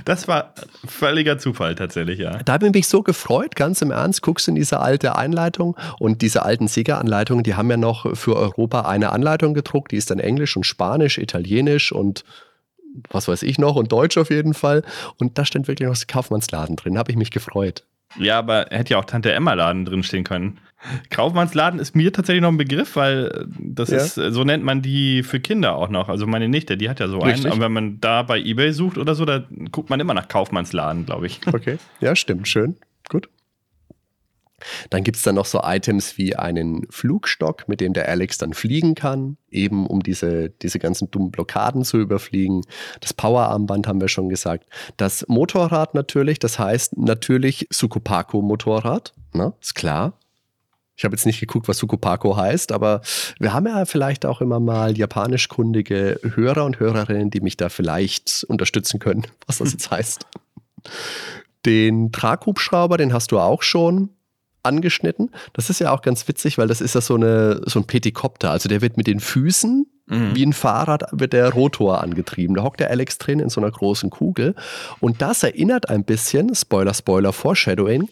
Das 0.06 0.28
war 0.28 0.54
völliger 0.86 1.38
Zufall 1.38 1.76
tatsächlich, 1.76 2.20
ja. 2.20 2.40
Da 2.44 2.54
habe 2.54 2.68
ich 2.68 2.74
mich 2.74 2.88
so 2.88 3.04
gefreut, 3.04 3.56
ganz 3.56 3.82
im 3.82 3.92
Ernst, 3.92 4.22
guckst 4.22 4.48
in 4.48 4.56
diese 4.56 4.80
alte 4.80 5.16
Einleitung 5.16 5.78
und 6.00 6.22
diese 6.22 6.44
alten 6.44 6.68
Sega-Anleitungen, 6.68 7.44
die 7.44 7.56
haben 7.56 7.70
ja 7.70 7.78
noch 7.78 8.16
für 8.18 8.36
Europa 8.36 8.82
eine 8.82 9.12
Anleitung 9.12 9.54
gedruckt, 9.54 9.92
die 9.92 9.98
ist 9.98 10.12
dann 10.12 10.20
Englisch 10.20 10.58
und 10.58 10.66
Spanisch, 10.66 11.18
Italienisch 11.18 11.92
und 11.92 12.24
was 13.10 13.28
weiß 13.28 13.44
ich 13.44 13.58
noch 13.58 13.76
und 13.76 13.92
Deutsch 13.92 14.18
auf 14.18 14.30
jeden 14.30 14.54
Fall. 14.54 14.84
Und 15.18 15.38
da 15.38 15.46
stand 15.46 15.68
wirklich 15.68 15.88
noch 15.88 15.94
das 15.96 16.08
Kaufmannsladen 16.08 16.76
drin, 16.76 16.98
habe 16.98 17.12
ich 17.12 17.18
mich 17.18 17.32
gefreut. 17.32 17.84
Ja, 18.18 18.40
aber 18.40 18.68
hätte 18.70 18.94
ja 18.94 19.00
auch 19.00 19.06
Tante 19.06 19.32
Emma 19.32 19.54
Laden 19.54 19.86
drinstehen 19.86 20.24
können. 20.24 20.60
Kaufmannsladen 21.12 21.80
ist 21.80 21.96
mir 21.96 22.12
tatsächlich 22.12 22.42
noch 22.42 22.50
ein 22.50 22.58
Begriff, 22.58 22.96
weil 22.96 23.26
äh, 23.28 23.46
das 23.60 23.90
Ja. 23.92 23.98
ist, 23.98 24.18
äh, 24.18 24.32
so 24.32 24.44
nennt 24.44 24.64
man 24.64 24.82
die 24.82 25.22
für 25.24 25.40
Kinder 25.40 25.76
auch 25.76 25.90
noch. 25.90 26.10
Also 26.10 26.26
meine 26.26 26.50
Nichte, 26.50 26.76
die 26.78 26.90
hat 26.90 27.00
ja 27.00 27.08
so 27.08 27.20
Richtig. 27.20 27.46
einen. 27.46 27.54
Aber 27.54 27.66
wenn 27.66 27.72
man 27.74 28.00
da 28.02 28.24
bei 28.24 28.40
Ebay 28.40 28.72
sucht 28.74 28.98
oder 28.98 29.14
so, 29.14 29.26
da 29.26 29.44
guckt 29.72 29.90
man 29.90 30.00
immer 30.00 30.14
nach 30.16 30.28
Kaufmannsladen, 30.28 31.06
glaube 31.06 31.28
ich. 31.28 31.40
Okay. 31.52 31.78
Ja, 32.00 32.16
stimmt. 32.16 32.48
Schön. 32.48 32.78
Gut. 33.10 33.30
Dann 34.90 35.04
gibt 35.04 35.18
es 35.18 35.24
dann 35.24 35.36
noch 35.36 35.46
so 35.46 35.62
Items 35.64 36.18
wie 36.18 36.36
einen 36.36 36.88
Flugstock, 36.90 37.68
mit 37.68 37.82
dem 37.82 37.94
der 37.94 38.08
Alex 38.08 38.38
dann 38.38 38.54
fliegen 38.54 38.96
kann, 38.96 39.38
eben 39.50 39.88
um 39.88 40.02
diese, 40.02 40.50
diese 40.50 40.80
ganzen 40.80 41.12
dummen 41.12 41.32
Blockaden 41.32 41.84
zu 41.84 41.98
überfliegen. 41.98 42.62
Das 43.00 43.14
Powerarmband 43.14 43.88
haben 43.88 44.02
wir 44.02 44.08
schon 44.08 44.30
gesagt. 44.30 44.66
Das 44.98 45.26
Motorrad 45.28 45.94
natürlich, 45.94 46.40
das 46.40 46.60
heißt 46.60 46.98
natürlich 46.98 47.68
Sukupako-Motorrad, 47.72 49.14
ne? 49.34 49.54
ist 49.62 49.76
klar. 49.76 50.14
Ich 51.02 51.06
habe 51.06 51.16
jetzt 51.16 51.26
nicht 51.26 51.40
geguckt, 51.40 51.68
was 51.68 51.80
Sukupako 51.80 52.38
heißt, 52.38 52.72
aber 52.72 53.02
wir 53.40 53.54
haben 53.54 53.66
ja 53.66 53.86
vielleicht 53.86 54.24
auch 54.24 54.40
immer 54.40 54.60
mal 54.60 54.96
japanischkundige 54.96 56.20
Hörer 56.36 56.64
und 56.64 56.80
Hörerinnen, 56.80 57.32
die 57.32 57.42
mich 57.42 57.58
da 57.58 57.70
vielleicht 57.70 58.46
unterstützen 58.48 59.00
können, 59.00 59.26
was 59.48 59.58
das 59.58 59.72
jetzt 59.72 59.90
heißt. 59.90 60.28
Den 61.66 62.12
Traghubschrauber, 62.12 62.98
den 62.98 63.14
hast 63.14 63.32
du 63.32 63.40
auch 63.40 63.64
schon 63.64 64.10
angeschnitten. 64.64 65.32
Das 65.54 65.70
ist 65.70 65.80
ja 65.80 65.92
auch 65.92 66.02
ganz 66.02 66.28
witzig, 66.28 66.58
weil 66.58 66.68
das 66.68 66.82
ist 66.82 66.96
ja 66.96 67.02
so, 67.02 67.16
eine, 67.16 67.62
so 67.66 67.80
ein 67.80 67.86
Petikopter. 67.86 68.52
Also 68.52 68.70
der 68.70 68.82
wird 68.82 68.98
mit 68.98 69.08
den 69.08 69.20
Füßen, 69.20 69.88
Mhm. 70.08 70.36
wie 70.36 70.46
ein 70.46 70.52
Fahrrad, 70.52 71.04
wird 71.14 71.32
der 71.32 71.50
Rotor 71.54 72.02
angetrieben. 72.04 72.56
Da 72.56 72.64
hockt 72.64 72.82
der 72.82 72.90
Alex 72.90 73.18
drin 73.18 73.40
in 73.40 73.48
so 73.50 73.62
einer 73.62 73.72
großen 73.72 74.10
Kugel. 74.10 74.56
Und 75.00 75.22
das 75.22 75.42
erinnert 75.44 75.90
ein 75.90 76.04
bisschen, 76.04 76.54
Spoiler, 76.54 76.94
Spoiler, 76.94 77.32
Foreshadowing, 77.32 78.10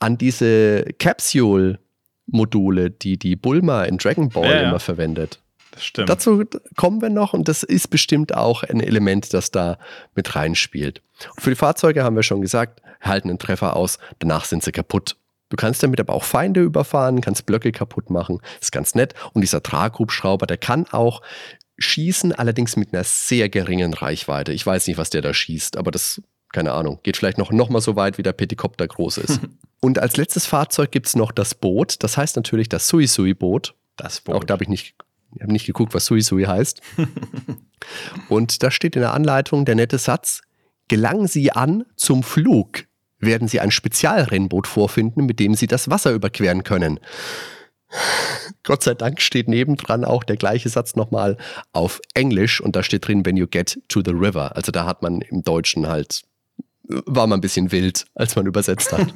an 0.00 0.18
diese 0.18 0.84
Capsule-Module, 0.98 2.90
die 2.90 3.18
die 3.18 3.36
Bulma 3.36 3.84
in 3.84 3.98
Dragon 3.98 4.28
Ball 4.30 4.44
Ja, 4.50 4.62
ja. 4.62 4.68
immer 4.68 4.80
verwendet. 4.80 5.40
Das 5.72 5.84
stimmt. 5.84 6.08
Dazu 6.08 6.44
kommen 6.76 7.02
wir 7.02 7.10
noch 7.10 7.34
und 7.34 7.46
das 7.46 7.62
ist 7.62 7.88
bestimmt 7.88 8.34
auch 8.34 8.62
ein 8.64 8.80
Element, 8.80 9.32
das 9.34 9.50
da 9.50 9.78
mit 10.14 10.34
reinspielt. 10.34 11.02
Und 11.36 11.42
für 11.42 11.50
die 11.50 11.56
Fahrzeuge 11.56 12.02
haben 12.04 12.16
wir 12.16 12.22
schon 12.22 12.40
gesagt, 12.40 12.80
halten 13.00 13.28
einen 13.28 13.38
Treffer 13.38 13.76
aus, 13.76 13.98
danach 14.18 14.44
sind 14.44 14.62
sie 14.64 14.72
kaputt. 14.72 15.16
Du 15.48 15.56
kannst 15.56 15.82
damit 15.82 16.00
aber 16.00 16.12
auch 16.14 16.24
Feinde 16.24 16.60
überfahren, 16.60 17.20
kannst 17.20 17.46
Blöcke 17.46 17.72
kaputt 17.72 18.10
machen, 18.10 18.40
ist 18.60 18.72
ganz 18.72 18.94
nett. 18.94 19.14
Und 19.32 19.40
dieser 19.40 19.62
Traghubschrauber, 19.62 20.46
der 20.46 20.58
kann 20.58 20.86
auch 20.86 21.22
schießen, 21.78 22.32
allerdings 22.32 22.76
mit 22.76 22.92
einer 22.92 23.04
sehr 23.04 23.48
geringen 23.48 23.94
Reichweite. 23.94 24.52
Ich 24.52 24.66
weiß 24.66 24.86
nicht, 24.88 24.98
was 24.98 25.10
der 25.10 25.22
da 25.22 25.32
schießt, 25.32 25.76
aber 25.76 25.90
das, 25.90 26.20
keine 26.52 26.72
Ahnung, 26.72 27.00
geht 27.02 27.16
vielleicht 27.16 27.38
noch, 27.38 27.52
noch 27.52 27.70
mal 27.70 27.80
so 27.80 27.96
weit, 27.96 28.18
wie 28.18 28.22
der 28.22 28.32
Petikopter 28.32 28.86
groß 28.86 29.18
ist. 29.18 29.40
und 29.80 29.98
als 29.98 30.16
letztes 30.16 30.46
Fahrzeug 30.46 30.90
gibt 30.90 31.06
es 31.06 31.16
noch 31.16 31.32
das 31.32 31.54
Boot, 31.54 32.02
das 32.02 32.16
heißt 32.16 32.36
natürlich 32.36 32.68
das 32.68 32.88
Sui-Sui-Boot. 32.88 33.74
das 33.96 34.22
Auch 34.26 34.44
da 34.44 34.54
habe 34.54 34.64
ich 34.64 34.68
nicht, 34.68 34.96
ich 35.34 35.42
habe 35.42 35.52
nicht 35.52 35.66
geguckt, 35.66 35.94
was 35.94 36.06
Sui 36.06 36.20
Sui 36.20 36.44
heißt. 36.44 36.82
Und 38.28 38.62
da 38.62 38.70
steht 38.70 38.96
in 38.96 39.02
der 39.02 39.14
Anleitung 39.14 39.64
der 39.64 39.76
nette 39.76 39.98
Satz: 39.98 40.42
Gelangen 40.88 41.28
Sie 41.28 41.52
an 41.52 41.84
zum 41.96 42.22
Flug, 42.22 42.87
werden 43.18 43.48
Sie 43.48 43.60
ein 43.60 43.70
Spezialrennboot 43.70 44.66
vorfinden, 44.66 45.26
mit 45.26 45.40
dem 45.40 45.54
Sie 45.54 45.66
das 45.66 45.90
Wasser 45.90 46.12
überqueren 46.12 46.64
können. 46.64 47.00
Gott 48.64 48.82
sei 48.82 48.94
Dank 48.94 49.20
steht 49.20 49.48
nebendran 49.48 50.04
auch 50.04 50.22
der 50.24 50.36
gleiche 50.36 50.68
Satz 50.68 50.94
nochmal 50.94 51.38
auf 51.72 52.00
Englisch 52.14 52.60
und 52.60 52.76
da 52.76 52.82
steht 52.82 53.08
drin, 53.08 53.24
when 53.24 53.36
you 53.36 53.46
get 53.46 53.80
to 53.88 54.02
the 54.04 54.12
river. 54.12 54.54
Also 54.56 54.72
da 54.72 54.84
hat 54.84 55.02
man 55.02 55.22
im 55.22 55.42
Deutschen 55.42 55.86
halt, 55.86 56.22
war 56.84 57.26
man 57.26 57.38
ein 57.38 57.40
bisschen 57.40 57.72
wild, 57.72 58.04
als 58.14 58.36
man 58.36 58.46
übersetzt 58.46 58.92
hat. 58.92 59.06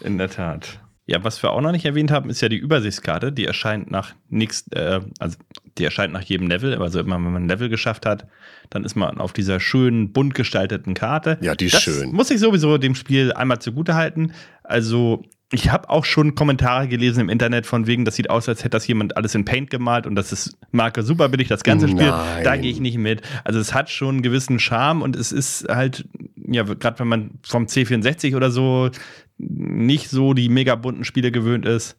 In 0.00 0.18
der 0.18 0.28
Tat. 0.28 0.80
Ja, 1.06 1.24
was 1.24 1.42
wir 1.42 1.50
auch 1.50 1.60
noch 1.60 1.72
nicht 1.72 1.86
erwähnt 1.86 2.10
haben, 2.10 2.30
ist 2.30 2.40
ja 2.40 2.48
die 2.48 2.56
Übersichtskarte. 2.56 3.32
Die 3.32 3.46
erscheint 3.46 3.90
nach 3.90 4.14
nix, 4.28 4.66
äh, 4.72 5.00
also 5.18 5.38
die 5.78 5.84
erscheint 5.84 6.12
nach 6.12 6.22
jedem 6.22 6.48
Level. 6.48 6.74
Also 6.80 7.00
immer, 7.00 7.16
wenn 7.16 7.32
man 7.32 7.44
ein 7.44 7.48
Level 7.48 7.68
geschafft 7.68 8.06
hat, 8.06 8.26
dann 8.70 8.84
ist 8.84 8.96
man 8.96 9.18
auf 9.18 9.32
dieser 9.32 9.60
schönen, 9.60 10.12
bunt 10.12 10.34
gestalteten 10.34 10.94
Karte. 10.94 11.38
Ja, 11.40 11.54
die 11.54 11.66
ist 11.66 11.74
das 11.74 11.82
schön. 11.82 12.12
Muss 12.12 12.30
ich 12.30 12.40
sowieso 12.40 12.78
dem 12.78 12.94
Spiel 12.94 13.32
einmal 13.32 13.60
zugute 13.60 13.94
halten. 13.94 14.32
Also, 14.62 15.22
ich 15.52 15.72
habe 15.72 15.90
auch 15.90 16.04
schon 16.04 16.36
Kommentare 16.36 16.86
gelesen 16.86 17.22
im 17.22 17.28
Internet 17.28 17.66
von 17.66 17.88
wegen, 17.88 18.04
das 18.04 18.14
sieht 18.14 18.30
aus, 18.30 18.48
als 18.48 18.60
hätte 18.60 18.70
das 18.70 18.86
jemand 18.86 19.16
alles 19.16 19.34
in 19.34 19.44
Paint 19.44 19.70
gemalt 19.70 20.06
und 20.06 20.14
das 20.14 20.32
ist 20.32 20.56
Marke 20.70 21.02
super 21.02 21.28
billig, 21.28 21.48
das 21.48 21.64
ganze 21.64 21.88
Spiel. 21.88 22.06
Nein. 22.06 22.44
Da 22.44 22.56
gehe 22.56 22.70
ich 22.70 22.78
nicht 22.78 22.98
mit. 22.98 23.22
Also, 23.44 23.58
es 23.58 23.74
hat 23.74 23.90
schon 23.90 24.16
einen 24.16 24.22
gewissen 24.22 24.58
Charme 24.58 25.02
und 25.02 25.16
es 25.16 25.32
ist 25.32 25.66
halt 25.68 26.06
ja, 26.50 26.64
gerade 26.64 26.98
wenn 26.98 27.08
man 27.08 27.30
vom 27.42 27.66
C64 27.66 28.36
oder 28.36 28.50
so 28.50 28.90
nicht 29.38 30.10
so 30.10 30.34
die 30.34 30.48
mega 30.48 30.74
bunten 30.74 31.04
Spiele 31.04 31.30
gewöhnt 31.30 31.64
ist, 31.64 31.96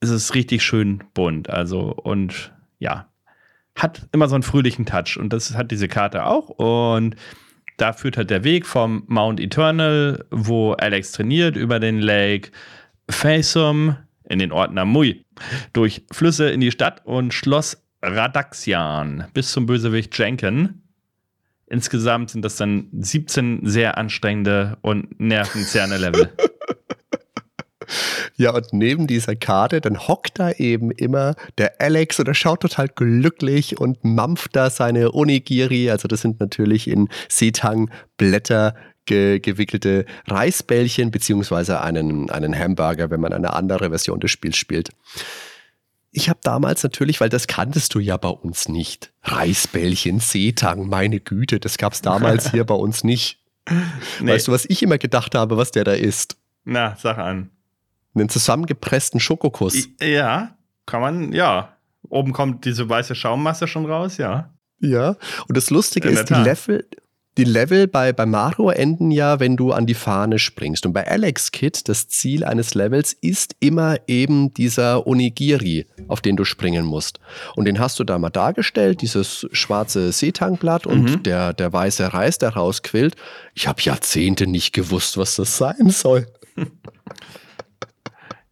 ist 0.00 0.10
es 0.10 0.34
richtig 0.34 0.62
schön 0.62 1.02
bunt. 1.14 1.50
Also, 1.50 1.92
und 1.92 2.52
ja, 2.80 3.08
hat 3.76 4.08
immer 4.12 4.28
so 4.28 4.34
einen 4.34 4.42
fröhlichen 4.42 4.86
Touch. 4.86 5.16
Und 5.18 5.32
das 5.32 5.54
hat 5.54 5.70
diese 5.70 5.88
Karte 5.88 6.26
auch. 6.26 6.48
Und 6.48 7.14
da 7.76 7.92
führt 7.92 8.16
halt 8.16 8.30
der 8.30 8.44
Weg 8.44 8.66
vom 8.66 9.04
Mount 9.06 9.40
Eternal, 9.40 10.24
wo 10.30 10.72
Alex 10.72 11.12
trainiert, 11.12 11.56
über 11.56 11.78
den 11.78 12.00
Lake 12.00 12.50
Faisum 13.08 13.96
in 14.28 14.38
den 14.38 14.52
Ort 14.52 14.72
Namui, 14.72 15.24
durch 15.72 16.04
Flüsse 16.12 16.50
in 16.50 16.60
die 16.60 16.70
Stadt 16.70 17.04
und 17.04 17.32
Schloss 17.32 17.82
Radaxian 18.02 19.26
bis 19.34 19.52
zum 19.52 19.66
Bösewicht 19.66 20.16
Jenken. 20.18 20.82
Insgesamt 21.66 22.30
sind 22.30 22.44
das 22.44 22.56
dann 22.56 22.88
17 22.92 23.60
sehr 23.62 23.96
anstrengende 23.96 24.78
und 24.82 25.20
nervenzerrende 25.20 25.98
Level. 25.98 26.32
Ja, 28.36 28.52
und 28.52 28.72
neben 28.72 29.06
dieser 29.06 29.36
Karte, 29.36 29.80
dann 29.80 29.98
hockt 29.98 30.38
da 30.38 30.50
eben 30.52 30.90
immer 30.90 31.34
der 31.58 31.80
Alex 31.80 32.18
und 32.20 32.28
er 32.28 32.34
schaut 32.34 32.60
total 32.60 32.88
glücklich 32.88 33.78
und 33.78 34.04
mampft 34.04 34.56
da 34.56 34.70
seine 34.70 35.14
Onigiri. 35.14 35.90
Also 35.90 36.08
das 36.08 36.20
sind 36.20 36.40
natürlich 36.40 36.88
in 36.88 37.08
Setang 37.28 37.90
Blätter 38.16 38.74
ge 39.06 39.40
gewickelte 39.40 40.04
Reisbällchen 40.26 41.10
beziehungsweise 41.10 41.80
einen, 41.80 42.30
einen 42.30 42.56
Hamburger, 42.56 43.10
wenn 43.10 43.20
man 43.20 43.32
eine 43.32 43.52
andere 43.54 43.90
Version 43.90 44.20
des 44.20 44.30
Spiels 44.30 44.56
spielt. 44.56 44.90
Ich 46.12 46.28
habe 46.28 46.40
damals 46.42 46.82
natürlich, 46.82 47.20
weil 47.20 47.28
das 47.28 47.46
kanntest 47.46 47.94
du 47.94 48.00
ja 48.00 48.16
bei 48.16 48.28
uns 48.28 48.68
nicht. 48.68 49.12
Reisbällchen, 49.22 50.18
Seetang, 50.18 50.88
meine 50.88 51.20
Güte, 51.20 51.60
das 51.60 51.78
gab 51.78 51.92
es 51.92 52.02
damals 52.02 52.50
hier 52.52 52.64
bei 52.64 52.74
uns 52.74 53.04
nicht. 53.04 53.38
Nee. 54.20 54.32
Weißt 54.32 54.48
du, 54.48 54.52
was 54.52 54.64
ich 54.68 54.82
immer 54.82 54.98
gedacht 54.98 55.34
habe, 55.34 55.56
was 55.56 55.70
der 55.70 55.84
da 55.84 55.92
ist? 55.92 56.36
Na, 56.64 56.96
sag 56.96 57.18
an 57.18 57.50
einen 58.14 58.28
zusammengepressten 58.28 59.20
Schokokuss. 59.20 59.88
Ja, 60.00 60.56
kann 60.86 61.00
man, 61.00 61.32
ja. 61.32 61.76
Oben 62.08 62.32
kommt 62.32 62.64
diese 62.64 62.88
weiße 62.88 63.14
Schaummasse 63.14 63.66
schon 63.68 63.86
raus, 63.86 64.16
ja. 64.16 64.50
Ja, 64.80 65.16
und 65.46 65.56
das 65.56 65.70
Lustige 65.70 66.08
In 66.08 66.16
ist, 66.16 66.30
die 66.30 66.34
Level, 66.34 66.86
die 67.38 67.44
Level 67.44 67.86
bei, 67.86 68.12
bei 68.12 68.26
Mario 68.26 68.70
enden 68.70 69.10
ja, 69.10 69.38
wenn 69.38 69.56
du 69.56 69.72
an 69.72 69.86
die 69.86 69.94
Fahne 69.94 70.38
springst. 70.38 70.84
Und 70.84 70.92
bei 70.92 71.06
Alex 71.06 71.52
Kid, 71.52 71.88
das 71.88 72.08
Ziel 72.08 72.44
eines 72.44 72.74
Levels 72.74 73.12
ist 73.12 73.54
immer 73.60 73.96
eben 74.08 74.52
dieser 74.52 75.06
Onigiri, 75.06 75.86
auf 76.08 76.20
den 76.20 76.36
du 76.36 76.44
springen 76.44 76.84
musst. 76.84 77.20
Und 77.54 77.66
den 77.66 77.78
hast 77.78 77.98
du 77.98 78.04
da 78.04 78.18
mal 78.18 78.30
dargestellt, 78.30 79.00
dieses 79.00 79.46
schwarze 79.52 80.12
Seetangblatt 80.12 80.86
und 80.86 81.02
mhm. 81.02 81.22
der, 81.22 81.52
der 81.52 81.72
weiße 81.72 82.12
Reis, 82.12 82.38
der 82.38 82.50
rausquillt. 82.50 83.14
Ich 83.54 83.68
habe 83.68 83.80
Jahrzehnte 83.80 84.46
nicht 84.46 84.72
gewusst, 84.72 85.16
was 85.16 85.36
das 85.36 85.56
sein 85.56 85.90
soll. 85.90 86.26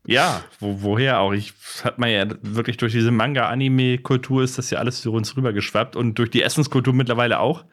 Ja, 0.09 0.43
wo, 0.59 0.81
woher 0.81 1.21
auch? 1.21 1.35
Ich 1.35 1.53
hat 1.85 1.99
man 1.99 2.09
ja 2.09 2.25
wirklich 2.41 2.79
durch 2.79 2.93
diese 2.93 3.11
Manga-Anime-Kultur 3.11 4.43
ist 4.43 4.57
das 4.57 4.71
ja 4.71 4.79
alles 4.79 5.03
zu 5.03 5.13
uns 5.13 5.37
rübergeschwappt 5.37 5.97
und 5.97 6.19
durch 6.19 6.31
die 6.31 6.43
Essenskultur 6.43 6.95
mittlerweile 6.95 7.41
auch. 7.41 7.67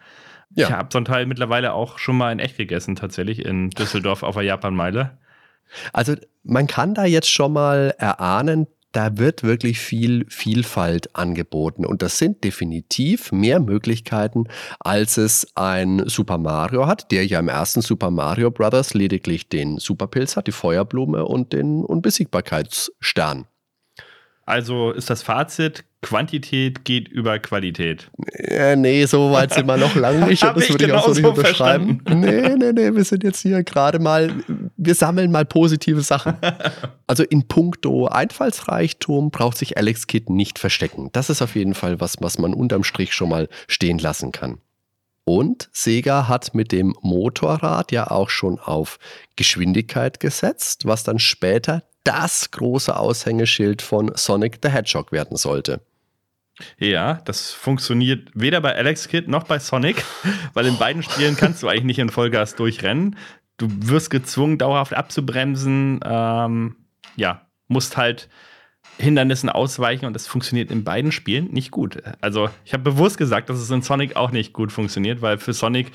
Ja. 0.54 0.68
Ich 0.68 0.74
habe 0.74 0.90
so 0.92 0.98
einen 0.98 1.06
Teil 1.06 1.28
mittlerweile 1.28 1.72
auch 1.72 1.98
schon 1.98 2.18
mal 2.18 2.34
in 2.34 2.40
echt 2.40 2.58
gegessen, 2.58 2.98
tatsächlich 2.98 3.46
in 3.46 3.70
Düsseldorf 3.70 4.22
auf 4.22 4.36
der 4.36 4.44
Japanmeile. 4.44 5.18
Also 5.94 6.16
man 6.44 6.68
kann 6.68 6.94
da 6.94 7.06
jetzt 7.06 7.32
schon 7.32 7.54
mal 7.54 7.96
erahnen, 7.98 8.68
da 8.96 9.18
wird 9.18 9.44
wirklich 9.44 9.80
viel 9.80 10.26
Vielfalt 10.30 11.16
angeboten. 11.16 11.86
Und 11.86 12.02
das 12.02 12.18
sind 12.18 12.44
definitiv 12.44 13.32
mehr 13.32 13.60
Möglichkeiten, 13.60 14.46
als 14.80 15.18
es 15.18 15.48
ein 15.56 16.04
Super 16.08 16.38
Mario 16.38 16.88
hat, 16.88 17.12
der 17.12 17.26
ja 17.26 17.40
im 17.40 17.50
ersten 17.50 17.82
Super 17.82 18.10
Mario 18.10 18.52
Bros. 18.52 18.94
lediglich 18.94 19.50
den 19.50 19.80
Superpilz 19.80 20.38
hat, 20.38 20.48
die 20.48 20.54
Feuerblume 20.54 21.26
und 21.26 21.52
den 21.52 21.84
Unbesiegbarkeitsstern. 21.84 23.48
Also 24.46 24.92
ist 24.92 25.10
das 25.10 25.24
Fazit, 25.24 25.86
Quantität 26.02 26.86
geht 26.86 27.08
über 27.08 27.40
Qualität. 27.40 28.12
Ja, 28.48 28.76
nee, 28.76 29.06
so 29.06 29.32
weit 29.32 29.56
sind 29.56 29.66
wir 29.66 29.76
noch 29.76 29.96
lange 29.96 30.28
nicht. 30.28 30.44
das 30.44 30.70
würde 30.70 30.86
ich 30.86 30.94
auch 30.94 31.08
so 31.08 31.14
nicht 31.14 31.26
unterschreiben. 31.26 32.00
Nee, 32.08 32.56
nee, 32.56 32.74
nee, 32.74 32.94
wir 32.94 33.04
sind 33.04 33.24
jetzt 33.24 33.42
hier 33.42 33.64
gerade 33.64 33.98
mal, 33.98 34.32
wir 34.78 34.94
sammeln 34.94 35.32
mal 35.32 35.46
positive 35.46 36.02
Sachen. 36.02 36.36
Also 37.08 37.22
in 37.24 37.48
puncto 37.48 38.08
Einfallsreichtum 38.08 39.30
braucht 39.30 39.60
sich 39.60 39.78
Alex 39.78 40.08
Kidd 40.08 40.34
nicht 40.34 40.58
verstecken. 40.58 41.12
Das 41.14 41.30
ist 41.30 41.44
auf 41.44 41.54
jeden 41.56 41.76
Fall 41.76 42.02
was, 42.02 42.16
was 42.20 42.40
man 42.40 42.56
unterm 42.56 42.84
Strich 42.84 43.14
schon 43.14 43.30
mal 43.30 43.48
stehen 43.68 44.00
lassen 44.00 44.32
kann. 44.32 44.58
Und 45.24 45.70
Sega 45.72 46.28
hat 46.28 46.56
mit 46.56 46.72
dem 46.72 46.96
Motorrad 47.02 47.92
ja 47.92 48.10
auch 48.10 48.32
schon 48.32 48.58
auf 48.58 48.98
Geschwindigkeit 49.36 50.20
gesetzt, 50.20 50.86
was 50.86 51.04
dann 51.04 51.20
später 51.20 51.84
das 52.06 52.52
große 52.52 52.96
Aushängeschild 52.96 53.82
von 53.82 54.12
Sonic 54.16 54.60
the 54.64 54.70
Hedgehog 54.70 55.12
werden 55.12 55.36
sollte. 55.36 55.82
Ja, 56.78 57.16
das 57.26 57.52
funktioniert 57.52 58.30
weder 58.34 58.62
bei 58.62 58.74
Alex 58.74 59.10
Kidd 59.10 59.30
noch 59.30 59.44
bei 59.44 59.60
Sonic, 59.60 60.04
weil 60.54 60.66
in 60.66 60.78
beiden 60.78 61.04
Spielen 61.04 61.36
kannst 61.36 61.62
du 61.62 61.68
eigentlich 61.68 61.84
nicht 61.84 62.00
in 62.00 62.10
Vollgas 62.10 62.56
durchrennen. 62.56 63.18
Du 63.58 63.68
wirst 63.70 64.10
gezwungen, 64.10 64.58
dauerhaft 64.58 64.94
abzubremsen. 64.94 66.00
Ähm, 66.06 66.78
ja, 67.18 67.46
musst 67.68 67.98
halt 67.98 68.30
Hindernissen 68.98 69.50
ausweichen 69.50 70.06
und 70.06 70.14
das 70.14 70.28
funktioniert 70.28 70.72
in 70.72 70.86
beiden 70.86 71.12
Spielen 71.12 71.52
nicht 71.52 71.72
gut. 71.72 72.02
Also, 72.22 72.50
ich 72.64 72.74
habe 72.74 72.84
bewusst 72.84 73.18
gesagt, 73.18 73.50
dass 73.50 73.60
es 73.60 73.70
in 73.70 73.82
Sonic 73.82 74.16
auch 74.16 74.32
nicht 74.32 74.54
gut 74.54 74.72
funktioniert, 74.72 75.22
weil 75.22 75.38
für 75.38 75.54
Sonic, 75.54 75.92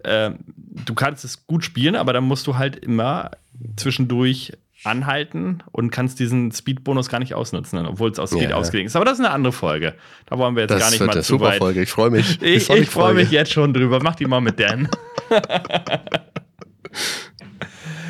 äh, 0.00 0.32
du 0.56 0.94
kannst 0.94 1.24
es 1.24 1.46
gut 1.46 1.64
spielen, 1.64 1.94
aber 1.94 2.12
dann 2.12 2.24
musst 2.24 2.46
du 2.48 2.56
halt 2.56 2.76
immer 2.76 3.32
zwischendurch 3.76 4.52
anhalten 4.84 5.62
und 5.72 5.90
kannst 5.90 6.18
diesen 6.20 6.52
Speed-Bonus 6.52 7.08
gar 7.08 7.18
nicht 7.18 7.34
ausnutzen, 7.34 7.84
obwohl 7.86 8.10
es 8.10 8.18
aus 8.18 8.30
Speed 8.30 8.50
ja, 8.50 8.56
ausgelegt 8.56 8.86
ist. 8.86 8.96
Aber 8.96 9.04
das 9.04 9.18
ist 9.18 9.24
eine 9.24 9.34
andere 9.34 9.52
Folge. 9.52 9.94
Da 10.26 10.38
wollen 10.38 10.54
wir 10.54 10.62
jetzt 10.62 10.70
das 10.70 10.80
gar 10.80 10.90
nicht 10.90 11.00
mal 11.04 11.12
zu 11.14 11.22
super 11.22 11.46
weit. 11.46 11.58
Folge. 11.58 11.82
Ich 11.82 11.90
freue 11.90 12.10
mich. 12.10 12.40
Ich, 12.42 12.70
ich 12.70 12.88
freue 12.88 13.14
mich 13.14 13.30
jetzt 13.30 13.52
schon 13.52 13.74
drüber. 13.74 14.00
Mach 14.02 14.14
die 14.14 14.26
mal 14.26 14.40
mit 14.40 14.58
Dan. 14.58 14.88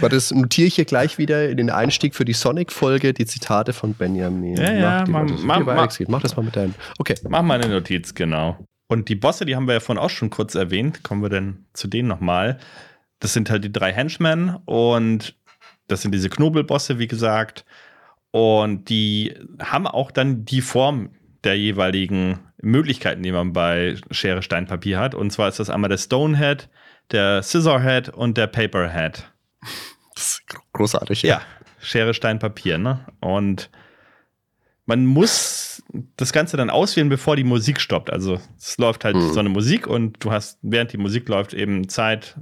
Warte, 0.01 0.17
das 0.17 0.31
notiere 0.31 0.69
ich 0.69 0.77
hier 0.77 0.87
gleich 0.87 1.19
wieder 1.19 1.51
in 1.51 1.59
den 1.59 1.69
Einstieg 1.71 2.15
für 2.15 2.25
die 2.25 2.33
Sonic-Folge, 2.33 3.13
die 3.13 3.27
Zitate 3.27 3.73
von 3.73 3.93
Benjamin. 3.95 4.57
Ja, 4.57 4.73
ja, 4.73 5.05
mach, 5.07 5.29
mach, 5.43 5.65
mach, 5.65 5.99
mach 6.09 6.23
das 6.23 6.37
mal 6.37 6.43
mit 6.43 6.57
Dan. 6.57 6.75
Okay. 6.99 7.15
Mach 7.29 7.43
mal 7.43 7.61
eine 7.61 7.71
Notiz, 7.71 8.15
genau. 8.15 8.57
Und 8.89 9.09
die 9.09 9.15
Bosse, 9.15 9.45
die 9.45 9.57
haben 9.57 9.67
wir 9.67 9.75
ja 9.75 9.81
vorhin 9.81 10.03
auch 10.03 10.11
schon 10.11 10.31
kurz 10.31 10.55
erwähnt. 10.55 11.03
Kommen 11.03 11.23
wir 11.23 11.29
denn 11.29 11.67
zu 11.75 11.87
denen 11.87 12.09
nochmal? 12.09 12.59
Das 13.21 13.35
sind 13.35 13.51
halt 13.51 13.63
die 13.63 13.73
drei 13.73 13.93
Henchmen 13.93 14.57
und 14.65 15.37
das 15.91 16.03
sind 16.03 16.13
diese 16.13 16.31
Knobelbosse, 16.31 16.99
wie 16.99 17.09
gesagt. 17.09 17.65
Und 18.31 18.89
die 18.89 19.35
haben 19.61 19.87
auch 19.87 20.11
dann 20.11 20.45
die 20.45 20.61
Form 20.61 21.11
der 21.45 21.59
jeweiligen 21.59 22.39
Möglichkeiten, 22.63 23.23
die 23.23 23.33
man 23.33 23.53
bei 23.53 23.97
Schere, 24.11 24.43
Stein, 24.43 24.67
Papier 24.67 24.99
hat. 24.99 25.15
Und 25.15 25.31
zwar 25.31 25.49
ist 25.49 25.59
das 25.59 25.71
einmal 25.71 25.89
der 25.89 25.99
Stonehead, 25.99 26.69
der 27.11 27.43
Scissorhead 27.43 28.11
und 28.11 28.37
der 28.37 28.47
Paperhead. 28.47 29.33
Das 30.15 30.25
ist 30.35 30.43
großartig, 30.73 31.23
ja. 31.23 31.37
Ja, 31.37 31.43
Schere, 31.81 32.15
Stein, 32.15 32.39
Papier, 32.39 32.79
ne? 32.79 33.01
Und 33.21 33.71
man 34.87 35.07
muss 35.07 35.83
das 36.17 36.33
Ganze 36.33 36.57
dann 36.57 36.71
auswählen, 36.71 37.09
bevor 37.09 37.37
die 37.37 37.45
Musik 37.45 37.81
stoppt. 37.81 38.13
Also 38.13 38.41
es 38.59 38.77
läuft 38.79 39.05
halt 39.05 39.17
mhm. 39.17 39.33
so 39.33 39.41
eine 39.41 39.49
Musik 39.49 39.87
und 39.87 40.23
du 40.23 40.31
hast, 40.31 40.59
während 40.63 40.93
die 40.93 40.99
Musik 40.99 41.29
läuft, 41.29 41.55
eben 41.55 41.89
Zeit, 41.89 42.37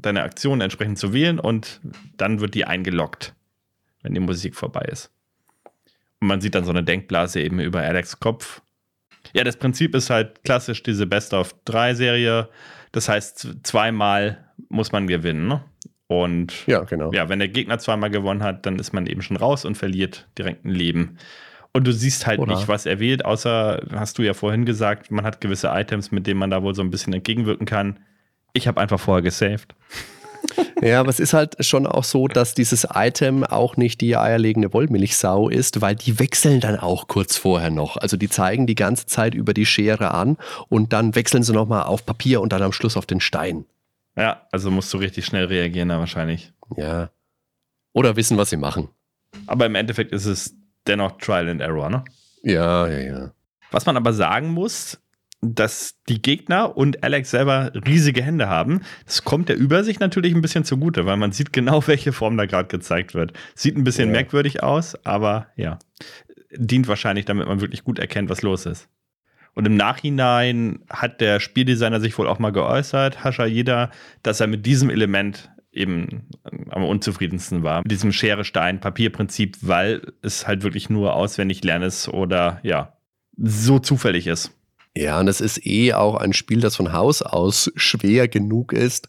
deine 0.00 0.22
Aktion 0.22 0.60
entsprechend 0.60 0.98
zu 0.98 1.12
wählen 1.12 1.38
und 1.38 1.80
dann 2.16 2.40
wird 2.40 2.54
die 2.54 2.64
eingeloggt, 2.64 3.34
wenn 4.02 4.14
die 4.14 4.20
Musik 4.20 4.54
vorbei 4.54 4.86
ist. 4.90 5.10
Und 6.20 6.28
man 6.28 6.40
sieht 6.40 6.54
dann 6.54 6.64
so 6.64 6.70
eine 6.70 6.82
Denkblase 6.82 7.40
eben 7.40 7.60
über 7.60 7.80
Alex 7.80 8.20
Kopf. 8.20 8.62
Ja, 9.32 9.44
das 9.44 9.56
Prinzip 9.56 9.94
ist 9.94 10.10
halt 10.10 10.42
klassisch 10.44 10.82
diese 10.82 11.06
Best 11.06 11.34
of 11.34 11.54
3 11.64 11.94
Serie. 11.94 12.48
Das 12.92 13.08
heißt, 13.08 13.58
zweimal 13.62 14.44
muss 14.68 14.92
man 14.92 15.06
gewinnen. 15.06 15.48
Ne? 15.48 15.62
Und 16.06 16.66
ja, 16.66 16.80
genau. 16.80 17.12
ja, 17.12 17.28
wenn 17.28 17.38
der 17.38 17.48
Gegner 17.48 17.78
zweimal 17.78 18.10
gewonnen 18.10 18.42
hat, 18.42 18.64
dann 18.66 18.78
ist 18.78 18.92
man 18.92 19.06
eben 19.06 19.22
schon 19.22 19.36
raus 19.36 19.64
und 19.64 19.76
verliert 19.76 20.26
direkt 20.38 20.64
ein 20.64 20.70
Leben. 20.70 21.18
Und 21.72 21.86
du 21.86 21.92
siehst 21.92 22.26
halt 22.26 22.40
Oder? 22.40 22.54
nicht, 22.54 22.66
was 22.66 22.86
er 22.86 22.98
wählt, 22.98 23.24
außer, 23.24 23.82
hast 23.92 24.18
du 24.18 24.22
ja 24.22 24.32
vorhin 24.32 24.64
gesagt, 24.64 25.10
man 25.10 25.24
hat 25.24 25.40
gewisse 25.40 25.68
Items, 25.68 26.10
mit 26.10 26.26
denen 26.26 26.40
man 26.40 26.50
da 26.50 26.62
wohl 26.62 26.74
so 26.74 26.82
ein 26.82 26.90
bisschen 26.90 27.12
entgegenwirken 27.12 27.66
kann. 27.66 28.00
Ich 28.52 28.66
habe 28.68 28.80
einfach 28.80 29.00
vorher 29.00 29.22
gesaved. 29.22 29.74
Ja, 30.82 31.00
aber 31.00 31.10
es 31.10 31.20
ist 31.20 31.32
halt 31.32 31.64
schon 31.64 31.86
auch 31.86 32.04
so, 32.04 32.28
dass 32.28 32.54
dieses 32.54 32.86
Item 32.94 33.44
auch 33.44 33.76
nicht 33.76 34.00
die 34.00 34.16
eierlegende 34.16 34.72
Wollmilchsau 34.72 35.48
ist, 35.48 35.80
weil 35.80 35.96
die 35.96 36.18
wechseln 36.18 36.60
dann 36.60 36.78
auch 36.78 37.08
kurz 37.08 37.36
vorher 37.36 37.70
noch. 37.70 37.96
Also 37.96 38.16
die 38.16 38.28
zeigen 38.28 38.66
die 38.66 38.74
ganze 38.74 39.06
Zeit 39.06 39.34
über 39.34 39.54
die 39.54 39.66
Schere 39.66 40.12
an 40.12 40.36
und 40.68 40.92
dann 40.92 41.14
wechseln 41.14 41.42
sie 41.42 41.52
nochmal 41.52 41.82
auf 41.82 42.06
Papier 42.06 42.40
und 42.40 42.52
dann 42.52 42.62
am 42.62 42.72
Schluss 42.72 42.96
auf 42.96 43.06
den 43.06 43.20
Stein. 43.20 43.64
Ja, 44.16 44.46
also 44.52 44.70
musst 44.70 44.92
du 44.92 44.98
richtig 44.98 45.26
schnell 45.26 45.46
reagieren 45.46 45.88
da 45.88 45.98
wahrscheinlich. 45.98 46.52
Ja. 46.76 47.10
Oder 47.92 48.16
wissen, 48.16 48.36
was 48.36 48.50
sie 48.50 48.56
machen. 48.56 48.88
Aber 49.46 49.66
im 49.66 49.74
Endeffekt 49.74 50.12
ist 50.12 50.26
es 50.26 50.54
dennoch 50.86 51.18
Trial 51.18 51.48
and 51.48 51.60
Error, 51.60 51.90
ne? 51.90 52.04
Ja, 52.42 52.86
ja, 52.88 52.98
ja. 52.98 53.30
Was 53.70 53.86
man 53.86 53.96
aber 53.96 54.12
sagen 54.12 54.48
muss, 54.48 54.98
dass 55.40 55.94
die 56.08 56.20
Gegner 56.20 56.76
und 56.76 57.04
Alex 57.04 57.30
selber 57.30 57.70
riesige 57.86 58.22
Hände 58.22 58.48
haben. 58.48 58.80
Das 59.06 59.24
kommt 59.24 59.48
der 59.48 59.56
Übersicht 59.56 60.00
natürlich 60.00 60.34
ein 60.34 60.42
bisschen 60.42 60.64
zugute, 60.64 61.06
weil 61.06 61.16
man 61.16 61.32
sieht 61.32 61.52
genau, 61.52 61.82
welche 61.86 62.12
Form 62.12 62.36
da 62.36 62.46
gerade 62.46 62.68
gezeigt 62.68 63.14
wird. 63.14 63.32
Sieht 63.54 63.76
ein 63.76 63.84
bisschen 63.84 64.08
ja. 64.08 64.12
merkwürdig 64.12 64.62
aus, 64.62 64.96
aber 65.06 65.48
ja, 65.56 65.78
dient 66.56 66.88
wahrscheinlich, 66.88 67.24
damit 67.24 67.46
man 67.46 67.60
wirklich 67.60 67.84
gut 67.84 67.98
erkennt, 67.98 68.30
was 68.30 68.42
los 68.42 68.66
ist. 68.66 68.88
Und 69.54 69.66
im 69.66 69.76
Nachhinein 69.76 70.80
hat 70.88 71.20
der 71.20 71.40
Spieldesigner 71.40 72.00
sich 72.00 72.16
wohl 72.16 72.28
auch 72.28 72.38
mal 72.38 72.52
geäußert, 72.52 73.24
Hascha 73.24 73.44
Jeder, 73.44 73.90
dass 74.22 74.40
er 74.40 74.46
mit 74.46 74.66
diesem 74.66 74.88
Element 74.88 75.50
eben 75.72 76.28
am 76.70 76.84
unzufriedensten 76.84 77.62
war. 77.62 77.78
Mit 77.82 77.90
diesem 77.90 78.12
Schere-Stein-Papier-Prinzip, 78.12 79.58
weil 79.62 80.12
es 80.22 80.46
halt 80.46 80.62
wirklich 80.62 80.90
nur 80.90 81.14
auswendig 81.14 81.62
lernest 81.64 82.08
oder 82.08 82.60
ja, 82.62 82.96
so 83.36 83.78
zufällig 83.78 84.26
ist. 84.26 84.57
Ja, 84.98 85.20
und 85.20 85.28
es 85.28 85.40
ist 85.40 85.64
eh 85.64 85.94
auch 85.94 86.16
ein 86.16 86.32
Spiel, 86.32 86.60
das 86.60 86.74
von 86.74 86.92
Haus 86.92 87.22
aus 87.22 87.70
schwer 87.76 88.26
genug 88.26 88.72
ist. 88.72 89.06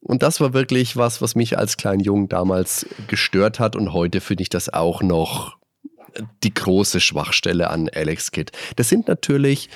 Und 0.00 0.22
das 0.22 0.40
war 0.40 0.52
wirklich 0.54 0.96
was, 0.96 1.20
was 1.20 1.34
mich 1.34 1.58
als 1.58 1.76
kleinen 1.76 1.98
Jungen 1.98 2.28
damals 2.28 2.86
gestört 3.08 3.58
hat. 3.58 3.74
Und 3.74 3.92
heute 3.92 4.20
finde 4.20 4.42
ich 4.42 4.50
das 4.50 4.72
auch 4.72 5.02
noch 5.02 5.56
die 6.44 6.54
große 6.54 7.00
Schwachstelle 7.00 7.70
an 7.70 7.90
Alex 7.92 8.30
Kidd. 8.30 8.52
Das 8.76 8.88
sind 8.88 9.08
natürlich, 9.08 9.68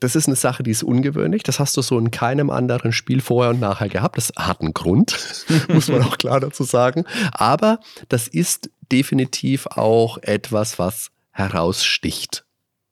das 0.00 0.16
ist 0.16 0.26
eine 0.26 0.34
Sache, 0.34 0.64
die 0.64 0.72
ist 0.72 0.82
ungewöhnlich. 0.82 1.44
Das 1.44 1.60
hast 1.60 1.76
du 1.76 1.82
so 1.82 1.96
in 1.96 2.10
keinem 2.10 2.50
anderen 2.50 2.90
Spiel 2.90 3.20
vorher 3.20 3.52
und 3.52 3.60
nachher 3.60 3.88
gehabt. 3.88 4.16
Das 4.16 4.32
hat 4.36 4.62
einen 4.62 4.74
Grund, 4.74 5.16
muss 5.68 5.86
man 5.86 6.02
auch 6.02 6.18
klar 6.18 6.40
dazu 6.40 6.64
sagen. 6.64 7.04
Aber 7.30 7.78
das 8.08 8.26
ist 8.26 8.68
definitiv 8.90 9.68
auch 9.68 10.18
etwas, 10.22 10.80
was 10.80 11.12
heraussticht 11.30 12.44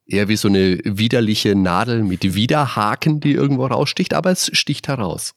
eher 0.06 0.28
wie 0.28 0.36
so 0.36 0.48
eine 0.48 0.78
widerliche 0.84 1.54
Nadel 1.54 2.02
mit 2.02 2.34
Widerhaken, 2.34 3.20
die 3.20 3.32
irgendwo 3.32 3.66
raussticht, 3.66 4.14
aber 4.14 4.30
es 4.30 4.50
sticht 4.52 4.88
heraus. 4.88 5.34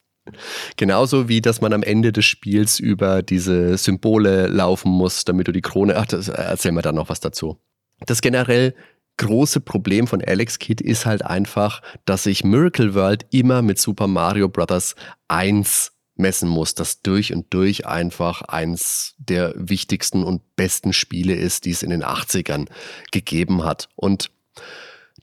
Genauso 0.75 1.29
wie, 1.29 1.41
dass 1.41 1.61
man 1.61 1.73
am 1.73 1.83
Ende 1.83 2.11
des 2.11 2.25
Spiels 2.25 2.79
über 2.79 3.21
diese 3.21 3.77
Symbole 3.77 4.47
laufen 4.47 4.91
muss, 4.91 5.23
damit 5.23 5.47
du 5.47 5.51
die 5.51 5.61
Krone. 5.61 5.97
Ach, 5.97 6.05
das 6.05 6.29
erzählen 6.29 6.75
wir 6.75 6.81
dann 6.81 6.95
noch 6.95 7.09
was 7.09 7.19
dazu. 7.19 7.59
Das 8.07 8.21
generell 8.21 8.73
große 9.17 9.61
Problem 9.61 10.07
von 10.07 10.21
Alex 10.23 10.59
Kidd 10.59 10.83
ist 10.83 11.05
halt 11.05 11.23
einfach, 11.23 11.81
dass 12.05 12.23
sich 12.23 12.43
Miracle 12.43 12.95
World 12.95 13.25
immer 13.31 13.61
mit 13.61 13.79
Super 13.79 14.07
Mario 14.07 14.49
Bros. 14.49 14.95
1 15.27 15.91
messen 16.17 16.49
muss, 16.49 16.75
das 16.75 17.01
durch 17.01 17.33
und 17.33 17.53
durch 17.53 17.85
einfach 17.85 18.41
eins 18.41 19.15
der 19.17 19.53
wichtigsten 19.55 20.23
und 20.23 20.41
besten 20.55 20.93
Spiele 20.93 21.35
ist, 21.35 21.65
die 21.65 21.71
es 21.71 21.83
in 21.83 21.89
den 21.89 22.03
80ern 22.03 22.67
gegeben 23.11 23.63
hat. 23.63 23.89
Und 23.95 24.31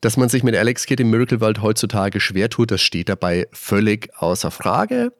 dass 0.01 0.17
man 0.17 0.29
sich 0.29 0.43
mit 0.43 0.57
Alex 0.57 0.87
Kidd 0.87 1.01
im 1.01 1.11
Miracle 1.11 1.41
World 1.41 1.63
heutzutage 1.63 2.21
schwer 2.21 2.51
tut, 2.51 2.71
das 2.71 2.83
steht 2.83 3.09
dabei 3.09 3.47
völlig 3.53 4.11
außer 4.17 4.51
Frage. 4.51 5.13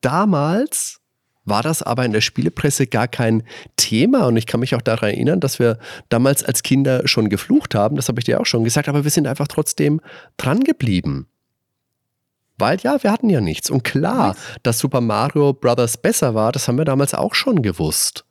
Damals 0.00 1.00
war 1.44 1.62
das 1.62 1.82
aber 1.82 2.04
in 2.04 2.12
der 2.12 2.20
Spielepresse 2.20 2.86
gar 2.86 3.08
kein 3.08 3.42
Thema 3.76 4.26
und 4.26 4.36
ich 4.36 4.46
kann 4.46 4.60
mich 4.60 4.74
auch 4.74 4.82
daran 4.82 5.10
erinnern, 5.10 5.40
dass 5.40 5.58
wir 5.58 5.78
damals 6.08 6.42
als 6.42 6.62
Kinder 6.62 7.06
schon 7.06 7.28
geflucht 7.28 7.74
haben, 7.74 7.96
das 7.96 8.08
habe 8.08 8.20
ich 8.20 8.24
dir 8.24 8.40
auch 8.40 8.46
schon 8.46 8.64
gesagt, 8.64 8.88
aber 8.88 9.04
wir 9.04 9.10
sind 9.10 9.26
einfach 9.26 9.48
trotzdem 9.48 10.00
dran 10.36 10.60
geblieben. 10.60 11.26
Weil 12.56 12.78
ja, 12.80 13.02
wir 13.02 13.10
hatten 13.10 13.30
ja 13.30 13.40
nichts. 13.40 13.70
Und 13.70 13.84
klar, 13.84 14.36
dass 14.62 14.78
Super 14.78 15.00
Mario 15.00 15.54
Bros. 15.54 15.96
besser 15.96 16.34
war, 16.34 16.52
das 16.52 16.68
haben 16.68 16.76
wir 16.76 16.84
damals 16.84 17.14
auch 17.14 17.34
schon 17.34 17.62
gewusst. 17.62 18.26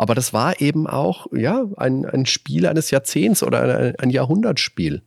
Aber 0.00 0.14
das 0.14 0.32
war 0.32 0.62
eben 0.62 0.86
auch 0.86 1.26
ja, 1.30 1.66
ein, 1.76 2.06
ein 2.06 2.24
Spiel 2.24 2.66
eines 2.66 2.90
Jahrzehnts 2.90 3.42
oder 3.42 3.78
ein, 3.78 3.96
ein 3.96 4.08
Jahrhundertspiel. 4.08 5.02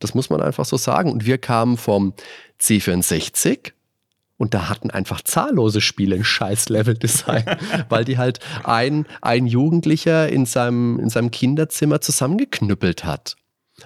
Das 0.00 0.12
muss 0.12 0.28
man 0.28 0.42
einfach 0.42 0.66
so 0.66 0.76
sagen. 0.76 1.10
Und 1.10 1.24
wir 1.24 1.38
kamen 1.38 1.78
vom 1.78 2.12
C64 2.60 3.72
und 4.36 4.52
da 4.52 4.68
hatten 4.68 4.90
einfach 4.90 5.22
zahllose 5.22 5.80
Spiele 5.80 6.16
ein 6.16 6.24
scheiß 6.24 6.68
Level-Design, 6.68 7.46
weil 7.88 8.04
die 8.04 8.18
halt 8.18 8.40
ein, 8.64 9.06
ein 9.22 9.46
Jugendlicher 9.46 10.28
in 10.28 10.44
seinem, 10.44 10.98
in 10.98 11.08
seinem 11.08 11.30
Kinderzimmer 11.30 12.02
zusammengeknüppelt 12.02 13.06
hat. 13.06 13.36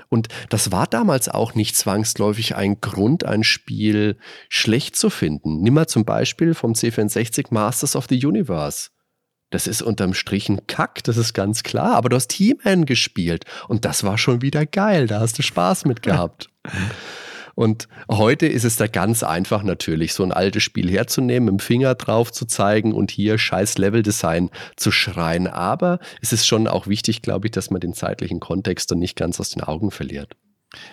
Und 0.09 0.27
das 0.49 0.73
war 0.73 0.89
damals 0.89 1.29
auch 1.29 1.55
nicht 1.55 1.77
zwangsläufig 1.77 2.57
ein 2.57 2.81
Grund, 2.81 3.25
ein 3.25 3.45
Spiel 3.45 4.17
schlecht 4.49 4.97
zu 4.97 5.09
finden. 5.09 5.61
Nimm 5.61 5.75
mal 5.75 5.87
zum 5.87 6.05
Beispiel 6.05 6.55
vom 6.55 6.73
C64 6.73 7.55
Masters 7.55 7.95
of 7.95 8.07
the 8.09 8.27
Universe. 8.27 8.91
Das 9.51 9.67
ist 9.67 9.83
unterm 9.83 10.15
Strich 10.15 10.49
ein 10.49 10.67
Kack, 10.67 11.03
das 11.05 11.17
ist 11.17 11.35
ganz 11.35 11.63
klar. 11.63 11.97
Aber 11.97 12.09
du 12.09 12.17
hast 12.17 12.33
He-Man 12.33 12.87
gespielt 12.87 13.45
und 13.69 13.85
das 13.85 14.05
war 14.05 14.17
schon 14.17 14.43
wieder 14.43 14.65
geil. 14.65 15.07
Da 15.07 15.21
hast 15.21 15.39
du 15.39 15.43
Spaß 15.43 15.85
mit 15.85 16.03
gehabt. 16.03 16.49
Und 17.57 17.89
heute 18.11 18.47
ist 18.47 18.65
es 18.65 18.77
da 18.77 18.87
ganz 18.87 19.23
einfach 19.23 19.63
natürlich, 19.63 20.15
so 20.15 20.23
ein 20.23 20.33
altes 20.33 20.63
Spiel 20.63 20.91
herzunehmen, 20.91 21.47
mit 21.47 21.53
dem 21.53 21.59
Finger 21.59 21.95
drauf 21.95 22.33
zu 22.33 22.47
zeigen 22.47 22.95
und 22.95 23.11
hier 23.11 23.37
scheiß 23.37 23.77
Level-Design 23.77 24.49
zu 24.77 24.91
schreien. 24.91 25.47
Aber 25.47 25.99
es 26.23 26.33
ist 26.33 26.47
schon 26.47 26.67
auch 26.67 26.87
wichtig, 26.87 27.21
glaube 27.21 27.49
ich, 27.49 27.51
dass 27.51 27.71
man 27.71 27.81
den 27.81 27.93
zeitlichen 27.93 28.41
Kontext 28.41 28.91
dann 28.91 28.99
nicht 28.99 29.15
ganz 29.15 29.41
aus 29.41 29.51
den 29.51 29.63
Augen 29.63 29.91
verliert. 29.91 30.37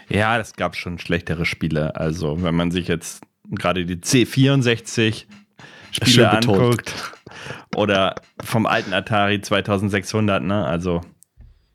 Ja, 0.10 0.38
es 0.40 0.54
gab 0.56 0.76
schon 0.76 1.00
schlechtere 1.00 1.46
Spiele. 1.46 1.96
Also, 1.96 2.44
wenn 2.44 2.56
man 2.56 2.72
sich 2.72 2.90
jetzt 2.90 3.22
gerade 3.50 3.86
die 3.86 3.96
C64 3.96 5.24
Spiele 5.92 6.30
anguckt. 6.32 6.94
Oder 7.76 8.16
vom 8.44 8.66
alten 8.66 8.94
Atari 8.94 9.42
2600, 9.42 10.44
ne? 10.44 10.66
Also, 10.66 11.02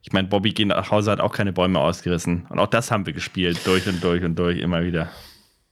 ich 0.02 0.12
meine, 0.12 0.28
Bobby 0.28 0.52
geht 0.52 0.68
nach 0.68 0.90
Hause 0.90 1.10
hat 1.10 1.20
auch 1.20 1.32
keine 1.32 1.52
Bäume 1.52 1.78
ausgerissen. 1.78 2.46
Und 2.48 2.58
auch 2.58 2.66
das 2.66 2.90
haben 2.90 3.06
wir 3.06 3.12
gespielt, 3.12 3.60
durch 3.64 3.86
und 3.86 4.02
durch 4.02 4.24
und 4.24 4.38
durch, 4.38 4.58
immer 4.58 4.82
wieder. 4.82 5.10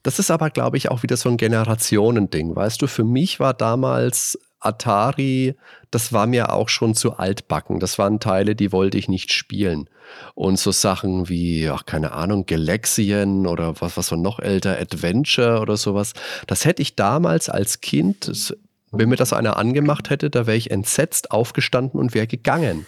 Das 0.03 0.18
ist 0.18 0.30
aber, 0.30 0.51
glaube 0.51 0.76
ich, 0.76 0.90
auch 0.90 1.03
wieder 1.03 1.16
so 1.16 1.28
ein 1.28 1.36
Generationending. 1.36 2.55
Weißt 2.57 2.80
du, 2.80 2.86
für 2.86 3.05
mich 3.05 3.38
war 3.38 3.53
damals 3.53 4.38
Atari, 4.61 5.57
das 5.90 6.12
war 6.12 6.26
mir 6.26 6.53
auch 6.53 6.68
schon 6.68 6.94
zu 6.94 7.16
altbacken. 7.16 7.80
Das 7.80 7.98
waren 7.98 8.20
Teile, 8.20 8.55
die 8.55 8.72
wollte 8.72 8.98
ich 8.98 9.09
nicht 9.09 9.32
spielen. 9.32 9.88
Und 10.34 10.59
so 10.59 10.70
Sachen 10.70 11.28
wie, 11.28 11.68
ach, 11.68 11.86
keine 11.86 12.12
Ahnung, 12.12 12.46
Galaxien 12.46 13.46
oder 13.46 13.80
was, 13.80 13.96
was 13.96 14.11
war 14.11 14.18
noch 14.18 14.38
älter, 14.38 14.78
Adventure 14.78 15.61
oder 15.61 15.76
sowas, 15.76 16.12
das 16.46 16.64
hätte 16.64 16.82
ich 16.82 16.94
damals 16.94 17.48
als 17.48 17.80
Kind, 17.80 18.57
wenn 18.91 19.09
mir 19.09 19.16
das 19.16 19.32
einer 19.32 19.57
angemacht 19.57 20.11
hätte, 20.11 20.30
da 20.30 20.47
wäre 20.47 20.57
ich 20.57 20.70
entsetzt 20.70 21.30
aufgestanden 21.30 21.99
und 22.01 22.14
wäre 22.14 22.26
gegangen. 22.26 22.86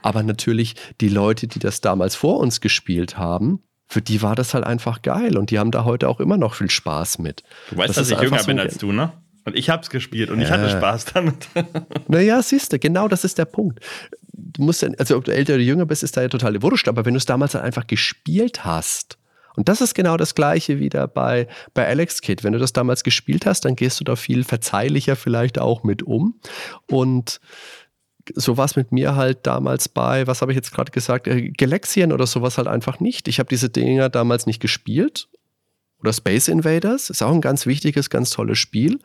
Aber 0.00 0.22
natürlich 0.22 0.76
die 1.00 1.08
Leute, 1.08 1.46
die 1.46 1.58
das 1.58 1.80
damals 1.80 2.14
vor 2.14 2.38
uns 2.38 2.60
gespielt 2.60 3.18
haben, 3.18 3.62
für 3.88 4.00
die 4.00 4.22
war 4.22 4.34
das 4.34 4.54
halt 4.54 4.64
einfach 4.64 5.02
geil 5.02 5.36
und 5.36 5.50
die 5.50 5.58
haben 5.58 5.70
da 5.70 5.84
heute 5.84 6.08
auch 6.08 6.20
immer 6.20 6.38
noch 6.38 6.54
viel 6.54 6.70
Spaß 6.70 7.18
mit. 7.18 7.42
Du 7.70 7.76
weißt, 7.76 7.90
das 7.90 7.96
dass 7.96 8.10
ich 8.10 8.20
jünger 8.22 8.38
so 8.38 8.46
bin 8.46 8.58
als 8.58 8.78
du, 8.78 8.92
ne? 8.92 9.12
Und 9.44 9.56
ich 9.56 9.70
habe 9.70 9.82
es 9.82 9.90
gespielt 9.90 10.30
und 10.30 10.38
ja. 10.38 10.46
ich 10.46 10.50
hatte 10.52 10.70
Spaß 10.70 11.06
damit. 11.06 11.48
naja, 12.08 12.40
siehst 12.42 12.72
du, 12.72 12.78
genau 12.78 13.08
das 13.08 13.24
ist 13.24 13.38
der 13.38 13.44
Punkt. 13.44 13.80
Du 14.32 14.62
musst 14.62 14.82
ja, 14.82 14.88
also 14.98 15.16
ob 15.16 15.24
du 15.24 15.32
älter 15.32 15.54
oder 15.54 15.62
jünger 15.62 15.84
bist, 15.84 16.02
ist 16.02 16.16
da 16.16 16.22
ja 16.22 16.28
total 16.28 16.62
wurscht, 16.62 16.88
aber 16.88 17.04
wenn 17.04 17.14
du 17.14 17.18
es 17.18 17.26
damals 17.26 17.54
halt 17.54 17.64
einfach 17.64 17.86
gespielt 17.86 18.64
hast, 18.64 19.18
und 19.56 19.68
das 19.68 19.80
ist 19.80 19.94
genau 19.94 20.16
das 20.16 20.34
Gleiche 20.34 20.78
wieder 20.78 21.06
bei, 21.06 21.46
bei 21.74 21.86
Alex 21.86 22.20
Kid. 22.20 22.44
Wenn 22.44 22.52
du 22.52 22.58
das 22.58 22.72
damals 22.72 23.04
gespielt 23.04 23.46
hast, 23.46 23.64
dann 23.64 23.76
gehst 23.76 24.00
du 24.00 24.04
da 24.04 24.16
viel 24.16 24.44
verzeihlicher 24.44 25.16
vielleicht 25.16 25.58
auch 25.58 25.82
mit 25.82 26.02
um. 26.02 26.40
Und 26.90 27.40
so 28.34 28.56
war 28.56 28.64
es 28.64 28.76
mit 28.76 28.92
mir 28.92 29.16
halt 29.16 29.46
damals 29.46 29.88
bei, 29.88 30.26
was 30.26 30.42
habe 30.42 30.52
ich 30.52 30.56
jetzt 30.56 30.72
gerade 30.72 30.92
gesagt, 30.92 31.26
äh, 31.26 31.50
Galaxien 31.50 32.12
oder 32.12 32.26
sowas 32.26 32.56
halt 32.56 32.68
einfach 32.68 33.00
nicht. 33.00 33.28
Ich 33.28 33.38
habe 33.38 33.48
diese 33.48 33.68
Dinger 33.68 34.08
damals 34.08 34.46
nicht 34.46 34.60
gespielt 34.60 35.28
oder 36.00 36.12
Space 36.12 36.48
Invaders. 36.48 37.10
Ist 37.10 37.22
auch 37.22 37.32
ein 37.32 37.40
ganz 37.40 37.66
wichtiges, 37.66 38.10
ganz 38.10 38.30
tolles 38.30 38.58
Spiel. 38.58 39.00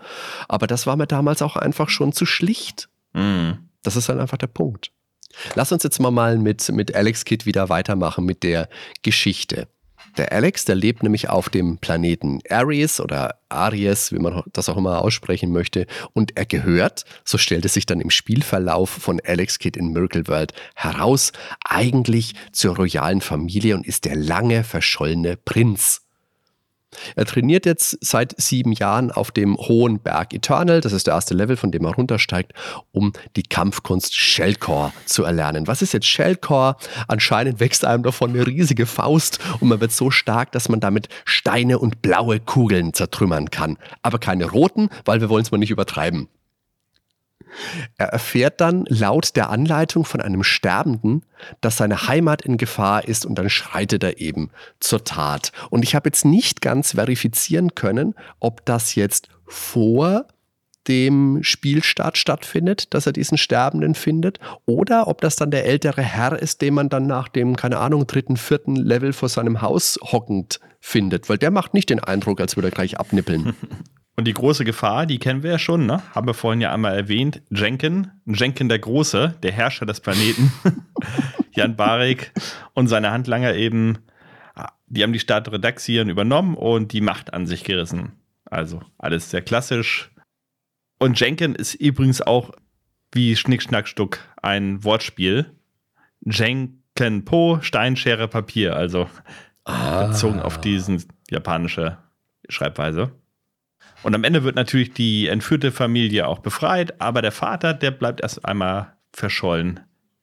Aber 0.47 0.67
das 0.67 0.87
war 0.87 0.95
mir 0.95 1.07
damals 1.07 1.41
auch 1.41 1.55
einfach 1.55 1.89
schon 1.89 2.13
zu 2.13 2.25
schlicht. 2.25 2.89
Mhm. 3.13 3.69
Das 3.83 3.95
ist 3.95 4.09
halt 4.09 4.19
einfach 4.19 4.37
der 4.37 4.47
Punkt. 4.47 4.91
Lass 5.55 5.71
uns 5.71 5.83
jetzt 5.83 5.99
mal, 5.99 6.11
mal 6.11 6.37
mit, 6.37 6.67
mit 6.69 6.95
Alex 6.95 7.25
Kidd 7.25 7.45
wieder 7.45 7.69
weitermachen 7.69 8.25
mit 8.25 8.43
der 8.43 8.69
Geschichte. 9.01 9.67
Der 10.17 10.31
Alex, 10.31 10.65
der 10.65 10.75
lebt 10.75 11.03
nämlich 11.03 11.29
auf 11.29 11.49
dem 11.49 11.77
Planeten 11.77 12.39
Aries 12.49 12.99
oder 12.99 13.35
Aries, 13.49 14.11
wie 14.11 14.19
man 14.19 14.43
das 14.51 14.67
auch 14.67 14.77
immer 14.77 15.01
aussprechen 15.03 15.51
möchte. 15.51 15.85
Und 16.13 16.35
er 16.35 16.45
gehört, 16.45 17.05
so 17.23 17.37
stellt 17.37 17.65
es 17.65 17.75
sich 17.75 17.85
dann 17.85 18.01
im 18.01 18.09
Spielverlauf 18.09 18.89
von 18.89 19.21
Alex 19.23 19.59
Kidd 19.59 19.77
in 19.77 19.93
Miracle 19.93 20.27
World 20.27 20.53
heraus, 20.75 21.31
eigentlich 21.63 22.33
zur 22.51 22.75
royalen 22.75 23.21
Familie 23.21 23.75
und 23.75 23.85
ist 23.85 24.05
der 24.05 24.15
lange 24.15 24.63
verschollene 24.63 25.37
Prinz. 25.37 26.06
Er 27.15 27.25
trainiert 27.25 27.65
jetzt 27.65 27.97
seit 28.01 28.39
sieben 28.39 28.71
Jahren 28.71 29.11
auf 29.11 29.31
dem 29.31 29.57
hohen 29.57 29.99
Berg 29.99 30.33
Eternal. 30.33 30.81
Das 30.81 30.93
ist 30.93 31.07
der 31.07 31.15
erste 31.15 31.33
Level, 31.33 31.57
von 31.57 31.71
dem 31.71 31.85
er 31.85 31.93
runtersteigt, 31.93 32.53
um 32.91 33.13
die 33.35 33.43
Kampfkunst 33.43 34.15
Shellcore 34.15 34.93
zu 35.05 35.23
erlernen. 35.23 35.67
Was 35.67 35.81
ist 35.81 35.93
jetzt 35.93 36.07
Shellcore? 36.07 36.77
Anscheinend 37.07 37.59
wächst 37.59 37.85
einem 37.85 38.03
davon 38.03 38.31
eine 38.31 38.47
riesige 38.47 38.85
Faust 38.85 39.39
und 39.59 39.67
man 39.67 39.81
wird 39.81 39.91
so 39.91 40.11
stark, 40.11 40.51
dass 40.51 40.69
man 40.69 40.79
damit 40.79 41.09
Steine 41.25 41.79
und 41.79 42.01
blaue 42.01 42.39
Kugeln 42.39 42.93
zertrümmern 42.93 43.51
kann. 43.51 43.77
Aber 44.01 44.19
keine 44.19 44.45
roten, 44.45 44.89
weil 45.05 45.21
wir 45.21 45.29
wollen 45.29 45.43
es 45.43 45.51
mal 45.51 45.57
nicht 45.57 45.71
übertreiben. 45.71 46.29
Er 47.97 48.07
erfährt 48.07 48.61
dann 48.61 48.85
laut 48.87 49.35
der 49.35 49.49
Anleitung 49.49 50.05
von 50.05 50.21
einem 50.21 50.43
Sterbenden, 50.43 51.23
dass 51.61 51.77
seine 51.77 52.07
Heimat 52.07 52.41
in 52.41 52.57
Gefahr 52.57 53.07
ist 53.07 53.25
und 53.25 53.35
dann 53.35 53.49
schreitet 53.49 54.03
er 54.03 54.19
eben 54.19 54.49
zur 54.79 55.03
Tat. 55.03 55.51
Und 55.69 55.83
ich 55.83 55.95
habe 55.95 56.09
jetzt 56.09 56.25
nicht 56.25 56.61
ganz 56.61 56.93
verifizieren 56.93 57.75
können, 57.75 58.15
ob 58.39 58.65
das 58.65 58.95
jetzt 58.95 59.29
vor 59.45 60.25
dem 60.87 61.39
Spielstart 61.41 62.17
stattfindet, 62.17 62.93
dass 62.93 63.05
er 63.05 63.13
diesen 63.13 63.37
Sterbenden 63.37 63.93
findet, 63.93 64.39
oder 64.65 65.07
ob 65.07 65.21
das 65.21 65.35
dann 65.35 65.51
der 65.51 65.65
ältere 65.65 66.01
Herr 66.01 66.39
ist, 66.39 66.61
den 66.61 66.73
man 66.73 66.89
dann 66.89 67.07
nach 67.07 67.27
dem, 67.27 67.55
keine 67.55 67.79
Ahnung, 67.79 68.07
dritten, 68.07 68.37
vierten 68.37 68.75
Level 68.75 69.13
vor 69.13 69.29
seinem 69.29 69.61
Haus 69.61 69.99
hockend 70.01 70.59
findet, 70.79 71.29
weil 71.29 71.37
der 71.37 71.51
macht 71.51 71.73
nicht 71.73 71.89
den 71.89 71.99
Eindruck, 71.99 72.39
als 72.39 72.55
würde 72.55 72.69
er 72.69 72.71
gleich 72.71 72.97
abnippeln. 72.99 73.53
Und 74.17 74.25
die 74.25 74.33
große 74.33 74.65
Gefahr, 74.65 75.05
die 75.05 75.19
kennen 75.19 75.43
wir 75.43 75.51
ja 75.51 75.59
schon, 75.59 75.85
ne? 75.85 76.01
Haben 76.15 76.25
wir 76.25 76.33
vorhin 76.33 76.59
ja 76.59 76.73
einmal 76.73 76.95
erwähnt. 76.95 77.43
Jenkin, 77.51 78.09
Jenkin 78.25 78.67
der 78.67 78.79
Große, 78.79 79.35
der 79.43 79.51
Herrscher 79.51 79.85
des 79.85 80.01
Planeten, 80.01 80.51
Jan 81.51 81.75
Barik 81.75 82.31
und 82.73 82.87
seine 82.87 83.11
Handlanger 83.11 83.53
eben, 83.53 83.99
die 84.87 85.03
haben 85.03 85.13
die 85.13 85.19
Stadt 85.19 85.51
Redaxien 85.51 86.09
übernommen 86.09 86.55
und 86.55 86.93
die 86.93 87.01
Macht 87.01 87.31
an 87.31 87.45
sich 87.45 87.63
gerissen. 87.63 88.13
Also 88.45 88.81
alles 88.97 89.29
sehr 89.29 89.43
klassisch. 89.43 90.09
Und 90.97 91.19
Jenkin 91.19 91.53
ist 91.53 91.75
übrigens 91.75 92.21
auch 92.21 92.51
wie 93.11 93.35
Schnick, 93.35 93.61
Schnack, 93.61 93.87
Stuck 93.87 94.19
ein 94.41 94.83
Wortspiel. 94.83 95.51
Jenkin 96.21 97.23
Po, 97.23 97.59
Steinschere, 97.61 98.27
Papier. 98.27 98.75
Also 98.75 99.07
ah. 99.65 100.07
bezogen 100.07 100.39
auf 100.39 100.59
diesen 100.59 101.03
japanische 101.29 101.99
Schreibweise. 102.49 103.11
Und 104.03 104.15
am 104.15 104.23
Ende 104.23 104.43
wird 104.43 104.55
natürlich 104.55 104.93
die 104.93 105.27
entführte 105.27 105.71
Familie 105.71 106.27
auch 106.27 106.39
befreit, 106.39 107.01
aber 107.01 107.21
der 107.21 107.31
Vater, 107.31 107.73
der 107.73 107.91
bleibt 107.91 108.21
erst 108.21 108.45
einmal 108.45 108.93
verschollen. 109.11 109.79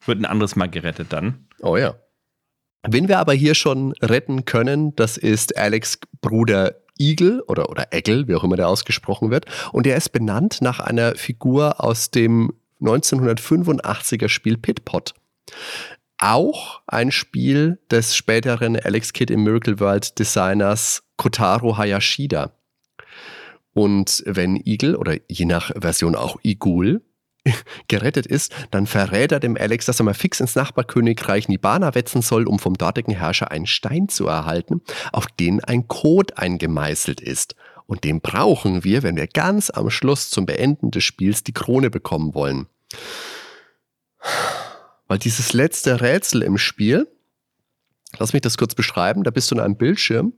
Wird 0.07 0.21
ein 0.21 0.27
anderes 0.27 0.57
Mal 0.57 0.69
gerettet 0.69 1.13
dann. 1.13 1.47
Oh 1.61 1.77
ja. 1.77 1.95
Wen 2.87 3.09
wir 3.09 3.19
aber 3.19 3.33
hier 3.33 3.55
schon 3.55 3.93
retten 4.03 4.45
können, 4.45 4.95
das 4.95 5.17
ist 5.17 5.57
Alex 5.57 5.99
Bruder 6.21 6.77
Eagle 6.99 7.43
oder, 7.49 7.71
oder 7.71 7.93
Eggle, 7.93 8.29
wie 8.29 8.35
auch 8.35 8.45
immer 8.45 8.57
der 8.57 8.69
ausgesprochen 8.69 9.31
wird. 9.31 9.47
Und 9.73 9.87
der 9.87 9.97
ist 9.97 10.11
benannt 10.11 10.59
nach 10.61 10.81
einer 10.81 11.15
Figur 11.17 11.83
aus 11.83 12.11
dem 12.11 12.53
1985er 12.81 14.29
Spiel 14.29 14.59
Pitpot. 14.59 15.15
Auch 16.19 16.83
ein 16.87 17.11
Spiel 17.11 17.81
des 17.91 18.15
späteren 18.15 18.79
Alex 18.79 19.13
Kidd 19.13 19.33
im 19.33 19.43
Miracle 19.43 19.81
World 19.81 20.19
Designers 20.19 21.03
Kotaro 21.17 21.77
Hayashida. 21.77 22.53
Und 23.75 24.23
wenn 24.27 24.57
Eagle 24.65 24.97
oder 24.97 25.17
je 25.29 25.45
nach 25.45 25.73
Version 25.77 26.15
auch 26.15 26.39
Igul 26.43 27.03
gerettet 27.89 28.27
ist, 28.27 28.55
dann 28.71 28.87
verrät 28.87 29.33
er 29.33 29.41
dem 29.41 29.57
Alex, 29.57 29.87
dass 29.87 30.01
er 30.01 30.05
mal 30.05 30.15
fix 30.15 30.41
ins 30.41 30.55
Nachbarkönigreich 30.55 31.49
Nibana 31.49 31.95
wetzen 31.95 32.23
soll, 32.23 32.47
um 32.47 32.59
vom 32.59 32.75
dortigen 32.75 33.15
Herrscher 33.15 33.51
einen 33.51 33.67
Stein 33.67 34.09
zu 34.09 34.27
erhalten, 34.27 34.81
auf 35.13 35.27
den 35.27 35.63
ein 35.63 35.89
Code 35.89 36.39
eingemeißelt 36.39 37.21
ist. 37.21 37.57
Und 37.87 38.05
den 38.05 38.21
brauchen 38.21 38.83
wir, 38.83 39.03
wenn 39.03 39.17
wir 39.17 39.27
ganz 39.27 39.71
am 39.71 39.91
Schluss 39.91 40.31
zum 40.31 40.47
Beenden 40.47 40.91
des 40.91 41.05
Spiels 41.05 41.45
die 41.45 41.53
Krone 41.53 41.91
bekommen 41.91 42.35
wollen. 42.35 42.67
Weil 45.07 45.19
dieses 45.19 45.53
letzte 45.53 46.01
Rätsel 46.01 46.43
im 46.43 46.57
Spiel, 46.57 47.07
lass 48.19 48.33
mich 48.33 48.41
das 48.41 48.57
kurz 48.57 48.75
beschreiben, 48.75 49.23
da 49.23 49.31
bist 49.31 49.51
du 49.51 49.57
in 49.57 49.61
einem 49.61 49.77
Bildschirm 49.77 50.33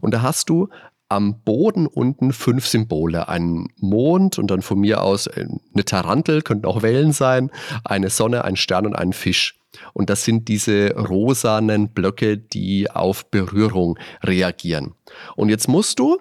und 0.00 0.14
da 0.14 0.22
hast 0.22 0.48
du 0.48 0.68
am 1.12 1.42
Boden 1.42 1.86
unten 1.86 2.32
fünf 2.32 2.66
Symbole. 2.66 3.28
Ein 3.28 3.68
Mond 3.76 4.38
und 4.38 4.50
dann 4.50 4.62
von 4.62 4.80
mir 4.80 5.02
aus 5.02 5.28
eine 5.28 5.84
Tarantel, 5.84 6.42
könnten 6.42 6.66
auch 6.66 6.82
Wellen 6.82 7.12
sein, 7.12 7.50
eine 7.84 8.10
Sonne, 8.10 8.44
ein 8.44 8.56
Stern 8.56 8.86
und 8.86 8.94
ein 8.94 9.12
Fisch. 9.12 9.58
Und 9.92 10.10
das 10.10 10.24
sind 10.24 10.48
diese 10.48 10.94
rosanen 10.94 11.90
Blöcke, 11.90 12.36
die 12.38 12.90
auf 12.90 13.30
Berührung 13.30 13.98
reagieren. 14.22 14.94
Und 15.36 15.48
jetzt 15.48 15.68
musst 15.68 15.98
du 15.98 16.18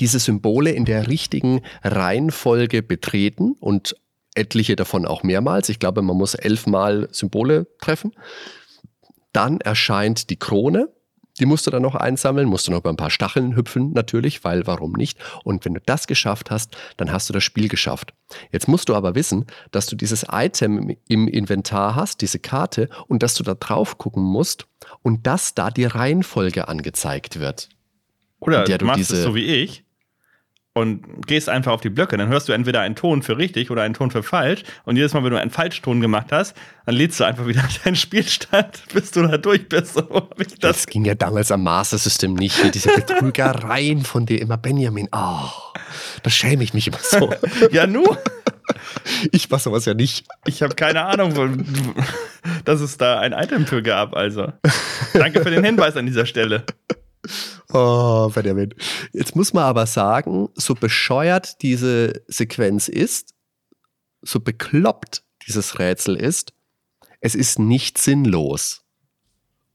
diese 0.00 0.18
Symbole 0.18 0.70
in 0.70 0.84
der 0.84 1.08
richtigen 1.08 1.62
Reihenfolge 1.82 2.82
betreten 2.82 3.56
und 3.60 3.96
etliche 4.34 4.76
davon 4.76 5.06
auch 5.06 5.22
mehrmals. 5.22 5.68
Ich 5.68 5.78
glaube, 5.78 6.02
man 6.02 6.16
muss 6.16 6.34
elfmal 6.34 7.08
Symbole 7.12 7.66
treffen. 7.80 8.12
Dann 9.32 9.60
erscheint 9.60 10.30
die 10.30 10.38
Krone 10.38 10.88
die 11.38 11.46
musst 11.46 11.66
du 11.66 11.70
dann 11.70 11.82
noch 11.82 11.94
einsammeln, 11.94 12.48
musst 12.48 12.66
du 12.66 12.70
noch 12.70 12.78
über 12.78 12.90
ein 12.90 12.96
paar 12.96 13.10
Stacheln 13.10 13.56
hüpfen, 13.56 13.92
natürlich, 13.92 14.44
weil 14.44 14.66
warum 14.66 14.92
nicht? 14.92 15.18
Und 15.42 15.64
wenn 15.64 15.74
du 15.74 15.80
das 15.84 16.06
geschafft 16.06 16.50
hast, 16.50 16.76
dann 16.96 17.12
hast 17.12 17.28
du 17.28 17.32
das 17.32 17.42
Spiel 17.42 17.68
geschafft. 17.68 18.14
Jetzt 18.52 18.68
musst 18.68 18.88
du 18.88 18.94
aber 18.94 19.14
wissen, 19.14 19.46
dass 19.70 19.86
du 19.86 19.96
dieses 19.96 20.26
Item 20.30 20.96
im 21.08 21.28
Inventar 21.28 21.94
hast, 21.94 22.20
diese 22.20 22.38
Karte, 22.38 22.88
und 23.08 23.22
dass 23.22 23.34
du 23.34 23.42
da 23.42 23.54
drauf 23.54 23.98
gucken 23.98 24.22
musst 24.22 24.66
und 25.02 25.26
dass 25.26 25.54
da 25.54 25.70
die 25.70 25.84
Reihenfolge 25.84 26.68
angezeigt 26.68 27.40
wird. 27.40 27.68
Oder 28.40 28.64
du 28.64 28.84
machst 28.84 29.10
es 29.10 29.22
so 29.22 29.34
wie 29.34 29.44
ich 29.44 29.83
und 30.74 31.26
gehst 31.28 31.48
einfach 31.48 31.72
auf 31.72 31.80
die 31.80 31.88
Blöcke, 31.88 32.16
dann 32.16 32.28
hörst 32.28 32.48
du 32.48 32.52
entweder 32.52 32.80
einen 32.80 32.96
Ton 32.96 33.22
für 33.22 33.38
richtig 33.38 33.70
oder 33.70 33.82
einen 33.82 33.94
Ton 33.94 34.10
für 34.10 34.24
falsch. 34.24 34.64
Und 34.84 34.96
jedes 34.96 35.14
Mal, 35.14 35.22
wenn 35.22 35.30
du 35.30 35.38
einen 35.38 35.52
Falschton 35.52 36.00
gemacht 36.00 36.32
hast, 36.32 36.56
dann 36.84 36.96
lädst 36.96 37.20
du 37.20 37.24
einfach 37.24 37.46
wieder 37.46 37.62
deinen 37.84 37.94
Spielstand, 37.94 38.82
bis 38.92 39.12
du 39.12 39.22
da 39.22 39.38
durch 39.38 39.68
bist. 39.68 39.94
So 39.94 40.28
das, 40.36 40.58
das 40.58 40.86
ging 40.88 41.04
ja 41.04 41.14
damals 41.14 41.52
am 41.52 41.62
Master 41.62 41.96
System 41.96 42.34
nicht. 42.34 42.60
Hier 42.60 42.72
diese 42.72 42.92
Betrügereien 42.92 44.02
von 44.02 44.26
dir 44.26 44.40
immer, 44.40 44.56
Benjamin. 44.56 45.08
Oh, 45.12 45.48
da 46.24 46.30
schäme 46.30 46.64
ich 46.64 46.74
mich 46.74 46.88
immer 46.88 46.98
so. 47.00 47.32
ja, 47.70 47.86
nur. 47.86 48.18
Ich 49.30 49.48
war 49.52 49.60
sowas 49.60 49.84
ja 49.84 49.94
nicht. 49.94 50.26
Ich 50.44 50.60
habe 50.62 50.74
keine 50.74 51.04
Ahnung, 51.04 51.64
dass 52.64 52.80
es 52.80 52.96
da 52.96 53.20
ein 53.20 53.32
Item 53.32 53.66
für 53.66 53.82
gab. 53.82 54.16
Also, 54.16 54.52
danke 55.12 55.40
für 55.42 55.50
den 55.50 55.62
Hinweis 55.62 55.96
an 55.96 56.06
dieser 56.06 56.26
Stelle. 56.26 56.64
Oh, 57.76 58.30
Benjamin. 58.32 58.72
Jetzt 59.12 59.34
muss 59.34 59.52
man 59.52 59.64
aber 59.64 59.86
sagen, 59.86 60.48
so 60.54 60.76
bescheuert 60.76 61.60
diese 61.60 62.22
Sequenz 62.28 62.86
ist, 62.86 63.34
so 64.22 64.38
bekloppt 64.38 65.24
dieses 65.48 65.80
Rätsel 65.80 66.14
ist, 66.14 66.52
es 67.20 67.34
ist 67.34 67.58
nicht 67.58 67.98
sinnlos. 67.98 68.83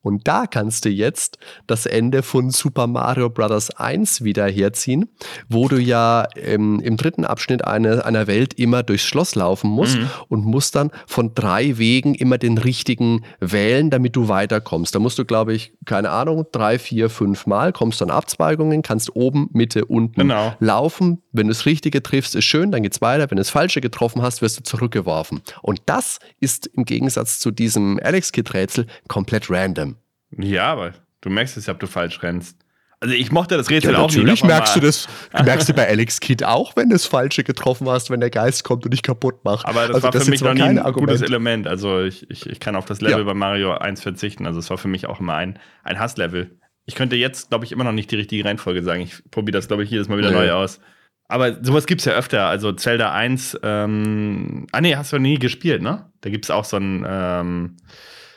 Und 0.01 0.27
da 0.27 0.45
kannst 0.47 0.85
du 0.85 0.89
jetzt 0.89 1.37
das 1.67 1.85
Ende 1.85 2.23
von 2.23 2.51
Super 2.51 2.87
Mario 2.87 3.29
Bros. 3.29 3.69
1 3.71 4.23
wieder 4.23 4.47
herziehen, 4.47 5.09
wo 5.49 5.67
du 5.67 5.77
ja 5.77 6.27
ähm, 6.35 6.79
im 6.79 6.97
dritten 6.97 7.25
Abschnitt 7.25 7.65
eine, 7.65 8.05
einer 8.05 8.27
Welt 8.27 8.53
immer 8.53 8.83
durchs 8.83 9.03
Schloss 9.03 9.35
laufen 9.35 9.69
musst 9.69 9.97
mhm. 9.97 10.09
und 10.29 10.45
musst 10.45 10.75
dann 10.75 10.91
von 11.05 11.33
drei 11.35 11.77
Wegen 11.77 12.15
immer 12.15 12.37
den 12.37 12.57
richtigen 12.57 13.25
wählen, 13.39 13.89
damit 13.89 14.15
du 14.15 14.27
weiterkommst. 14.27 14.95
Da 14.95 14.99
musst 14.99 15.19
du, 15.19 15.25
glaube 15.25 15.53
ich, 15.53 15.73
keine 15.85 16.11
Ahnung, 16.11 16.45
drei, 16.51 16.79
vier, 16.79 17.09
fünf 17.09 17.45
Mal, 17.45 17.73
kommst 17.73 18.01
dann 18.01 18.09
Abzweigungen, 18.09 18.81
kannst 18.81 19.15
oben, 19.15 19.49
Mitte, 19.51 19.85
unten 19.85 20.21
genau. 20.21 20.55
laufen. 20.59 21.21
Wenn 21.31 21.47
du 21.47 21.53
das 21.53 21.65
Richtige 21.65 22.01
triffst, 22.01 22.35
ist 22.35 22.45
schön, 22.45 22.71
dann 22.71 22.83
geht's 22.83 23.01
weiter. 23.01 23.29
Wenn 23.29 23.37
du 23.37 23.41
das 23.41 23.49
Falsche 23.49 23.81
getroffen 23.81 24.21
hast, 24.21 24.41
wirst 24.41 24.59
du 24.59 24.63
zurückgeworfen. 24.63 25.41
Und 25.61 25.81
das 25.85 26.19
ist 26.39 26.67
im 26.67 26.85
Gegensatz 26.85 27.39
zu 27.39 27.51
diesem 27.51 27.99
Alex-Kid-Rätsel 28.01 28.87
komplett 29.07 29.49
random. 29.49 29.95
Ja, 30.37 30.71
aber 30.71 30.93
du 31.21 31.29
merkst 31.29 31.57
es 31.57 31.65
ja, 31.65 31.73
ob 31.73 31.79
du 31.79 31.87
falsch 31.87 32.21
rennst. 32.23 32.57
Also 33.01 33.15
ich 33.15 33.31
mochte 33.31 33.55
das 33.55 33.69
Rätsel 33.69 33.93
ja, 33.93 33.99
auch 33.99 34.07
natürlich 34.07 34.25
nicht. 34.25 34.43
Natürlich 34.43 34.57
merkst 34.57 34.75
du 34.75 34.79
das, 34.81 35.07
merkst 35.45 35.69
du 35.69 35.73
bei 35.73 35.87
Alex 35.87 36.19
Kidd 36.19 36.43
auch, 36.43 36.75
wenn 36.75 36.89
du 36.89 36.95
das 36.95 37.05
Falsche 37.05 37.45
getroffen 37.45 37.87
hast, 37.87 38.09
wenn 38.09 38.19
der 38.19 38.29
Geist 38.29 38.65
kommt 38.65 38.83
und 38.83 38.91
dich 38.91 39.03
kaputt 39.03 39.45
macht. 39.45 39.65
Aber 39.65 39.87
das 39.87 39.95
also 39.95 40.03
war 40.03 40.11
das 40.11 40.25
für 40.25 40.31
mich 40.31 40.41
noch 40.41 40.53
nie 40.53 40.63
ein 40.63 40.79
Argument. 40.79 41.11
gutes 41.11 41.21
Element. 41.21 41.65
Also 41.65 42.01
ich, 42.01 42.29
ich, 42.29 42.45
ich 42.45 42.59
kann 42.59 42.75
auf 42.75 42.85
das 42.85 42.99
Level 42.99 43.19
ja. 43.19 43.23
bei 43.23 43.33
Mario 43.33 43.71
1 43.71 44.01
verzichten. 44.01 44.45
Also 44.45 44.59
es 44.59 44.69
war 44.69 44.77
für 44.77 44.89
mich 44.89 45.07
auch 45.07 45.21
immer 45.21 45.35
ein, 45.35 45.59
ein 45.83 45.97
Hasslevel. 45.97 46.59
Ich 46.85 46.95
könnte 46.95 47.15
jetzt, 47.15 47.49
glaube 47.49 47.63
ich, 47.63 47.71
immer 47.71 47.85
noch 47.85 47.93
nicht 47.93 48.11
die 48.11 48.17
richtige 48.17 48.43
Reihenfolge 48.43 48.83
sagen. 48.83 49.01
Ich 49.01 49.23
probiere 49.31 49.57
das, 49.57 49.69
glaube 49.69 49.83
ich, 49.83 49.89
jedes 49.89 50.09
Mal 50.09 50.17
wieder 50.17 50.31
nee. 50.31 50.37
neu 50.37 50.51
aus. 50.51 50.81
Aber 51.29 51.63
sowas 51.63 51.85
gibt 51.85 52.01
es 52.01 52.05
ja 52.05 52.13
öfter. 52.13 52.47
Also 52.47 52.73
Zelda 52.73 53.13
1, 53.13 53.59
ähm, 53.63 54.67
ah 54.73 54.81
nee, 54.81 54.95
hast 54.95 55.13
du 55.13 55.19
nie 55.19 55.39
gespielt, 55.39 55.81
ne? 55.81 56.11
Da 56.21 56.29
gibt 56.31 56.45
es 56.45 56.51
auch 56.51 56.65
so 56.65 56.77
einen, 56.77 57.05
ähm, 57.07 57.77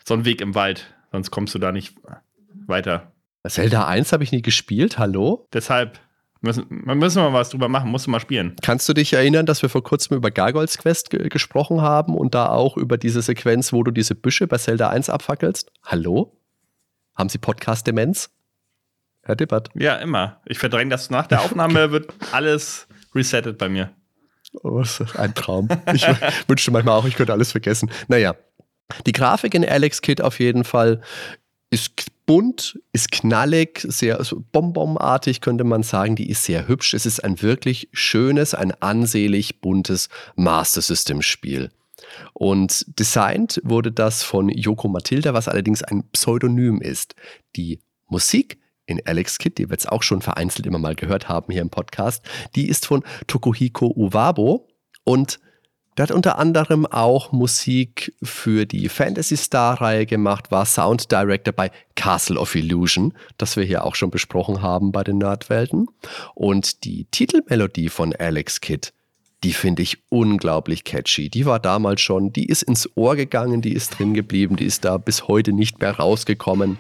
so 0.07 0.15
einen 0.15 0.25
Weg 0.25 0.41
im 0.41 0.55
Wald 0.55 0.95
Sonst 1.13 1.31
kommst 1.31 1.55
du 1.55 1.59
da 1.59 1.71
nicht 1.73 1.95
weiter. 2.67 3.13
Zelda 3.47 3.87
1 3.87 4.13
habe 4.13 4.25
ich 4.25 4.33
nie 4.33 4.43
gespielt, 4.43 4.99
hallo? 4.99 5.47
Deshalb 5.53 6.01
müssen, 6.41 6.67
müssen 6.71 7.23
wir 7.23 7.31
mal 7.31 7.41
was 7.41 7.51
drüber 7.51 7.69
machen, 7.69 7.91
musst 7.91 8.07
du 8.07 8.11
mal 8.11 8.21
spielen. 8.21 8.57
Kannst 8.63 8.89
du 8.89 8.95
dich 8.95 9.13
erinnern, 9.13 9.45
dass 9.45 9.63
wir 9.63 9.69
vor 9.69 9.83
kurzem 9.83 10.17
über 10.17 10.31
Gargoyles 10.31 10.79
Quest 10.79 11.11
ge 11.11 11.29
gesprochen 11.29 11.83
haben 11.83 12.17
und 12.17 12.35
da 12.35 12.49
auch 12.49 12.77
über 12.77 12.97
diese 12.97 13.21
Sequenz, 13.21 13.73
wo 13.73 13.83
du 13.83 13.91
diese 13.91 14.15
Büsche 14.15 14.47
bei 14.47 14.57
Zelda 14.59 14.89
1 14.91 15.11
abfackelst? 15.11 15.71
Hallo? 15.85 16.39
Haben 17.15 17.29
Sie 17.29 17.39
Podcast-Demenz? 17.39 18.31
Herr 19.23 19.37
Dippert. 19.37 19.69
Ja, 19.75 19.97
immer. 19.97 20.41
Ich 20.47 20.59
verdränge 20.59 20.91
das 20.91 21.11
nach 21.11 21.27
der 21.27 21.43
Aufnahme, 21.43 21.91
wird 21.93 22.13
alles 22.33 22.87
resettet 23.15 23.59
bei 23.59 23.69
mir. 23.69 23.91
Oh, 24.63 24.83
ein 25.17 25.35
Traum. 25.35 25.69
Ich 25.93 26.07
wünschte 26.49 26.71
manchmal 26.71 26.99
auch, 26.99 27.07
ich 27.07 27.17
könnte 27.17 27.33
alles 27.33 27.53
vergessen. 27.53 27.91
Naja, 28.09 28.35
die 29.07 29.13
Grafik 29.13 29.55
in 29.55 29.65
Alex 29.65 30.03
Kid 30.03 30.21
auf 30.21 30.41
jeden 30.41 30.65
Fall 30.65 31.01
ist 31.71 31.93
bunt, 32.27 32.79
ist 32.93 33.11
knallig, 33.11 33.81
sehr 33.89 34.19
also 34.19 34.45
bonbonartig 34.53 35.41
könnte 35.41 35.65
man 35.65 35.83
sagen. 35.83 36.17
Die 36.17 36.29
ist 36.29 36.45
sehr 36.45 36.69
hübsch. 36.69 36.95
Es 36.95 37.07
ist 37.07 37.25
ein 37.25 37.41
wirklich 37.43 37.89
schönes, 37.93 38.55
ein 38.55 38.73
ansehlich 38.81 39.61
buntes 39.61 40.09
Master 40.37 40.83
System 40.83 41.23
Spiel. 41.23 41.71
Und 42.35 42.85
designt 42.99 43.61
wurde 43.65 43.91
das 43.91 44.23
von 44.23 44.49
Yoko 44.49 44.89
Matilda, 44.89 45.35
was 45.35 45.49
allerdings 45.49 45.83
ein 45.83 46.05
Pseudonym 46.11 46.81
ist. 46.81 47.15
Die 47.57 47.81
Musik 48.09 48.59
in 48.87 49.01
Alex 49.07 49.39
Kid, 49.39 49.59
die 49.59 49.69
wir 49.69 49.75
jetzt 49.75 49.89
auch 49.89 50.03
schon 50.03 50.21
vereinzelt 50.21 50.67
immer 50.67 50.79
mal 50.79 50.95
gehört 50.95 51.29
haben 51.29 51.53
hier 51.53 51.63
im 51.63 51.71
Podcast, 51.71 52.25
die 52.55 52.69
ist 52.69 52.87
von 52.87 53.03
Tokuhiko 53.27 53.87
Uwabo 53.97 54.69
und 55.05 55.41
der 55.97 56.05
hat 56.05 56.11
unter 56.11 56.39
anderem 56.39 56.87
auch 56.87 57.33
Musik 57.33 58.15
für 58.23 58.65
die 58.65 58.89
Fantasy 58.89 59.37
Star-Reihe 59.37 60.07
gemacht, 60.07 60.51
war 60.51 60.65
Sound 60.65 61.13
Director 61.13 61.53
bei 61.53 61.71
Castle 61.97 62.39
of 62.39 62.55
Illusion, 62.55 63.13
das 63.37 63.57
wir 63.57 63.65
hier 63.65 63.85
auch 63.85 63.95
schon 63.95 64.11
besprochen 64.11 64.63
haben 64.63 64.91
bei 64.93 65.05
den 65.05 65.19
Nerdwelten. 65.19 65.89
Und 66.35 66.85
die 66.85 67.05
Titelmelodie 67.11 67.91
von 67.91 68.15
Alex 68.15 68.61
Kidd, 68.61 68.93
die 69.45 69.53
finde 69.53 69.83
ich 69.83 69.99
unglaublich 70.09 70.85
catchy. 70.85 71.29
Die 71.29 71.45
war 71.47 71.59
damals 71.59 72.01
schon, 72.01 72.33
die 72.33 72.47
ist 72.47 72.63
ins 72.63 72.89
Ohr 72.95 73.17
gegangen, 73.17 73.61
die 73.61 73.75
ist 73.75 73.99
drin 73.99 74.15
geblieben, 74.15 74.57
die 74.57 74.65
ist 74.65 74.85
da 74.85 74.99
bis 74.99 75.29
heute 75.29 75.53
nicht 75.53 75.81
mehr 75.81 75.93
rausgekommen. 75.99 76.79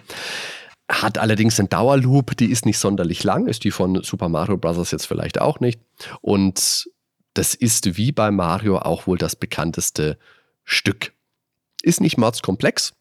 Hat 0.90 1.18
allerdings 1.18 1.58
einen 1.58 1.68
Dauerloop, 1.68 2.36
die 2.36 2.50
ist 2.50 2.66
nicht 2.66 2.78
sonderlich 2.78 3.24
lang, 3.24 3.46
ist 3.46 3.64
die 3.64 3.70
von 3.70 4.02
Super 4.02 4.28
Mario 4.28 4.56
Bros. 4.56 4.90
jetzt 4.90 5.06
vielleicht 5.06 5.40
auch 5.40 5.60
nicht. 5.60 5.80
Und 6.20 6.88
das 7.34 7.54
ist 7.54 7.96
wie 7.96 8.12
bei 8.12 8.30
Mario 8.30 8.78
auch 8.78 9.06
wohl 9.06 9.18
das 9.18 9.36
bekannteste 9.36 10.18
Stück. 10.64 11.12
Ist 11.82 12.00
nicht 12.00 12.18
mordskomplex. 12.18 12.94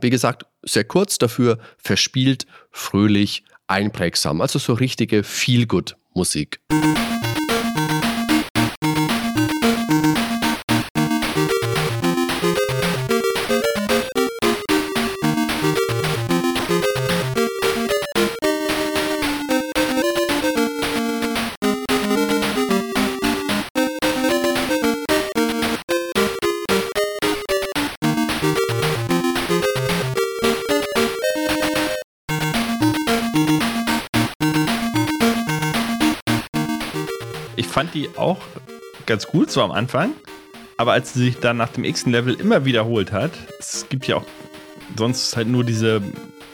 Wie 0.00 0.10
gesagt, 0.10 0.46
sehr 0.62 0.84
kurz, 0.84 1.18
dafür 1.18 1.58
verspielt, 1.78 2.46
fröhlich, 2.70 3.44
einprägsam. 3.66 4.40
Also 4.40 4.58
so 4.58 4.72
richtige 4.72 5.22
Feel-Good-Musik. 5.22 6.60
Die 37.94 38.10
auch 38.16 38.38
ganz 39.06 39.26
gut, 39.26 39.50
so 39.50 39.62
am 39.62 39.70
Anfang. 39.70 40.12
Aber 40.76 40.92
als 40.92 41.14
sie 41.14 41.24
sich 41.24 41.38
dann 41.38 41.56
nach 41.56 41.68
dem 41.68 41.84
x 41.84 42.06
Level 42.06 42.34
immer 42.34 42.64
wiederholt 42.64 43.12
hat, 43.12 43.30
es 43.60 43.86
gibt 43.88 44.06
ja 44.06 44.16
auch 44.16 44.24
sonst 44.98 45.36
halt 45.36 45.48
nur 45.48 45.64
diese 45.64 46.02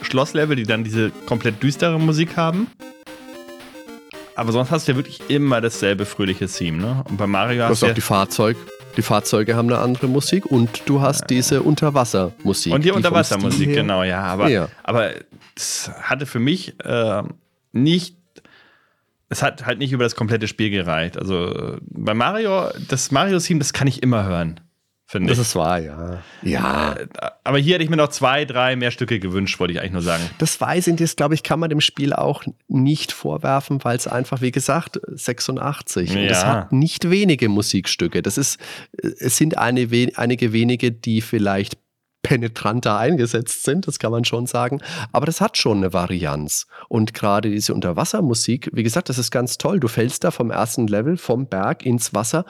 Schlosslevel, 0.02 0.56
die 0.56 0.64
dann 0.64 0.84
diese 0.84 1.10
komplett 1.26 1.62
düstere 1.62 1.98
Musik 1.98 2.36
haben. 2.36 2.66
Aber 4.36 4.52
sonst 4.52 4.70
hast 4.70 4.88
du 4.88 4.92
ja 4.92 4.96
wirklich 4.96 5.22
immer 5.28 5.60
dasselbe 5.60 6.06
fröhliche 6.06 6.46
Theme, 6.46 6.78
ne? 6.78 7.04
Und 7.08 7.16
bei 7.16 7.26
Mario 7.26 7.64
hast 7.64 7.82
du 7.82 7.86
auch 7.86 7.94
die 7.94 8.00
Fahrzeug, 8.00 8.56
die 8.96 9.02
Fahrzeuge 9.02 9.54
haben 9.54 9.68
eine 9.68 9.78
andere 9.78 10.06
Musik 10.06 10.46
und 10.46 10.82
du 10.86 11.00
hast 11.00 11.22
ja. 11.22 11.26
diese 11.26 11.62
Unterwassermusik. 11.62 12.72
Und 12.72 12.80
die, 12.80 12.88
die 12.88 12.92
Unterwassermusik, 12.92 13.74
genau, 13.74 14.02
ja. 14.02 14.22
Aber, 14.22 14.48
ja. 14.48 14.68
aber 14.82 15.10
es 15.56 15.90
hatte 16.02 16.26
für 16.26 16.38
mich 16.38 16.74
äh, 16.84 17.22
nicht 17.72 18.16
es 19.30 19.42
hat 19.42 19.64
halt 19.64 19.78
nicht 19.78 19.92
über 19.92 20.04
das 20.04 20.16
komplette 20.16 20.48
Spiel 20.48 20.70
gereicht. 20.70 21.16
Also 21.16 21.78
bei 21.82 22.14
Mario, 22.14 22.68
das 22.88 23.10
Mario-Theme, 23.10 23.60
das 23.60 23.72
kann 23.72 23.86
ich 23.86 24.02
immer 24.02 24.24
hören. 24.24 24.60
Finde 25.06 25.32
ich. 25.32 25.38
Das 25.38 25.48
ist 25.48 25.56
wahr, 25.56 25.80
ja. 25.80 26.22
Ja. 26.42 26.92
Äh, 26.92 27.08
aber 27.42 27.58
hier 27.58 27.74
hätte 27.74 27.82
ich 27.84 27.90
mir 27.90 27.96
noch 27.96 28.10
zwei, 28.10 28.44
drei 28.44 28.76
mehr 28.76 28.92
Stücke 28.92 29.18
gewünscht, 29.18 29.58
wollte 29.58 29.72
ich 29.72 29.80
eigentlich 29.80 29.92
nur 29.92 30.02
sagen. 30.02 30.22
Das 30.38 30.60
weiß 30.60 30.86
ich, 30.86 30.96
das 30.96 31.16
glaube 31.16 31.34
ich, 31.34 31.42
kann 31.42 31.58
man 31.58 31.68
dem 31.68 31.80
Spiel 31.80 32.12
auch 32.12 32.44
nicht 32.68 33.10
vorwerfen, 33.10 33.82
weil 33.82 33.96
es 33.96 34.06
einfach, 34.06 34.40
wie 34.40 34.52
gesagt, 34.52 35.00
86. 35.08 36.10
Ja. 36.10 36.20
Und 36.20 36.26
es 36.26 36.44
hat 36.44 36.72
nicht 36.72 37.10
wenige 37.10 37.48
Musikstücke. 37.48 38.22
Das 38.22 38.38
ist, 38.38 38.60
es 38.92 39.36
sind 39.36 39.58
eine, 39.58 39.88
einige 40.14 40.52
wenige, 40.52 40.92
die 40.92 41.22
vielleicht 41.22 41.76
penetranter 42.22 42.98
eingesetzt 42.98 43.64
sind, 43.64 43.86
das 43.86 43.98
kann 43.98 44.12
man 44.12 44.24
schon 44.24 44.46
sagen. 44.46 44.80
Aber 45.12 45.26
das 45.26 45.40
hat 45.40 45.56
schon 45.56 45.78
eine 45.78 45.92
Varianz. 45.92 46.66
Und 46.88 47.14
gerade 47.14 47.50
diese 47.50 47.74
Unterwassermusik, 47.74 48.70
wie 48.72 48.82
gesagt, 48.82 49.08
das 49.08 49.18
ist 49.18 49.30
ganz 49.30 49.58
toll. 49.58 49.80
Du 49.80 49.88
fällst 49.88 50.24
da 50.24 50.30
vom 50.30 50.50
ersten 50.50 50.86
Level 50.86 51.16
vom 51.16 51.46
Berg 51.46 51.84
ins 51.84 52.14
Wasser 52.14 52.44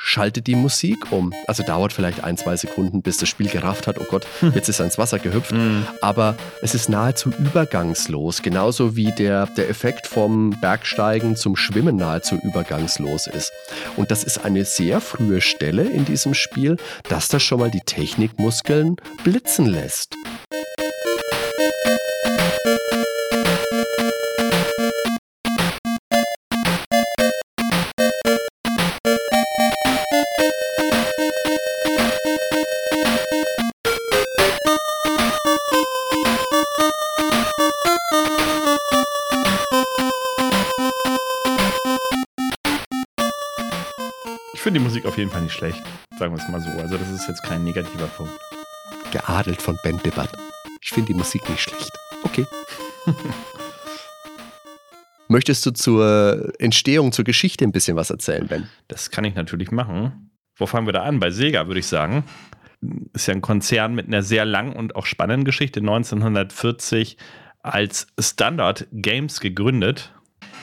schaltet 0.00 0.46
die 0.46 0.54
Musik 0.54 1.12
um. 1.12 1.34
Also 1.46 1.62
dauert 1.62 1.92
vielleicht 1.92 2.24
ein, 2.24 2.36
zwei 2.36 2.56
Sekunden, 2.56 3.02
bis 3.02 3.18
das 3.18 3.28
Spiel 3.28 3.48
gerafft 3.48 3.86
hat, 3.86 3.98
oh 3.98 4.06
Gott, 4.08 4.26
hm. 4.40 4.52
jetzt 4.54 4.68
ist 4.68 4.78
er 4.78 4.86
ins 4.86 4.96
Wasser 4.96 5.18
gehüpft. 5.18 5.52
Mhm. 5.52 5.86
Aber 6.00 6.36
es 6.62 6.74
ist 6.74 6.88
nahezu 6.88 7.30
übergangslos, 7.30 8.42
genauso 8.42 8.96
wie 8.96 9.12
der, 9.12 9.46
der 9.46 9.68
Effekt 9.68 10.06
vom 10.06 10.50
Bergsteigen 10.60 11.36
zum 11.36 11.56
Schwimmen 11.56 11.96
nahezu 11.96 12.36
übergangslos 12.36 13.26
ist. 13.26 13.52
Und 13.96 14.10
das 14.10 14.24
ist 14.24 14.44
eine 14.44 14.64
sehr 14.64 15.00
frühe 15.00 15.40
Stelle 15.40 15.82
in 15.82 16.04
diesem 16.04 16.34
Spiel, 16.34 16.76
dass 17.08 17.28
das 17.28 17.42
schon 17.42 17.60
mal 17.60 17.70
die 17.70 17.80
Technikmuskeln 17.80 18.96
blitzen 19.24 19.66
lässt. 19.66 20.14
Jeden 45.28 45.32
Fall 45.32 45.42
nicht 45.42 45.52
schlecht. 45.52 45.82
Sagen 46.18 46.34
wir 46.34 46.42
es 46.42 46.48
mal 46.48 46.60
so. 46.60 46.70
Also, 46.70 46.96
das 46.96 47.10
ist 47.10 47.28
jetzt 47.28 47.42
kein 47.42 47.62
negativer 47.64 48.06
Punkt. 48.06 48.32
Geadelt 49.12 49.60
von 49.60 49.78
Ben 49.82 49.98
Dibbert. 49.98 50.30
Ich 50.80 50.90
finde 50.90 51.12
die 51.12 51.18
Musik 51.18 51.48
nicht 51.50 51.60
schlecht. 51.60 51.90
Okay. 52.22 52.46
Möchtest 55.28 55.66
du 55.66 55.72
zur 55.72 56.52
Entstehung, 56.58 57.12
zur 57.12 57.26
Geschichte 57.26 57.64
ein 57.64 57.72
bisschen 57.72 57.96
was 57.96 58.08
erzählen, 58.08 58.46
Ben? 58.46 58.68
Das 58.88 59.10
kann 59.10 59.24
ich 59.24 59.34
natürlich 59.34 59.70
machen. 59.70 60.30
Wo 60.56 60.64
fangen 60.64 60.86
wir 60.86 60.94
da 60.94 61.02
an? 61.02 61.20
Bei 61.20 61.30
Sega, 61.30 61.66
würde 61.66 61.80
ich 61.80 61.86
sagen. 61.86 62.24
Ist 63.12 63.26
ja 63.26 63.34
ein 63.34 63.42
Konzern 63.42 63.94
mit 63.94 64.06
einer 64.06 64.22
sehr 64.22 64.46
langen 64.46 64.74
und 64.74 64.96
auch 64.96 65.04
spannenden 65.04 65.44
Geschichte. 65.44 65.80
1940 65.80 67.18
als 67.60 68.06
Standard 68.18 68.86
Games 68.92 69.40
gegründet 69.40 70.14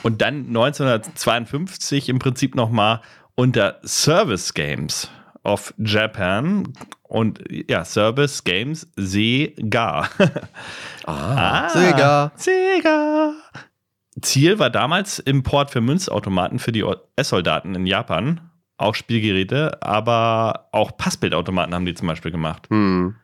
und 0.02 0.22
dann 0.22 0.46
1952 0.48 2.08
im 2.08 2.18
Prinzip 2.18 2.56
nochmal 2.56 3.00
unter 3.36 3.78
Service 3.84 4.52
Games 4.52 5.08
of 5.44 5.72
Japan 5.78 6.72
und 7.04 7.40
ja, 7.48 7.84
Service 7.84 8.42
Games 8.42 8.88
Sega. 8.96 10.08
ah, 11.06 11.66
ah, 11.66 11.68
Sega. 11.68 12.32
Sega. 12.34 13.32
Ziel 14.20 14.58
war 14.58 14.70
damals 14.70 15.18
Import 15.20 15.70
für 15.70 15.80
Münzautomaten 15.80 16.58
für 16.58 16.72
die 16.72 16.82
US-Soldaten 16.82 17.74
in 17.74 17.86
Japan. 17.86 18.40
Auch 18.78 18.94
Spielgeräte, 18.94 19.82
aber 19.82 20.68
auch 20.72 20.96
Passbildautomaten 20.96 21.74
haben 21.74 21.86
die 21.86 21.94
zum 21.94 22.08
Beispiel 22.08 22.32
gemacht. 22.32 22.66
Hm. 22.68 23.14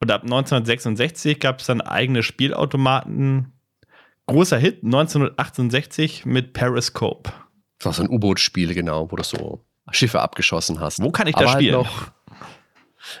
Und 0.00 0.10
ab 0.10 0.22
1966 0.22 1.40
gab 1.40 1.60
es 1.60 1.66
dann 1.66 1.80
eigene 1.80 2.22
Spielautomaten. 2.22 3.52
Großer 4.26 4.58
Hit 4.58 4.84
1968 4.84 6.26
mit 6.26 6.52
Periscope. 6.52 7.32
Das 7.82 7.86
war 7.86 7.92
so 7.94 8.02
ein 8.04 8.10
U-Boot-Spiel, 8.14 8.74
genau, 8.74 9.10
wo 9.10 9.16
du 9.16 9.24
so 9.24 9.64
Schiffe 9.90 10.20
abgeschossen 10.20 10.78
hast. 10.78 11.02
Wo 11.02 11.10
kann 11.10 11.26
ich 11.26 11.34
das 11.34 11.52
halt 11.52 11.64
spielen? 11.64 11.76
Halt 11.78 11.86
noch, 11.86 12.12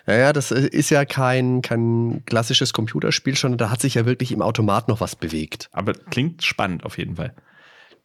ja, 0.06 0.32
das 0.32 0.52
ist 0.52 0.90
ja 0.90 1.04
kein, 1.04 1.62
kein 1.62 2.22
klassisches 2.26 2.72
Computerspiel, 2.72 3.36
sondern 3.36 3.58
da 3.58 3.70
hat 3.70 3.80
sich 3.80 3.94
ja 3.94 4.06
wirklich 4.06 4.30
im 4.30 4.40
Automat 4.40 4.86
noch 4.86 5.00
was 5.00 5.16
bewegt. 5.16 5.68
Aber 5.72 5.94
klingt 5.94 6.44
spannend 6.44 6.84
auf 6.84 6.96
jeden 6.96 7.16
Fall. 7.16 7.34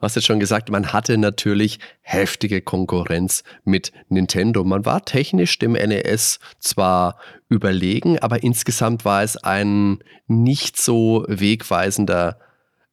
Hast 0.00 0.16
jetzt 0.16 0.26
schon 0.26 0.38
gesagt, 0.38 0.70
man 0.70 0.92
hatte 0.92 1.16
natürlich 1.16 1.78
heftige 2.02 2.60
Konkurrenz 2.60 3.42
mit 3.64 3.90
Nintendo. 4.10 4.64
Man 4.64 4.84
war 4.84 5.02
technisch 5.02 5.58
dem 5.58 5.72
NES 5.72 6.40
zwar 6.58 7.18
überlegen, 7.48 8.18
aber 8.18 8.42
insgesamt 8.42 9.06
war 9.06 9.22
es 9.22 9.38
ein 9.38 10.00
nicht 10.26 10.76
so 10.76 11.24
wegweisender 11.26 12.38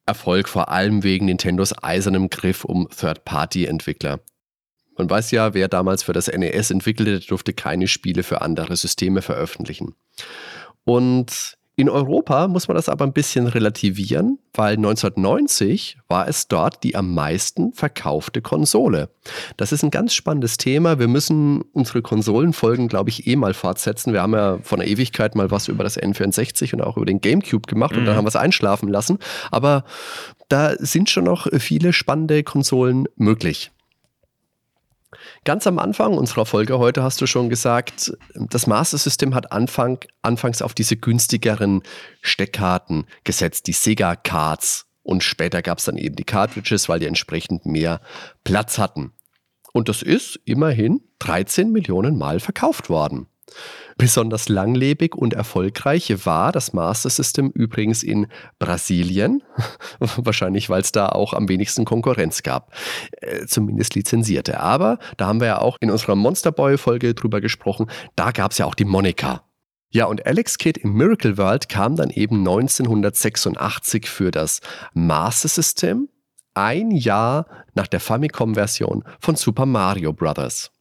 Erfolg, 0.05 0.47
vor 0.47 0.69
allem 0.69 1.03
wegen 1.03 1.25
Nintendos 1.25 1.73
eisernem 1.83 2.29
Griff 2.29 2.63
um 2.63 2.87
Third-Party-Entwickler. 2.87 4.21
Man 4.97 5.09
weiß 5.09 5.31
ja, 5.31 5.53
wer 5.53 5.67
damals 5.67 6.03
für 6.03 6.13
das 6.13 6.27
NES 6.27 6.71
entwickelte, 6.71 7.19
durfte 7.19 7.51
keine 7.51 7.89
Spiele 7.89 8.23
für 8.23 8.41
andere 8.41 8.77
Systeme 8.77 9.21
veröffentlichen. 9.21 9.95
Und 10.85 11.57
in 11.75 11.89
Europa 11.89 12.47
muss 12.47 12.67
man 12.67 12.75
das 12.75 12.87
aber 12.87 13.03
ein 13.03 13.13
bisschen 13.13 13.47
relativieren, 13.47 14.37
weil 14.53 14.75
1990 14.75 15.97
war 16.07 16.27
es 16.27 16.47
dort 16.47 16.83
die 16.83 16.95
am 16.95 17.15
meisten 17.15 17.73
verkaufte 17.73 18.43
Konsole. 18.43 19.09
Das 19.57 19.71
ist 19.71 19.83
ein 19.83 19.89
ganz 19.89 20.13
spannendes 20.13 20.57
Thema. 20.57 20.99
Wir 20.99 21.07
müssen 21.07 21.63
unsere 21.73 22.03
Konsolenfolgen, 22.03 22.89
glaube 22.89 23.09
ich, 23.09 23.25
eh 23.25 23.35
mal 23.35 23.55
fortsetzen. 23.55 24.13
Wir 24.13 24.21
haben 24.21 24.33
ja 24.33 24.59
von 24.61 24.79
der 24.79 24.87
Ewigkeit 24.87 25.33
mal 25.33 25.49
was 25.49 25.67
über 25.67 25.83
das 25.83 25.99
N64 25.99 26.75
und 26.75 26.81
auch 26.81 26.95
über 26.95 27.07
den 27.07 27.21
GameCube 27.21 27.67
gemacht 27.67 27.93
mhm. 27.93 27.99
und 27.99 28.05
dann 28.05 28.13
mhm. 28.13 28.17
haben 28.17 28.25
wir 28.25 28.29
es 28.29 28.35
einschlafen 28.35 28.89
lassen. 28.89 29.17
Aber 29.49 29.83
da 30.49 30.75
sind 30.77 31.09
schon 31.09 31.23
noch 31.23 31.47
viele 31.57 31.91
spannende 31.91 32.43
Konsolen 32.43 33.07
möglich. 33.15 33.71
Ganz 35.45 35.67
am 35.67 35.79
Anfang 35.79 36.17
unserer 36.17 36.45
Folge 36.45 36.79
heute 36.79 37.03
hast 37.03 37.21
du 37.21 37.27
schon 37.27 37.49
gesagt, 37.49 38.15
das 38.33 38.67
Master 38.67 38.97
System 38.97 39.35
hat 39.35 39.51
Anfang, 39.51 39.99
anfangs 40.21 40.61
auf 40.61 40.73
diese 40.73 40.97
günstigeren 40.97 41.83
Steckkarten 42.21 43.05
gesetzt, 43.23 43.67
die 43.67 43.73
Sega 43.73 44.15
Cards. 44.15 44.85
Und 45.03 45.23
später 45.23 45.61
gab 45.61 45.79
es 45.79 45.85
dann 45.85 45.97
eben 45.97 46.15
die 46.15 46.23
Cartridges, 46.23 46.87
weil 46.87 46.99
die 46.99 47.07
entsprechend 47.07 47.65
mehr 47.65 47.99
Platz 48.43 48.77
hatten. 48.77 49.11
Und 49.73 49.89
das 49.89 50.01
ist 50.01 50.39
immerhin 50.45 51.01
13 51.19 51.71
Millionen 51.71 52.17
Mal 52.17 52.39
verkauft 52.39 52.89
worden. 52.89 53.27
Besonders 53.97 54.49
langlebig 54.49 55.15
und 55.15 55.33
erfolgreich 55.33 56.25
war 56.25 56.51
das 56.51 56.73
Master 56.73 57.09
System 57.09 57.51
übrigens 57.51 58.03
in 58.03 58.27
Brasilien, 58.59 59.43
wahrscheinlich 59.99 60.69
weil 60.69 60.81
es 60.81 60.91
da 60.91 61.09
auch 61.09 61.33
am 61.33 61.49
wenigsten 61.49 61.85
Konkurrenz 61.85 62.43
gab, 62.43 62.73
äh, 63.21 63.45
zumindest 63.45 63.95
lizenzierte. 63.95 64.59
Aber 64.59 64.99
da 65.17 65.27
haben 65.27 65.39
wir 65.39 65.47
ja 65.47 65.59
auch 65.59 65.77
in 65.79 65.91
unserer 65.91 66.15
Monsterboy-Folge 66.15 67.13
drüber 67.13 67.41
gesprochen, 67.41 67.87
da 68.15 68.31
gab 68.31 68.51
es 68.51 68.57
ja 68.57 68.65
auch 68.65 68.75
die 68.75 68.85
Monika. 68.85 69.43
Ja, 69.89 70.05
und 70.05 70.25
Alex 70.25 70.57
Kidd 70.57 70.79
im 70.81 70.93
Miracle 70.93 71.37
World 71.37 71.69
kam 71.69 71.95
dann 71.95 72.09
eben 72.09 72.39
1986 72.39 74.09
für 74.09 74.31
das 74.31 74.59
Master 74.95 75.47
System, 75.47 76.09
ein 76.55 76.89
Jahr 76.89 77.45
nach 77.75 77.87
der 77.87 77.99
Famicom-Version 77.99 79.03
von 79.19 79.35
Super 79.35 79.67
Mario 79.67 80.11
Bros. 80.11 80.72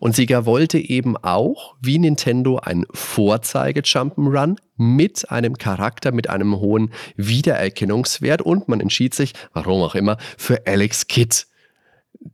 Und 0.00 0.16
Sega 0.16 0.46
wollte 0.46 0.78
eben 0.78 1.16
auch, 1.16 1.74
wie 1.80 1.98
Nintendo, 1.98 2.58
ein 2.58 2.86
Vorzeige-Jump'n'Run 2.92 4.56
mit 4.76 5.30
einem 5.30 5.58
Charakter, 5.58 6.12
mit 6.12 6.30
einem 6.30 6.58
hohen 6.58 6.92
Wiedererkennungswert. 7.16 8.42
Und 8.42 8.68
man 8.68 8.80
entschied 8.80 9.14
sich, 9.14 9.34
warum 9.52 9.82
auch 9.82 9.94
immer, 9.94 10.16
für 10.38 10.66
Alex 10.66 11.06
Kidd, 11.06 11.44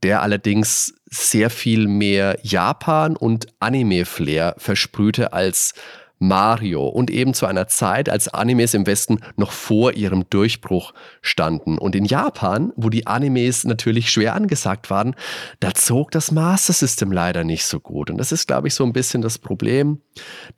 der 0.03 0.23
allerdings 0.23 0.95
sehr 1.07 1.51
viel 1.51 1.89
mehr 1.89 2.39
Japan- 2.43 3.17
und 3.17 3.47
Anime-Flair 3.59 4.55
versprühte 4.59 5.33
als 5.33 5.75
Mario 6.19 6.87
und 6.87 7.11
eben 7.11 7.35
zu 7.35 7.47
einer 7.47 7.69
Zeit, 7.69 8.09
als 8.09 8.29
Animes 8.29 8.75
im 8.75 8.87
Westen 8.87 9.21
noch 9.37 9.53
vor 9.53 9.95
ihrem 9.95 10.29
Durchbruch 10.31 10.93
standen. 11.23 11.79
Und 11.79 11.95
in 11.95 12.05
Japan, 12.05 12.73
wo 12.77 12.91
die 12.91 13.07
Animes 13.07 13.65
natürlich 13.65 14.11
schwer 14.11 14.35
angesagt 14.35 14.91
waren, 14.91 15.15
da 15.61 15.75
zog 15.75 16.11
das 16.11 16.31
Master 16.31 16.73
System 16.73 17.13
leider 17.13 17.45
nicht 17.45 17.65
so 17.65 17.81
gut. 17.81 18.11
Und 18.11 18.19
das 18.19 18.33
ist, 18.33 18.47
glaube 18.47 18.69
ich, 18.69 18.75
so 18.75 18.85
ein 18.85 18.93
bisschen 18.93 19.23
das 19.23 19.39
Problem. 19.39 20.01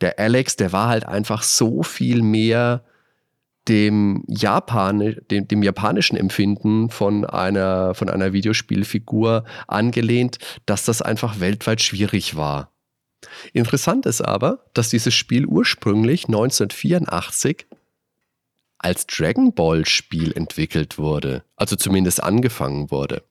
Der 0.01 0.19
Alex, 0.19 0.57
der 0.57 0.73
war 0.73 0.89
halt 0.89 1.07
einfach 1.07 1.43
so 1.43 1.83
viel 1.83 2.23
mehr 2.23 2.83
dem, 3.69 4.25
Japan, 4.27 5.17
dem, 5.31 5.47
dem, 5.47 5.63
japanischen 5.63 6.17
Empfinden 6.17 6.91
von 6.91 7.25
einer, 7.25 7.95
von 7.95 8.09
einer 8.09 8.33
Videospielfigur 8.33 9.45
angelehnt, 9.69 10.39
dass 10.67 10.85
das 10.85 11.03
einfach 11.03 11.41
weltweit 11.41 11.81
schwierig 11.83 12.37
war. 12.37 12.73
Interessant 13.53 14.07
ist 14.07 14.21
aber, 14.21 14.65
dass 14.75 14.89
dieses 14.89 15.15
Spiel 15.15 15.47
ursprünglich 15.47 16.27
1984 16.27 17.67
als 18.79 19.07
Dragon 19.07 19.53
Ball 19.53 19.87
Spiel 19.87 20.33
entwickelt 20.33 20.97
wurde, 20.97 21.45
also 21.57 21.77
zumindest 21.77 22.23
angefangen 22.23 22.91
wurde. 22.91 23.23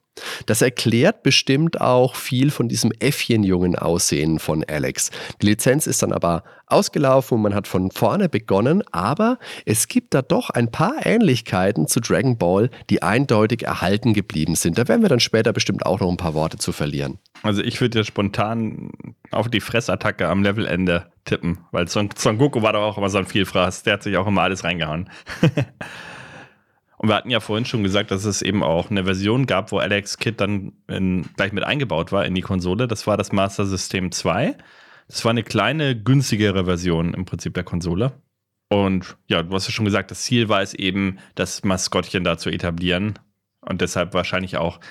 Das 0.45 0.61
erklärt 0.61 1.23
bestimmt 1.23 1.81
auch 1.81 2.15
viel 2.15 2.51
von 2.51 2.67
diesem 2.67 2.91
Äffchenjungen 2.99 3.75
Aussehen 3.75 4.39
von 4.39 4.63
Alex. 4.67 5.11
Die 5.41 5.47
Lizenz 5.47 5.87
ist 5.87 6.03
dann 6.03 6.13
aber 6.13 6.43
ausgelaufen 6.67 7.37
und 7.37 7.41
man 7.41 7.55
hat 7.55 7.67
von 7.67 7.91
vorne 7.91 8.29
begonnen, 8.29 8.83
aber 8.91 9.39
es 9.65 9.87
gibt 9.87 10.13
da 10.13 10.21
doch 10.21 10.49
ein 10.49 10.71
paar 10.71 11.05
Ähnlichkeiten 11.05 11.87
zu 11.87 11.99
Dragon 11.99 12.37
Ball, 12.37 12.69
die 12.89 13.01
eindeutig 13.01 13.63
erhalten 13.63 14.13
geblieben 14.13 14.55
sind. 14.55 14.77
Da 14.77 14.87
werden 14.87 15.01
wir 15.01 15.09
dann 15.09 15.19
später 15.19 15.51
bestimmt 15.51 15.85
auch 15.85 15.99
noch 15.99 16.09
ein 16.09 16.17
paar 16.17 16.33
Worte 16.33 16.57
zu 16.57 16.71
verlieren. 16.71 17.19
Also 17.41 17.63
ich 17.63 17.81
würde 17.81 17.99
ja 17.99 18.03
spontan 18.03 18.91
auf 19.31 19.49
die 19.49 19.61
Fressattacke 19.61 20.27
am 20.27 20.43
Levelende 20.43 21.07
tippen, 21.25 21.59
weil 21.71 21.87
Son, 21.87 22.09
Son 22.15 22.37
Goku 22.37 22.61
war 22.61 22.73
doch 22.73 22.81
auch 22.81 22.97
immer 22.97 23.09
so 23.09 23.17
ein 23.17 23.25
Vielfraß. 23.25 23.83
Der 23.83 23.93
hat 23.93 24.03
sich 24.03 24.17
auch 24.17 24.27
immer 24.27 24.41
alles 24.41 24.63
reingehauen. 24.63 25.09
Und 26.99 27.07
wir 27.07 27.15
hatten 27.15 27.29
ja 27.29 27.39
vorhin 27.39 27.63
schon 27.63 27.81
gesagt, 27.81 28.11
dass 28.11 28.25
es 28.25 28.41
eben 28.41 28.61
auch 28.61 28.91
eine 28.91 29.05
Version 29.05 29.45
gab, 29.45 29.71
wo 29.71 29.77
Alex 29.77 30.17
Kid 30.17 30.41
dann 30.41 30.73
in, 30.89 31.29
gleich 31.37 31.53
mit 31.53 31.63
eingebaut 31.63 32.11
war 32.11 32.25
in 32.25 32.35
die 32.35 32.41
Konsole. 32.41 32.89
Das 32.89 33.07
war 33.07 33.15
das 33.15 33.31
Master 33.31 33.65
System 33.65 34.11
2. 34.11 34.57
Das 35.07 35.23
war 35.23 35.31
eine 35.31 35.43
kleine, 35.43 35.97
günstigere 35.97 36.65
Version 36.65 37.13
im 37.13 37.23
Prinzip 37.23 37.53
der 37.53 37.63
Konsole. 37.63 38.11
Und 38.67 39.15
ja, 39.27 39.41
du 39.43 39.53
hast 39.53 39.67
ja 39.67 39.71
schon 39.71 39.85
gesagt, 39.85 40.11
das 40.11 40.23
Ziel 40.23 40.49
war 40.49 40.61
es 40.61 40.73
eben, 40.73 41.19
das 41.35 41.63
Maskottchen 41.63 42.25
da 42.25 42.37
zu 42.37 42.49
etablieren. 42.49 43.17
Und 43.61 43.79
deshalb 43.79 44.13
wahrscheinlich 44.13 44.57
auch 44.57 44.81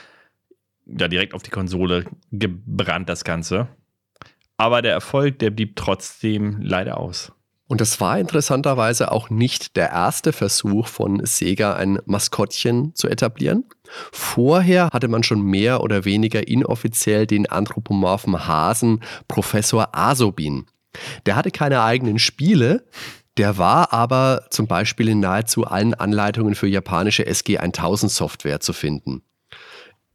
ja, 0.86 1.08
direkt 1.08 1.34
auf 1.34 1.42
die 1.42 1.50
Konsole 1.50 2.06
gebrannt, 2.32 3.10
das 3.10 3.22
Ganze. 3.22 3.68
Aber 4.56 4.80
der 4.80 4.92
Erfolg, 4.92 5.40
der 5.40 5.50
blieb 5.50 5.76
trotzdem 5.76 6.62
leider 6.62 6.96
aus. 6.96 7.32
Und 7.68 7.82
das 7.82 8.00
war 8.00 8.18
interessanterweise 8.18 9.12
auch 9.12 9.28
nicht 9.28 9.76
der 9.76 9.90
erste 9.90 10.32
Versuch 10.32 10.88
von 10.88 11.24
Sega, 11.24 11.74
ein 11.74 11.98
Maskottchen 12.06 12.94
zu 12.94 13.08
etablieren. 13.08 13.64
Vorher 14.10 14.88
hatte 14.92 15.08
man 15.08 15.22
schon 15.22 15.42
mehr 15.42 15.82
oder 15.82 16.06
weniger 16.06 16.48
inoffiziell 16.48 17.26
den 17.26 17.46
anthropomorphen 17.46 18.48
Hasen 18.48 19.02
Professor 19.28 19.90
Asobin. 19.92 20.66
Der 21.26 21.36
hatte 21.36 21.50
keine 21.50 21.82
eigenen 21.82 22.18
Spiele, 22.18 22.86
der 23.36 23.58
war 23.58 23.92
aber 23.92 24.46
zum 24.50 24.66
Beispiel 24.66 25.08
in 25.08 25.20
nahezu 25.20 25.64
allen 25.64 25.94
Anleitungen 25.94 26.54
für 26.54 26.66
japanische 26.66 27.24
SG-1000 27.24 28.08
Software 28.08 28.60
zu 28.60 28.72
finden. 28.72 29.22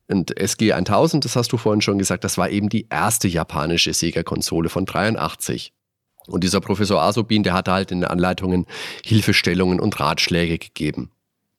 Und 0.09 0.35
SG-1000, 0.37 1.21
das 1.21 1.35
hast 1.35 1.53
du 1.53 1.57
vorhin 1.57 1.81
schon 1.81 1.97
gesagt, 1.99 2.23
das 2.23 2.37
war 2.37 2.49
eben 2.49 2.67
die 2.67 2.87
erste 2.89 3.27
japanische 3.27 3.93
Sega-Konsole 3.93 4.69
von 4.69 4.85
83. 4.85 5.71
Und 6.27 6.43
dieser 6.43 6.61
Professor 6.61 7.01
Asobin, 7.01 7.43
der 7.43 7.53
hatte 7.53 7.71
halt 7.71 7.91
in 7.91 8.01
den 8.01 8.09
Anleitungen 8.09 8.65
Hilfestellungen 9.05 9.79
und 9.79 9.99
Ratschläge 9.99 10.57
gegeben. 10.57 11.11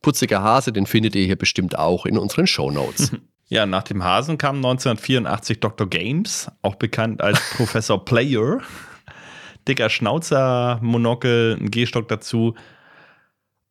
Putziger 0.02 0.42
Hase, 0.42 0.72
den 0.72 0.86
findet 0.86 1.14
ihr 1.14 1.24
hier 1.24 1.36
bestimmt 1.36 1.78
auch 1.78 2.06
in 2.06 2.18
unseren 2.18 2.46
Show 2.46 2.70
Notes. 2.70 3.12
Ja, 3.48 3.66
nach 3.66 3.82
dem 3.82 4.02
Hasen 4.02 4.38
kam 4.38 4.56
1984 4.56 5.60
Dr. 5.60 5.86
Games, 5.88 6.50
auch 6.62 6.76
bekannt 6.76 7.20
als 7.20 7.38
Professor 7.56 8.02
Player. 8.02 8.62
Dicker 9.68 9.90
Schnauzer, 9.90 10.78
Monokel, 10.80 11.58
ein 11.60 11.70
Gehstock 11.70 12.08
dazu. 12.08 12.54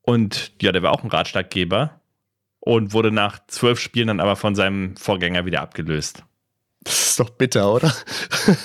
Und 0.04 0.54
ja, 0.62 0.72
der 0.72 0.84
war 0.84 0.91
auch 0.91 1.04
ein 1.04 1.10
Ratschlaggeber. 1.10 2.00
und 2.60 2.94
wurde 2.94 3.12
nach 3.12 3.39
zwölf 3.48 3.80
Spielen 3.80 4.08
dann 4.08 4.20
aber 4.20 4.36
von 4.36 4.56
seinem 4.56 4.96
Vorgänger 4.96 5.46
wieder 5.46 5.62
abgelöst. 5.62 6.24
Das 6.84 7.09
ist 7.09 7.19
doch 7.19 7.29
bitter, 7.29 7.71
oder? 7.73 7.93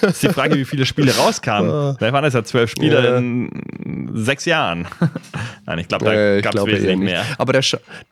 Das 0.00 0.10
ist 0.14 0.22
die 0.22 0.28
Frage, 0.28 0.56
wie 0.56 0.64
viele 0.64 0.84
Spiele 0.86 1.14
rauskamen. 1.16 1.70
Ah. 1.70 1.94
Vielleicht 1.98 2.12
waren 2.12 2.24
das 2.24 2.34
ja 2.34 2.42
zwölf 2.42 2.70
Spiele 2.70 3.04
Ja. 3.04 3.16
in 3.18 4.10
sechs 4.14 4.44
Jahren. 4.44 4.88
Nein, 5.66 5.78
ich 5.78 5.88
glaube, 5.88 6.04
da 6.06 6.12
Äh, 6.12 6.40
gab 6.42 6.54
es 6.54 6.66
wesentlich 6.66 6.96
mehr. 6.98 7.24
Aber 7.38 7.52
der, 7.52 7.62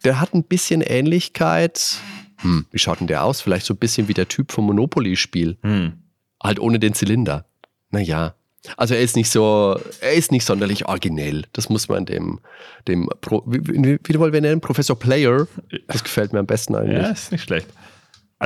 der 0.05 0.21
hat 0.21 0.35
ein 0.35 0.45
bisschen 0.45 0.81
Ähnlichkeit. 0.83 1.97
Hm, 2.43 2.67
wie 2.71 2.79
schaut 2.79 3.01
denn 3.01 3.07
der 3.07 3.25
aus? 3.25 3.41
Vielleicht 3.41 3.67
so 3.67 3.75
ein 3.75 3.79
bisschen 3.79 4.09
wie 4.09 4.15
der 4.15 4.29
Typ 4.29 4.53
vom 4.53 4.67
Monopoly-Spiel. 4.67 5.57
Hm. 5.63 5.95
Halt 6.43 6.61
ohne 6.61 6.79
den 6.79 6.93
Zylinder. 6.95 7.47
Naja. 7.91 8.35
Also 8.77 8.95
er 8.95 9.01
ist 9.01 9.17
nicht 9.17 9.31
so, 9.31 9.79
er 10.01 10.13
ist 10.15 10.33
nicht 10.33 10.45
sonderlich 10.45 10.87
originell. 10.87 11.45
Das 11.53 11.69
muss 11.69 11.89
man 11.89 12.05
dem, 12.05 12.41
dem 12.89 13.09
Pro, 13.21 13.43
wie, 13.47 13.61
wie, 13.67 13.99
wie 14.03 14.19
wollen 14.19 14.33
wir 14.33 14.41
nennen? 14.41 14.61
Professor 14.61 14.99
Player. 14.99 15.47
Das 15.87 16.03
gefällt 16.05 16.33
mir 16.33 16.41
am 16.41 16.47
besten 16.47 16.75
eigentlich. 16.75 17.01
Ja, 17.03 17.11
ist 17.11 17.31
nicht 17.33 17.45
schlecht. 17.45 17.69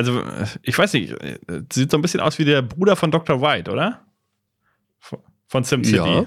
Also, 0.00 0.22
ich 0.62 0.78
weiß 0.78 0.94
nicht, 0.94 1.14
sieht 1.70 1.90
so 1.90 1.98
ein 1.98 2.00
bisschen 2.02 2.20
aus 2.20 2.38
wie 2.38 2.46
der 2.46 2.62
Bruder 2.62 2.96
von 2.96 3.10
Dr. 3.10 3.42
White, 3.42 3.70
oder? 3.70 4.00
Von- 4.98 5.64
SimCity. 5.64 5.96
Ja. 5.96 6.24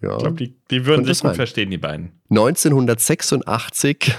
Ja. 0.00 0.16
Ich 0.16 0.22
glaube, 0.22 0.36
die, 0.36 0.54
die 0.70 0.86
würden 0.86 1.04
sich 1.04 1.18
gut 1.20 1.30
sein. 1.30 1.34
verstehen, 1.34 1.70
die 1.70 1.78
beiden. 1.78 2.12
1986 2.30 4.14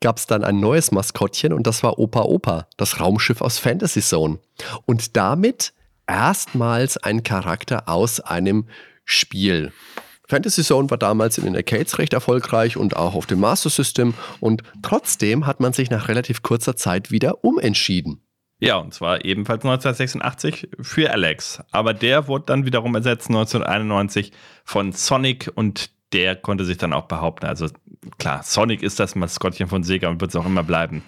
gab 0.00 0.18
es 0.18 0.26
dann 0.26 0.44
ein 0.44 0.60
neues 0.60 0.92
Maskottchen 0.92 1.52
und 1.52 1.66
das 1.66 1.82
war 1.82 1.98
Opa 1.98 2.22
Opa, 2.22 2.68
das 2.76 3.00
Raumschiff 3.00 3.40
aus 3.40 3.58
Fantasy 3.58 4.00
Zone. 4.00 4.38
Und 4.86 5.16
damit 5.16 5.72
erstmals 6.06 6.98
ein 6.98 7.24
Charakter 7.24 7.88
aus 7.88 8.20
einem 8.20 8.66
Spiel. 9.04 9.72
Fantasy 10.28 10.62
Zone 10.62 10.90
war 10.90 10.98
damals 10.98 11.38
in 11.38 11.44
den 11.44 11.56
Arcades 11.56 11.98
recht 11.98 12.12
erfolgreich 12.12 12.76
und 12.76 12.96
auch 12.96 13.14
auf 13.14 13.26
dem 13.26 13.40
Master 13.40 13.70
System 13.70 14.14
und 14.40 14.62
trotzdem 14.82 15.46
hat 15.46 15.60
man 15.60 15.72
sich 15.72 15.90
nach 15.90 16.08
relativ 16.08 16.42
kurzer 16.42 16.76
Zeit 16.76 17.10
wieder 17.10 17.44
umentschieden. 17.44 18.20
Ja, 18.60 18.76
und 18.76 18.92
zwar 18.92 19.24
ebenfalls 19.24 19.64
1986 19.64 20.68
für 20.80 21.10
Alex. 21.12 21.62
Aber 21.70 21.94
der 21.94 22.26
wurde 22.26 22.46
dann 22.46 22.66
wiederum 22.66 22.94
ersetzt 22.94 23.28
1991 23.28 24.32
von 24.64 24.92
Sonic 24.92 25.50
und 25.54 25.90
der 26.12 26.36
konnte 26.36 26.64
sich 26.64 26.76
dann 26.76 26.92
auch 26.92 27.06
behaupten. 27.06 27.46
Also 27.46 27.68
klar, 28.18 28.42
Sonic 28.42 28.82
ist 28.82 28.98
das 28.98 29.14
Maskottchen 29.14 29.68
von 29.68 29.84
Sega 29.84 30.08
und 30.08 30.20
wird 30.20 30.32
es 30.32 30.36
auch 30.36 30.46
immer 30.46 30.64
bleiben. 30.64 31.04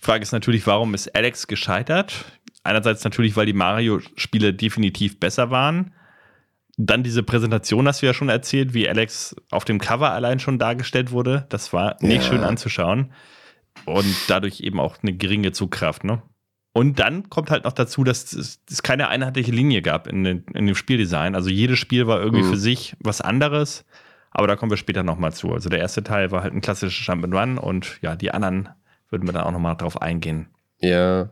Frage 0.00 0.22
ist 0.22 0.32
natürlich, 0.32 0.66
warum 0.66 0.94
ist 0.94 1.14
Alex 1.14 1.46
gescheitert? 1.46 2.24
Einerseits 2.64 3.04
natürlich, 3.04 3.36
weil 3.36 3.46
die 3.46 3.52
Mario-Spiele 3.52 4.54
definitiv 4.54 5.20
besser 5.20 5.50
waren. 5.50 5.92
Dann 6.78 7.02
diese 7.02 7.22
Präsentation 7.22 7.88
hast 7.88 8.02
du 8.02 8.06
ja 8.06 8.12
schon 8.14 8.28
erzählt, 8.28 8.74
wie 8.74 8.88
Alex 8.88 9.34
auf 9.50 9.64
dem 9.64 9.78
Cover 9.78 10.12
allein 10.12 10.38
schon 10.40 10.58
dargestellt 10.58 11.10
wurde. 11.10 11.46
Das 11.48 11.72
war 11.72 11.96
nicht 12.00 12.22
Ja. 12.24 12.28
schön 12.30 12.44
anzuschauen. 12.44 13.12
Und 13.84 14.06
dadurch 14.28 14.60
eben 14.60 14.80
auch 14.80 14.96
eine 15.02 15.12
geringe 15.14 15.52
Zugkraft, 15.52 16.04
ne? 16.04 16.22
Und 16.72 16.98
dann 16.98 17.30
kommt 17.30 17.50
halt 17.50 17.64
noch 17.64 17.72
dazu, 17.72 18.04
dass 18.04 18.32
es, 18.34 18.60
keine 18.82 19.08
einheitliche 19.08 19.50
Linie 19.52 19.80
gab 19.80 20.06
in, 20.06 20.24
den, 20.24 20.44
in 20.52 20.66
dem 20.66 20.74
Spieldesign. 20.74 21.34
Also 21.34 21.48
jedes 21.48 21.78
Spiel 21.78 22.06
war 22.06 22.20
irgendwie 22.20 22.42
Mhm. 22.44 22.50
für 22.50 22.56
sich 22.58 22.94
was 23.00 23.22
anderes. 23.22 23.86
Aber 24.30 24.46
da 24.46 24.56
kommen 24.56 24.70
wir 24.70 24.76
später 24.76 25.02
nochmal 25.02 25.32
zu. 25.32 25.52
Also 25.54 25.70
der 25.70 25.78
erste 25.78 26.02
Teil 26.04 26.30
war 26.30 26.42
halt 26.42 26.52
ein 26.52 26.60
klassischer 26.60 27.14
Jump'n'Run 27.14 27.56
und 27.56 27.98
ja, 28.02 28.14
die 28.16 28.30
anderen 28.32 28.68
würden 29.08 29.26
wir 29.26 29.32
dann 29.32 29.44
auch 29.44 29.52
nochmal 29.52 29.76
drauf 29.76 30.02
eingehen. 30.02 30.48
Ja. 30.80 31.30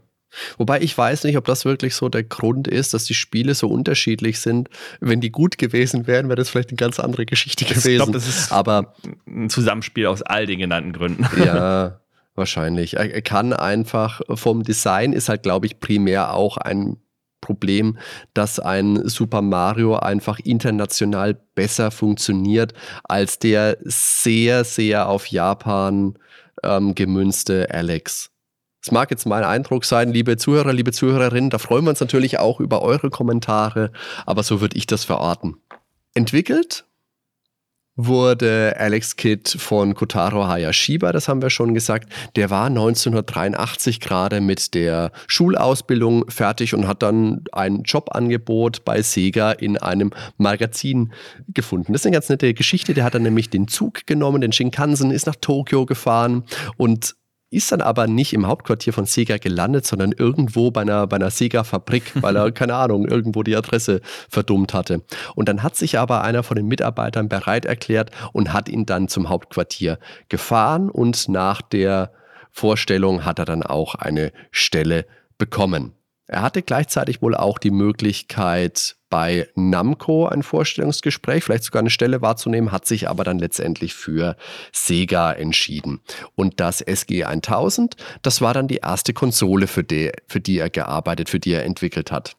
Wobei 0.58 0.80
ich 0.80 0.96
weiß 0.96 1.24
nicht, 1.24 1.36
ob 1.36 1.44
das 1.44 1.64
wirklich 1.64 1.94
so 1.94 2.08
der 2.08 2.22
Grund 2.24 2.68
ist, 2.68 2.94
dass 2.94 3.04
die 3.04 3.14
Spiele 3.14 3.54
so 3.54 3.68
unterschiedlich 3.68 4.40
sind. 4.40 4.68
Wenn 5.00 5.20
die 5.20 5.30
gut 5.30 5.58
gewesen 5.58 6.06
wären, 6.06 6.28
wäre 6.28 6.36
das 6.36 6.50
vielleicht 6.50 6.70
eine 6.70 6.76
ganz 6.76 7.00
andere 7.00 7.26
Geschichte 7.26 7.64
Ich 7.64 7.70
gewesen. 7.70 7.96
glaube, 7.96 8.12
das 8.12 8.28
ist 8.28 8.52
Aber 8.52 8.94
ein 9.26 9.50
Zusammenspiel 9.50 10.06
aus 10.06 10.22
all 10.22 10.46
den 10.46 10.58
genannten 10.58 10.92
Gründen. 10.92 11.26
ja, 11.44 12.00
wahrscheinlich. 12.34 12.94
Er, 12.96 13.12
er 13.12 13.22
kann 13.22 13.52
einfach 13.52 14.20
vom 14.34 14.62
Design 14.62 15.12
ist 15.12 15.28
halt, 15.28 15.42
glaube 15.42 15.66
ich, 15.66 15.80
primär 15.80 16.34
auch 16.34 16.56
ein 16.56 16.96
Problem, 17.40 17.98
dass 18.32 18.58
ein 18.58 19.06
Super 19.06 19.42
Mario 19.42 19.96
einfach 19.96 20.38
international 20.40 21.34
besser 21.54 21.90
funktioniert 21.90 22.72
als 23.04 23.38
der 23.38 23.76
sehr, 23.82 24.64
sehr 24.64 25.08
auf 25.10 25.26
Japan 25.26 26.18
ähm, 26.62 26.94
gemünzte 26.94 27.68
Alex. 27.70 28.30
Es 28.84 28.90
mag 28.90 29.10
jetzt 29.10 29.24
mein 29.24 29.44
Eindruck 29.44 29.86
sein, 29.86 30.12
liebe 30.12 30.36
Zuhörer, 30.36 30.74
liebe 30.74 30.92
Zuhörerinnen, 30.92 31.48
da 31.48 31.56
freuen 31.56 31.84
wir 31.86 31.88
uns 31.88 32.00
natürlich 32.00 32.38
auch 32.38 32.60
über 32.60 32.82
eure 32.82 33.08
Kommentare, 33.08 33.90
aber 34.26 34.42
so 34.42 34.60
würde 34.60 34.76
ich 34.76 34.86
das 34.86 35.04
verorten. 35.04 35.56
Entwickelt 36.12 36.84
wurde 37.96 38.76
Alex 38.78 39.16
Kidd 39.16 39.56
von 39.56 39.94
Kotaro 39.94 40.48
Hayashiba, 40.48 41.12
das 41.12 41.28
haben 41.28 41.40
wir 41.40 41.48
schon 41.48 41.72
gesagt. 41.72 42.12
Der 42.36 42.50
war 42.50 42.66
1983 42.66 44.00
gerade 44.00 44.42
mit 44.42 44.74
der 44.74 45.12
Schulausbildung 45.28 46.30
fertig 46.30 46.74
und 46.74 46.86
hat 46.86 47.02
dann 47.02 47.44
ein 47.52 47.84
Jobangebot 47.84 48.84
bei 48.84 49.00
Sega 49.00 49.52
in 49.52 49.78
einem 49.78 50.10
Magazin 50.36 51.14
gefunden. 51.48 51.94
Das 51.94 52.02
ist 52.02 52.06
eine 52.06 52.16
ganz 52.16 52.28
nette 52.28 52.52
Geschichte. 52.52 52.92
Der 52.92 53.04
hat 53.04 53.14
dann 53.14 53.22
nämlich 53.22 53.48
den 53.48 53.66
Zug 53.66 54.06
genommen, 54.06 54.42
den 54.42 54.52
Shinkansen, 54.52 55.10
ist 55.10 55.26
nach 55.26 55.36
Tokio 55.36 55.86
gefahren 55.86 56.44
und 56.76 57.14
ist 57.54 57.72
dann 57.72 57.80
aber 57.80 58.06
nicht 58.06 58.32
im 58.32 58.46
Hauptquartier 58.46 58.92
von 58.92 59.06
Sega 59.06 59.38
gelandet, 59.38 59.86
sondern 59.86 60.12
irgendwo 60.12 60.70
bei 60.70 60.82
einer, 60.82 61.06
bei 61.06 61.16
einer 61.16 61.30
Sega-Fabrik, 61.30 62.22
weil 62.22 62.36
er, 62.36 62.52
keine 62.52 62.74
Ahnung, 62.74 63.06
irgendwo 63.06 63.42
die 63.42 63.56
Adresse 63.56 64.00
verdummt 64.28 64.74
hatte. 64.74 65.02
Und 65.34 65.48
dann 65.48 65.62
hat 65.62 65.76
sich 65.76 65.98
aber 65.98 66.22
einer 66.22 66.42
von 66.42 66.56
den 66.56 66.66
Mitarbeitern 66.66 67.28
bereit 67.28 67.64
erklärt 67.64 68.10
und 68.32 68.52
hat 68.52 68.68
ihn 68.68 68.86
dann 68.86 69.08
zum 69.08 69.28
Hauptquartier 69.28 69.98
gefahren 70.28 70.90
und 70.90 71.28
nach 71.28 71.62
der 71.62 72.12
Vorstellung 72.50 73.24
hat 73.24 73.38
er 73.38 73.44
dann 73.44 73.62
auch 73.62 73.94
eine 73.94 74.32
Stelle 74.50 75.06
bekommen. 75.38 75.92
Er 76.26 76.42
hatte 76.42 76.62
gleichzeitig 76.62 77.20
wohl 77.20 77.34
auch 77.34 77.58
die 77.58 77.70
Möglichkeit, 77.70 78.96
bei 79.14 79.48
Namco 79.54 80.26
ein 80.26 80.42
Vorstellungsgespräch, 80.42 81.44
vielleicht 81.44 81.62
sogar 81.62 81.78
eine 81.78 81.90
Stelle 81.90 82.20
wahrzunehmen, 82.20 82.72
hat 82.72 82.84
sich 82.84 83.08
aber 83.08 83.22
dann 83.22 83.38
letztendlich 83.38 83.94
für 83.94 84.36
Sega 84.72 85.30
entschieden. 85.30 86.00
Und 86.34 86.58
das 86.58 86.80
SG 86.80 87.22
1000, 87.22 87.94
das 88.22 88.40
war 88.40 88.54
dann 88.54 88.66
die 88.66 88.78
erste 88.78 89.12
Konsole, 89.12 89.68
für 89.68 89.84
die, 89.84 90.10
für 90.26 90.40
die 90.40 90.58
er 90.58 90.68
gearbeitet, 90.68 91.28
für 91.28 91.38
die 91.38 91.52
er 91.52 91.64
entwickelt 91.64 92.10
hat. 92.10 92.36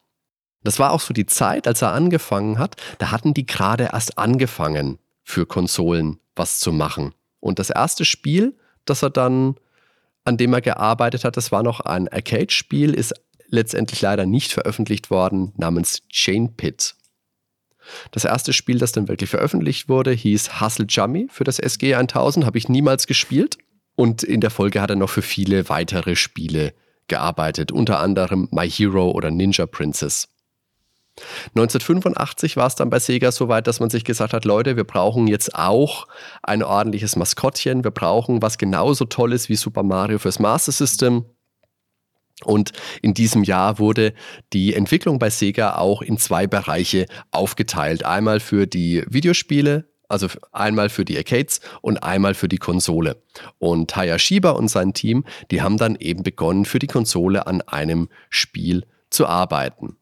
Das 0.66 0.78
war 0.78 0.92
auch 0.92 1.00
so 1.00 1.14
die 1.14 1.26
Zeit, 1.26 1.66
als 1.66 1.82
er 1.82 1.94
angefangen 1.94 2.60
hat, 2.60 2.76
da 2.98 3.10
hatten 3.10 3.34
die 3.34 3.46
gerade 3.46 3.92
erst 3.94 4.18
angefangen, 4.18 5.00
für 5.24 5.46
Konsolen 5.46 6.20
was 6.36 6.60
zu 6.60 6.74
machen. 6.74 7.14
Und 7.40 7.58
das 7.58 7.70
erste 7.70 8.04
Spiel, 8.04 8.54
das 8.84 9.02
er 9.02 9.12
dann, 9.12 9.56
an 10.26 10.36
dem 10.36 10.52
er 10.52 10.60
gearbeitet 10.60 11.24
hat, 11.24 11.38
das 11.38 11.54
war 11.54 11.64
noch 11.64 11.80
ein 11.80 12.10
Arcade-Spiel, 12.10 12.94
ist 12.94 13.14
letztendlich 13.50 14.02
leider 14.02 14.26
nicht 14.26 14.52
veröffentlicht 14.52 15.10
worden, 15.10 15.54
namens 15.58 16.08
Chain 16.10 16.56
Pit. 16.56 16.96
Das 18.12 18.26
erste 18.26 18.54
Spiel, 18.54 18.80
das 18.80 18.92
dann 18.92 19.08
wirklich 19.08 19.30
veröffentlicht 19.30 19.90
wurde, 19.90 20.12
hieß 20.12 20.60
Hustle 20.60 20.86
Jummy 20.88 21.28
für 21.30 21.44
das 21.44 21.60
SG 21.60 21.96
1000, 21.96 22.46
habe 22.46 22.58
ich 22.58 22.70
niemals 22.70 23.08
gespielt. 23.08 23.58
Und 23.96 24.24
in 24.24 24.42
der 24.42 24.50
Folge 24.50 24.82
hat 24.82 24.90
er 24.90 24.96
noch 24.96 25.10
für 25.10 25.22
viele 25.22 25.70
weitere 25.70 26.16
Spiele 26.16 26.74
gearbeitet, 27.08 27.72
unter 27.72 28.00
anderem 28.00 28.48
My 28.52 28.70
Hero 28.70 29.12
oder 29.12 29.32
Ninja 29.32 29.66
Princess. 29.66 30.28
1985 31.56 32.58
war 32.58 32.68
es 32.68 32.76
dann 32.76 32.90
bei 32.90 33.00
Sega 33.00 33.32
so 33.32 33.48
weit, 33.48 33.68
dass 33.68 33.80
man 33.80 33.90
sich 33.90 34.04
gesagt 34.04 34.34
hat, 34.34 34.44
Leute, 34.44 34.76
wir 34.76 34.84
brauchen 34.84 35.28
jetzt 35.28 35.56
auch 35.56 36.08
ein 36.44 36.62
ordentliches 36.62 37.16
Maskottchen, 37.16 37.86
wir 37.86 37.92
brauchen 37.92 38.42
was 38.42 38.58
genauso 38.58 39.06
tolles 39.06 39.48
wie 39.48 39.56
Super 39.56 39.84
Mario 39.84 40.20
fürs 40.20 40.40
Master 40.40 40.74
System. 40.74 41.26
Und 42.44 42.72
in 43.02 43.14
diesem 43.14 43.44
Jahr 43.44 43.80
wurde 43.80 44.14
die 44.52 44.74
Entwicklung 44.74 45.20
bei 45.20 45.30
Sega 45.30 45.78
auch 45.78 46.02
in 46.02 46.18
zwei 46.18 46.48
Bereiche 46.48 47.06
aufgeteilt. 47.32 48.04
Einmal 48.04 48.40
für 48.40 48.68
die 48.68 49.04
Videospiele, 49.08 49.86
also 50.10 50.28
einmal 50.52 50.90
für 50.90 51.06
die 51.06 51.18
Arcades 51.18 51.62
und 51.82 52.04
einmal 52.04 52.34
für 52.34 52.50
die 52.50 52.58
Konsole. 52.58 53.22
Und 53.58 53.96
Hayashiba 53.96 54.52
und 54.52 54.68
sein 54.68 54.94
Team, 54.94 55.24
die 55.50 55.62
haben 55.62 55.78
dann 55.78 55.96
eben 55.96 56.24
begonnen, 56.24 56.66
für 56.66 56.80
die 56.80 56.88
Konsole 56.88 57.48
an 57.48 57.62
einem 57.62 58.10
Spiel 58.30 58.86
zu 59.10 59.26
arbeiten. 59.28 59.96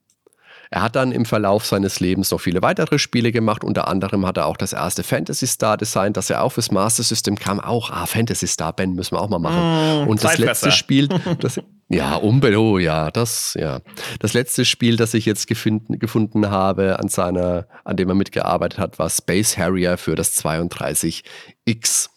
Er 0.73 0.81
hat 0.81 0.95
dann 0.95 1.11
im 1.11 1.25
Verlauf 1.25 1.67
seines 1.67 1.99
Lebens 1.99 2.31
noch 2.31 2.41
viele 2.41 2.63
weitere 2.63 2.97
Spiele 2.97 3.31
gemacht. 3.31 3.63
Unter 3.63 3.87
anderem 3.87 4.25
hat 4.25 4.37
er 4.37 4.47
auch 4.47 4.57
das 4.57 4.73
erste 4.73 5.03
Fantasy 5.03 5.45
Star 5.45 5.77
designt, 5.77 6.17
das 6.17 6.29
ja 6.29 6.41
auch 6.41 6.49
fürs 6.49 6.71
Master 6.71 7.03
System 7.03 7.37
kam. 7.37 7.59
Auch, 7.59 7.91
ah, 7.91 8.07
Fantasy 8.07 8.47
Star, 8.47 8.73
Ben, 8.73 8.93
müssen 8.93 9.15
wir 9.15 9.21
auch 9.21 9.29
mal 9.29 9.37
machen. 9.37 10.05
Mm, 10.05 10.09
Und 10.09 10.23
das 10.23 10.39
letzte 10.39 10.71
Spiel, 10.71 11.09
das, 11.39 11.59
ja, 11.89 12.15
unbedingt, 12.15 12.59
oh 12.59 12.77
ja, 12.77 13.11
das, 13.11 13.55
ja. 13.59 13.81
Das 14.19 14.33
letzte 14.33 14.65
Spiel, 14.65 14.95
das 14.95 15.13
ich 15.13 15.25
jetzt 15.25 15.47
gefunden, 15.47 15.99
gefunden 15.99 16.49
habe, 16.49 16.99
an 16.99 17.07
seiner, 17.07 17.67
an 17.83 17.97
dem 17.97 18.09
er 18.09 18.15
mitgearbeitet 18.15 18.79
hat, 18.79 18.99
war 18.99 19.09
Space 19.09 19.57
Harrier 19.57 19.97
für 19.97 20.15
das 20.15 20.37
32X. 20.37 22.09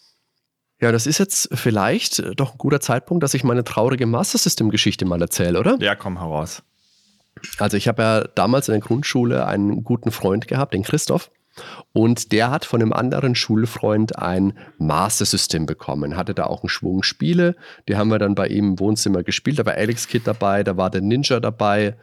Ja, 0.81 0.93
das 0.93 1.07
ist 1.07 1.19
jetzt 1.19 1.49
vielleicht 1.53 2.23
doch 2.39 2.53
ein 2.53 2.59
guter 2.59 2.81
Zeitpunkt, 2.81 3.23
dass 3.23 3.35
ich 3.35 3.45
meine 3.45 3.65
traurige 3.65 4.07
Master 4.07 4.39
System 4.39 4.71
Geschichte 4.71 5.05
mal 5.05 5.21
erzähle, 5.21 5.59
oder? 5.59 5.79
Ja, 5.81 5.95
komm 5.95 6.19
heraus. 6.19 6.63
Also 7.59 7.77
ich 7.77 7.89
habe 7.89 8.03
ja 8.03 8.25
damals 8.35 8.69
in 8.69 8.73
der 8.73 8.81
Grundschule 8.81 9.47
einen 9.47 9.85
guten 9.85 10.11
Freund 10.11 10.49
gehabt, 10.49 10.75
den 10.75 10.83
Christoph. 10.83 11.31
Und 11.93 12.33
der 12.33 12.51
hat 12.51 12.65
von 12.65 12.83
einem 12.83 12.93
anderen 12.93 13.35
Schulfreund 13.35 14.19
ein 14.19 14.57
Master 14.79 15.25
System 15.25 15.67
bekommen, 15.67 16.17
hatte 16.17 16.35
da 16.35 16.45
auch 16.45 16.63
einen 16.63 16.69
Schwung 16.69 17.03
Spiele. 17.03 17.57
Die 17.89 17.97
haben 17.97 18.09
wir 18.09 18.19
dann 18.19 18.35
bei 18.35 18.49
ihm 18.49 18.71
im 18.71 18.79
Wohnzimmer 18.79 19.23
gespielt. 19.23 19.59
Da 19.59 19.67
war 19.67 19.75
Alex 19.75 20.09
Kid 20.09 20.27
dabei, 20.27 20.63
da 20.63 20.77
war 20.77 20.91
der 20.91 21.01
Ninja 21.01 21.41
dabei, 21.41 21.97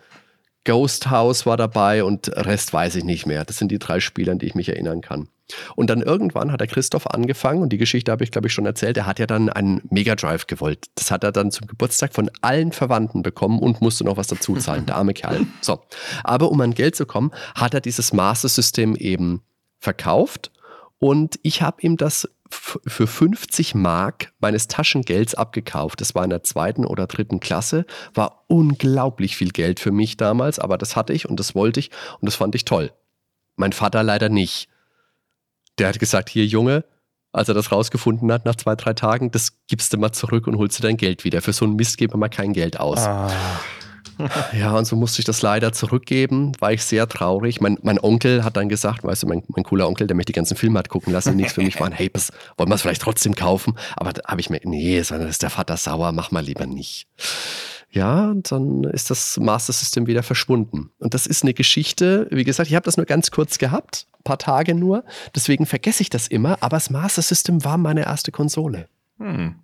Ghost 0.66 1.10
House 1.10 1.46
war 1.46 1.58
dabei 1.58 2.04
und 2.04 2.30
Rest 2.30 2.72
weiß 2.72 2.96
ich 2.96 3.04
nicht 3.04 3.26
mehr. 3.26 3.44
Das 3.44 3.58
sind 3.58 3.72
die 3.72 3.80
drei 3.80 4.00
Spiele, 4.00 4.32
an 4.32 4.40
die 4.40 4.46
ich 4.46 4.56
mich 4.56 4.70
erinnern 4.70 5.02
kann. 5.02 5.28
Und 5.76 5.90
dann 5.90 6.02
irgendwann 6.02 6.52
hat 6.52 6.62
der 6.62 6.68
Christoph 6.68 7.08
angefangen, 7.08 7.62
und 7.62 7.70
die 7.70 7.78
Geschichte 7.78 8.12
habe 8.12 8.24
ich, 8.24 8.32
glaube 8.32 8.48
ich, 8.48 8.54
schon 8.54 8.66
erzählt, 8.66 8.98
er 8.98 9.06
hat 9.06 9.20
ja 9.20 9.28
dann 9.28 9.50
einen 9.50 9.82
Mega 9.90 10.16
Drive 10.16 10.48
gewollt. 10.48 10.88
Das 10.96 11.12
hat 11.12 11.24
er 11.24 11.32
dann 11.32 11.52
zum 11.52 11.68
Geburtstag 11.68 12.14
von 12.14 12.30
allen 12.42 12.72
Verwandten 12.72 13.24
bekommen 13.24 13.60
und 13.60 13.82
musste 13.82 14.04
noch 14.04 14.18
was 14.18 14.28
dazu 14.28 14.56
zahlen, 14.56 14.86
der 14.86 14.96
arme 14.96 15.14
Kerl. 15.14 15.46
So. 15.62 15.82
Aber 16.24 16.52
um 16.52 16.60
an 16.62 16.74
Geld 16.74 16.96
zu 16.96 17.06
kommen, 17.06 17.32
hat 17.56 17.74
er 17.74 17.82
dieses 17.82 18.12
Master 18.12 18.50
System 18.50 18.96
eben 18.96 19.42
verkauft 19.80 20.52
und 21.00 21.40
ich 21.44 21.62
habe 21.62 21.82
ihm 21.82 21.98
das 21.98 22.30
für 22.50 23.08
50 23.08 23.76
Mark 23.76 24.32
meines 24.40 24.68
Taschengelds 24.68 25.36
abgekauft. 25.36 26.02
Das 26.02 26.16
war 26.16 26.24
in 26.24 26.30
der 26.30 26.44
zweiten 26.44 26.86
oder 26.86 27.08
dritten 27.08 27.40
Klasse. 27.40 27.86
War 28.14 28.46
unglaublich 28.48 29.36
viel 29.36 29.52
Geld 29.52 29.80
für 29.80 29.92
mich 29.92 30.18
damals, 30.18 30.60
aber 30.60 30.78
das 30.78 30.96
hatte 30.96 31.14
ich 31.14 31.28
und 31.28 31.40
das 31.40 31.56
wollte 31.56 31.80
ich 31.80 31.90
und 32.20 32.26
das 32.28 32.36
fand 32.36 32.56
ich 32.56 32.66
toll. 32.66 32.92
Mein 33.56 33.74
Vater 33.74 34.04
leider 34.04 34.30
nicht. 34.30 34.70
Der 35.80 35.88
hat 35.88 36.00
gesagt, 36.00 36.30
hier 36.30 36.46
Junge, 36.46 36.86
als 37.32 37.48
er 37.48 37.56
das 37.56 37.72
rausgefunden 37.72 38.32
hat 38.32 38.46
nach 38.46 38.56
zwei, 38.56 38.76
drei 38.76 38.94
Tagen, 38.94 39.32
das 39.32 39.58
gibst 39.68 39.92
du 39.94 39.98
mal 39.98 40.12
zurück 40.12 40.48
und 40.48 40.58
holst 40.58 40.78
du 40.78 40.84
dein 40.84 40.98
Geld 40.98 41.24
wieder. 41.24 41.42
Für 41.42 41.54
so 41.54 41.66
einen 41.66 41.76
Mist 41.76 41.98
geben 41.98 42.14
wir 42.14 42.18
mal 42.18 42.30
kein 42.30 42.54
Geld 42.54 42.80
aus. 42.80 43.00
Ah. 43.00 43.32
Ja, 44.54 44.74
und 44.74 44.86
so 44.86 44.96
musste 44.96 45.20
ich 45.20 45.26
das 45.26 45.42
leider 45.42 45.74
zurückgeben, 45.74 46.52
war 46.60 46.72
ich 46.72 46.84
sehr 46.84 47.08
traurig. 47.08 47.62
Mein, 47.62 47.78
mein 47.82 48.00
Onkel 48.00 48.44
hat 48.44 48.58
dann 48.58 48.70
gesagt, 48.70 49.04
weißt 49.04 49.24
du, 49.24 49.28
mein, 49.28 49.44
mein 49.48 49.64
cooler 49.64 49.88
Onkel, 49.88 50.08
der 50.08 50.16
mich 50.16 50.26
die 50.26 50.34
ganzen 50.34 50.56
Filme 50.56 50.80
hat 50.80 50.90
gucken 50.90 51.12
lassen, 51.14 51.36
nichts 51.36 51.54
für 51.54 51.62
mich 51.62 51.80
waren, 51.80 51.92
hey, 51.92 52.10
was, 52.14 52.32
wollen 52.58 52.70
wir 52.70 52.76
es 52.76 52.82
vielleicht 52.82 53.02
trotzdem 53.02 53.36
kaufen? 53.36 53.76
Aber 53.96 54.14
da 54.14 54.22
habe 54.28 54.42
ich 54.42 54.50
mir, 54.50 54.60
nee, 54.64 55.02
sondern 55.02 55.30
ist 55.30 55.42
der 55.42 55.50
Vater 55.50 55.78
sauer, 55.78 56.12
mach 56.12 56.32
mal 56.32 56.44
lieber 56.44 56.66
nicht. 56.66 57.08
Ja, 57.94 58.32
und 58.32 58.52
dann 58.52 58.86
ist 58.86 59.12
das 59.12 59.38
Master 59.38 59.72
System 59.72 60.08
wieder 60.08 60.24
verschwunden. 60.24 60.90
Und 60.98 61.14
das 61.14 61.28
ist 61.28 61.44
eine 61.44 61.54
Geschichte, 61.54 62.28
wie 62.32 62.44
gesagt, 62.44 62.68
ich 62.68 62.76
habe 62.76 62.86
das 62.86 62.98
nur 62.98 63.06
ganz 63.06 63.30
kurz 63.30 63.60
gehabt, 63.60 64.08
ein 64.14 64.24
paar 64.24 64.40
Tage 64.40 64.74
nur, 64.74 65.06
deswegen 65.36 65.68
vergesse 65.68 66.02
ich 66.02 66.10
das 66.10 66.28
immer, 66.28 66.58
aber 66.62 66.78
das 66.78 66.90
Master 66.90 67.22
System 67.22 67.64
war 67.64 67.78
meine 67.78 68.06
erste 68.06 68.32
Konsole. 68.32 68.90
Hm. 69.20 69.60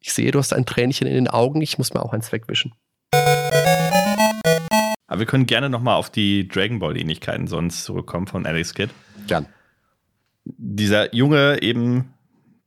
Ich 0.00 0.14
sehe, 0.14 0.30
du 0.30 0.38
hast 0.38 0.54
ein 0.54 0.64
Tränchen 0.64 1.06
in 1.06 1.12
den 1.12 1.28
Augen, 1.28 1.60
ich 1.60 1.76
muss 1.76 1.92
mir 1.92 2.02
auch 2.02 2.14
eins 2.14 2.32
wegwischen. 2.32 2.72
Aber 5.08 5.18
wir 5.18 5.26
können 5.26 5.44
gerne 5.44 5.68
nochmal 5.68 5.96
auf 5.96 6.08
die 6.08 6.48
Dragon 6.48 6.78
Ball-Ähnlichkeiten 6.78 7.48
sonst 7.48 7.84
zurückkommen 7.84 8.26
von 8.26 8.46
Alex 8.46 8.72
Kidd. 8.72 8.90
Gern. 9.26 9.44
Dieser 10.44 11.14
Junge 11.14 11.60
eben, 11.60 12.14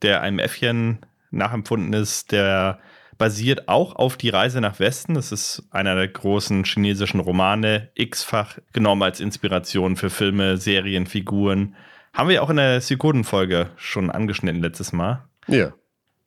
der 0.03 0.21
einem 0.21 0.37
Äffchen 0.37 0.99
nachempfunden 1.31 1.91
ist, 1.93 2.31
der 2.31 2.79
basiert 3.17 3.67
auch 3.67 3.95
auf 3.95 4.17
Die 4.17 4.29
Reise 4.29 4.61
nach 4.61 4.79
Westen. 4.79 5.13
Das 5.13 5.31
ist 5.31 5.63
einer 5.71 5.95
der 5.95 6.07
großen 6.07 6.63
chinesischen 6.63 7.19
Romane, 7.19 7.89
x-fach 7.95 8.57
genommen 8.73 9.03
als 9.03 9.19
Inspiration 9.19 9.95
für 9.95 10.09
Filme, 10.09 10.57
Serien, 10.57 11.07
Figuren. 11.07 11.75
Haben 12.13 12.29
wir 12.29 12.43
auch 12.43 12.49
in 12.49 12.57
der 12.57 12.81
Sekunden-Folge 12.81 13.69
schon 13.75 14.09
angeschnitten 14.09 14.61
letztes 14.61 14.93
Mal. 14.93 15.25
Ja. 15.47 15.73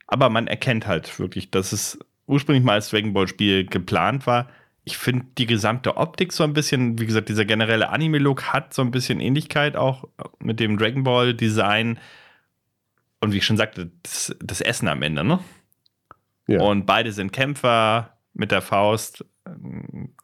Aber 0.07 0.31
man 0.31 0.47
erkennt 0.47 0.87
halt 0.87 1.19
wirklich, 1.19 1.51
dass 1.51 1.73
es 1.73 1.99
ursprünglich 2.27 2.65
mal 2.65 2.75
als 2.75 2.91
Dragon 2.91 3.13
Ball 3.13 3.29
Spiel 3.29 3.67
geplant 3.67 4.27
war 4.27 4.49
ich 4.89 4.97
finde 4.97 5.27
die 5.37 5.45
gesamte 5.45 5.99
Optik 5.99 6.33
so 6.33 6.45
ein 6.45 6.55
bisschen, 6.55 6.99
wie 6.99 7.05
gesagt, 7.05 7.29
dieser 7.29 7.45
generelle 7.45 7.91
Anime-Look 7.91 8.45
hat 8.55 8.73
so 8.73 8.81
ein 8.81 8.91
bisschen 8.91 9.21
Ähnlichkeit 9.21 9.77
auch 9.77 10.09
mit 10.39 10.61
dem 10.61 10.79
Dragon 10.79 11.05
Ball-Design. 11.05 11.99
Und 13.21 13.33
wie 13.33 13.37
ich 13.37 13.45
schon 13.45 13.59
sagte, 13.59 13.91
das, 14.03 14.35
das 14.41 14.63
Essen 14.63 14.89
am 14.89 15.03
Ende, 15.03 15.25
ne? 15.25 15.41
Ja. 16.49 16.63
Und 16.63 16.87
beide 16.87 17.13
sind 17.13 17.33
Kämpfer 17.33 18.19
mit 18.33 18.51
der 18.51 18.63
Faust. 18.63 19.25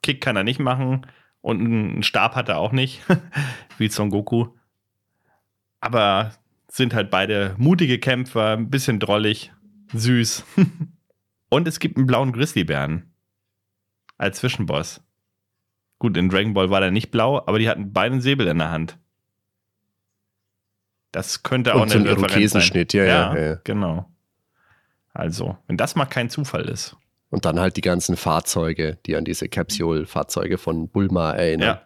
Kick 0.02 0.20
kann 0.20 0.36
er 0.36 0.44
nicht 0.44 0.58
machen. 0.58 1.06
Und 1.40 1.60
einen 1.60 2.02
Stab 2.02 2.34
hat 2.34 2.48
er 2.48 2.58
auch 2.58 2.72
nicht, 2.72 3.02
wie 3.78 3.88
Son 3.88 4.10
Goku. 4.10 4.48
Aber 5.80 6.32
sind 6.68 6.94
halt 6.94 7.10
beide 7.10 7.54
mutige 7.58 7.98
Kämpfer, 7.98 8.56
ein 8.56 8.70
bisschen 8.70 8.98
drollig, 8.98 9.52
süß. 9.92 10.44
Und 11.50 11.68
es 11.68 11.78
gibt 11.78 11.98
einen 11.98 12.06
blauen 12.06 12.32
Grizzlybären 12.32 13.12
als 14.16 14.38
Zwischenboss. 14.38 15.02
Gut, 15.98 16.16
in 16.16 16.30
Dragon 16.30 16.54
Ball 16.54 16.70
war 16.70 16.80
der 16.80 16.90
nicht 16.90 17.10
blau, 17.10 17.38
aber 17.46 17.58
die 17.58 17.68
hatten 17.68 17.92
beide 17.92 18.12
einen 18.12 18.20
Säbel 18.22 18.46
in 18.46 18.58
der 18.58 18.70
Hand. 18.70 18.98
Das 21.12 21.42
könnte 21.42 21.74
auch 21.74 21.82
Und 21.82 21.94
eine 21.94 22.10
Referenz 22.10 22.52
sein. 22.52 22.86
Ja, 22.92 23.04
ja, 23.04 23.38
ja, 23.38 23.54
genau. 23.62 24.10
Also, 25.14 25.56
wenn 25.66 25.76
das 25.76 25.94
mal 25.94 26.06
kein 26.06 26.28
Zufall 26.28 26.68
ist. 26.68 26.96
Und 27.30 27.44
dann 27.44 27.58
halt 27.58 27.76
die 27.76 27.80
ganzen 27.80 28.16
Fahrzeuge, 28.16 28.98
die 29.06 29.16
an 29.16 29.24
diese 29.24 29.48
Capsule-Fahrzeuge 29.48 30.58
von 30.58 30.88
Bulma 30.88 31.32
erinnern. 31.32 31.78
Ja. 31.78 31.82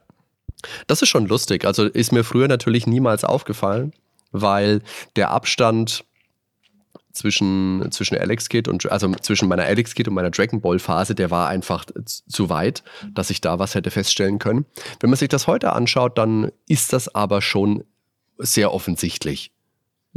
Das 0.87 1.03
ist 1.03 1.09
schon 1.09 1.27
lustig. 1.27 1.65
Also 1.65 1.85
ist 1.85 2.13
mir 2.13 2.25
früher 2.25 2.49
natürlich 2.49 2.87
niemals 2.87 3.25
aufgefallen, 3.25 3.93
weil 4.33 4.83
der 5.17 5.31
Abstand 5.31 6.05
zwischen, 7.13 7.87
zwischen 7.91 8.17
Alex 8.17 8.49
Kid 8.49 8.69
und 8.69 8.91
also 8.91 9.11
zwischen 9.21 9.49
meiner 9.49 9.65
Alex 9.65 9.95
Kid 9.95 10.09
und 10.09 10.15
meiner 10.15 10.31
Dragon 10.31 10.61
Ball 10.61 10.79
Phase, 10.79 11.15
der 11.15 11.31
war 11.31 11.49
einfach 11.49 11.85
zu 12.05 12.49
weit, 12.49 12.83
dass 13.13 13.31
ich 13.31 13.41
da 13.41 13.59
was 13.59 13.75
hätte 13.75 13.91
feststellen 13.91 14.39
können. 14.39 14.67
Wenn 15.01 15.11
man 15.11 15.19
sich 15.19 15.29
das 15.29 15.47
heute 15.47 15.73
anschaut, 15.73 16.19
dann 16.19 16.53
ist 16.69 16.93
das 16.93 17.15
aber 17.15 17.43
schon 17.43 17.85
sehr 18.39 18.73
offensichtlich. 18.73 19.53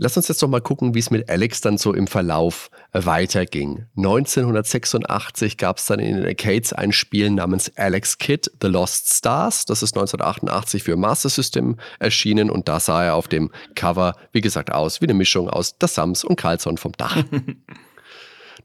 Lass 0.04 0.18
uns 0.18 0.28
jetzt 0.30 0.41
doch 0.41 0.47
mal 0.47 0.62
gucken, 0.62 0.95
wie 0.95 0.99
es 0.99 1.12
mit 1.12 1.30
Alex 1.30 1.62
dann 1.62 1.78
so 1.78 1.93
im 1.93 2.08
Verlauf 2.08 2.72
äh, 2.91 3.06
weiterging. 3.06 3.86
1986 3.97 5.58
gab 5.58 5.78
es 5.78 5.86
dann 5.86 5.99
in 5.99 6.16
den 6.16 6.26
Arcades 6.26 6.74
ein 6.74 6.91
Spiel 6.91 7.30
namens 7.30 7.72
Alex 7.76 8.18
Kid 8.18 8.49
The 8.64 8.68
Lost 8.68 9.14
Stars. 9.14 9.66
Das 9.66 9.84
ist 9.84 9.95
1988 9.95 10.82
für 10.82 10.97
Master 10.97 11.30
System 11.30 11.78
erschienen 11.99 12.49
und 12.49 12.68
da 12.68 12.80
sah 12.80 13.04
er 13.04 13.14
auf 13.14 13.28
dem 13.28 13.52
Cover, 13.76 14.16
wie 14.32 14.41
gesagt, 14.41 14.72
aus 14.72 15.02
wie 15.02 15.06
eine 15.06 15.14
Mischung 15.14 15.47
aus 15.47 15.78
Das 15.78 15.93
Sams 15.93 16.24
und 16.24 16.36
Carlson 16.36 16.78
vom 16.78 16.93
Dach. 16.93 17.24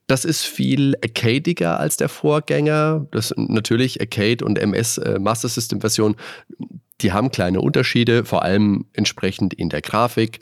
Das 0.07 0.25
ist 0.25 0.45
viel 0.45 0.95
arcadiger 1.03 1.81
als 1.81 1.97
der 1.97 2.09
Vorgänger. 2.09 3.07
Das 3.11 3.35
natürlich 3.37 4.01
Arcade 4.01 4.45
und 4.45 4.59
MS 4.59 4.99
äh, 4.99 5.19
Master 5.19 5.49
System 5.49 5.81
Version 5.81 6.17
die 7.03 7.13
haben 7.13 7.31
kleine 7.31 7.61
Unterschiede, 7.61 8.25
vor 8.25 8.43
allem 8.43 8.87
entsprechend 8.95 9.53
in 9.53 9.69
der 9.69 9.83
Grafik. 9.83 10.41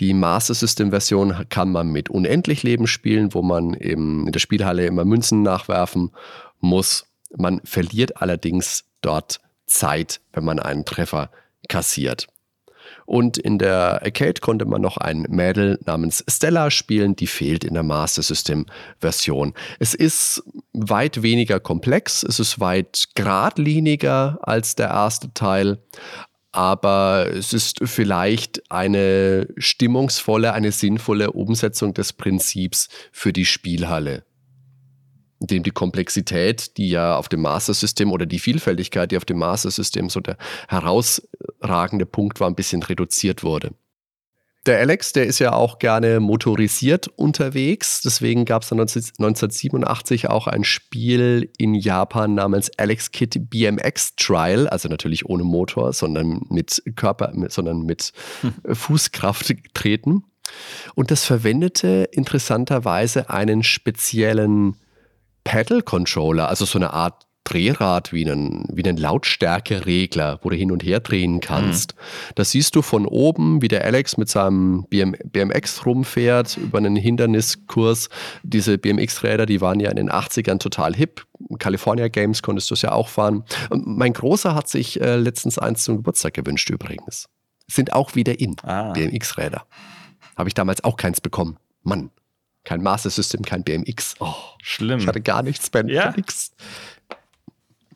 Die 0.00 0.12
Master 0.12 0.54
System 0.54 0.90
Version 0.90 1.46
kann 1.48 1.72
man 1.72 1.88
mit 1.88 2.10
unendlich 2.10 2.62
Leben 2.62 2.86
spielen, 2.86 3.32
wo 3.32 3.42
man 3.42 3.74
eben 3.74 4.26
in 4.26 4.32
der 4.32 4.40
Spielhalle 4.40 4.86
immer 4.86 5.04
Münzen 5.04 5.42
nachwerfen 5.42 6.10
muss. 6.60 7.06
Man 7.36 7.60
verliert 7.64 8.20
allerdings 8.20 8.84
dort 9.00 9.40
Zeit, 9.66 10.20
wenn 10.32 10.44
man 10.44 10.58
einen 10.58 10.84
Treffer 10.84 11.30
kassiert. 11.68 12.26
Und 13.06 13.38
in 13.38 13.58
der 13.58 14.02
Arcade 14.02 14.40
konnte 14.40 14.64
man 14.64 14.80
noch 14.80 14.96
ein 14.96 15.26
Mädel 15.28 15.78
namens 15.84 16.24
Stella 16.28 16.70
spielen, 16.70 17.16
die 17.16 17.26
fehlt 17.26 17.64
in 17.64 17.74
der 17.74 17.82
Master 17.82 18.22
System 18.22 18.66
Version. 18.98 19.54
Es 19.78 19.94
ist 19.94 20.42
weit 20.72 21.22
weniger 21.22 21.60
komplex, 21.60 22.22
es 22.22 22.40
ist 22.40 22.60
weit 22.60 23.08
geradliniger 23.14 24.38
als 24.42 24.74
der 24.74 24.88
erste 24.88 25.32
Teil, 25.34 25.78
aber 26.52 27.26
es 27.32 27.52
ist 27.52 27.80
vielleicht 27.84 28.70
eine 28.70 29.48
stimmungsvolle, 29.56 30.52
eine 30.52 30.72
sinnvolle 30.72 31.32
Umsetzung 31.32 31.94
des 31.94 32.12
Prinzips 32.12 32.88
für 33.12 33.32
die 33.32 33.44
Spielhalle 33.44 34.24
dem 35.40 35.62
die 35.62 35.70
Komplexität, 35.70 36.76
die 36.76 36.90
ja 36.90 37.16
auf 37.16 37.28
dem 37.28 37.42
Master-System 37.42 38.12
oder 38.12 38.26
die 38.26 38.38
Vielfältigkeit, 38.38 39.10
die 39.10 39.16
auf 39.16 39.24
dem 39.24 39.38
Master-System 39.38 40.08
so 40.08 40.20
der 40.20 40.36
herausragende 40.68 42.06
Punkt 42.06 42.40
war, 42.40 42.48
ein 42.48 42.54
bisschen 42.54 42.82
reduziert 42.82 43.42
wurde. 43.42 43.72
Der 44.66 44.78
Alex, 44.78 45.12
der 45.12 45.26
ist 45.26 45.40
ja 45.40 45.52
auch 45.52 45.78
gerne 45.78 46.20
motorisiert 46.20 47.08
unterwegs. 47.08 48.00
Deswegen 48.00 48.46
gab 48.46 48.62
es 48.62 48.72
1987 48.72 50.30
auch 50.30 50.46
ein 50.46 50.64
Spiel 50.64 51.50
in 51.58 51.74
Japan 51.74 52.34
namens 52.34 52.70
Alex 52.78 53.12
Kid 53.12 53.50
BMX 53.50 54.16
Trial, 54.16 54.66
also 54.66 54.88
natürlich 54.88 55.26
ohne 55.26 55.44
Motor, 55.44 55.92
sondern 55.92 56.40
mit 56.48 56.82
Körper, 56.96 57.30
sondern 57.48 57.82
mit 57.82 58.12
hm. 58.40 58.54
Fußkraft 58.74 59.54
treten. 59.74 60.24
Und 60.94 61.10
das 61.10 61.24
verwendete 61.24 62.08
interessanterweise 62.12 63.28
einen 63.28 63.62
speziellen 63.62 64.76
Pedal-Controller, 65.44 66.48
also 66.48 66.64
so 66.64 66.78
eine 66.78 66.92
Art 66.92 67.26
Drehrad 67.44 68.12
wie 68.14 68.24
einen, 68.24 68.66
wie 68.72 68.82
einen 68.82 68.96
Lautstärkeregler, 68.96 70.40
wo 70.42 70.48
du 70.48 70.56
hin 70.56 70.72
und 70.72 70.82
her 70.82 71.00
drehen 71.00 71.40
kannst. 71.40 71.94
Mhm. 71.94 72.00
Da 72.36 72.44
siehst 72.44 72.74
du 72.74 72.80
von 72.80 73.04
oben, 73.04 73.60
wie 73.60 73.68
der 73.68 73.84
Alex 73.84 74.16
mit 74.16 74.30
seinem 74.30 74.86
BM, 74.88 75.14
BMX 75.24 75.84
rumfährt 75.84 76.56
über 76.56 76.78
einen 76.78 76.96
Hinderniskurs. 76.96 78.08
Diese 78.42 78.78
BMX-Räder, 78.78 79.44
die 79.44 79.60
waren 79.60 79.78
ja 79.78 79.90
in 79.90 79.96
den 79.96 80.10
80ern 80.10 80.58
total 80.58 80.94
hip. 80.94 81.26
California 81.58 82.08
Games 82.08 82.42
konntest 82.42 82.70
du 82.70 82.74
es 82.74 82.82
ja 82.82 82.92
auch 82.92 83.08
fahren. 83.08 83.44
Mein 83.70 84.14
Großer 84.14 84.54
hat 84.54 84.68
sich 84.68 85.00
äh, 85.02 85.16
letztens 85.16 85.58
eins 85.58 85.84
zum 85.84 85.96
Geburtstag 85.96 86.32
gewünscht 86.32 86.70
übrigens. 86.70 87.28
sind 87.68 87.92
auch 87.92 88.14
wieder 88.14 88.40
in. 88.40 88.56
Ah. 88.62 88.92
BMX-Räder. 88.92 89.66
Habe 90.36 90.48
ich 90.48 90.54
damals 90.54 90.82
auch 90.82 90.96
keins 90.96 91.20
bekommen. 91.20 91.58
Mann, 91.82 92.10
kein 92.64 92.82
Master 92.82 93.10
System, 93.10 93.42
kein 93.42 93.62
BMX. 93.62 94.16
Oh, 94.20 94.34
Schlimm. 94.62 95.00
ich 95.00 95.06
hatte 95.06 95.20
gar 95.20 95.42
nichts, 95.42 95.70
Ben. 95.70 95.88
Ja? 95.88 96.12
Nix. 96.16 96.52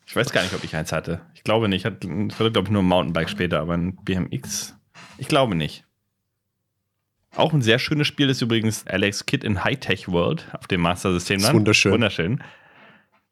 Ich 0.06 0.16
weiß 0.16 0.30
gar 0.32 0.42
nicht, 0.42 0.54
ob 0.54 0.64
ich 0.64 0.74
eins 0.76 0.92
hatte. 0.92 1.20
Ich 1.34 1.42
glaube 1.42 1.68
nicht. 1.68 1.84
Ich 1.84 1.84
hatte, 1.84 2.06
glaube 2.06 2.62
ich, 2.64 2.70
nur 2.70 2.82
ein 2.82 2.86
Mountainbike 2.88 3.28
später, 3.28 3.60
aber 3.60 3.74
ein 3.74 3.96
BMX. 3.96 4.74
Ich 5.18 5.28
glaube 5.28 5.54
nicht. 5.54 5.84
Auch 7.36 7.52
ein 7.52 7.62
sehr 7.62 7.78
schönes 7.78 8.06
Spiel 8.06 8.30
ist 8.30 8.40
übrigens 8.40 8.86
Alex 8.86 9.26
Kidd 9.26 9.44
in 9.46 9.64
Hightech 9.64 10.08
World 10.08 10.46
auf 10.52 10.66
dem 10.66 10.80
Master 10.80 11.12
System. 11.12 11.40
Dann. 11.42 11.54
wunderschön. 11.54 11.92
Wunderschön. 11.92 12.42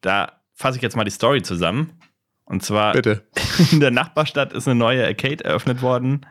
Da 0.01 0.39
fasse 0.53 0.77
ich 0.77 0.83
jetzt 0.83 0.95
mal 0.95 1.03
die 1.03 1.11
Story 1.11 1.41
zusammen. 1.41 1.93
Und 2.45 2.63
zwar 2.63 2.93
Bitte. 2.93 3.23
in 3.71 3.79
der 3.79 3.91
Nachbarstadt 3.91 4.53
ist 4.53 4.67
eine 4.67 4.75
neue 4.75 5.05
Arcade 5.05 5.43
eröffnet 5.43 5.81
worden 5.81 6.25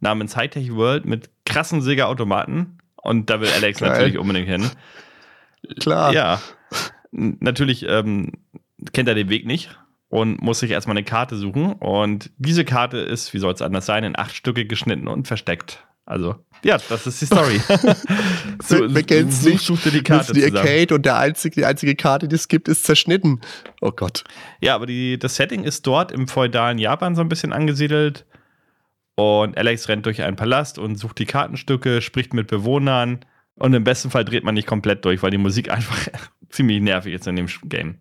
namens 0.00 0.36
Hightech 0.36 0.74
World 0.74 1.04
mit 1.06 1.30
krassen 1.46 1.80
Sega-Automaten. 1.80 2.78
Und 3.02 3.30
da 3.30 3.40
will 3.40 3.48
Alex 3.54 3.80
Geil. 3.80 3.90
natürlich 3.90 4.18
unbedingt 4.18 4.48
hin. 4.48 4.70
Klar. 5.80 6.12
Ja, 6.12 6.40
natürlich 7.10 7.84
ähm, 7.88 8.32
kennt 8.92 9.08
er 9.08 9.14
den 9.14 9.28
Weg 9.28 9.46
nicht 9.46 9.70
und 10.08 10.40
muss 10.42 10.60
sich 10.60 10.70
erstmal 10.70 10.96
eine 10.96 11.04
Karte 11.04 11.36
suchen. 11.36 11.72
Und 11.74 12.30
diese 12.38 12.64
Karte 12.64 12.98
ist, 12.98 13.34
wie 13.34 13.38
soll 13.38 13.52
es 13.52 13.62
anders 13.62 13.86
sein, 13.86 14.04
in 14.04 14.18
acht 14.18 14.34
Stücke 14.34 14.66
geschnitten 14.66 15.08
und 15.08 15.26
versteckt. 15.28 15.84
Also, 16.04 16.34
ja, 16.64 16.78
das 16.88 17.06
ist 17.06 17.20
die 17.22 17.26
Story. 17.26 17.60
Wir- 18.68 18.92
wir 18.94 19.30
such, 19.30 19.48
nicht. 19.52 19.64
such 19.64 19.80
dir 19.82 19.90
die 19.92 20.02
Karte 20.02 20.32
ist 20.32 20.36
die. 20.52 20.56
Arcade 20.56 20.94
und 20.96 21.06
der 21.06 21.16
einzige, 21.16 21.54
die 21.60 21.64
einzige 21.64 21.94
Karte, 21.94 22.26
die 22.26 22.34
es 22.34 22.48
gibt, 22.48 22.66
ist 22.68 22.84
zerschnitten. 22.84 23.40
Oh 23.80 23.92
Gott. 23.92 24.24
Ja, 24.60 24.74
aber 24.74 24.86
die, 24.86 25.16
das 25.18 25.36
Setting 25.36 25.62
ist 25.62 25.86
dort 25.86 26.10
im 26.10 26.26
feudalen 26.26 26.78
Japan 26.78 27.14
so 27.14 27.20
ein 27.20 27.28
bisschen 27.28 27.52
angesiedelt. 27.52 28.26
Und 29.16 29.58
Alex 29.58 29.88
rennt 29.88 30.06
durch 30.06 30.22
einen 30.22 30.36
Palast 30.36 30.78
und 30.78 30.96
sucht 30.96 31.18
die 31.18 31.26
Kartenstücke, 31.26 32.00
spricht 32.00 32.32
mit 32.32 32.46
Bewohnern. 32.46 33.20
Und 33.56 33.74
im 33.74 33.84
besten 33.84 34.10
Fall 34.10 34.24
dreht 34.24 34.44
man 34.44 34.54
nicht 34.54 34.66
komplett 34.66 35.04
durch, 35.04 35.22
weil 35.22 35.30
die 35.30 35.38
Musik 35.38 35.70
einfach 35.72 36.08
ziemlich 36.48 36.80
nervig 36.80 37.14
ist 37.14 37.26
in 37.26 37.36
dem 37.36 37.46
Game. 37.64 37.98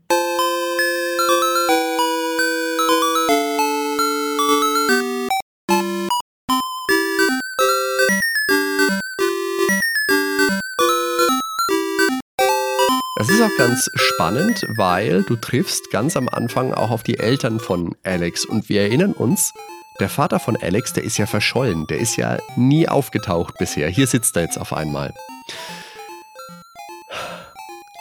Das 13.17 13.29
ist 13.29 13.41
auch 13.41 13.55
ganz 13.57 13.88
spannend, 13.93 14.65
weil 14.77 15.21
du 15.23 15.35
triffst 15.35 15.91
ganz 15.91 16.17
am 16.17 16.27
Anfang 16.27 16.73
auch 16.73 16.89
auf 16.89 17.03
die 17.03 17.19
Eltern 17.19 17.59
von 17.59 17.95
Alex. 18.01 18.45
Und 18.45 18.67
wir 18.67 18.81
erinnern 18.81 19.13
uns, 19.13 19.53
der 19.99 20.09
Vater 20.09 20.39
von 20.39 20.55
Alex, 20.55 20.93
der 20.93 21.03
ist 21.03 21.18
ja 21.18 21.26
verschollen. 21.26 21.85
Der 21.88 21.99
ist 21.99 22.15
ja 22.15 22.38
nie 22.55 22.88
aufgetaucht 22.88 23.55
bisher. 23.57 23.89
Hier 23.89 24.07
sitzt 24.07 24.35
er 24.35 24.43
jetzt 24.43 24.57
auf 24.57 24.73
einmal. 24.73 25.13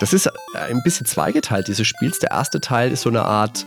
Das 0.00 0.12
ist 0.12 0.30
ein 0.54 0.82
bisschen 0.82 1.06
zweigeteilt, 1.06 1.68
dieses 1.68 1.86
Spiels. 1.86 2.18
Der 2.20 2.30
erste 2.30 2.60
Teil 2.60 2.90
ist 2.90 3.02
so 3.02 3.10
eine 3.10 3.22
Art 3.22 3.66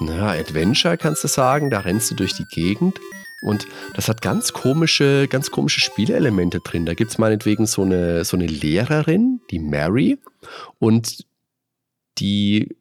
naja, 0.00 0.40
Adventure, 0.40 0.96
kannst 0.96 1.22
du 1.24 1.28
sagen. 1.28 1.70
Da 1.70 1.80
rennst 1.80 2.10
du 2.10 2.14
durch 2.14 2.34
die 2.34 2.46
Gegend. 2.46 2.98
Und 3.42 3.66
das 3.94 4.08
hat 4.08 4.22
ganz 4.22 4.52
komische, 4.54 5.28
ganz 5.28 5.50
komische 5.50 5.80
Spielelemente 5.80 6.60
drin. 6.60 6.86
Da 6.86 6.94
gibt 6.94 7.10
es 7.10 7.18
meinetwegen 7.18 7.66
so 7.66 7.82
eine, 7.82 8.24
so 8.24 8.36
eine 8.36 8.46
Lehrerin, 8.46 9.40
die 9.50 9.58
Mary, 9.58 10.18
und 10.78 11.26
die 12.18 12.74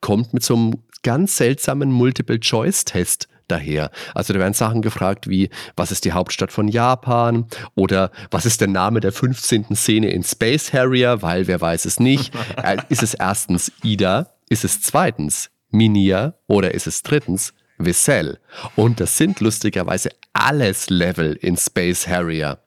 kommt 0.00 0.32
mit 0.32 0.42
so 0.42 0.54
einem 0.54 0.78
ganz 1.02 1.36
seltsamen 1.36 1.92
Multiple-Choice-Test 1.92 3.28
daher. 3.50 3.90
Also 4.14 4.32
da 4.32 4.38
werden 4.38 4.54
Sachen 4.54 4.82
gefragt 4.82 5.28
wie, 5.28 5.50
was 5.76 5.90
ist 5.92 6.04
die 6.04 6.12
Hauptstadt 6.12 6.52
von 6.52 6.68
Japan? 6.68 7.46
Oder 7.74 8.10
was 8.30 8.46
ist 8.46 8.60
der 8.60 8.68
Name 8.68 9.00
der 9.00 9.12
15. 9.12 9.74
Szene 9.76 10.10
in 10.10 10.22
Space 10.22 10.72
Harrier? 10.72 11.22
Weil 11.22 11.46
wer 11.46 11.60
weiß 11.60 11.84
es 11.84 12.00
nicht. 12.00 12.32
Äh, 12.62 12.78
ist 12.88 13.02
es 13.02 13.14
erstens 13.14 13.72
Ida? 13.82 14.28
Ist 14.48 14.64
es 14.64 14.82
zweitens 14.82 15.50
Minia? 15.70 16.34
Oder 16.46 16.74
ist 16.74 16.86
es 16.86 17.02
drittens 17.02 17.54
Vissel? 17.78 18.38
Und 18.76 19.00
das 19.00 19.16
sind 19.16 19.40
lustigerweise 19.40 20.10
alles 20.32 20.90
Level 20.90 21.34
in 21.34 21.56
Space 21.56 22.06
Harrier. 22.06 22.58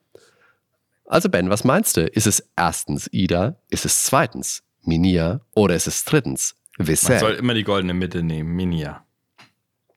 Also 1.06 1.28
Ben, 1.28 1.50
was 1.50 1.64
meinst 1.64 1.96
du? 1.96 2.06
Ist 2.06 2.26
es 2.26 2.42
erstens 2.56 3.08
Ida? 3.12 3.56
Ist 3.68 3.84
es 3.84 4.04
zweitens 4.04 4.62
Minia? 4.82 5.40
Oder 5.54 5.76
ist 5.76 5.86
es 5.86 6.04
drittens 6.04 6.56
Man 6.78 6.88
Vissel? 6.88 7.18
soll 7.20 7.34
immer 7.34 7.54
die 7.54 7.64
goldene 7.64 7.94
Mitte 7.94 8.22
nehmen, 8.22 8.50
Minia. 8.56 9.03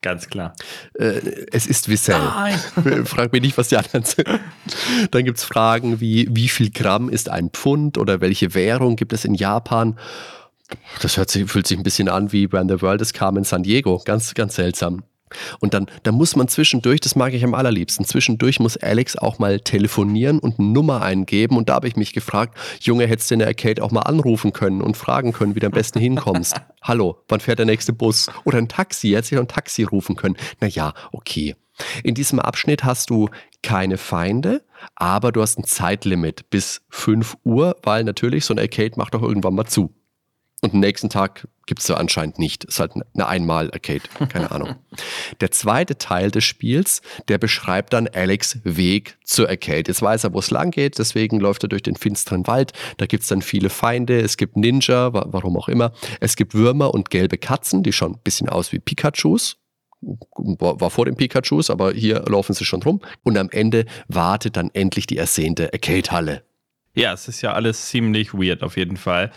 Ganz 0.08 0.30
klar. 0.30 0.56
Äh, 0.98 1.20
es 1.52 1.68
ist 1.68 1.90
Vissel. 1.90 2.16
Nein. 2.18 2.58
Frag 3.06 3.34
mich 3.34 3.42
nicht, 3.42 3.58
was 3.58 3.68
die 3.68 3.76
anderen 3.76 4.06
sind. 4.06 4.26
Dann 5.12 5.26
gibt 5.26 5.38
es 5.38 5.44
Fragen 5.44 6.00
wie, 6.00 6.30
wie 6.32 6.48
viel 6.48 6.72
Gramm 6.72 7.10
ist 7.10 7.28
ein 7.28 7.50
Pfund 7.50 7.98
oder 7.98 8.22
welche 8.22 8.54
Währung 8.54 8.96
gibt 8.96 9.12
es 9.12 9.26
in 9.26 9.36
Japan? 9.36 10.00
Das 11.02 11.18
hört 11.18 11.30
sich, 11.30 11.52
fühlt 11.52 11.68
sich 11.68 11.78
ein 11.78 11.84
bisschen 11.84 12.08
an 12.08 12.32
wie 12.32 12.50
When 12.54 12.70
the 12.70 12.82
World 12.82 13.02
is 13.02 13.12
Carmen 13.12 13.44
San 13.44 13.64
Diego. 13.64 14.02
Ganz, 14.06 14.34
ganz 14.34 14.56
seltsam. 14.56 15.04
Und 15.60 15.74
dann, 15.74 15.88
dann 16.04 16.16
muss 16.16 16.36
man 16.36 16.48
zwischendurch, 16.48 17.00
das 17.00 17.16
mag 17.16 17.34
ich 17.34 17.44
am 17.44 17.54
allerliebsten, 17.54 18.06
zwischendurch 18.06 18.60
muss 18.60 18.78
Alex 18.78 19.16
auch 19.16 19.40
mal 19.40 19.60
telefonieren 19.60 20.40
und 20.40 20.60
eine 20.60 20.70
Nummer 20.70 21.02
eingeben. 21.02 21.58
Und 21.58 21.70
da 21.70 21.76
habe 21.76 21.88
ich 21.88 21.96
mich 21.96 22.14
gefragt, 22.14 22.58
Junge, 22.82 23.08
hättest 23.08 23.30
du 23.30 23.36
in 23.36 23.40
der 23.40 23.48
Arcade 23.48 23.84
auch 23.84 23.92
mal 23.92 24.02
anrufen 24.02 24.54
können 24.54 24.82
und 24.82 24.98
fragen 24.98 25.34
können, 25.34 25.56
wie 25.56 25.60
du 25.60 25.68
am 25.68 25.74
besten 25.74 26.00
hinkommst. 26.00 26.56
Hallo, 26.82 27.18
wann 27.28 27.40
fährt 27.40 27.60
der 27.60 27.66
nächste 27.66 27.94
Bus? 27.94 28.28
Oder 28.46 28.58
ein 28.58 28.70
Taxi, 28.70 29.10
hättest 29.10 29.32
du 29.32 29.40
ein 29.40 29.48
Taxi 29.48 29.84
rufen 29.84 30.16
können. 30.16 30.38
Naja, 30.60 30.94
okay. 31.12 31.56
In 32.04 32.16
diesem 32.16 32.40
Abschnitt 32.40 32.84
hast 32.84 33.10
du 33.10 33.30
keine 33.62 33.98
Feinde, 33.98 34.64
aber 34.96 35.32
du 35.32 35.42
hast 35.42 35.60
ein 35.60 35.64
Zeitlimit 35.64 36.50
bis 36.50 36.82
5 36.90 37.38
Uhr, 37.44 37.76
weil 37.84 38.04
natürlich 38.04 38.46
so 38.46 38.54
ein 38.54 38.60
Arcade 38.60 38.94
macht 38.96 39.14
doch 39.14 39.22
irgendwann 39.22 39.56
mal 39.56 39.66
zu. 39.66 39.94
Und 40.62 40.74
am 40.74 40.80
nächsten 40.80 41.10
Tag 41.10 41.48
gibt 41.68 41.82
es 41.82 41.86
so 41.88 41.94
anscheinend 41.94 42.40
nicht. 42.40 42.64
Ist 42.64 42.80
halt 42.80 42.94
eine 43.14 43.28
Einmal-Arcade, 43.28 44.02
keine 44.30 44.50
Ahnung. 44.52 44.76
Der 45.40 45.52
zweite 45.52 46.00
Teil 46.00 46.32
des 46.32 46.46
Spiels, 46.46 47.02
der 47.28 47.38
beschreibt 47.38 47.94
dann 47.94 48.08
Alex 48.08 48.60
Weg 48.64 49.18
zur 49.24 49.50
Arcade. 49.50 49.84
Jetzt 49.88 50.02
weiß 50.02 50.24
er, 50.24 50.34
wo 50.34 50.40
es 50.40 50.50
lang 50.50 50.72
geht, 50.72 50.98
deswegen 50.98 51.40
läuft 51.40 51.64
er 51.64 51.70
durch 51.70 51.84
den 51.84 51.96
finsteren 51.96 52.48
Wald. 52.48 52.74
Da 52.98 53.06
gibt 53.06 53.22
es 53.24 53.30
dann 53.30 53.44
viele 53.44 53.70
Feinde, 53.70 54.20
es 54.20 54.36
gibt 54.38 54.58
Ninja, 54.58 55.14
wa- 55.14 55.28
warum 55.30 55.58
auch 55.58 55.68
immer. 55.70 55.92
Es 56.22 56.36
gibt 56.38 56.56
Würmer 56.56 56.92
und 56.94 57.12
gelbe 57.12 57.38
Katzen, 57.38 57.84
die 57.84 57.94
schauen 57.94 58.14
ein 58.14 58.22
bisschen 58.24 58.50
aus 58.50 58.72
wie 58.72 58.80
Pikachus. 58.80 59.58
War 60.02 60.80
war 60.82 60.90
vor 60.90 61.06
den 61.06 61.18
Pikachus, 61.18 61.70
aber 61.70 61.92
hier 61.92 62.24
laufen 62.28 62.54
sie 62.54 62.66
schon 62.66 62.82
rum. 62.82 63.02
Und 63.24 63.38
am 63.38 63.50
Ende 63.52 63.86
wartet 64.08 64.56
dann 64.58 64.72
endlich 64.74 65.06
die 65.06 65.18
ersehnte 65.18 65.72
Arcade-Halle. 65.74 66.44
Ja, 66.96 67.14
es 67.14 67.28
ist 67.28 67.42
ja 67.42 67.54
alles 67.54 67.90
ziemlich 67.90 68.34
weird 68.34 68.64
auf 68.64 68.76
jeden 68.78 68.98
Fall. 68.98 69.32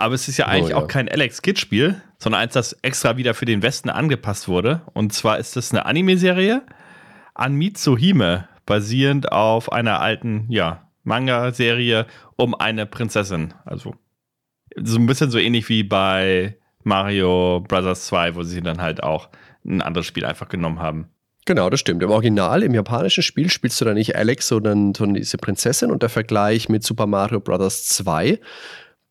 Aber 0.00 0.14
es 0.14 0.28
ist 0.28 0.36
ja 0.36 0.46
eigentlich 0.46 0.66
Oh 0.74 0.78
ja. 0.78 0.84
auch 0.84 0.86
kein 0.86 1.08
Alex 1.08 1.42
Kidd-Spiel, 1.42 2.00
sondern 2.18 2.42
eins, 2.42 2.52
das 2.52 2.72
extra 2.82 3.16
wieder 3.16 3.34
für 3.34 3.46
den 3.46 3.62
Westen 3.62 3.90
angepasst 3.90 4.46
wurde. 4.46 4.82
Und 4.94 5.12
zwar 5.12 5.38
ist 5.38 5.56
es 5.56 5.72
eine 5.72 5.86
Anime-Serie 5.86 6.62
an 7.34 7.54
Mitsuhime, 7.54 8.48
basierend 8.64 9.32
auf 9.32 9.72
einer 9.72 10.00
alten, 10.00 10.46
ja, 10.50 10.88
Manga-Serie 11.02 12.06
um 12.36 12.54
eine 12.54 12.86
Prinzessin. 12.86 13.54
Also 13.64 13.96
so 14.76 14.98
ein 14.98 15.06
bisschen 15.06 15.32
so 15.32 15.38
ähnlich 15.38 15.68
wie 15.68 15.82
bei 15.82 16.56
Mario 16.84 17.64
Bros. 17.66 18.06
2, 18.06 18.36
wo 18.36 18.44
sie 18.44 18.60
dann 18.60 18.80
halt 18.80 19.02
auch 19.02 19.30
ein 19.66 19.82
anderes 19.82 20.06
Spiel 20.06 20.24
einfach 20.24 20.48
genommen 20.48 20.78
haben. 20.78 21.08
Genau, 21.44 21.70
das 21.70 21.80
stimmt. 21.80 22.04
Im 22.04 22.10
Original, 22.10 22.62
im 22.62 22.74
japanischen 22.74 23.24
Spiel, 23.24 23.50
spielst 23.50 23.80
du 23.80 23.84
da 23.84 23.94
nicht 23.94 24.14
Alex, 24.14 24.46
sondern, 24.46 24.94
sondern 24.94 25.14
diese 25.14 25.38
Prinzessin. 25.38 25.90
Und 25.90 26.02
der 26.02 26.10
Vergleich 26.10 26.68
mit 26.68 26.84
Super 26.84 27.06
Mario 27.06 27.40
Bros. 27.40 27.88
2, 27.88 28.38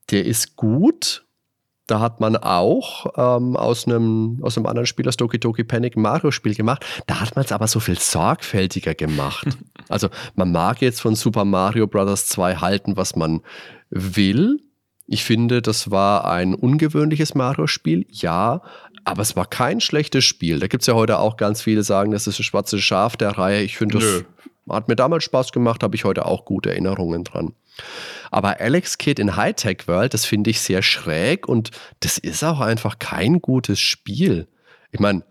der 0.09 0.25
ist 0.25 0.55
gut. 0.55 1.23
Da 1.87 2.01
hat 2.01 2.19
man 2.19 2.35
auch 2.35 3.05
ähm, 3.15 3.55
aus, 3.55 3.87
einem, 3.87 4.39
aus 4.41 4.57
einem 4.57 4.65
anderen 4.65 4.85
Spiel, 4.85 5.05
das 5.05 5.15
Doki 5.15 5.39
Doki 5.39 5.63
Panic 5.63 5.95
ein 5.95 6.01
Mario-Spiel 6.01 6.53
gemacht. 6.53 6.85
Da 7.07 7.21
hat 7.21 7.37
man 7.37 7.45
es 7.45 7.53
aber 7.53 7.67
so 7.67 7.79
viel 7.79 7.97
sorgfältiger 7.97 8.93
gemacht. 8.93 9.47
also 9.87 10.09
man 10.35 10.51
mag 10.51 10.81
jetzt 10.81 10.99
von 10.99 11.15
Super 11.15 11.45
Mario 11.45 11.87
Bros. 11.87 12.27
2 12.27 12.57
halten, 12.57 12.97
was 12.97 13.15
man 13.15 13.41
will. 13.89 14.59
Ich 15.05 15.23
finde, 15.23 15.61
das 15.61 15.89
war 15.89 16.29
ein 16.29 16.53
ungewöhnliches 16.53 17.33
Mario-Spiel, 17.33 18.05
ja, 18.11 18.61
aber 19.05 19.21
es 19.21 19.37
war 19.37 19.45
kein 19.45 19.79
schlechtes 19.79 20.25
Spiel. 20.25 20.59
Da 20.59 20.67
gibt 20.67 20.81
es 20.83 20.87
ja 20.87 20.93
heute 20.93 21.19
auch 21.19 21.37
ganz 21.37 21.61
viele, 21.61 21.83
sagen, 21.83 22.11
das 22.11 22.27
ist 22.27 22.39
das 22.39 22.45
schwarze 22.45 22.79
Schaf 22.79 23.15
der 23.15 23.37
Reihe. 23.37 23.63
Ich 23.63 23.77
finde, 23.77 23.99
das 23.99 24.03
Nö. 24.03 24.23
Hat 24.69 24.87
mir 24.87 24.95
damals 24.95 25.23
Spaß 25.23 25.51
gemacht, 25.51 25.83
habe 25.83 25.95
ich 25.95 26.03
heute 26.03 26.25
auch 26.25 26.45
gute 26.45 26.69
Erinnerungen 26.71 27.23
dran. 27.23 27.53
Aber 28.31 28.59
Alex 28.59 28.97
Kidd 28.97 29.21
in 29.21 29.35
Hightech 29.35 29.87
World, 29.87 30.13
das 30.13 30.25
finde 30.25 30.49
ich 30.49 30.61
sehr 30.61 30.81
schräg 30.81 31.47
und 31.47 31.71
das 31.99 32.17
ist 32.17 32.43
auch 32.43 32.59
einfach 32.59 32.99
kein 32.99 33.41
gutes 33.41 33.79
Spiel. 33.79 34.47
Ich 34.91 34.99
meine, 34.99 35.23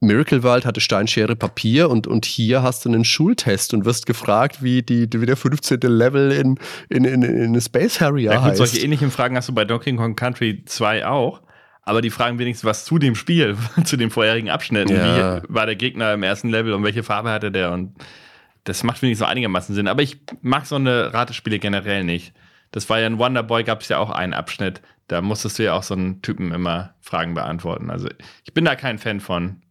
Miracle 0.00 0.42
World 0.42 0.66
hatte 0.66 0.80
Steinschere 0.80 1.36
Papier 1.36 1.88
und, 1.88 2.08
und 2.08 2.24
hier 2.24 2.62
hast 2.62 2.84
du 2.84 2.88
einen 2.88 3.04
Schultest 3.04 3.72
und 3.72 3.84
wirst 3.84 4.06
gefragt, 4.06 4.62
wie, 4.62 4.82
die, 4.82 5.08
wie 5.12 5.26
der 5.26 5.36
15. 5.36 5.78
Level 5.82 6.32
in, 6.32 6.58
in, 6.88 7.04
in, 7.04 7.22
in 7.22 7.60
Space 7.60 8.00
Harrier 8.00 8.32
Ja, 8.32 8.38
gut, 8.38 8.48
heißt. 8.48 8.56
solche 8.58 8.80
ähnlichen 8.80 9.12
Fragen 9.12 9.36
hast 9.36 9.48
du 9.48 9.54
bei 9.54 9.64
Donkey 9.64 9.94
Kong 9.94 10.16
Country 10.16 10.64
2 10.66 11.06
auch. 11.06 11.42
Aber 11.84 12.00
die 12.00 12.10
fragen 12.10 12.38
wenigstens 12.38 12.64
was 12.68 12.84
zu 12.84 12.98
dem 12.98 13.14
Spiel, 13.14 13.56
zu 13.84 13.96
den 13.96 14.10
vorherigen 14.10 14.50
Abschnitten. 14.50 14.94
Ja. 14.94 15.42
Wie 15.42 15.54
war 15.54 15.66
der 15.66 15.76
Gegner 15.76 16.12
im 16.14 16.22
ersten 16.24 16.48
Level 16.48 16.72
und 16.74 16.82
welche 16.84 17.02
Farbe 17.04 17.30
hatte 17.30 17.52
der? 17.52 17.72
Und 17.72 17.94
das 18.64 18.82
macht 18.84 18.98
für 18.98 19.06
mich 19.06 19.18
so 19.18 19.24
einigermaßen 19.24 19.74
Sinn. 19.74 19.88
Aber 19.88 20.02
ich 20.02 20.18
mag 20.40 20.66
so 20.66 20.76
eine 20.76 21.12
Ratespiele 21.12 21.58
generell 21.58 22.04
nicht. 22.04 22.32
Das 22.70 22.88
war 22.88 23.00
ja 23.00 23.06
in 23.06 23.18
Wonderboy, 23.18 23.64
gab 23.64 23.82
es 23.82 23.88
ja 23.88 23.98
auch 23.98 24.10
einen 24.10 24.32
Abschnitt. 24.32 24.80
Da 25.08 25.20
musstest 25.20 25.58
du 25.58 25.64
ja 25.64 25.74
auch 25.74 25.82
so 25.82 25.94
einen 25.94 26.22
Typen 26.22 26.52
immer 26.52 26.94
Fragen 27.00 27.34
beantworten. 27.34 27.90
Also 27.90 28.08
ich 28.44 28.54
bin 28.54 28.64
da 28.64 28.76
kein 28.76 28.98
Fan 28.98 29.20
von, 29.20 29.62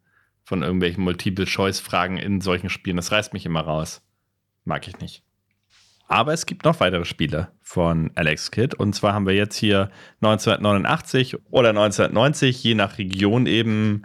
von 0.44 0.62
irgendwelchen 0.62 1.04
Multiple-Choice-Fragen 1.04 2.18
in 2.18 2.42
solchen 2.42 2.70
Spielen. 2.70 2.98
Das 2.98 3.12
reißt 3.12 3.34
mich 3.34 3.46
immer 3.46 3.62
raus. 3.62 4.04
Mag 4.66 4.88
ich 4.88 5.00
nicht. 5.00 5.24
Aber 6.08 6.34
es 6.34 6.46
gibt 6.46 6.66
noch 6.66 6.82
weitere 6.82 7.06
Spiele 7.06 7.48
von 7.62 8.12
Alex 8.16 8.52
Kidd. 8.52 8.76
Und 8.76 8.94
zwar 8.94 9.14
haben 9.14 9.26
wir 9.26 9.34
jetzt 9.34 9.56
hier 9.56 9.90
1989 10.22 11.38
oder 11.50 11.70
1990, 11.70 12.62
je 12.62 12.76
nach 12.76 12.98
Region 12.98 13.46
eben, 13.46 14.04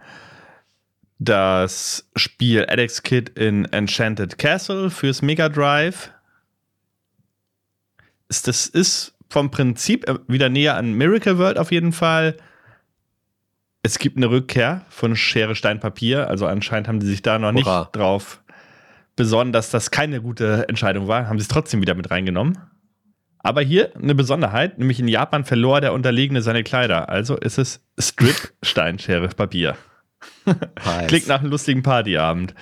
das 1.19 2.09
Spiel 2.17 2.65
Alex 2.67 3.03
Kidd 3.03 3.33
in 3.35 3.65
Enchanted 3.67 4.39
Castle 4.39 4.91
fürs 4.91 5.23
Mega 5.23 5.49
Drive. 5.49 6.11
Das 8.29 8.67
ist 8.67 9.15
vom 9.29 9.51
Prinzip 9.51 10.05
wieder 10.29 10.49
näher 10.49 10.77
an 10.77 10.93
Miracle 10.93 11.39
World 11.39 11.59
auf 11.59 11.73
jeden 11.73 11.93
Fall. 11.93 12.37
Es 13.83 13.99
gibt 13.99 14.17
eine 14.17 14.31
Rückkehr 14.31 14.85
von 14.89 15.15
Schere, 15.17 15.55
Stein, 15.55 15.81
Papier. 15.81 16.29
Also 16.29 16.47
anscheinend 16.47 16.89
haben 16.89 17.01
die 17.01 17.07
sich 17.07 17.23
da 17.23 17.39
noch 17.39 17.53
Hurra. 17.53 17.81
nicht 17.81 17.97
drauf 17.97 18.43
besonnen, 19.15 19.53
dass 19.53 19.71
das 19.71 19.91
keine 19.91 20.21
gute 20.21 20.69
Entscheidung 20.69 21.09
war. 21.09 21.29
Haben 21.29 21.39
sie 21.39 21.43
es 21.45 21.49
trotzdem 21.49 21.81
wieder 21.81 21.95
mit 21.95 22.11
reingenommen. 22.11 22.59
Aber 23.39 23.63
hier 23.63 23.95
eine 23.97 24.15
Besonderheit, 24.15 24.79
nämlich 24.79 24.99
in 24.99 25.07
Japan 25.07 25.45
verlor 25.45 25.81
der 25.81 25.93
Unterlegene 25.93 26.43
seine 26.43 26.65
Kleider. 26.65 27.09
Also 27.09 27.37
ist 27.37 27.59
es 27.59 27.81
Strip, 27.97 28.53
Stein, 28.63 28.99
Schere, 28.99 29.29
Papier. 29.29 29.77
Klingt 31.07 31.29
nach 31.29 31.41
einem 31.41 31.51
lustigen 31.51 31.83
Partyabend. 31.83 32.55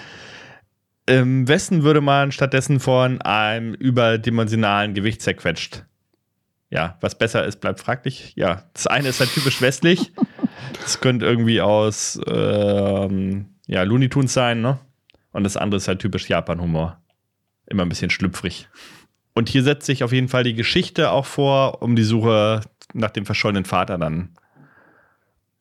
Im 1.07 1.47
Westen 1.47 1.83
würde 1.83 2.01
man 2.01 2.33
stattdessen 2.33 2.81
von 2.81 3.21
einem 3.23 3.75
überdimensionalen 3.75 4.95
Gewicht 4.95 5.21
zerquetscht. 5.21 5.85
Ja, 6.71 6.97
was 7.01 7.17
besser 7.17 7.45
ist, 7.45 7.61
bleibt 7.61 7.81
fraglich. 7.81 8.33
Ja, 8.37 8.65
das 8.73 8.87
eine 8.87 9.09
ist 9.09 9.21
halt 9.21 9.33
typisch 9.33 9.61
westlich. 9.61 10.13
Das 10.83 11.01
könnte 11.01 11.27
irgendwie 11.27 11.61
aus 11.61 12.19
ähm, 12.27 13.55
ja, 13.67 13.83
Looney 13.83 14.09
Tunes 14.09 14.33
sein, 14.33 14.61
ne? 14.61 14.79
Und 15.33 15.45
das 15.45 15.57
andere 15.57 15.77
ist 15.77 15.89
halt 15.89 16.01
typisch 16.01 16.29
Japan-Humor. 16.29 17.01
Immer 17.67 17.83
ein 17.83 17.89
bisschen 17.89 18.11
schlüpfrig. 18.11 18.69
Und 19.35 19.49
hier 19.49 19.63
setzt 19.63 19.87
sich 19.87 20.05
auf 20.05 20.13
jeden 20.13 20.29
Fall 20.29 20.45
die 20.45 20.55
Geschichte 20.55 21.11
auch 21.11 21.27
vor, 21.27 21.83
um 21.83 21.97
die 21.97 22.05
Suche 22.05 22.63
nach 22.93 23.11
dem 23.11 23.27
verschollenen 23.27 23.65
Vater 23.65 23.99
dann 23.99 24.31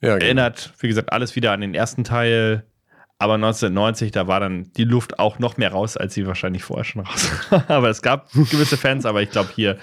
ja, 0.04 0.16
genau. 0.16 0.26
Erinnert, 0.26 0.74
wie 0.80 0.88
gesagt, 0.88 1.14
alles 1.14 1.36
wieder 1.36 1.52
an 1.52 1.62
den 1.62 1.74
ersten 1.74 2.04
Teil. 2.04 2.66
Aber 3.20 3.36
1990, 3.36 4.12
da 4.12 4.28
war 4.28 4.42
dann 4.42 4.72
die 4.76 4.84
Luft 4.84 5.18
auch 5.18 5.40
noch 5.40 5.56
mehr 5.56 5.72
raus, 5.72 5.96
als 5.96 6.14
sie 6.14 6.28
wahrscheinlich 6.28 6.64
vorher 6.64 6.84
schon 6.84 7.06
raus 7.06 7.30
war. 7.50 7.64
aber 7.70 7.90
es 7.90 8.02
gab 8.02 8.32
gewisse 8.34 8.76
Fans, 8.76 9.06
aber 9.06 9.22
ich 9.22 9.30
glaube, 9.30 9.50
hier 9.56 9.78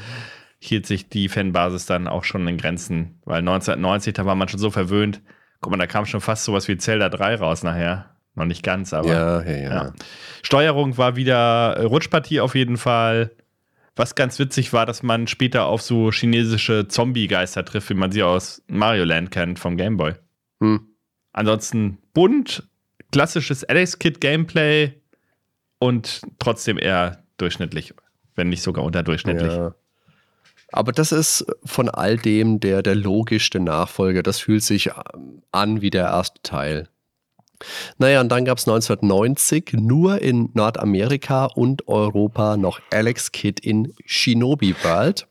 hielt 0.58 0.86
sich 0.86 1.08
die 1.08 1.30
Fanbasis 1.30 1.86
dann 1.86 2.06
auch 2.06 2.24
schon 2.24 2.46
in 2.46 2.58
Grenzen. 2.58 3.18
Weil 3.24 3.38
1990, 3.38 4.12
da 4.12 4.26
war 4.26 4.34
man 4.34 4.48
schon 4.48 4.60
so 4.60 4.70
verwöhnt. 4.70 5.22
Guck 5.60 5.70
mal, 5.70 5.78
da 5.78 5.86
kam 5.86 6.04
schon 6.04 6.20
fast 6.20 6.44
sowas 6.44 6.68
wie 6.68 6.76
Zelda 6.76 7.08
3 7.08 7.36
raus 7.36 7.62
nachher. 7.62 8.10
Noch 8.34 8.44
nicht 8.44 8.62
ganz, 8.62 8.92
aber. 8.92 9.08
Ja, 9.08 9.42
ja, 9.42 9.56
ja. 9.56 9.70
ja. 9.70 9.92
Steuerung 10.42 10.98
war 10.98 11.16
wieder 11.16 11.82
Rutschpartie 11.82 12.40
auf 12.40 12.54
jeden 12.54 12.76
Fall. 12.76 13.30
Was 14.00 14.14
ganz 14.14 14.38
witzig 14.38 14.72
war, 14.72 14.86
dass 14.86 15.02
man 15.02 15.26
später 15.26 15.66
auf 15.66 15.82
so 15.82 16.10
chinesische 16.10 16.88
Zombie-Geister 16.88 17.66
trifft, 17.66 17.90
wie 17.90 17.94
man 17.94 18.10
sie 18.10 18.22
aus 18.22 18.62
Mario 18.66 19.04
Land 19.04 19.30
kennt 19.30 19.58
vom 19.58 19.76
Gameboy. 19.76 20.14
Hm. 20.60 20.88
Ansonsten 21.34 21.98
bunt, 22.14 22.66
klassisches 23.12 23.62
Alex 23.62 23.98
Kid 23.98 24.22
Gameplay 24.22 24.94
und 25.80 26.22
trotzdem 26.38 26.78
eher 26.78 27.24
durchschnittlich, 27.36 27.92
wenn 28.36 28.48
nicht 28.48 28.62
sogar 28.62 28.84
unterdurchschnittlich. 28.84 29.52
Ja. 29.52 29.74
Aber 30.72 30.92
das 30.92 31.12
ist 31.12 31.44
von 31.66 31.90
all 31.90 32.16
dem 32.16 32.58
der, 32.58 32.82
der 32.82 32.94
logischste 32.94 33.60
Nachfolger. 33.60 34.22
Das 34.22 34.38
fühlt 34.38 34.62
sich 34.62 34.92
an 35.52 35.82
wie 35.82 35.90
der 35.90 36.04
erste 36.06 36.40
Teil. 36.40 36.88
Naja, 37.98 38.20
und 38.20 38.30
dann 38.30 38.44
gab 38.44 38.58
es 38.58 38.66
1990 38.66 39.74
nur 39.74 40.20
in 40.20 40.50
Nordamerika 40.54 41.46
und 41.46 41.88
Europa 41.88 42.56
noch 42.56 42.80
Alex 42.90 43.32
Kidd 43.32 43.60
in 43.62 43.92
Shinobi 44.04 44.74
World. 44.82 45.26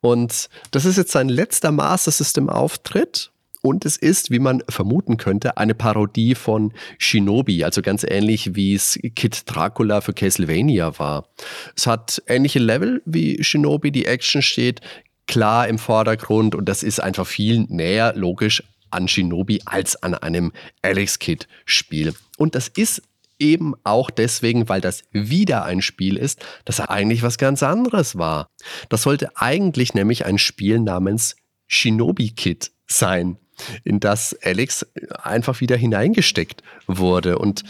Und 0.00 0.48
das 0.70 0.84
ist 0.84 0.96
jetzt 0.96 1.12
sein 1.12 1.28
letzter 1.28 1.72
Master 1.72 2.10
System 2.10 2.48
Auftritt. 2.48 3.32
Und 3.62 3.84
es 3.84 3.96
ist, 3.96 4.30
wie 4.30 4.38
man 4.38 4.62
vermuten 4.68 5.16
könnte, 5.16 5.56
eine 5.56 5.74
Parodie 5.74 6.36
von 6.36 6.72
Shinobi, 6.98 7.64
also 7.64 7.82
ganz 7.82 8.04
ähnlich 8.04 8.54
wie 8.54 8.74
es 8.74 8.96
Kid 9.16 9.42
Dracula 9.46 10.00
für 10.00 10.12
Castlevania 10.12 11.00
war. 11.00 11.26
Es 11.74 11.88
hat 11.88 12.22
ähnliche 12.28 12.60
Level 12.60 13.02
wie 13.06 13.42
Shinobi, 13.42 13.90
die 13.90 14.06
Action 14.06 14.40
steht 14.40 14.82
klar 15.26 15.66
im 15.66 15.78
Vordergrund 15.78 16.54
und 16.54 16.68
das 16.68 16.84
ist 16.84 17.00
einfach 17.00 17.26
viel 17.26 17.66
näher, 17.68 18.12
logisch 18.14 18.62
an 18.90 19.08
Shinobi 19.08 19.62
als 19.64 20.02
an 20.02 20.14
einem 20.14 20.52
Alex 20.82 21.18
Kid 21.18 21.48
Spiel. 21.64 22.14
Und 22.36 22.54
das 22.54 22.68
ist 22.68 23.02
eben 23.38 23.74
auch 23.84 24.10
deswegen, 24.10 24.68
weil 24.68 24.80
das 24.80 25.04
wieder 25.12 25.64
ein 25.64 25.82
Spiel 25.82 26.16
ist, 26.16 26.44
das 26.64 26.80
eigentlich 26.80 27.22
was 27.22 27.38
ganz 27.38 27.62
anderes 27.62 28.16
war. 28.16 28.48
Das 28.88 29.02
sollte 29.02 29.36
eigentlich 29.36 29.94
nämlich 29.94 30.24
ein 30.24 30.38
Spiel 30.38 30.78
namens 30.80 31.36
Shinobi 31.66 32.30
Kid 32.30 32.70
sein, 32.86 33.36
in 33.84 34.00
das 34.00 34.36
Alex 34.42 34.86
einfach 35.22 35.60
wieder 35.60 35.76
hineingesteckt 35.76 36.62
wurde. 36.86 37.38
Und 37.38 37.64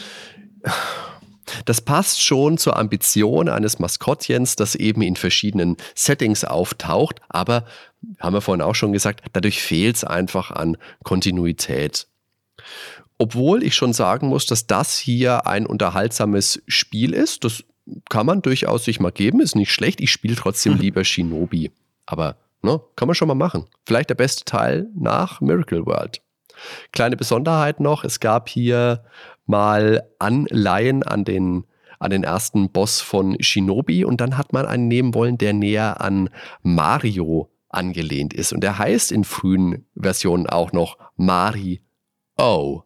das 1.65 1.81
passt 1.81 2.23
schon 2.23 2.59
zur 2.59 2.77
Ambition 2.77 3.49
eines 3.49 3.79
Maskottchens, 3.79 4.57
das 4.57 4.75
eben 4.75 5.03
in 5.03 5.17
verschiedenen 5.17 5.77
Settings 5.95 6.45
auftaucht, 6.45 7.21
aber 7.29 7.65
haben 8.19 8.35
wir 8.35 8.41
vorhin 8.41 8.63
auch 8.63 8.75
schon 8.75 8.93
gesagt, 8.93 9.25
dadurch 9.33 9.61
fehlt 9.61 9.97
es 9.97 10.05
einfach 10.05 10.51
an 10.51 10.77
Kontinuität. 11.05 12.07
Obwohl 13.19 13.63
ich 13.63 13.75
schon 13.75 13.93
sagen 13.93 14.29
muss, 14.29 14.47
dass 14.47 14.67
das 14.67 14.99
hier 14.99 15.47
ein 15.47 15.67
unterhaltsames 15.67 16.63
Spiel 16.67 17.15
ist, 17.15 17.45
das 17.45 17.65
kann 18.11 18.27
man 18.27 18.43
durchaus 18.43 18.85
sich 18.85 19.01
mal 19.01 19.13
geben, 19.13 19.41
ist 19.41 19.57
nicht 19.57 19.73
schlecht. 19.73 20.01
Ich 20.01 20.11
spiele 20.11 20.35
trotzdem 20.35 20.75
mhm. 20.75 20.81
lieber 20.81 21.05
Shinobi. 21.05 21.71
Aber 22.05 22.37
ne, 22.63 22.81
kann 22.97 23.09
man 23.09 23.15
schon 23.15 23.29
mal 23.29 23.35
machen. 23.35 23.67
Vielleicht 23.87 24.11
der 24.11 24.17
beste 24.17 24.45
Teil 24.45 24.89
nach 24.95 25.41
Miracle 25.41 25.87
World. 25.87 26.21
Kleine 26.93 27.17
Besonderheit 27.17 27.81
noch, 27.81 28.05
es 28.05 28.21
gab 28.21 28.49
hier 28.49 29.05
mal 29.47 30.03
Anleihen 30.19 31.03
an 31.03 31.25
den, 31.25 31.65
an 31.99 32.11
den 32.11 32.25
ersten 32.25 32.71
Boss 32.71 33.01
von 33.01 33.37
Shinobi 33.41 34.05
und 34.05 34.21
dann 34.21 34.37
hat 34.37 34.53
man 34.53 34.67
einen 34.67 34.89
nehmen 34.89 35.15
wollen, 35.15 35.39
der 35.39 35.53
näher 35.53 36.01
an 36.01 36.31
Mario 36.63 37.51
angelehnt 37.77 38.35
ist. 38.35 38.53
Und 38.53 38.61
der 38.61 38.79
heißt 38.79 39.13
in 39.13 39.25
frühen 39.25 39.87
Versionen 39.95 40.47
auch 40.47 40.73
noch 40.73 40.99
Mari 41.17 41.83
O 42.39 42.83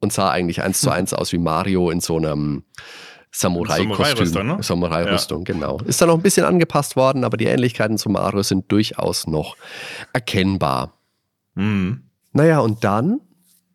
und 0.00 0.12
sah 0.12 0.30
eigentlich 0.30 0.62
eins 0.62 0.80
zu 0.80 0.90
eins 0.90 1.12
aus 1.12 1.32
wie 1.32 1.38
Mario 1.38 1.90
in 1.90 2.00
so 2.00 2.16
einem 2.16 2.64
Samurai-Kostüm. 3.32 4.62
Samurai-Rüstung, 4.62 5.44
ja. 5.46 5.52
genau. 5.52 5.78
Ist 5.84 6.00
dann 6.00 6.08
noch 6.08 6.16
ein 6.16 6.22
bisschen 6.22 6.44
angepasst 6.44 6.96
worden, 6.96 7.24
aber 7.24 7.36
die 7.36 7.46
Ähnlichkeiten 7.46 7.98
zu 7.98 8.08
Mario 8.08 8.42
sind 8.42 8.70
durchaus 8.72 9.26
noch 9.26 9.56
erkennbar. 10.12 10.94
Mhm. 11.54 12.02
Naja, 12.32 12.60
und 12.60 12.84
dann 12.84 13.20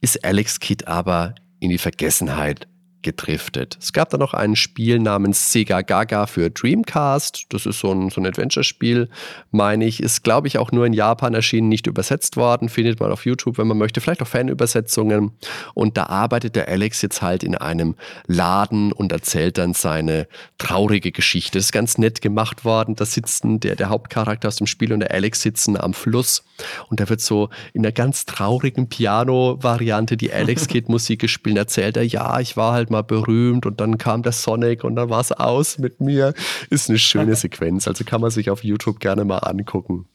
ist 0.01 0.23
Alex 0.25 0.59
Kidd 0.59 0.87
aber 0.87 1.35
in 1.59 1.69
die 1.69 1.77
Vergessenheit 1.77 2.67
gedriftet. 3.05 3.77
Es 3.79 3.93
gab 3.93 4.09
da 4.09 4.17
noch 4.17 4.33
ein 4.33 4.55
Spiel 4.55 4.97
namens 4.97 5.51
Sega 5.51 5.81
Gaga 5.81 6.25
für 6.25 6.49
Dreamcast. 6.49 7.45
Das 7.49 7.67
ist 7.67 7.79
so 7.79 7.91
ein, 7.91 8.09
so 8.09 8.19
ein 8.19 8.25
Adventure-Spiel, 8.25 9.09
meine 9.51 9.85
ich. 9.85 10.01
Ist, 10.01 10.23
glaube 10.23 10.47
ich, 10.47 10.57
auch 10.57 10.71
nur 10.71 10.87
in 10.87 10.91
Japan 10.91 11.35
erschienen, 11.35 11.69
nicht 11.69 11.85
übersetzt 11.85 12.35
worden. 12.35 12.67
Findet 12.67 12.99
man 12.99 13.11
auf 13.11 13.25
YouTube, 13.25 13.59
wenn 13.59 13.67
man 13.67 13.77
möchte. 13.77 14.01
Vielleicht 14.01 14.23
auch 14.23 14.27
Fanübersetzungen. 14.27 15.33
Und 15.75 15.97
da 15.97 16.07
arbeitet 16.07 16.55
der 16.55 16.67
Alex 16.67 17.03
jetzt 17.03 17.21
halt 17.21 17.43
in 17.43 17.53
einem 17.53 17.95
Laden 18.25 18.91
und 18.91 19.11
erzählt 19.11 19.59
dann 19.59 19.75
seine 19.75 20.27
traurige 20.57 21.11
Geschichte. 21.11 21.59
Das 21.59 21.65
ist 21.65 21.71
ganz 21.71 21.99
nett 21.99 22.21
gemacht 22.21 22.65
worden. 22.65 22.95
Da 22.95 23.05
sitzen 23.05 23.59
der, 23.59 23.75
der 23.75 23.89
Hauptcharakter 23.89 24.47
aus 24.47 24.55
dem 24.55 24.65
Spiel 24.65 24.91
und 24.91 25.01
der 25.01 25.11
Alex 25.11 25.43
sitzen 25.43 25.79
am 25.79 25.93
Fluss. 25.93 26.43
Und 26.89 26.99
da 26.99 27.07
wird 27.07 27.21
so 27.21 27.49
in 27.73 27.85
einer 27.85 27.91
ganz 27.91 28.25
traurigen 28.25 28.89
Piano-Variante 28.89 30.17
die 30.17 30.33
Alex 30.33 30.67
Kid 30.69 30.89
Musik 30.89 31.21
gespielt. 31.21 31.57
Erzählt 31.57 31.97
er, 31.97 32.03
ja, 32.03 32.39
ich 32.39 32.57
war 32.57 32.73
halt 32.73 32.89
mal 32.89 32.94
berühmt 33.03 33.65
und 33.65 33.79
dann 33.81 33.97
kam 33.97 34.23
der 34.23 34.31
Sonic 34.31 34.83
und 34.83 34.95
dann 34.95 35.09
war 35.09 35.21
es 35.21 35.31
aus 35.31 35.77
mit 35.77 36.01
mir. 36.01 36.33
Ist 36.69 36.89
eine 36.89 36.99
schöne 36.99 37.35
Sequenz, 37.35 37.87
also 37.87 38.03
kann 38.03 38.21
man 38.21 38.31
sich 38.31 38.49
auf 38.49 38.63
YouTube 38.63 38.99
gerne 38.99 39.25
mal 39.25 39.39
angucken. 39.39 40.07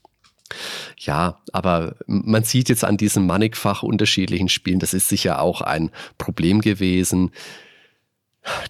Ja, 0.99 1.39
aber 1.53 1.97
man 2.07 2.43
sieht 2.45 2.69
jetzt 2.69 2.85
an 2.85 2.97
diesen 2.97 3.27
mannigfach 3.27 3.83
unterschiedlichen 3.83 4.49
Spielen, 4.49 4.81
das 4.81 4.95
ist 4.95 5.09
sicher 5.09 5.41
auch 5.41 5.61
ein 5.61 5.91
Problem 6.19 6.61
gewesen. 6.61 7.31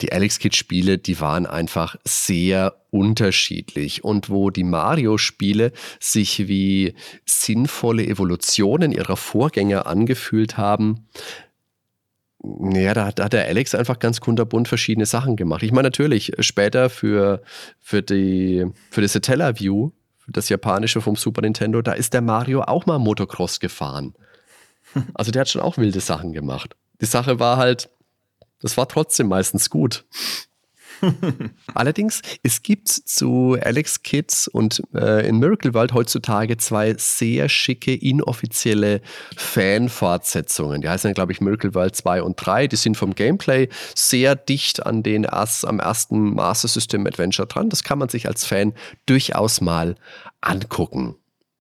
Die 0.00 0.12
Alex 0.12 0.40
Kid 0.40 0.56
Spiele, 0.56 0.98
die 0.98 1.20
waren 1.20 1.46
einfach 1.46 1.96
sehr 2.04 2.74
unterschiedlich 2.90 4.02
und 4.02 4.28
wo 4.28 4.50
die 4.50 4.64
Mario 4.64 5.16
Spiele 5.16 5.72
sich 6.00 6.48
wie 6.48 6.94
sinnvolle 7.24 8.04
Evolutionen 8.04 8.90
ihrer 8.90 9.16
Vorgänger 9.16 9.86
angefühlt 9.86 10.56
haben, 10.56 11.06
Ja, 12.42 12.94
da, 12.94 13.12
da, 13.12 13.24
hat 13.24 13.32
der 13.34 13.46
Alex 13.46 13.74
einfach 13.74 13.98
ganz 13.98 14.20
kunterbunt 14.20 14.66
verschiedene 14.66 15.04
Sachen 15.04 15.36
gemacht. 15.36 15.62
Ich 15.62 15.72
meine, 15.72 15.86
natürlich, 15.88 16.32
später 16.40 16.88
für, 16.88 17.42
für 17.78 18.02
die, 18.02 18.66
für 18.90 19.02
die 19.02 19.08
Satellaview, 19.08 19.90
das 20.26 20.48
japanische 20.48 21.00
vom 21.00 21.16
Super 21.16 21.42
Nintendo, 21.42 21.82
da 21.82 21.92
ist 21.92 22.14
der 22.14 22.22
Mario 22.22 22.62
auch 22.62 22.86
mal 22.86 22.98
Motocross 22.98 23.60
gefahren. 23.60 24.14
Also 25.14 25.30
der 25.30 25.42
hat 25.42 25.48
schon 25.48 25.62
auch 25.62 25.78
wilde 25.78 26.00
Sachen 26.00 26.32
gemacht. 26.32 26.74
Die 27.00 27.06
Sache 27.06 27.38
war 27.38 27.58
halt, 27.58 27.90
das 28.60 28.76
war 28.76 28.88
trotzdem 28.88 29.28
meistens 29.28 29.70
gut. 29.70 30.04
Allerdings, 31.74 32.22
es 32.42 32.62
gibt 32.62 32.88
zu 32.88 33.56
Alex 33.60 34.02
Kids 34.02 34.48
und 34.48 34.82
äh, 34.94 35.26
in 35.28 35.38
Miracle 35.38 35.74
World 35.74 35.92
heutzutage 35.94 36.56
zwei 36.56 36.94
sehr 36.98 37.48
schicke, 37.48 37.94
inoffizielle 37.94 39.00
Fan-Fortsetzungen. 39.36 40.82
Die 40.82 40.88
heißen 40.88 41.14
glaube 41.14 41.32
ich, 41.32 41.40
Miracle 41.40 41.74
World 41.74 41.96
2 41.96 42.22
und 42.22 42.36
3. 42.36 42.66
Die 42.66 42.76
sind 42.76 42.96
vom 42.96 43.14
Gameplay 43.14 43.68
sehr 43.94 44.36
dicht 44.36 44.84
an 44.86 45.02
den 45.02 45.24
erst, 45.24 45.66
am 45.66 45.80
ersten 45.80 46.34
Master 46.34 46.68
System 46.68 47.06
Adventure 47.06 47.46
dran. 47.46 47.68
Das 47.68 47.84
kann 47.84 47.98
man 47.98 48.08
sich 48.08 48.26
als 48.26 48.44
Fan 48.44 48.74
durchaus 49.06 49.60
mal 49.60 49.96
angucken. 50.40 51.16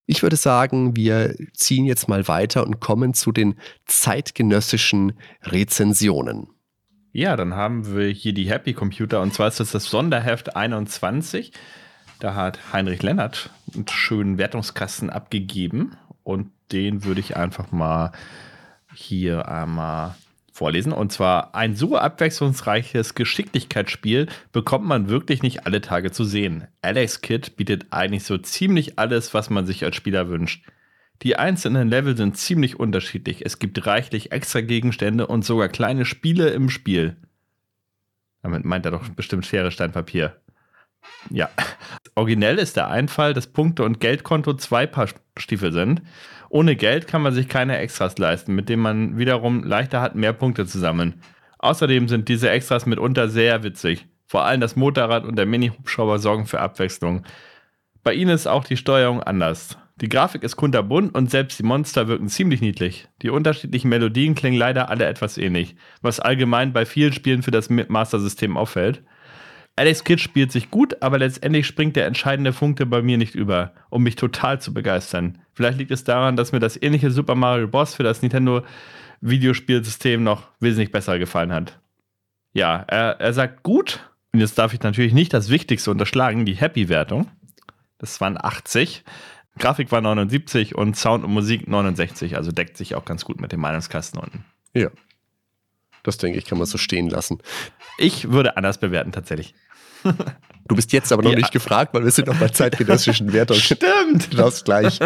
Ich 0.05 0.23
würde 0.23 0.37
sagen, 0.37 0.95
wir 0.95 1.35
ziehen 1.53 1.85
jetzt 1.85 2.07
mal 2.07 2.27
weiter 2.27 2.65
und 2.65 2.79
kommen 2.79 3.13
zu 3.13 3.31
den 3.31 3.59
zeitgenössischen 3.85 5.13
Rezensionen. 5.43 6.47
Ja, 7.11 7.35
dann 7.35 7.55
haben 7.55 7.95
wir 7.95 8.07
hier 8.09 8.33
die 8.33 8.49
Happy 8.49 8.73
Computer 8.73 9.21
und 9.21 9.33
zwar 9.33 9.47
ist 9.47 9.59
das 9.59 9.71
das 9.71 9.85
Sonderheft 9.85 10.55
21. 10.55 11.51
Da 12.19 12.35
hat 12.35 12.73
Heinrich 12.73 13.01
Lennart 13.01 13.49
einen 13.73 13.87
schönen 13.87 14.37
Wertungskasten 14.37 15.09
abgegeben 15.09 15.97
und 16.23 16.51
den 16.71 17.05
würde 17.05 17.19
ich 17.19 17.35
einfach 17.35 17.71
mal 17.71 18.11
hier 18.93 19.47
einmal 19.47 20.15
vorlesen. 20.51 20.91
Und 20.91 21.11
zwar 21.11 21.55
ein 21.55 21.75
so 21.75 21.97
abwechslungsreiches 21.97 23.15
Geschicklichkeitsspiel 23.15 24.27
bekommt 24.51 24.85
man 24.85 25.09
wirklich 25.09 25.41
nicht 25.41 25.65
alle 25.65 25.81
Tage 25.81 26.11
zu 26.11 26.23
sehen. 26.23 26.67
Alex 26.81 27.21
Kid 27.21 27.55
bietet 27.55 27.87
eigentlich 27.91 28.25
so 28.25 28.37
ziemlich 28.37 28.99
alles, 28.99 29.33
was 29.33 29.49
man 29.49 29.65
sich 29.65 29.83
als 29.83 29.95
Spieler 29.95 30.27
wünscht. 30.27 30.63
Die 31.21 31.35
einzelnen 31.35 31.89
Level 31.89 32.15
sind 32.15 32.37
ziemlich 32.37 32.79
unterschiedlich. 32.79 33.45
Es 33.45 33.59
gibt 33.59 33.85
reichlich 33.85 34.31
extra 34.31 34.61
Gegenstände 34.61 35.27
und 35.27 35.43
sogar 35.43 35.67
kleine 35.67 36.05
Spiele 36.05 36.49
im 36.49 36.69
Spiel. 36.69 37.17
Damit 38.41 38.63
meint 38.63 38.85
er 38.85 38.91
doch 38.91 39.07
bestimmt 39.09 39.45
Schere, 39.45 39.71
Stein, 39.71 39.91
Papier. 39.91 40.37
Ja. 41.29 41.49
Originell 42.15 42.57
ist 42.57 42.77
der 42.77 42.89
Einfall, 42.89 43.33
dass 43.33 43.47
Punkte- 43.47 43.83
und 43.83 43.99
Geldkonto 43.99 44.53
zwei 44.53 44.87
Paar 44.87 45.07
Stiefel 45.37 45.73
sind. 45.73 46.01
Ohne 46.49 46.75
Geld 46.75 47.07
kann 47.07 47.21
man 47.21 47.33
sich 47.33 47.47
keine 47.47 47.77
Extras 47.77 48.17
leisten, 48.17 48.55
mit 48.55 48.69
denen 48.69 48.81
man 48.81 49.17
wiederum 49.17 49.63
leichter 49.63 50.01
hat, 50.01 50.15
mehr 50.15 50.33
Punkte 50.33 50.65
zu 50.65 50.79
sammeln. 50.79 51.21
Außerdem 51.59 52.07
sind 52.07 52.29
diese 52.29 52.49
Extras 52.49 52.85
mitunter 52.85 53.29
sehr 53.29 53.63
witzig. 53.63 54.07
Vor 54.25 54.45
allem 54.45 54.61
das 54.61 54.75
Motorrad 54.75 55.25
und 55.25 55.35
der 55.35 55.45
Mini-Hubschrauber 55.45 56.19
sorgen 56.19 56.45
für 56.45 56.59
Abwechslung. 56.59 57.23
Bei 58.03 58.13
ihnen 58.13 58.31
ist 58.31 58.47
auch 58.47 58.63
die 58.63 58.77
Steuerung 58.77 59.21
anders. 59.21 59.77
Die 60.01 60.07
Grafik 60.07 60.43
ist 60.43 60.55
kunterbunt 60.55 61.13
und 61.13 61.29
selbst 61.29 61.59
die 61.59 61.63
Monster 61.63 62.07
wirken 62.07 62.29
ziemlich 62.29 62.61
niedlich. 62.61 63.09
Die 63.21 63.29
unterschiedlichen 63.29 63.89
Melodien 63.89 64.33
klingen 64.33 64.57
leider 64.57 64.89
alle 64.89 65.05
etwas 65.05 65.37
ähnlich, 65.37 65.75
was 66.01 66.21
allgemein 66.21 66.71
bei 66.71 66.85
vielen 66.85 67.11
Spielen 67.11 67.43
für 67.43 67.51
das 67.51 67.69
Master-System 67.69 68.55
auffällt. 68.55 69.03
Alex 69.75 70.03
Kidd 70.03 70.21
spielt 70.21 70.51
sich 70.51 70.71
gut, 70.71 71.01
aber 71.01 71.19
letztendlich 71.19 71.65
springt 71.65 71.95
der 71.95 72.05
entscheidende 72.05 72.53
Funkte 72.53 72.85
bei 72.85 73.01
mir 73.01 73.17
nicht 73.17 73.35
über, 73.35 73.73
um 73.89 74.03
mich 74.03 74.15
total 74.15 74.61
zu 74.61 74.73
begeistern. 74.73 75.39
Vielleicht 75.53 75.77
liegt 75.77 75.91
es 75.91 76.03
daran, 76.03 76.35
dass 76.35 76.51
mir 76.51 76.59
das 76.59 76.81
ähnliche 76.81 77.11
Super 77.11 77.35
Mario 77.35 77.67
Bros. 77.67 77.95
für 77.95 78.03
das 78.03 78.21
Nintendo 78.21 78.63
Videospielsystem 79.21 80.23
noch 80.23 80.47
wesentlich 80.59 80.91
besser 80.91 81.19
gefallen 81.19 81.53
hat. 81.53 81.79
Ja, 82.53 82.83
er, 82.87 83.19
er 83.19 83.33
sagt 83.33 83.63
gut, 83.63 84.09
und 84.33 84.39
jetzt 84.39 84.57
darf 84.57 84.73
ich 84.73 84.81
natürlich 84.81 85.13
nicht 85.13 85.33
das 85.33 85.49
Wichtigste 85.49 85.91
unterschlagen, 85.91 86.45
die 86.45 86.55
Happy-Wertung. 86.55 87.27
Das 87.97 88.19
waren 88.21 88.37
80. 88.37 89.03
Grafik 89.59 89.91
war 89.91 90.01
79 90.01 90.75
und 90.75 90.95
Sound 90.95 91.23
und 91.23 91.31
Musik 91.31 91.67
69, 91.67 92.35
also 92.35 92.51
deckt 92.51 92.77
sich 92.77 92.95
auch 92.95 93.05
ganz 93.05 93.25
gut 93.25 93.39
mit 93.39 93.51
dem 93.51 93.59
Meinungskasten 93.59 94.19
unten. 94.19 94.45
Ja. 94.73 94.89
Das 96.03 96.17
denke 96.17 96.39
ich, 96.39 96.45
kann 96.45 96.57
man 96.57 96.65
so 96.65 96.77
stehen 96.77 97.09
lassen. 97.09 97.39
Ich 97.97 98.31
würde 98.31 98.57
anders 98.57 98.79
bewerten, 98.79 99.11
tatsächlich. 99.11 99.53
Du 100.67 100.75
bist 100.75 100.93
jetzt 100.93 101.11
aber 101.11 101.23
noch 101.23 101.31
ja. 101.31 101.37
nicht 101.37 101.51
gefragt, 101.51 101.95
weil 101.95 102.03
wir 102.03 102.11
sind 102.11 102.27
noch 102.27 102.37
bei 102.37 102.49
zeitgenössischen 102.49 103.33
Wertungen. 103.33 103.59
Stimmt. 103.59 104.29
Das 104.37 104.63
gleich. 104.63 104.99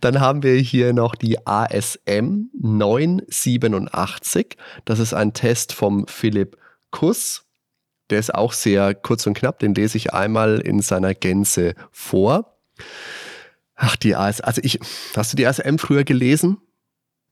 Dann 0.00 0.18
haben 0.18 0.42
wir 0.42 0.54
hier 0.56 0.92
noch 0.92 1.14
die 1.14 1.46
ASM 1.46 2.50
987. 2.60 4.56
Das 4.84 4.98
ist 4.98 5.14
ein 5.14 5.32
Test 5.32 5.72
vom 5.72 6.08
Philipp 6.08 6.56
Kuss. 6.90 7.44
Der 8.10 8.18
ist 8.18 8.34
auch 8.34 8.52
sehr 8.52 8.96
kurz 8.96 9.28
und 9.28 9.34
knapp, 9.34 9.60
den 9.60 9.76
lese 9.76 9.96
ich 9.96 10.12
einmal 10.12 10.58
in 10.58 10.80
seiner 10.82 11.14
Gänze 11.14 11.76
vor. 11.92 12.58
Ach, 13.82 13.96
die 13.96 14.14
AS, 14.14 14.42
also 14.42 14.60
ich, 14.62 14.78
hast 15.16 15.32
du 15.32 15.36
die 15.36 15.46
ASM 15.46 15.78
früher 15.78 16.04
gelesen? 16.04 16.58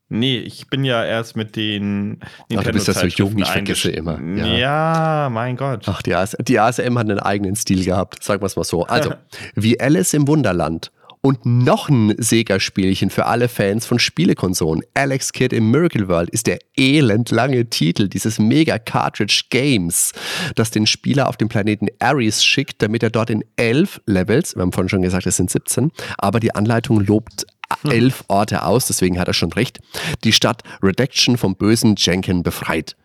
Nee, 0.09 0.39
ich 0.39 0.69
bin 0.69 0.83
ja 0.83 1.05
erst 1.05 1.37
mit 1.37 1.57
den 1.57 2.21
Nintendo 2.49 2.57
Ach, 2.57 2.65
du 2.65 2.73
bist 2.73 2.89
ja 2.89 2.95
so 2.95 3.07
jung, 3.07 3.37
ich 3.37 3.47
vergesse 3.47 3.91
immer. 3.91 4.19
Ja. 4.19 4.47
ja. 4.47 5.29
mein 5.31 5.59
Gott. 5.59 5.85
Ach, 5.87 6.01
die, 6.01 6.15
AS, 6.15 6.35
die 6.41 6.59
ASM 6.59 6.99
hat 6.99 7.11
einen 7.11 7.21
eigenen 7.21 7.55
Stil 7.55 7.85
gehabt, 7.85 8.25
sagen 8.25 8.41
wir 8.41 8.47
es 8.47 8.57
mal 8.57 8.65
so. 8.65 8.85
Also, 8.85 9.13
wie 9.55 9.79
Alice 9.79 10.15
im 10.15 10.27
Wunderland 10.27 10.91
und 11.21 11.45
noch 11.45 11.89
ein 11.89 12.15
Sega-Spielchen 12.17 13.11
für 13.11 13.27
alle 13.27 13.49
Fans 13.49 13.87
von 13.87 13.99
Spielekonsolen. 13.99 14.83
Alex 14.95 15.33
Kidd 15.33 15.55
im 15.55 15.71
Miracle 15.71 16.09
World 16.09 16.31
ist 16.31 16.47
der 16.47 16.59
elendlange 16.77 17.69
Titel 17.71 18.09
dieses 18.09 18.39
Mega-Cartridge-Games, 18.39 20.13
das 20.55 20.71
den 20.71 20.87
Spieler 20.87 21.29
auf 21.29 21.37
den 21.37 21.49
Planeten 21.49 21.89
Ares 21.99 22.45
schickt, 22.45 22.83
damit 22.83 23.03
er 23.03 23.11
dort 23.11 23.31
in 23.31 23.45
elf 23.57 24.01
Levels, 24.07 24.55
wir 24.55 24.63
haben 24.63 24.73
vorhin 24.73 24.89
schon 24.89 25.03
gesagt, 25.03 25.27
es 25.27 25.37
sind 25.37 25.51
17, 25.51 25.91
aber 26.19 26.41
die 26.41 26.55
Anleitung 26.55 27.01
lobt 27.01 27.47
hm. 27.83 27.91
elf 27.91 28.25
Orte 28.29 28.65
aus, 28.65 28.87
deswegen 28.87 29.19
hat 29.19 29.29
er 29.29 29.35
schon 29.35 29.53
recht, 29.53 29.81
die 30.25 30.33
Stadt 30.33 30.63
Redaction 30.83 31.37
vom 31.37 31.57
bösen 31.57 31.95
Jenkin 31.97 32.43
befreit. 32.43 32.97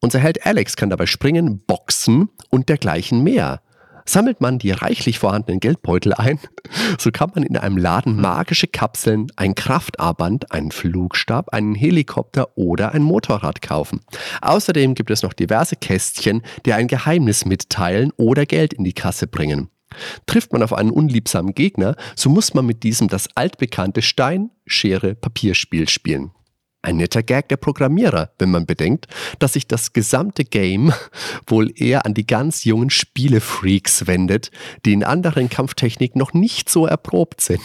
Unser 0.00 0.18
Held 0.18 0.44
Alex 0.46 0.76
kann 0.76 0.90
dabei 0.90 1.06
springen, 1.06 1.60
boxen 1.66 2.28
und 2.50 2.68
dergleichen 2.68 3.22
mehr. 3.22 3.60
Sammelt 4.08 4.40
man 4.40 4.58
die 4.58 4.70
reichlich 4.70 5.18
vorhandenen 5.18 5.60
Geldbeutel 5.60 6.14
ein, 6.14 6.38
so 6.98 7.10
kann 7.10 7.32
man 7.34 7.42
in 7.42 7.56
einem 7.56 7.76
Laden 7.76 8.20
magische 8.20 8.68
Kapseln, 8.68 9.26
ein 9.36 9.54
Kraftarmband, 9.54 10.52
einen 10.52 10.70
Flugstab, 10.70 11.52
einen 11.52 11.74
Helikopter 11.74 12.56
oder 12.56 12.92
ein 12.92 13.02
Motorrad 13.02 13.62
kaufen. 13.62 14.00
Außerdem 14.40 14.94
gibt 14.94 15.10
es 15.10 15.22
noch 15.22 15.32
diverse 15.32 15.76
Kästchen, 15.76 16.42
die 16.64 16.72
ein 16.72 16.86
Geheimnis 16.86 17.44
mitteilen 17.44 18.12
oder 18.16 18.46
Geld 18.46 18.72
in 18.72 18.84
die 18.84 18.92
Kasse 18.92 19.26
bringen. 19.26 19.70
Trifft 20.26 20.52
man 20.52 20.62
auf 20.62 20.72
einen 20.72 20.90
unliebsamen 20.90 21.54
Gegner, 21.54 21.96
so 22.14 22.28
muss 22.28 22.54
man 22.54 22.66
mit 22.66 22.82
diesem 22.82 23.08
das 23.08 23.28
altbekannte 23.34 24.02
Stein, 24.02 24.50
Schere, 24.66 25.14
Papierspiel 25.14 25.88
spielen. 25.88 26.32
Ein 26.82 26.98
netter 26.98 27.22
Gag 27.22 27.48
der 27.48 27.56
Programmierer, 27.56 28.30
wenn 28.38 28.50
man 28.50 28.66
bedenkt, 28.66 29.06
dass 29.38 29.54
sich 29.54 29.66
das 29.66 29.92
gesamte 29.92 30.44
Game 30.44 30.92
wohl 31.46 31.72
eher 31.74 32.06
an 32.06 32.14
die 32.14 32.26
ganz 32.26 32.64
jungen 32.64 32.90
Spielefreaks 32.90 34.06
wendet, 34.06 34.50
die 34.84 34.92
in 34.92 35.02
anderen 35.04 35.48
Kampftechniken 35.48 36.18
noch 36.18 36.32
nicht 36.32 36.68
so 36.68 36.86
erprobt 36.86 37.40
sind. 37.40 37.62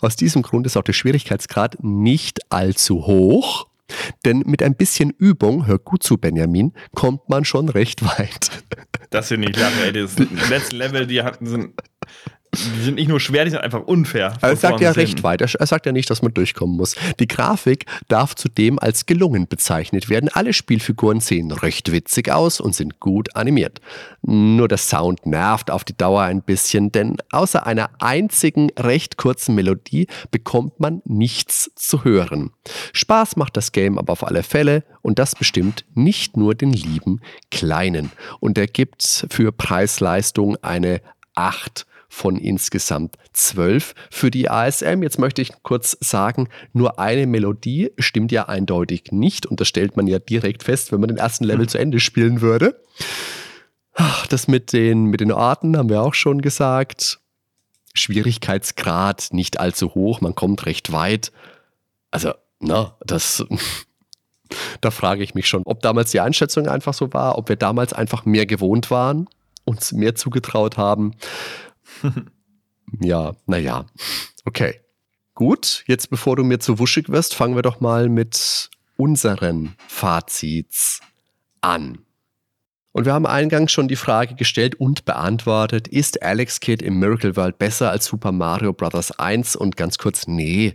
Aus 0.00 0.16
diesem 0.16 0.42
Grund 0.42 0.66
ist 0.66 0.76
auch 0.76 0.82
der 0.82 0.94
Schwierigkeitsgrad 0.94 1.82
nicht 1.82 2.50
allzu 2.50 3.06
hoch, 3.06 3.66
denn 4.24 4.42
mit 4.46 4.62
ein 4.62 4.76
bisschen 4.76 5.10
Übung, 5.10 5.66
hör 5.66 5.78
gut 5.78 6.02
zu 6.02 6.16
Benjamin, 6.16 6.72
kommt 6.94 7.28
man 7.28 7.44
schon 7.44 7.68
recht 7.68 8.02
weit. 8.04 8.50
Das 9.10 9.28
hier 9.28 9.38
nicht 9.38 9.56
lachen, 9.56 9.82
ey. 9.82 9.92
Das 9.92 10.16
letzte 10.50 10.76
Level, 10.76 11.06
die 11.06 11.22
hatten 11.22 11.46
sind 11.46 11.74
die 12.52 12.82
sind 12.82 12.96
nicht 12.96 13.08
nur 13.08 13.20
schwer, 13.20 13.44
die 13.44 13.52
sind 13.52 13.60
einfach 13.60 13.82
unfair. 13.82 14.34
Er 14.40 14.56
sagt 14.56 14.80
ja 14.80 14.90
recht 14.90 15.22
weit. 15.22 15.40
Er 15.40 15.66
sagt 15.66 15.86
ja 15.86 15.92
nicht, 15.92 16.10
dass 16.10 16.20
man 16.22 16.34
durchkommen 16.34 16.76
muss. 16.76 16.96
Die 17.20 17.28
Grafik 17.28 17.86
darf 18.08 18.34
zudem 18.34 18.78
als 18.78 19.06
gelungen 19.06 19.46
bezeichnet 19.46 20.08
werden. 20.08 20.28
Alle 20.32 20.52
Spielfiguren 20.52 21.20
sehen 21.20 21.52
recht 21.52 21.92
witzig 21.92 22.30
aus 22.30 22.60
und 22.60 22.74
sind 22.74 22.98
gut 22.98 23.36
animiert. 23.36 23.80
Nur 24.22 24.66
der 24.66 24.78
Sound 24.78 25.26
nervt 25.26 25.70
auf 25.70 25.84
die 25.84 25.96
Dauer 25.96 26.22
ein 26.22 26.42
bisschen, 26.42 26.90
denn 26.90 27.18
außer 27.30 27.66
einer 27.66 27.90
einzigen 28.00 28.70
recht 28.78 29.16
kurzen 29.16 29.54
Melodie 29.54 30.08
bekommt 30.32 30.80
man 30.80 31.02
nichts 31.04 31.70
zu 31.76 32.04
hören. 32.04 32.50
Spaß 32.92 33.36
macht 33.36 33.56
das 33.56 33.70
Game 33.70 33.96
aber 33.96 34.12
auf 34.12 34.26
alle 34.26 34.42
Fälle 34.42 34.84
und 35.02 35.20
das 35.20 35.36
bestimmt 35.36 35.84
nicht 35.94 36.36
nur 36.36 36.56
den 36.56 36.72
lieben 36.72 37.20
Kleinen. 37.50 38.10
Und 38.40 38.58
er 38.58 38.66
gibt 38.66 39.26
für 39.30 39.52
Preis-Leistung 39.52 40.56
eine 40.62 41.00
8 41.34 41.86
von 42.10 42.36
insgesamt 42.36 43.16
zwölf 43.32 43.94
für 44.10 44.30
die 44.30 44.50
ASM. 44.50 45.02
Jetzt 45.02 45.18
möchte 45.18 45.40
ich 45.40 45.52
kurz 45.62 45.96
sagen, 46.00 46.48
nur 46.72 46.98
eine 46.98 47.26
Melodie 47.26 47.92
stimmt 47.98 48.32
ja 48.32 48.48
eindeutig 48.48 49.12
nicht 49.12 49.46
und 49.46 49.60
das 49.60 49.68
stellt 49.68 49.96
man 49.96 50.06
ja 50.06 50.18
direkt 50.18 50.64
fest, 50.64 50.92
wenn 50.92 51.00
man 51.00 51.08
den 51.08 51.16
ersten 51.16 51.44
Level 51.44 51.68
zu 51.68 51.78
Ende 51.78 52.00
spielen 52.00 52.42
würde. 52.42 52.82
Das 54.28 54.48
mit 54.48 54.72
den, 54.72 55.06
mit 55.06 55.20
den 55.20 55.32
Orten 55.32 55.76
haben 55.76 55.88
wir 55.88 56.02
auch 56.02 56.14
schon 56.14 56.42
gesagt. 56.42 57.20
Schwierigkeitsgrad 57.94 59.28
nicht 59.32 59.58
allzu 59.58 59.94
hoch, 59.94 60.20
man 60.20 60.34
kommt 60.34 60.66
recht 60.66 60.92
weit. 60.92 61.32
Also, 62.10 62.32
na, 62.60 62.96
das 63.04 63.44
Da 64.80 64.90
frage 64.90 65.22
ich 65.22 65.34
mich 65.34 65.48
schon, 65.48 65.62
ob 65.64 65.80
damals 65.80 66.10
die 66.10 66.20
Einschätzung 66.20 66.68
einfach 66.68 66.94
so 66.94 67.12
war, 67.12 67.38
ob 67.38 67.48
wir 67.48 67.56
damals 67.56 67.92
einfach 67.92 68.24
mehr 68.24 68.46
gewohnt 68.46 68.90
waren, 68.90 69.28
uns 69.64 69.92
mehr 69.92 70.14
zugetraut 70.14 70.76
haben. 70.76 71.14
ja, 73.00 73.34
naja. 73.46 73.86
Okay. 74.44 74.80
Gut, 75.34 75.84
jetzt 75.86 76.10
bevor 76.10 76.36
du 76.36 76.44
mir 76.44 76.58
zu 76.58 76.78
wuschig 76.78 77.08
wirst, 77.08 77.34
fangen 77.34 77.54
wir 77.54 77.62
doch 77.62 77.80
mal 77.80 78.08
mit 78.08 78.68
unseren 78.96 79.74
Fazits 79.88 81.00
an. 81.62 81.98
Und 82.92 83.06
wir 83.06 83.14
haben 83.14 83.26
eingangs 83.26 83.72
schon 83.72 83.88
die 83.88 83.96
Frage 83.96 84.34
gestellt 84.34 84.74
und 84.74 85.04
beantwortet, 85.04 85.88
ist 85.88 86.22
Alex 86.22 86.60
Kidd 86.60 86.84
im 86.84 86.98
Miracle 86.98 87.36
World 87.36 87.58
besser 87.58 87.90
als 87.90 88.06
Super 88.06 88.32
Mario 88.32 88.72
Bros. 88.72 89.12
1? 89.12 89.56
Und 89.56 89.76
ganz 89.76 89.96
kurz, 89.96 90.26
nee, 90.26 90.74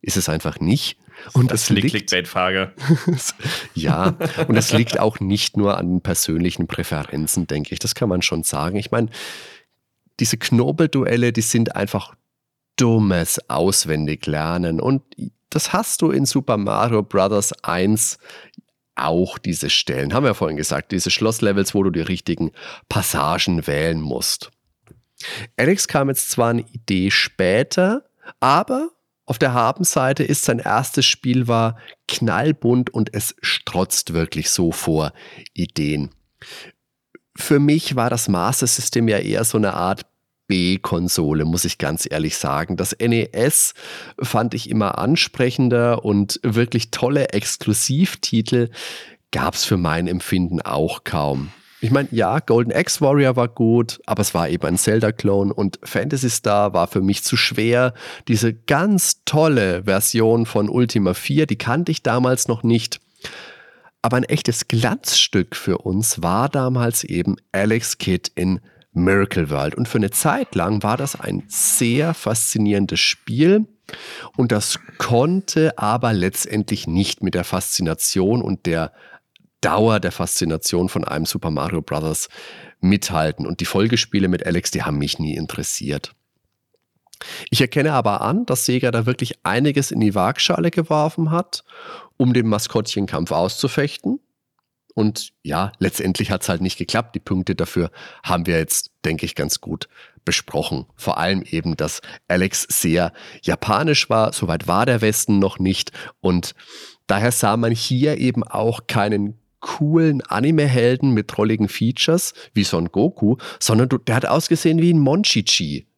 ist 0.00 0.16
es 0.16 0.28
einfach 0.28 0.58
nicht. 0.58 0.98
Und 1.34 1.52
das, 1.52 1.62
das 1.62 1.70
liegt 1.70 1.90
Clickbait-Frage. 1.90 2.72
ja, 3.74 4.16
und 4.48 4.56
es 4.56 4.72
liegt 4.72 4.98
auch 4.98 5.20
nicht 5.20 5.56
nur 5.56 5.78
an 5.78 6.00
persönlichen 6.00 6.66
Präferenzen, 6.66 7.46
denke 7.46 7.72
ich. 7.72 7.78
Das 7.78 7.94
kann 7.94 8.08
man 8.08 8.22
schon 8.22 8.42
sagen. 8.42 8.76
Ich 8.76 8.90
meine, 8.90 9.08
diese 10.20 10.36
Knobelduelle, 10.36 11.32
die 11.32 11.40
sind 11.40 11.76
einfach 11.76 12.14
dummes 12.76 13.38
Auswendiglernen. 13.48 14.80
Und 14.80 15.02
das 15.50 15.72
hast 15.72 16.02
du 16.02 16.10
in 16.10 16.26
Super 16.26 16.56
Mario 16.56 17.02
Bros. 17.02 17.52
1 17.62 18.18
auch 18.94 19.38
diese 19.38 19.70
Stellen. 19.70 20.12
Haben 20.12 20.24
wir 20.24 20.30
ja 20.30 20.34
vorhin 20.34 20.56
gesagt, 20.56 20.92
diese 20.92 21.10
Schlosslevels, 21.10 21.74
wo 21.74 21.82
du 21.82 21.90
die 21.90 22.00
richtigen 22.00 22.52
Passagen 22.88 23.66
wählen 23.66 24.00
musst. 24.00 24.50
Alex 25.56 25.88
kam 25.88 26.08
jetzt 26.08 26.30
zwar 26.30 26.50
eine 26.50 26.62
Idee 26.72 27.10
später, 27.10 28.04
aber 28.40 28.90
auf 29.24 29.38
der 29.38 29.54
Habenseite 29.54 30.24
ist 30.24 30.44
sein 30.44 30.58
erstes 30.58 31.06
Spiel 31.06 31.48
war 31.48 31.78
knallbunt 32.08 32.90
und 32.90 33.14
es 33.14 33.34
strotzt 33.40 34.12
wirklich 34.12 34.50
so 34.50 34.72
vor 34.72 35.12
Ideen. 35.54 36.10
Für 37.36 37.58
mich 37.58 37.96
war 37.96 38.10
das 38.10 38.28
Master 38.28 38.66
System 38.66 39.08
ja 39.08 39.18
eher 39.18 39.44
so 39.44 39.58
eine 39.58 39.74
Art 39.74 40.02
B-Konsole, 40.48 41.44
muss 41.44 41.64
ich 41.64 41.78
ganz 41.78 42.06
ehrlich 42.10 42.36
sagen. 42.36 42.76
Das 42.76 42.94
NES 42.98 43.74
fand 44.20 44.54
ich 44.54 44.68
immer 44.68 44.98
ansprechender 44.98 46.04
und 46.04 46.40
wirklich 46.42 46.90
tolle 46.90 47.30
Exklusivtitel 47.30 48.68
gab 49.30 49.54
es 49.54 49.64
für 49.64 49.78
mein 49.78 50.08
Empfinden 50.08 50.60
auch 50.60 51.04
kaum. 51.04 51.50
Ich 51.80 51.90
meine, 51.90 52.08
ja, 52.12 52.38
Golden 52.38 52.70
X 52.70 53.00
Warrior 53.00 53.34
war 53.34 53.48
gut, 53.48 54.00
aber 54.06 54.20
es 54.20 54.34
war 54.34 54.48
eben 54.48 54.64
ein 54.64 54.78
Zelda-Clone 54.78 55.52
und 55.52 55.80
Fantasy 55.82 56.30
Star 56.30 56.74
war 56.74 56.86
für 56.86 57.00
mich 57.00 57.24
zu 57.24 57.36
schwer. 57.36 57.92
Diese 58.28 58.54
ganz 58.54 59.24
tolle 59.24 59.82
Version 59.84 60.46
von 60.46 60.68
Ultima 60.68 61.12
4, 61.12 61.46
die 61.46 61.58
kannte 61.58 61.90
ich 61.90 62.04
damals 62.04 62.46
noch 62.46 62.62
nicht. 62.62 63.00
Aber 64.02 64.16
ein 64.16 64.24
echtes 64.24 64.66
Glanzstück 64.66 65.54
für 65.54 65.78
uns 65.78 66.22
war 66.22 66.48
damals 66.48 67.04
eben 67.04 67.36
Alex 67.52 67.98
Kidd 67.98 68.30
in 68.34 68.60
Miracle 68.92 69.48
World. 69.48 69.76
Und 69.76 69.88
für 69.88 69.98
eine 69.98 70.10
Zeit 70.10 70.54
lang 70.54 70.82
war 70.82 70.96
das 70.96 71.18
ein 71.18 71.44
sehr 71.46 72.12
faszinierendes 72.12 73.00
Spiel. 73.00 73.66
Und 74.36 74.52
das 74.52 74.78
konnte 74.98 75.78
aber 75.78 76.12
letztendlich 76.12 76.86
nicht 76.86 77.22
mit 77.22 77.34
der 77.34 77.44
Faszination 77.44 78.42
und 78.42 78.66
der 78.66 78.92
Dauer 79.60 80.00
der 80.00 80.12
Faszination 80.12 80.88
von 80.88 81.04
einem 81.04 81.24
Super 81.24 81.50
Mario 81.50 81.82
Bros. 81.82 82.28
mithalten. 82.80 83.46
Und 83.46 83.60
die 83.60 83.64
Folgespiele 83.64 84.28
mit 84.28 84.44
Alex, 84.44 84.72
die 84.72 84.82
haben 84.82 84.98
mich 84.98 85.18
nie 85.20 85.36
interessiert. 85.36 86.14
Ich 87.50 87.60
erkenne 87.60 87.92
aber 87.92 88.20
an, 88.22 88.46
dass 88.46 88.66
Sega 88.66 88.90
da 88.90 89.06
wirklich 89.06 89.38
einiges 89.44 89.92
in 89.92 90.00
die 90.00 90.16
Waagschale 90.16 90.72
geworfen 90.72 91.30
hat, 91.30 91.62
um 92.22 92.32
den 92.32 92.46
Maskottchenkampf 92.46 93.32
auszufechten. 93.32 94.20
Und 94.94 95.32
ja, 95.42 95.72
letztendlich 95.80 96.30
hat 96.30 96.42
es 96.42 96.48
halt 96.48 96.60
nicht 96.60 96.78
geklappt. 96.78 97.16
Die 97.16 97.20
Punkte 97.20 97.56
dafür 97.56 97.90
haben 98.22 98.46
wir 98.46 98.58
jetzt, 98.58 98.92
denke 99.04 99.26
ich, 99.26 99.34
ganz 99.34 99.60
gut 99.60 99.88
besprochen. 100.24 100.86
Vor 100.94 101.18
allem 101.18 101.42
eben, 101.42 101.76
dass 101.76 102.00
Alex 102.28 102.64
sehr 102.68 103.12
japanisch 103.42 104.08
war. 104.08 104.32
Soweit 104.32 104.68
war 104.68 104.86
der 104.86 105.00
Westen 105.00 105.40
noch 105.40 105.58
nicht. 105.58 105.90
Und 106.20 106.54
daher 107.08 107.32
sah 107.32 107.56
man 107.56 107.72
hier 107.72 108.18
eben 108.18 108.44
auch 108.44 108.86
keinen 108.86 109.36
coolen 109.58 110.20
Anime-Helden 110.20 111.10
mit 111.10 111.26
trolligen 111.26 111.68
Features 111.68 112.34
wie 112.54 112.62
Son 112.62 112.92
Goku, 112.92 113.36
sondern 113.58 113.88
der 114.06 114.14
hat 114.14 114.26
ausgesehen 114.26 114.80
wie 114.80 114.92
ein 114.92 115.00
Monchichi. 115.00 115.88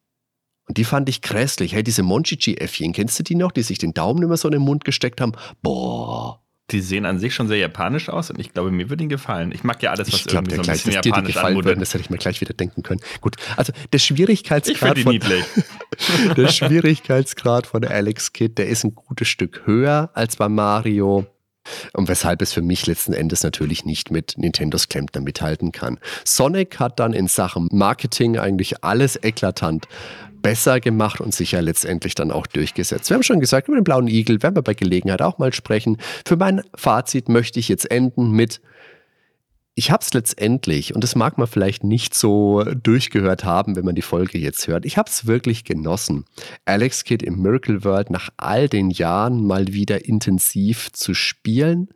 Und 0.66 0.78
die 0.78 0.84
fand 0.84 1.08
ich 1.08 1.20
grässlich. 1.20 1.74
Hey, 1.74 1.82
diese 1.82 2.02
Monchichi-Äffchen, 2.02 2.92
kennst 2.92 3.18
du 3.18 3.22
die 3.22 3.34
noch, 3.34 3.52
die 3.52 3.62
sich 3.62 3.78
den 3.78 3.92
Daumen 3.92 4.22
immer 4.22 4.36
so 4.36 4.48
in 4.48 4.52
den 4.52 4.62
Mund 4.62 4.84
gesteckt 4.84 5.20
haben? 5.20 5.32
Boah. 5.62 6.40
Die 6.70 6.80
sehen 6.80 7.04
an 7.04 7.18
sich 7.18 7.34
schon 7.34 7.46
sehr 7.46 7.58
japanisch 7.58 8.08
aus 8.08 8.30
und 8.30 8.40
ich 8.40 8.54
glaube, 8.54 8.70
mir 8.70 8.88
würde 8.88 9.02
ihnen 9.02 9.10
gefallen. 9.10 9.52
Ich 9.52 9.64
mag 9.64 9.82
ja 9.82 9.90
alles, 9.90 10.10
was 10.10 10.20
ich 10.20 10.24
glaub, 10.24 10.44
irgendwie 10.44 10.56
so 10.56 10.62
ein 10.62 10.64
gleich, 10.64 10.82
bisschen 10.82 10.94
dass 10.94 11.04
japanisch 11.04 11.26
dir 11.26 11.32
die 11.32 11.34
gefallen 11.34 11.64
würden, 11.64 11.80
das 11.80 11.92
hätte 11.92 12.04
ich 12.04 12.08
mir 12.08 12.16
gleich 12.16 12.40
wieder 12.40 12.54
denken 12.54 12.82
können. 12.82 13.00
Gut, 13.20 13.36
also 13.58 13.74
der 13.92 13.98
Schwierigkeitsgrad 13.98 14.98
von 14.98 15.20
der 16.36 16.48
Schwierigkeitsgrad 16.48 17.66
von 17.66 17.84
Alex 17.84 18.32
Kidd, 18.32 18.54
der 18.56 18.68
ist 18.68 18.82
ein 18.82 18.94
gutes 18.94 19.28
Stück 19.28 19.66
höher 19.66 20.10
als 20.14 20.36
bei 20.36 20.48
Mario. 20.48 21.26
Und 21.92 22.08
weshalb 22.08 22.42
es 22.42 22.52
für 22.52 22.62
mich 22.62 22.86
letzten 22.86 23.12
Endes 23.12 23.42
natürlich 23.42 23.84
nicht 23.84 24.10
mit 24.10 24.34
Nintendos 24.36 24.88
Klempner 24.88 25.20
mithalten 25.20 25.72
kann. 25.72 25.98
Sonic 26.24 26.78
hat 26.78 27.00
dann 27.00 27.12
in 27.12 27.28
Sachen 27.28 27.68
Marketing 27.72 28.38
eigentlich 28.38 28.84
alles 28.84 29.22
eklatant 29.22 29.86
besser 30.44 30.78
gemacht 30.78 31.22
und 31.22 31.34
sich 31.34 31.52
ja 31.52 31.60
letztendlich 31.60 32.14
dann 32.14 32.30
auch 32.30 32.46
durchgesetzt. 32.46 33.08
Wir 33.08 33.14
haben 33.14 33.22
schon 33.22 33.40
gesagt, 33.40 33.66
über 33.66 33.78
den 33.78 33.84
blauen 33.84 34.08
Igel 34.08 34.42
werden 34.42 34.54
wir 34.54 34.62
bei 34.62 34.74
Gelegenheit 34.74 35.22
auch 35.22 35.38
mal 35.38 35.54
sprechen. 35.54 35.96
Für 36.26 36.36
mein 36.36 36.62
Fazit 36.74 37.30
möchte 37.30 37.58
ich 37.58 37.68
jetzt 37.68 37.90
enden 37.90 38.30
mit 38.30 38.60
ich 39.76 39.90
habe 39.90 40.02
es 40.02 40.12
letztendlich, 40.14 40.94
und 40.94 41.02
das 41.02 41.16
mag 41.16 41.36
man 41.36 41.48
vielleicht 41.48 41.82
nicht 41.82 42.14
so 42.14 42.62
durchgehört 42.62 43.44
haben, 43.44 43.74
wenn 43.74 43.84
man 43.84 43.96
die 43.96 44.02
Folge 44.02 44.38
jetzt 44.38 44.68
hört, 44.68 44.84
ich 44.84 44.96
habe 44.96 45.10
es 45.10 45.26
wirklich 45.26 45.64
genossen, 45.64 46.24
Alex 46.64 47.02
Kidd 47.02 47.24
im 47.24 47.42
Miracle 47.42 47.82
World 47.82 48.10
nach 48.10 48.30
all 48.36 48.68
den 48.68 48.90
Jahren 48.90 49.44
mal 49.44 49.72
wieder 49.72 50.04
intensiv 50.04 50.92
zu 50.92 51.12
spielen, 51.12 51.88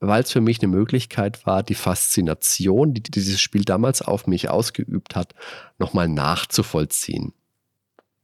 weil 0.00 0.22
es 0.22 0.32
für 0.32 0.40
mich 0.40 0.62
eine 0.62 0.72
Möglichkeit 0.72 1.46
war, 1.46 1.62
die 1.62 1.74
Faszination, 1.74 2.94
die 2.94 3.02
dieses 3.02 3.40
Spiel 3.40 3.64
damals 3.64 4.00
auf 4.00 4.26
mich 4.26 4.48
ausgeübt 4.48 5.14
hat, 5.14 5.34
nochmal 5.78 6.08
nachzuvollziehen. 6.08 7.34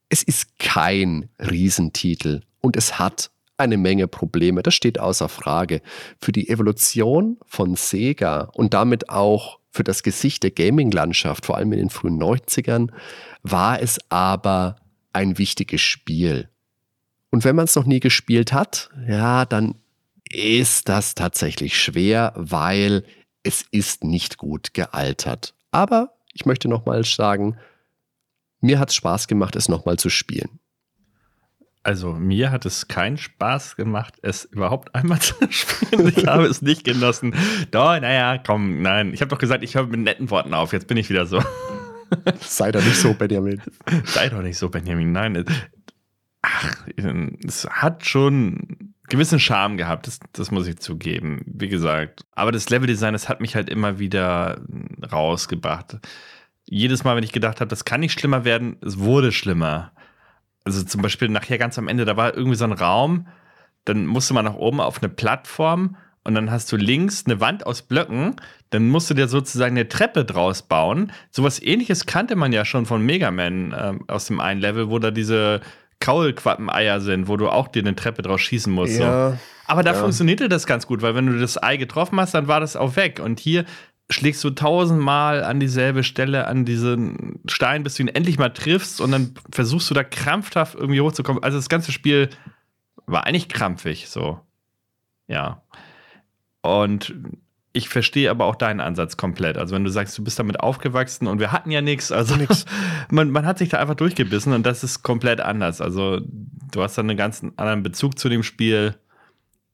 Es 0.09 0.23
ist 0.23 0.59
kein 0.59 1.29
Riesentitel 1.39 2.41
und 2.61 2.75
es 2.75 2.99
hat 2.99 3.31
eine 3.59 3.77
Menge 3.77 4.09
Probleme, 4.09 4.63
das 4.63 4.75
steht 4.75 4.99
außer 4.99 5.29
Frage. 5.29 5.83
Für 6.21 6.33
die 6.33 6.49
Evolution 6.49 7.39
von 7.45 7.75
Sega 7.77 8.51
und 8.55 8.73
damit 8.73 9.11
auch 9.11 9.59
für 9.71 9.85
das 9.85 10.03
Gesicht 10.03 10.43
der 10.43 10.51
Gaming-Landschaft, 10.51 11.45
vor 11.45 11.57
allem 11.57 11.73
in 11.73 11.79
den 11.79 11.91
frühen 11.91 12.21
90ern, 12.21 12.91
war 13.43 13.83
es 13.83 13.99
aber 14.09 14.77
ein 15.13 15.39
wichtiges 15.39 15.81
Spiel. 15.81 16.49
Und 17.31 17.45
wenn 17.45 17.57
man 17.57 17.67
es 17.67 17.77
noch 17.77 17.85
nie 17.85 18.01
gespielt 18.01 18.53
hat, 18.53 18.91
ja, 19.07 19.45
dann 19.45 19.75
ist 20.31 20.89
das 20.89 21.15
tatsächlich 21.15 21.81
schwer, 21.81 22.33
weil 22.37 23.05
es 23.43 23.65
ist 23.71 24.05
nicht 24.05 24.39
gut 24.39 24.75
gealtert. 24.75 25.55
Aber 25.71 26.15
ich 26.33 26.47
möchte 26.47 26.69
nochmal 26.69 27.05
sagen, 27.05 27.57
mir 28.61 28.79
hat 28.79 28.91
es 28.91 28.97
Spaß 28.97 29.29
gemacht, 29.29 29.57
es 29.57 29.69
nochmal 29.69 29.99
zu 29.99 30.11
spielen. 30.11 30.59
Also 31.89 32.13
mir 32.13 32.51
hat 32.51 32.67
es 32.67 32.87
keinen 32.87 33.17
Spaß 33.17 33.77
gemacht, 33.77 34.17
es 34.21 34.45
überhaupt 34.45 34.95
einmal 34.95 35.21
zu 35.21 35.35
spielen. 35.49 36.13
Ich 36.15 36.27
habe 36.27 36.45
es 36.45 36.61
nicht 36.61 36.85
genossen. 36.85 37.35
Doch, 37.71 37.99
naja, 37.99 38.37
komm, 38.37 38.83
nein. 38.83 39.15
Ich 39.15 39.23
habe 39.23 39.31
doch 39.31 39.39
gesagt, 39.39 39.65
ich 39.65 39.75
höre 39.75 39.87
mit 39.87 40.01
netten 40.01 40.29
Worten 40.29 40.53
auf. 40.53 40.75
Jetzt 40.75 40.87
bin 40.87 40.99
ich 40.99 41.09
wieder 41.09 41.25
so. 41.25 41.43
Sei 42.41 42.73
doch 42.73 42.85
nicht 42.85 42.97
so, 42.97 43.15
Benjamin. 43.15 43.63
Sei 44.05 44.29
doch 44.29 44.43
nicht 44.43 44.59
so, 44.59 44.69
Benjamin. 44.69 45.13
Nein. 45.13 45.47
Ach, 46.43 46.77
es 47.47 47.67
hat 47.71 48.05
schon 48.05 48.93
gewissen 49.09 49.41
Charme 49.41 49.79
gehabt, 49.79 50.09
das, 50.09 50.21
das 50.35 50.51
muss 50.51 50.67
ich 50.67 50.77
zugeben. 50.81 51.41
Wie 51.47 51.69
gesagt. 51.69 52.21
Aber 52.33 52.53
das 52.53 52.69
Leveldesign, 52.69 53.15
das 53.15 53.31
hat 53.31 53.41
mich 53.41 53.57
halt 53.57 53.71
immer 53.71 53.99
wieder 53.99 54.61
rausgebracht. 55.11 56.01
Jedes 56.67 57.03
Mal, 57.03 57.17
wenn 57.17 57.25
ich 57.25 57.33
gedacht 57.33 57.63
habe, 57.63 57.69
das 57.71 57.87
kann 57.87 58.01
nicht 58.01 58.21
schlimmer 58.21 58.45
werden, 58.45 58.77
es 58.83 58.99
wurde 58.99 59.33
schlimmer. 59.33 59.93
Also 60.69 60.85
zum 60.85 61.01
Beispiel 61.01 61.31
nachher 61.31 61.57
ganz 61.57 61.79
am 61.79 61.89
Ende, 61.89 62.05
da 62.05 62.19
war 62.19 62.37
irgendwie 62.37 62.57
so 62.57 62.65
ein 62.65 62.73
Raum, 62.73 63.27
dann 63.87 64.07
musste 64.07 64.35
man 64.35 64.45
nach 64.45 64.55
oben 64.55 64.83
auf 64.83 65.03
eine 65.03 65.09
Plattform 65.09 65.97
und 66.25 66.35
dann 66.35 66.51
hast 66.51 66.71
du 66.71 66.77
links 66.77 67.25
eine 67.25 67.41
Wand 67.41 67.65
aus 67.65 67.81
Blöcken, 67.81 68.37
dann 68.69 68.91
musst 68.91 69.09
du 69.09 69.15
dir 69.15 69.29
sozusagen 69.29 69.79
eine 69.79 69.89
Treppe 69.89 70.27
draus 70.27 70.61
bauen. 70.61 71.11
Sowas 71.31 71.63
ähnliches 71.63 72.05
kannte 72.05 72.37
man 72.37 72.53
ja 72.53 72.67
schon 72.67 72.85
von 72.85 73.01
Mega 73.01 73.31
Man 73.31 73.73
äh, 73.73 73.95
aus 74.09 74.27
dem 74.27 74.41
einen 74.41 74.61
Level, 74.61 74.91
wo 74.91 74.99
da 74.99 75.11
diese 75.11 75.63
Kaulquappeneier 76.01 77.01
sind, 77.01 77.29
wo 77.29 77.39
du 77.39 77.49
auch 77.49 77.69
dir 77.69 77.81
eine 77.81 77.97
Treppe 77.97 78.21
draus 78.21 78.43
schießen 78.43 78.71
musst. 78.71 78.99
Ja, 78.99 79.31
so. 79.31 79.39
Aber 79.67 79.83
da 79.83 79.93
ja. 79.93 79.99
funktionierte 79.99 80.51
das 80.51 80.67
ganz 80.67 80.87
gut, 80.87 81.01
weil 81.01 81.15
wenn 81.15 81.27
du 81.27 81.39
das 81.39 81.63
Ei 81.63 81.79
getroffen 81.79 82.21
hast, 82.21 82.35
dann 82.35 82.47
war 82.47 82.61
das 82.61 82.77
auch 82.77 82.97
weg. 82.97 83.21
Und 83.25 83.41
hier 83.41 83.65
schlägst 84.11 84.43
du 84.43 84.51
tausendmal 84.51 85.45
an 85.45 85.61
dieselbe 85.61 86.03
Stelle, 86.03 86.47
an 86.47 86.65
diesen 86.65 87.41
Stein, 87.47 87.83
bis 87.83 87.95
du 87.95 88.03
ihn 88.03 88.09
endlich 88.09 88.39
mal 88.39 88.49
triffst 88.49 89.01
und 89.01 89.11
dann 89.11 89.35
versuchst 89.53 89.91
du 89.91 89.95
da 89.95 90.03
krampfhaft 90.03 90.75
irgendwie 90.75 91.01
hochzukommen. 91.01 91.43
Also 91.43 91.59
das 91.59 91.69
ganze 91.69 91.93
Spiel 91.93 92.31
war 93.07 93.27
eigentlich 93.27 93.49
krampfig, 93.49 94.09
so. 94.09 94.41
Ja. 95.27 95.63
Und 96.63 97.15
ich 97.75 97.89
verstehe 97.91 98.31
aber 98.31 98.47
auch 98.47 98.57
deinen 98.57 98.81
Ansatz 98.81 99.17
komplett. 99.17 99.59
Also 99.59 99.75
wenn 99.75 99.85
du 99.85 99.91
sagst, 99.91 100.17
du 100.17 100.25
bist 100.25 100.39
damit 100.39 100.61
aufgewachsen 100.61 101.27
und 101.27 101.39
wir 101.39 101.53
hatten 101.53 101.71
ja 101.71 101.83
nichts, 101.83 102.11
also 102.11 102.35
nix. 102.37 102.65
Man, 103.11 103.31
man 103.31 103.47
hat 103.47 103.59
sich 103.59 103.71
da 103.71 103.79
einfach 103.79 103.95
durchgebissen 103.95 104.53
und 104.53 104.67
das 104.67 104.85
ist 104.85 105.03
komplett 105.03 105.41
anders. 105.41 105.81
Also 105.81 106.21
du 106.21 106.83
hast 106.83 106.99
dann 106.99 107.09
einen 107.09 107.17
ganz 107.17 107.43
anderen 107.57 107.83
Bezug 107.83 108.19
zu 108.19 108.29
dem 108.29 108.43
Spiel. 108.43 108.97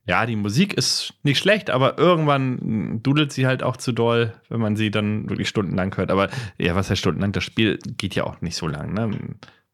Ja, 0.07 0.27
die 0.27 0.37
Musik 0.37 0.75
ist 0.75 1.15
nicht 1.23 1.39
schlecht, 1.39 1.71
aber 1.71 1.99
irgendwann 1.99 3.03
dudelt 3.03 3.33
sie 3.33 3.47
halt 3.47 3.63
auch 3.63 3.79
zu 3.79 3.93
doll, 3.93 4.35
wenn 4.51 4.61
man 4.61 4.77
sie 4.77 4.91
dann 4.91 5.31
wirklich 5.31 5.49
stundenlang 5.49 5.97
hört. 5.97 6.11
Aber 6.11 6.29
ja, 6.59 6.75
was 6.75 6.91
heißt 6.91 7.01
stundenlang? 7.01 7.33
Das 7.33 7.45
Spiel 7.45 7.79
geht 7.97 8.15
ja 8.15 8.25
auch 8.25 8.43
nicht 8.43 8.57
so 8.57 8.67
lang, 8.67 8.93
ne? 8.93 9.11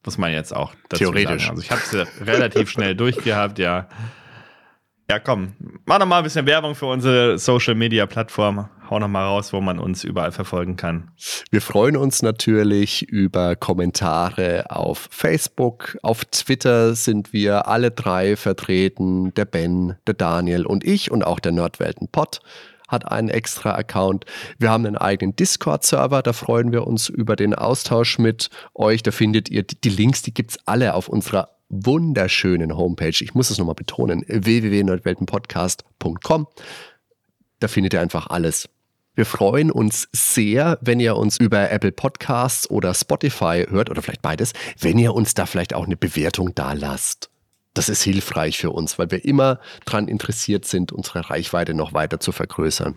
Muss 0.04 0.18
man 0.18 0.32
jetzt 0.32 0.54
auch 0.54 0.74
Theoretisch. 0.88 1.42
Sagen. 1.42 1.50
Also 1.50 1.62
ich 1.62 1.70
habe 1.70 1.80
es 1.82 2.26
relativ 2.26 2.70
schnell 2.70 2.94
durchgehabt, 2.94 3.58
ja. 3.58 3.88
Ja, 5.10 5.18
komm, 5.18 5.54
mach 5.86 5.98
noch 5.98 6.06
mal 6.06 6.18
ein 6.18 6.24
bisschen 6.24 6.46
Werbung 6.46 6.76
für 6.76 6.86
unsere 6.86 7.36
Social 7.36 7.74
Media 7.74 8.06
Plattform. 8.06 8.68
Hau 8.90 8.98
noch 8.98 9.06
mal 9.06 9.24
raus, 9.24 9.52
wo 9.52 9.60
man 9.60 9.78
uns 9.78 10.02
überall 10.02 10.32
verfolgen 10.32 10.74
kann. 10.74 11.12
Wir 11.52 11.60
freuen 11.60 11.96
uns 11.96 12.22
natürlich 12.22 13.02
über 13.02 13.54
Kommentare 13.54 14.64
auf 14.68 15.06
Facebook. 15.12 15.96
Auf 16.02 16.24
Twitter 16.24 16.96
sind 16.96 17.32
wir 17.32 17.68
alle 17.68 17.92
drei 17.92 18.34
vertreten. 18.34 19.32
Der 19.34 19.44
Ben, 19.44 19.94
der 20.08 20.14
Daniel 20.14 20.66
und 20.66 20.82
ich 20.82 21.12
und 21.12 21.22
auch 21.22 21.38
der 21.38 21.52
Nordwelten 21.52 22.08
Pod 22.08 22.40
hat 22.88 23.08
einen 23.10 23.28
extra 23.28 23.76
Account. 23.76 24.24
Wir 24.58 24.70
haben 24.70 24.84
einen 24.84 24.96
eigenen 24.96 25.36
Discord-Server, 25.36 26.22
da 26.22 26.32
freuen 26.32 26.72
wir 26.72 26.88
uns 26.88 27.08
über 27.08 27.36
den 27.36 27.54
Austausch 27.54 28.18
mit 28.18 28.50
euch. 28.74 29.04
Da 29.04 29.12
findet 29.12 29.48
ihr 29.48 29.62
die 29.62 29.88
Links, 29.88 30.22
die 30.22 30.34
gibt 30.34 30.50
es 30.50 30.58
alle 30.66 30.94
auf 30.94 31.08
unserer 31.08 31.50
wunderschönen 31.68 32.76
Homepage. 32.76 33.14
Ich 33.20 33.34
muss 33.34 33.50
es 33.50 33.58
nochmal 33.58 33.76
betonen, 33.76 34.24
www.nordweltenpodcast.com. 34.26 36.48
Da 37.60 37.68
findet 37.68 37.92
ihr 37.92 38.00
einfach 38.00 38.26
alles. 38.26 38.68
Wir 39.16 39.26
freuen 39.26 39.72
uns 39.72 40.08
sehr, 40.12 40.78
wenn 40.80 41.00
ihr 41.00 41.16
uns 41.16 41.36
über 41.36 41.70
Apple 41.70 41.90
Podcasts 41.90 42.70
oder 42.70 42.94
Spotify 42.94 43.66
hört 43.68 43.90
oder 43.90 44.02
vielleicht 44.02 44.22
beides, 44.22 44.52
wenn 44.78 44.98
ihr 44.98 45.14
uns 45.14 45.34
da 45.34 45.46
vielleicht 45.46 45.74
auch 45.74 45.84
eine 45.84 45.96
Bewertung 45.96 46.54
da 46.54 46.74
lasst. 46.74 47.28
Das 47.74 47.88
ist 47.88 48.02
hilfreich 48.02 48.58
für 48.58 48.70
uns, 48.70 48.98
weil 48.98 49.10
wir 49.10 49.24
immer 49.24 49.58
daran 49.84 50.06
interessiert 50.06 50.64
sind, 50.64 50.92
unsere 50.92 51.28
Reichweite 51.28 51.74
noch 51.74 51.92
weiter 51.92 52.20
zu 52.20 52.30
vergrößern. 52.30 52.94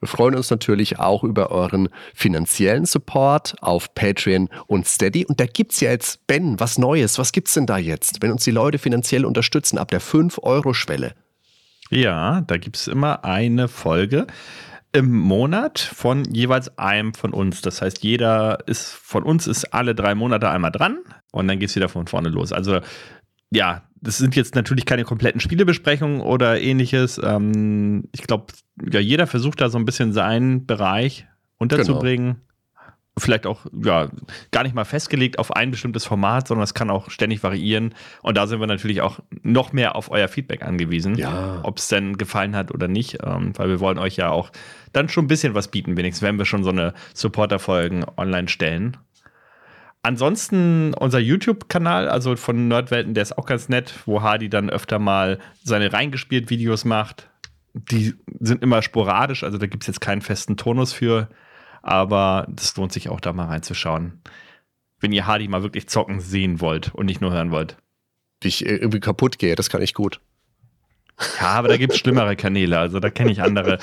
Wir 0.00 0.08
freuen 0.08 0.34
uns 0.34 0.50
natürlich 0.50 0.98
auch 0.98 1.22
über 1.22 1.50
euren 1.50 1.88
finanziellen 2.14 2.86
Support 2.86 3.54
auf 3.60 3.94
Patreon 3.94 4.48
und 4.66 4.88
Steady. 4.88 5.24
Und 5.26 5.38
da 5.38 5.46
gibt 5.46 5.72
es 5.72 5.80
ja 5.80 5.90
jetzt, 5.90 6.26
Ben, 6.26 6.58
was 6.58 6.76
Neues. 6.76 7.18
Was 7.18 7.30
gibt 7.30 7.48
es 7.48 7.54
denn 7.54 7.66
da 7.66 7.78
jetzt, 7.78 8.20
wenn 8.20 8.32
uns 8.32 8.42
die 8.42 8.50
Leute 8.50 8.78
finanziell 8.78 9.24
unterstützen 9.24 9.78
ab 9.78 9.90
der 9.90 10.00
5-Euro-Schwelle? 10.00 11.14
Ja, 11.90 12.40
da 12.40 12.56
gibt 12.56 12.78
es 12.78 12.88
immer 12.88 13.24
eine 13.24 13.68
Folge 13.68 14.26
im 14.92 15.12
Monat 15.12 15.78
von 15.78 16.24
jeweils 16.24 16.78
einem 16.78 17.14
von 17.14 17.32
uns. 17.32 17.62
Das 17.62 17.80
heißt, 17.80 18.02
jeder 18.02 18.58
ist 18.66 18.92
von 18.92 19.22
uns 19.22 19.46
ist 19.46 19.72
alle 19.72 19.94
drei 19.94 20.14
Monate 20.14 20.50
einmal 20.50 20.70
dran 20.70 20.98
und 21.32 21.48
dann 21.48 21.58
geht 21.58 21.70
es 21.70 21.76
wieder 21.76 21.88
von 21.88 22.06
vorne 22.06 22.28
los. 22.28 22.52
Also 22.52 22.80
ja, 23.50 23.82
das 24.00 24.18
sind 24.18 24.36
jetzt 24.36 24.54
natürlich 24.54 24.84
keine 24.84 25.04
kompletten 25.04 25.40
Spielebesprechungen 25.40 26.20
oder 26.20 26.60
ähnliches. 26.60 27.20
Ähm, 27.22 28.08
ich 28.12 28.22
glaube, 28.22 28.52
ja, 28.90 29.00
jeder 29.00 29.26
versucht 29.26 29.60
da 29.60 29.68
so 29.68 29.78
ein 29.78 29.84
bisschen 29.84 30.12
seinen 30.12 30.66
Bereich 30.66 31.26
unterzubringen. 31.58 32.26
Genau. 32.26 32.51
Vielleicht 33.18 33.46
auch, 33.46 33.66
ja, 33.72 34.08
gar 34.52 34.62
nicht 34.62 34.74
mal 34.74 34.86
festgelegt 34.86 35.38
auf 35.38 35.54
ein 35.54 35.70
bestimmtes 35.70 36.06
Format, 36.06 36.48
sondern 36.48 36.64
es 36.64 36.72
kann 36.72 36.88
auch 36.88 37.10
ständig 37.10 37.42
variieren. 37.42 37.94
Und 38.22 38.38
da 38.38 38.46
sind 38.46 38.58
wir 38.58 38.66
natürlich 38.66 39.02
auch 39.02 39.18
noch 39.42 39.74
mehr 39.74 39.96
auf 39.96 40.10
euer 40.10 40.28
Feedback 40.28 40.62
angewiesen, 40.62 41.16
ja. 41.16 41.60
ob 41.62 41.76
es 41.76 41.88
denn 41.88 42.16
gefallen 42.16 42.56
hat 42.56 42.72
oder 42.72 42.88
nicht, 42.88 43.18
ähm, 43.22 43.52
weil 43.58 43.68
wir 43.68 43.80
wollen 43.80 43.98
euch 43.98 44.16
ja 44.16 44.30
auch 44.30 44.50
dann 44.94 45.10
schon 45.10 45.26
ein 45.26 45.28
bisschen 45.28 45.54
was 45.54 45.68
bieten, 45.68 45.98
wenigstens 45.98 46.26
wenn 46.26 46.38
wir 46.38 46.46
schon 46.46 46.64
so 46.64 46.70
eine 46.70 46.94
Supporter-Folgen 47.12 48.06
online 48.16 48.48
stellen. 48.48 48.96
Ansonsten 50.00 50.94
unser 50.94 51.20
YouTube-Kanal, 51.20 52.08
also 52.08 52.34
von 52.36 52.66
Nerdwelten, 52.66 53.14
der 53.14 53.22
ist 53.22 53.38
auch 53.38 53.46
ganz 53.46 53.68
nett, 53.68 53.94
wo 54.06 54.22
Hardy 54.22 54.48
dann 54.48 54.68
öfter 54.68 54.98
mal 54.98 55.38
seine 55.62 55.92
reingespielt 55.92 56.50
Videos 56.50 56.84
macht. 56.84 57.28
Die 57.74 58.14
sind 58.40 58.62
immer 58.62 58.82
sporadisch, 58.82 59.44
also 59.44 59.58
da 59.58 59.66
gibt 59.66 59.84
es 59.84 59.86
jetzt 59.86 60.00
keinen 60.00 60.20
festen 60.20 60.56
Tonus 60.56 60.92
für, 60.92 61.28
aber 61.82 62.46
das 62.48 62.76
lohnt 62.76 62.92
sich 62.92 63.08
auch 63.08 63.20
da 63.20 63.32
mal 63.32 63.46
reinzuschauen. 63.46 64.20
Wenn 65.00 65.12
ihr 65.12 65.26
Hardy 65.26 65.48
mal 65.48 65.62
wirklich 65.62 65.88
zocken 65.88 66.20
sehen 66.20 66.60
wollt 66.60 66.94
und 66.94 67.06
nicht 67.06 67.20
nur 67.20 67.32
hören 67.32 67.50
wollt. 67.50 67.76
Wie 68.40 68.48
ich 68.48 68.64
irgendwie 68.64 69.00
kaputt 69.00 69.38
gehe, 69.38 69.54
das 69.54 69.68
kann 69.68 69.82
ich 69.82 69.94
gut. 69.94 70.20
Ja, 71.40 71.48
aber 71.48 71.68
da 71.68 71.76
gibt 71.76 71.92
es 71.92 71.98
schlimmere 71.98 72.36
Kanäle, 72.36 72.78
also 72.78 72.98
da 73.00 73.10
kenne 73.10 73.30
ich 73.30 73.42
andere. 73.42 73.78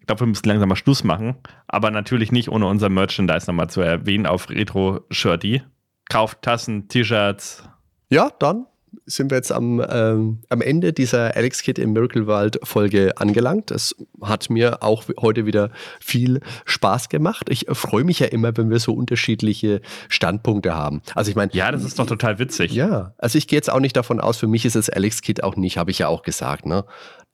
Ich 0.00 0.06
glaube, 0.06 0.20
wir 0.20 0.26
müssen 0.26 0.48
langsam 0.48 0.68
mal 0.68 0.76
Schluss 0.76 1.02
machen. 1.02 1.36
Aber 1.66 1.90
natürlich 1.90 2.30
nicht 2.30 2.50
ohne 2.50 2.66
unser 2.66 2.90
Merchandise 2.90 3.46
nochmal 3.46 3.70
zu 3.70 3.80
erwähnen 3.80 4.26
auf 4.26 4.50
Retro 4.50 5.00
Shirty. 5.10 5.62
Kauft 6.10 6.42
Tassen, 6.42 6.88
T-Shirts. 6.88 7.66
Ja, 8.10 8.30
dann 8.38 8.66
sind 9.06 9.30
wir 9.30 9.36
jetzt 9.36 9.52
am, 9.52 9.84
ähm, 9.88 10.40
am 10.48 10.60
Ende 10.60 10.92
dieser 10.92 11.36
Alex 11.36 11.62
Kid 11.62 11.78
im 11.78 11.92
Miracle 11.92 12.26
World 12.26 12.58
Folge 12.62 13.16
angelangt. 13.16 13.70
Es 13.70 13.94
hat 14.22 14.50
mir 14.50 14.82
auch 14.82 15.04
heute 15.20 15.46
wieder 15.46 15.70
viel 16.00 16.40
Spaß 16.64 17.08
gemacht. 17.08 17.48
Ich 17.50 17.66
freue 17.70 18.04
mich 18.04 18.20
ja 18.20 18.26
immer, 18.26 18.56
wenn 18.56 18.70
wir 18.70 18.78
so 18.78 18.92
unterschiedliche 18.92 19.80
Standpunkte 20.08 20.74
haben. 20.74 21.02
Also 21.14 21.30
ich 21.30 21.36
meine. 21.36 21.52
Ja, 21.52 21.70
das 21.72 21.84
ist 21.84 21.98
doch 21.98 22.06
total 22.06 22.38
witzig. 22.38 22.72
Ja, 22.72 23.14
also 23.18 23.38
ich 23.38 23.46
gehe 23.46 23.56
jetzt 23.56 23.70
auch 23.70 23.80
nicht 23.80 23.96
davon 23.96 24.20
aus, 24.20 24.38
für 24.38 24.46
mich 24.46 24.64
ist 24.64 24.76
es 24.76 24.90
Alex 24.90 25.22
Kid 25.22 25.42
auch 25.42 25.56
nicht, 25.56 25.78
habe 25.78 25.90
ich 25.90 25.98
ja 25.98 26.08
auch 26.08 26.22
gesagt. 26.22 26.66
Ne? 26.66 26.84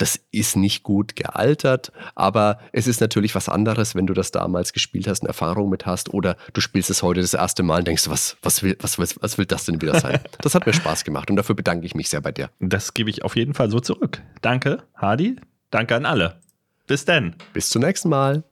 Das 0.00 0.18
ist 0.32 0.56
nicht 0.56 0.82
gut 0.82 1.14
gealtert, 1.14 1.92
aber 2.14 2.58
es 2.72 2.86
ist 2.86 3.02
natürlich 3.02 3.34
was 3.34 3.50
anderes, 3.50 3.94
wenn 3.94 4.06
du 4.06 4.14
das 4.14 4.30
damals 4.30 4.72
gespielt 4.72 5.06
hast, 5.06 5.20
eine 5.20 5.28
Erfahrung 5.28 5.68
mit 5.68 5.84
hast 5.84 6.14
oder 6.14 6.38
du 6.54 6.62
spielst 6.62 6.88
es 6.88 7.02
heute 7.02 7.20
das 7.20 7.34
erste 7.34 7.62
Mal 7.62 7.80
und 7.80 7.86
denkst, 7.86 8.08
was, 8.08 8.38
was, 8.40 8.62
will, 8.62 8.78
was, 8.80 8.98
was, 8.98 9.22
was 9.22 9.36
will 9.36 9.44
das 9.44 9.66
denn 9.66 9.82
wieder 9.82 10.00
sein? 10.00 10.18
Das 10.40 10.54
hat 10.54 10.64
mir 10.64 10.72
Spaß 10.72 11.04
gemacht 11.04 11.28
und 11.28 11.36
dafür 11.36 11.54
bedanke 11.54 11.84
ich 11.84 11.94
mich 11.94 12.08
sehr 12.08 12.22
bei 12.22 12.32
dir. 12.32 12.48
Das 12.60 12.94
gebe 12.94 13.10
ich 13.10 13.24
auf 13.24 13.36
jeden 13.36 13.52
Fall 13.52 13.70
so 13.70 13.78
zurück. 13.78 14.22
Danke, 14.40 14.84
Hardy. 14.94 15.36
Danke 15.70 15.96
an 15.96 16.06
alle. 16.06 16.40
Bis 16.86 17.04
denn. 17.04 17.36
Bis 17.52 17.68
zum 17.68 17.82
nächsten 17.82 18.08
Mal. 18.08 18.42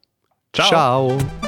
Ciao. 0.53 0.69
Ciao. 0.69 1.48